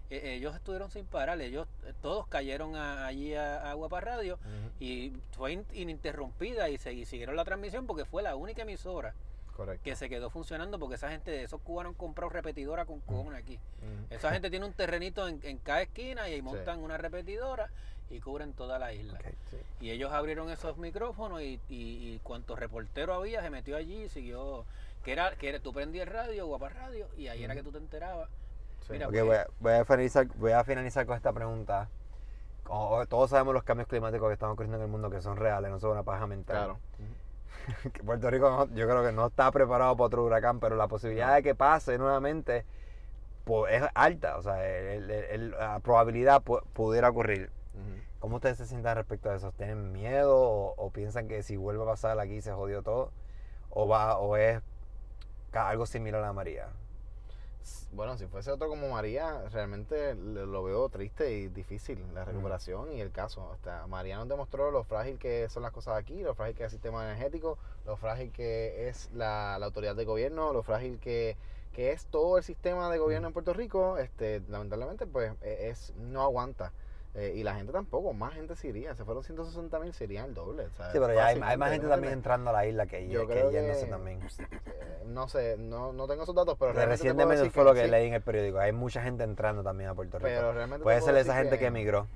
eh, 0.10 0.34
ellos 0.36 0.54
estuvieron 0.54 0.92
sin 0.92 1.06
parar. 1.06 1.40
Ellos 1.40 1.66
eh, 1.86 1.94
todos 2.02 2.28
cayeron 2.28 2.76
a- 2.76 3.06
allí 3.06 3.34
a, 3.36 3.72
a 3.72 3.74
Guapa 3.76 4.02
Radio 4.02 4.38
y 4.82 5.14
fue 5.32 5.54
in- 5.54 5.66
ininterrumpida 5.74 6.68
y, 6.70 6.78
se, 6.78 6.92
y 6.92 7.06
siguieron 7.06 7.38
la 7.38 7.46
transmisión 7.46 7.88
porque 7.88 8.04
fue 8.04 8.22
la 8.22 8.36
única 8.36 8.64
emisora 8.64 9.14
Correcto. 9.56 9.84
que 9.84 9.96
se 9.96 10.10
quedó 10.10 10.30
funcionando 10.30 10.80
porque 10.80 10.96
esa 10.96 11.10
gente 11.10 11.32
de 11.32 11.44
esos 11.44 11.62
cubanos 11.62 11.92
han 11.92 11.96
comprado 11.98 12.30
repetidora 12.30 12.86
con 12.86 13.00
cojones 13.02 13.44
aquí. 13.44 13.56
Ujú. 13.56 14.16
Esa 14.16 14.32
gente 14.32 14.50
tiene 14.50 14.66
un 14.66 14.74
terrenito 14.74 15.28
en, 15.28 15.40
en 15.44 15.58
cada 15.58 15.82
esquina 15.82 16.28
y 16.30 16.34
ahí 16.34 16.42
montan 16.42 16.80
una 16.80 16.98
repetidora 16.98 17.70
y 18.10 18.20
cubren 18.20 18.54
toda 18.54 18.80
la 18.80 18.94
isla. 18.94 19.20
Sí. 19.50 19.58
Y 19.80 19.92
ellos 19.92 20.12
abrieron 20.12 20.50
esos 20.50 20.78
micrófonos 20.78 21.42
y, 21.42 21.60
y, 21.70 22.14
y 22.14 22.20
cuanto 22.24 22.56
reportero 22.56 23.14
había 23.14 23.42
se 23.42 23.50
metió 23.50 23.78
allí 23.78 24.04
y 24.04 24.10
siguió. 24.10 24.66
Que 25.04 25.14
era, 25.14 25.36
que 25.36 25.50
era, 25.50 25.60
tú 25.60 25.74
prendías 25.74 26.06
el 26.08 26.14
radio, 26.14 26.46
guapa 26.46 26.70
radio, 26.70 27.08
y 27.18 27.28
ahí 27.28 27.44
era 27.44 27.56
que 27.56 27.64
tú 27.64 27.72
te 27.72 27.80
enterabas. 27.80 28.30
Sí. 28.82 28.94
Mira, 28.94 29.08
Ok, 29.08 29.14
pues, 29.14 29.26
voy, 29.26 29.36
a, 29.36 29.48
voy 29.60 29.74
a 29.74 29.86
finalizar, 29.86 30.28
voy 30.36 30.52
a 30.52 30.64
finalizar 30.64 31.06
con 31.08 31.16
esta 31.16 31.34
pregunta. 31.34 31.90
Como 32.64 33.06
todos 33.08 33.32
sabemos 33.32 33.54
los 33.54 33.64
cambios 33.64 33.88
climáticos 33.88 34.28
que 34.30 34.34
están 34.34 34.52
ocurriendo 34.52 34.78
en 34.78 34.84
el 34.84 34.90
mundo 34.90 35.10
que 35.10 35.22
son 35.22 35.38
reales, 35.38 35.72
no 35.72 35.80
son 35.80 35.92
una 35.92 36.04
paja 36.04 36.28
mental. 36.28 36.56
Claro. 36.56 36.80
Puerto 38.06 38.30
Rico 38.30 38.50
no- 38.50 38.68
yo 38.76 38.88
creo 38.88 39.04
que 39.04 39.12
no 39.12 39.28
está 39.28 39.52
preparado 39.52 39.96
para 39.96 40.06
otro 40.08 40.24
huracán, 40.26 40.60
pero 40.60 40.76
la 40.76 40.88
posibilidad 40.88 41.36
de 41.36 41.44
que 41.44 41.56
pase 41.56 41.98
nuevamente 41.98 42.66
pues, 43.46 43.74
es 43.74 43.84
alta, 43.96 44.38
o 44.38 44.42
sea, 44.42 44.66
el- 44.68 45.10
el- 45.10 45.24
el- 45.26 45.52
la 45.52 45.80
probabilidad 45.80 46.42
pu- 46.44 46.64
pudiera 46.74 47.10
ocurrir. 47.10 47.50
¿Cómo 48.20 48.36
ustedes 48.36 48.58
se 48.60 48.68
sientan 48.68 48.96
respecto 48.96 49.32
a 49.32 49.36
eso? 49.36 49.52
¿Tienen 49.54 49.92
miedo 49.92 50.38
o, 50.40 50.76
o 50.78 50.92
piensan 50.92 51.28
que 51.28 51.42
si 51.42 51.58
vuelve 51.58 51.82
a 51.82 51.88
pasar 51.88 52.20
aquí 52.20 52.40
se 52.42 52.52
jodió 52.52 52.84
todo? 52.84 53.12
¿O 53.72 53.88
va 53.88 54.18
o 54.20 54.38
es 54.38 54.62
algo 55.54 55.88
similar 55.88 56.22
a 56.22 56.28
la 56.28 56.34
María? 56.34 56.68
Bueno, 57.92 58.18
si 58.18 58.26
fuese 58.28 58.52
otro 58.52 58.70
como 58.70 58.90
María, 58.90 59.48
realmente 59.50 60.16
lo 60.16 60.64
veo 60.64 60.88
triste 60.90 61.32
y 61.34 61.48
difícil 61.50 62.00
la 62.14 62.24
recuperación 62.26 62.92
y 62.94 63.02
el 63.02 63.12
caso. 63.12 63.52
Hasta 63.52 63.86
María 63.88 64.18
nos 64.18 64.28
demostró 64.30 64.72
lo 64.72 64.84
frágil 64.84 65.20
que 65.20 65.50
son 65.50 65.64
las 65.64 65.72
cosas 65.72 65.98
aquí, 65.98 66.24
lo 66.24 66.34
frágil 66.34 66.56
que 66.56 66.64
es 66.64 66.68
el 66.68 66.72
sistema 66.72 67.04
energético, 67.04 67.58
lo 67.86 67.98
frágil 67.98 68.32
que 68.32 68.88
es 68.88 69.12
la, 69.14 69.58
la 69.60 69.66
autoridad 69.66 69.96
de 69.96 70.06
gobierno, 70.06 70.54
lo 70.54 70.64
frágil 70.64 71.00
que, 71.00 71.36
que 71.74 71.92
es 71.92 72.06
todo 72.06 72.38
el 72.38 72.44
sistema 72.44 72.90
de 72.90 72.98
gobierno 72.98 73.28
en 73.28 73.34
Puerto 73.34 73.54
Rico. 73.54 73.98
Este, 73.98 74.42
lamentablemente, 74.48 75.06
pues 75.06 75.34
e- 75.42 75.70
es 75.70 75.94
no 75.98 76.22
aguanta. 76.22 76.72
Eh, 77.14 77.34
y 77.36 77.44
la 77.44 77.56
gente 77.56 77.74
tampoco, 77.74 78.14
más 78.14 78.34
gente 78.34 78.56
se 78.56 78.70
iría. 78.70 78.96
Se 78.96 79.04
fueron 79.04 79.22
160 79.24 79.80
mil, 79.80 79.94
serían 79.94 80.30
el 80.30 80.34
doble. 80.34 80.68
Sí, 80.68 80.72
pero 80.94 81.14
ya 81.14 81.28
hay, 81.28 81.42
hay 81.44 81.58
más 81.58 81.72
gente 81.72 81.88
también 81.88 82.14
entrando 82.14 82.52
a 82.52 82.54
la 82.54 82.66
isla 82.66 82.86
que, 82.86 83.08
Yo 83.10 83.28
que 83.28 83.34
creo 83.34 83.52
yéndose 83.52 83.84
que- 83.86 83.92
también. 83.92 84.20
Eh, 84.22 85.04
no 85.08 85.28
sé, 85.28 85.58
no, 85.58 85.92
no 85.92 86.08
tengo 86.08 86.24
esos 86.24 86.34
datos, 86.36 86.56
pero 86.58 86.72
Que 86.72 86.78
realmente 86.78 87.04
recientemente 87.04 87.50
fue 87.50 87.66
lo 87.66 87.74
que 87.74 87.84
sí, 87.84 87.92
leí 87.92 88.08
en 88.08 88.14
el 88.14 88.22
periódico. 88.22 88.60
Hay 88.60 88.72
mucha 88.72 89.02
gente 89.04 89.26
entrando 89.26 89.62
también 89.62 89.90
a 89.90 89.94
Puerto 89.94 90.20
Rico. 90.20 90.30
Pero 90.30 90.54
realmente 90.54 90.80
te 90.80 90.84
Puede 90.84 91.02
ser 91.02 91.18
esa 91.18 91.36
gente 91.36 91.60
que 91.60 91.66
emigró. 91.66 92.08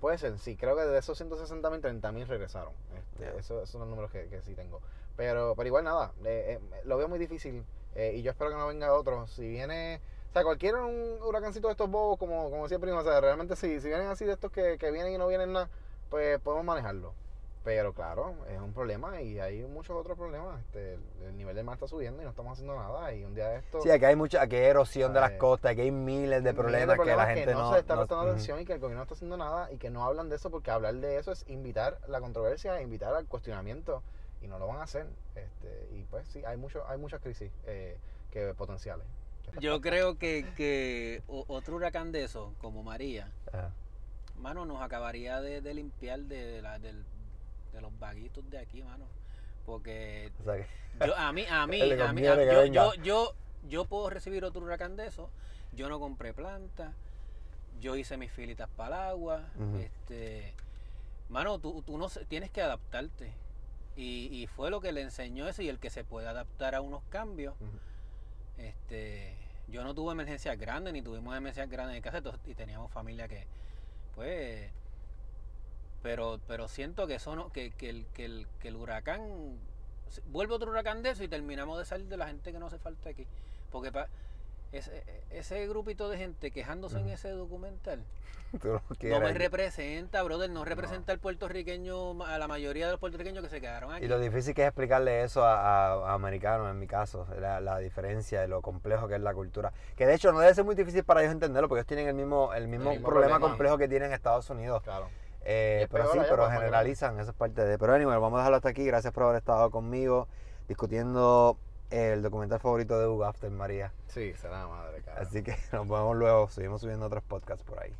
Puede 0.00 0.16
ser, 0.18 0.38
sí. 0.38 0.56
Creo 0.56 0.76
que 0.76 0.82
de 0.82 0.98
esos 0.98 1.16
160 1.18 1.68
mil, 1.70 1.80
30 1.80 2.10
mil 2.12 2.26
regresaron. 2.26 2.72
Este, 2.96 3.24
Ya. 3.24 3.30
eso- 3.38 3.56
esos 3.58 3.70
son 3.70 3.80
los 3.82 3.88
números 3.90 4.10
que, 4.10 4.26
que 4.28 4.40
sí 4.42 4.54
tengo. 4.54 4.80
Pero, 5.16 5.54
pero 5.56 5.66
igual 5.66 5.84
nada, 5.84 6.12
eh, 6.24 6.58
eh, 6.60 6.80
lo 6.84 6.96
veo 6.96 7.08
muy 7.08 7.18
difícil. 7.18 7.64
eh, 7.94 8.12
y 8.14 8.20
yo 8.22 8.30
espero 8.30 8.50
que 8.50 8.56
no 8.56 8.66
venga 8.66 8.92
otro. 8.92 9.26
Si 9.26 9.48
viene, 9.48 10.00
sea, 10.36 10.44
cualquier 10.44 10.74
un 10.74 11.18
huracancito 11.22 11.68
de 11.68 11.72
estos 11.72 11.90
bobos, 11.90 12.18
como, 12.18 12.50
como 12.50 12.64
decía 12.64 12.78
Primo, 12.78 12.98
o 12.98 13.02
sea, 13.02 13.20
realmente 13.22 13.56
si, 13.56 13.80
si 13.80 13.88
vienen 13.88 14.08
así 14.08 14.26
de 14.26 14.32
estos 14.32 14.52
que, 14.52 14.76
que 14.76 14.90
vienen 14.90 15.14
y 15.14 15.18
no 15.18 15.26
vienen 15.26 15.54
nada, 15.54 15.70
pues 16.10 16.38
podemos 16.40 16.64
manejarlo. 16.64 17.14
Pero 17.64 17.94
claro, 17.94 18.34
es 18.48 18.60
un 18.60 18.72
problema 18.72 19.20
y 19.22 19.40
hay 19.40 19.62
muchos 19.64 19.96
otros 19.96 20.16
problemas. 20.16 20.60
Este, 20.60 20.94
el, 20.94 21.00
el 21.24 21.36
nivel 21.36 21.56
del 21.56 21.64
mar 21.64 21.74
está 21.74 21.88
subiendo 21.88 22.20
y 22.20 22.24
no 22.24 22.30
estamos 22.30 22.52
haciendo 22.52 22.76
nada. 22.76 23.12
Y 23.12 23.24
un 23.24 23.34
día 23.34 23.48
de 23.48 23.56
esto. 23.56 23.80
Sí, 23.80 23.90
aquí 23.90 24.04
hay 24.04 24.14
mucha, 24.14 24.40
aquí 24.42 24.54
hay 24.56 24.66
erosión 24.66 25.12
de 25.12 25.20
las 25.20 25.32
costas, 25.32 25.72
aquí 25.72 25.80
hay 25.80 25.90
miles 25.90 26.44
de 26.44 26.52
miles 26.52 26.54
problemas, 26.54 27.00
que 27.00 27.16
la 27.16 27.26
gente 27.26 27.52
no, 27.54 27.62
no, 27.62 27.72
se 27.72 27.80
está 27.80 27.94
no- 27.94 28.00
prestando 28.02 28.24
ujú. 28.24 28.32
atención 28.32 28.60
y 28.60 28.66
que 28.66 28.74
el 28.74 28.78
gobierno 28.78 28.98
no 28.98 29.02
está 29.04 29.14
haciendo 29.14 29.36
nada 29.36 29.72
y 29.72 29.78
que 29.78 29.90
no 29.90 30.04
hablan 30.04 30.28
de 30.28 30.36
eso 30.36 30.50
porque 30.50 30.70
hablar 30.70 30.94
de 30.96 31.18
eso 31.18 31.32
es 31.32 31.44
invitar 31.48 31.98
la 32.06 32.20
controversia, 32.20 32.80
invitar 32.82 33.14
al 33.14 33.26
cuestionamiento 33.26 34.02
y 34.42 34.46
no 34.48 34.58
lo 34.60 34.68
van 34.68 34.76
a 34.76 34.82
hacer. 34.82 35.06
Este, 35.34 35.88
y 35.92 36.02
pues 36.04 36.28
sí, 36.28 36.44
hay 36.44 36.58
mucho, 36.58 36.86
hay 36.86 36.98
muchas 36.98 37.20
crisis 37.20 37.50
eh, 37.66 37.96
que 38.30 38.54
potenciales. 38.54 39.06
Yo 39.60 39.80
creo 39.80 40.18
que, 40.18 40.46
que 40.56 41.22
otro 41.28 41.76
huracán 41.76 42.12
de 42.12 42.24
eso, 42.24 42.54
como 42.60 42.82
María, 42.82 43.30
Ajá. 43.52 43.70
mano, 44.38 44.66
nos 44.66 44.82
acabaría 44.82 45.40
de, 45.40 45.60
de 45.60 45.74
limpiar 45.74 46.20
de, 46.20 46.60
la- 46.62 46.78
del- 46.78 47.04
de 47.72 47.80
los 47.80 47.96
vaguitos 47.98 48.48
de 48.50 48.58
aquí, 48.58 48.82
mano. 48.82 49.06
Porque 49.64 50.30
O 50.40 50.44
sea 50.44 50.56
que- 50.56 51.06
yo, 51.06 51.16
a 51.16 51.32
mí, 51.32 51.44
a 51.50 51.66
mí, 51.66 51.80
a 51.80 52.12
mí, 52.12 52.26
a- 52.26 52.44
yo, 52.44 52.64
yo, 52.66 52.94
yo, 53.02 53.34
yo 53.68 53.84
puedo 53.86 54.10
recibir 54.10 54.44
otro 54.44 54.62
huracán 54.62 54.96
de 54.96 55.06
eso. 55.06 55.30
Yo 55.72 55.88
no 55.88 55.98
compré 55.98 56.32
planta. 56.32 56.92
Yo 57.80 57.96
hice 57.96 58.16
mis 58.16 58.30
filitas 58.32 58.68
para 58.76 58.96
el 59.04 59.08
agua. 59.10 59.44
Ujú. 59.56 59.78
Este, 59.78 60.54
mano, 61.28 61.58
tú, 61.58 61.82
tú 61.82 61.98
no 61.98 62.08
tienes 62.28 62.50
que 62.50 62.62
adaptarte. 62.62 63.32
Y, 63.96 64.28
y 64.30 64.46
fue 64.46 64.70
lo 64.70 64.80
que 64.80 64.92
le 64.92 65.00
enseñó 65.02 65.48
eso 65.48 65.62
y 65.62 65.68
el 65.68 65.78
que 65.78 65.88
se 65.90 66.04
puede 66.04 66.28
adaptar 66.28 66.74
a 66.74 66.80
unos 66.82 67.02
cambios. 67.10 67.54
Este, 68.58 69.34
yo 69.68 69.84
no 69.84 69.94
tuve 69.94 70.12
emergencias 70.12 70.58
grandes 70.58 70.92
ni 70.92 71.02
tuvimos 71.02 71.36
emergencias 71.36 71.68
grandes 71.68 71.96
en 71.96 72.02
casa 72.02 72.22
y 72.46 72.54
teníamos 72.54 72.90
familia 72.92 73.28
que, 73.28 73.46
pues, 74.14 74.70
pero, 76.02 76.40
pero 76.46 76.68
siento 76.68 77.06
que 77.06 77.16
eso 77.16 77.34
no, 77.34 77.52
que, 77.52 77.70
que 77.72 77.90
el, 77.90 78.06
que 78.14 78.24
el, 78.24 78.46
que 78.60 78.68
el 78.68 78.76
huracán 78.76 79.58
vuelve 80.26 80.54
otro 80.54 80.70
huracán 80.70 81.02
de 81.02 81.10
eso 81.10 81.24
y 81.24 81.28
terminamos 81.28 81.78
de 81.78 81.84
salir 81.84 82.06
de 82.06 82.16
la 82.16 82.28
gente 82.28 82.52
que 82.52 82.58
no 82.58 82.66
hace 82.66 82.78
falta 82.78 83.10
aquí, 83.10 83.26
porque 83.72 83.90
pa- 83.90 84.08
ese, 84.72 85.02
ese 85.30 85.66
grupito 85.68 86.08
de 86.08 86.18
gente 86.18 86.50
quejándose 86.50 86.98
en 86.98 87.08
ese 87.08 87.30
documental 87.30 88.00
no 88.62 88.80
no 89.02 89.20
me 89.20 89.32
representa, 89.34 90.22
brother, 90.22 90.48
no 90.48 90.64
representa 90.64 91.12
al 91.12 91.18
puertorriqueño, 91.18 92.22
a 92.24 92.38
la 92.38 92.46
mayoría 92.48 92.86
de 92.86 92.92
los 92.92 93.00
puertorriqueños 93.00 93.42
que 93.42 93.50
se 93.50 93.60
quedaron 93.60 93.92
aquí. 93.92 94.04
Y 94.04 94.08
lo 94.08 94.18
difícil 94.20 94.54
que 94.54 94.62
es 94.62 94.68
explicarle 94.68 95.24
eso 95.24 95.44
a, 95.44 95.56
a- 95.92 96.10
a 96.10 96.14
americanos, 96.14 96.70
en 96.70 96.78
mi 96.78 96.86
caso, 96.86 97.26
la, 97.40 97.60
la 97.60 97.78
diferencia 97.78 98.40
de 98.40 98.48
lo 98.48 98.62
complejo 98.62 99.08
que 99.08 99.16
es 99.16 99.20
la 99.20 99.34
cultura. 99.34 99.72
Que 99.96 100.06
de 100.06 100.14
hecho 100.14 100.32
no 100.32 100.38
debe 100.38 100.54
ser 100.54 100.64
muy 100.64 100.74
difícil 100.76 101.02
para 101.04 101.20
ellos 101.22 101.32
entenderlo, 101.32 101.68
porque 101.68 101.80
ellos 101.80 101.88
tienen 101.88 102.06
el 102.08 102.14
mismo, 102.14 102.54
el 102.54 102.68
mismo, 102.68 102.90
mismo 102.90 103.06
problema, 103.08 103.32
problema. 103.34 103.48
complejo 103.50 103.78
que 103.78 103.88
tienen 103.88 104.08
en 104.10 104.14
Estados 104.14 104.48
Unidos. 104.48 104.82
Claro. 104.84 105.08
Eh, 105.44 105.86
pero 105.90 106.12
sí, 106.12 106.18
pero 106.28 106.44
pues, 106.44 106.52
generalizan, 106.52 107.18
eso 107.20 107.30
es 107.32 107.36
parte 107.36 107.64
de... 107.64 107.78
Pero 107.78 107.94
anyway, 107.94 108.14
vamos 108.18 108.34
a 108.34 108.38
dejarlo 108.38 108.56
hasta 108.56 108.68
aquí. 108.68 108.84
Gracias 108.84 109.12
por 109.12 109.24
haber 109.24 109.36
estado 109.36 109.70
conmigo 109.70 110.28
discutiendo 110.68 111.58
el 111.90 112.22
documental 112.22 112.60
favorito 112.60 112.98
de 112.98 113.06
Hugo 113.06 113.24
After 113.24 113.50
María. 113.50 113.92
Sí, 114.08 114.32
será 114.34 114.60
la 114.60 114.68
madre, 114.68 115.02
cara. 115.02 115.20
Así 115.20 115.42
que 115.42 115.56
nos 115.72 115.88
vemos 115.88 116.16
luego. 116.16 116.48
Seguimos 116.48 116.80
subiendo 116.80 117.06
otros 117.06 117.22
podcasts 117.24 117.64
por 117.64 117.82
ahí. 117.82 117.92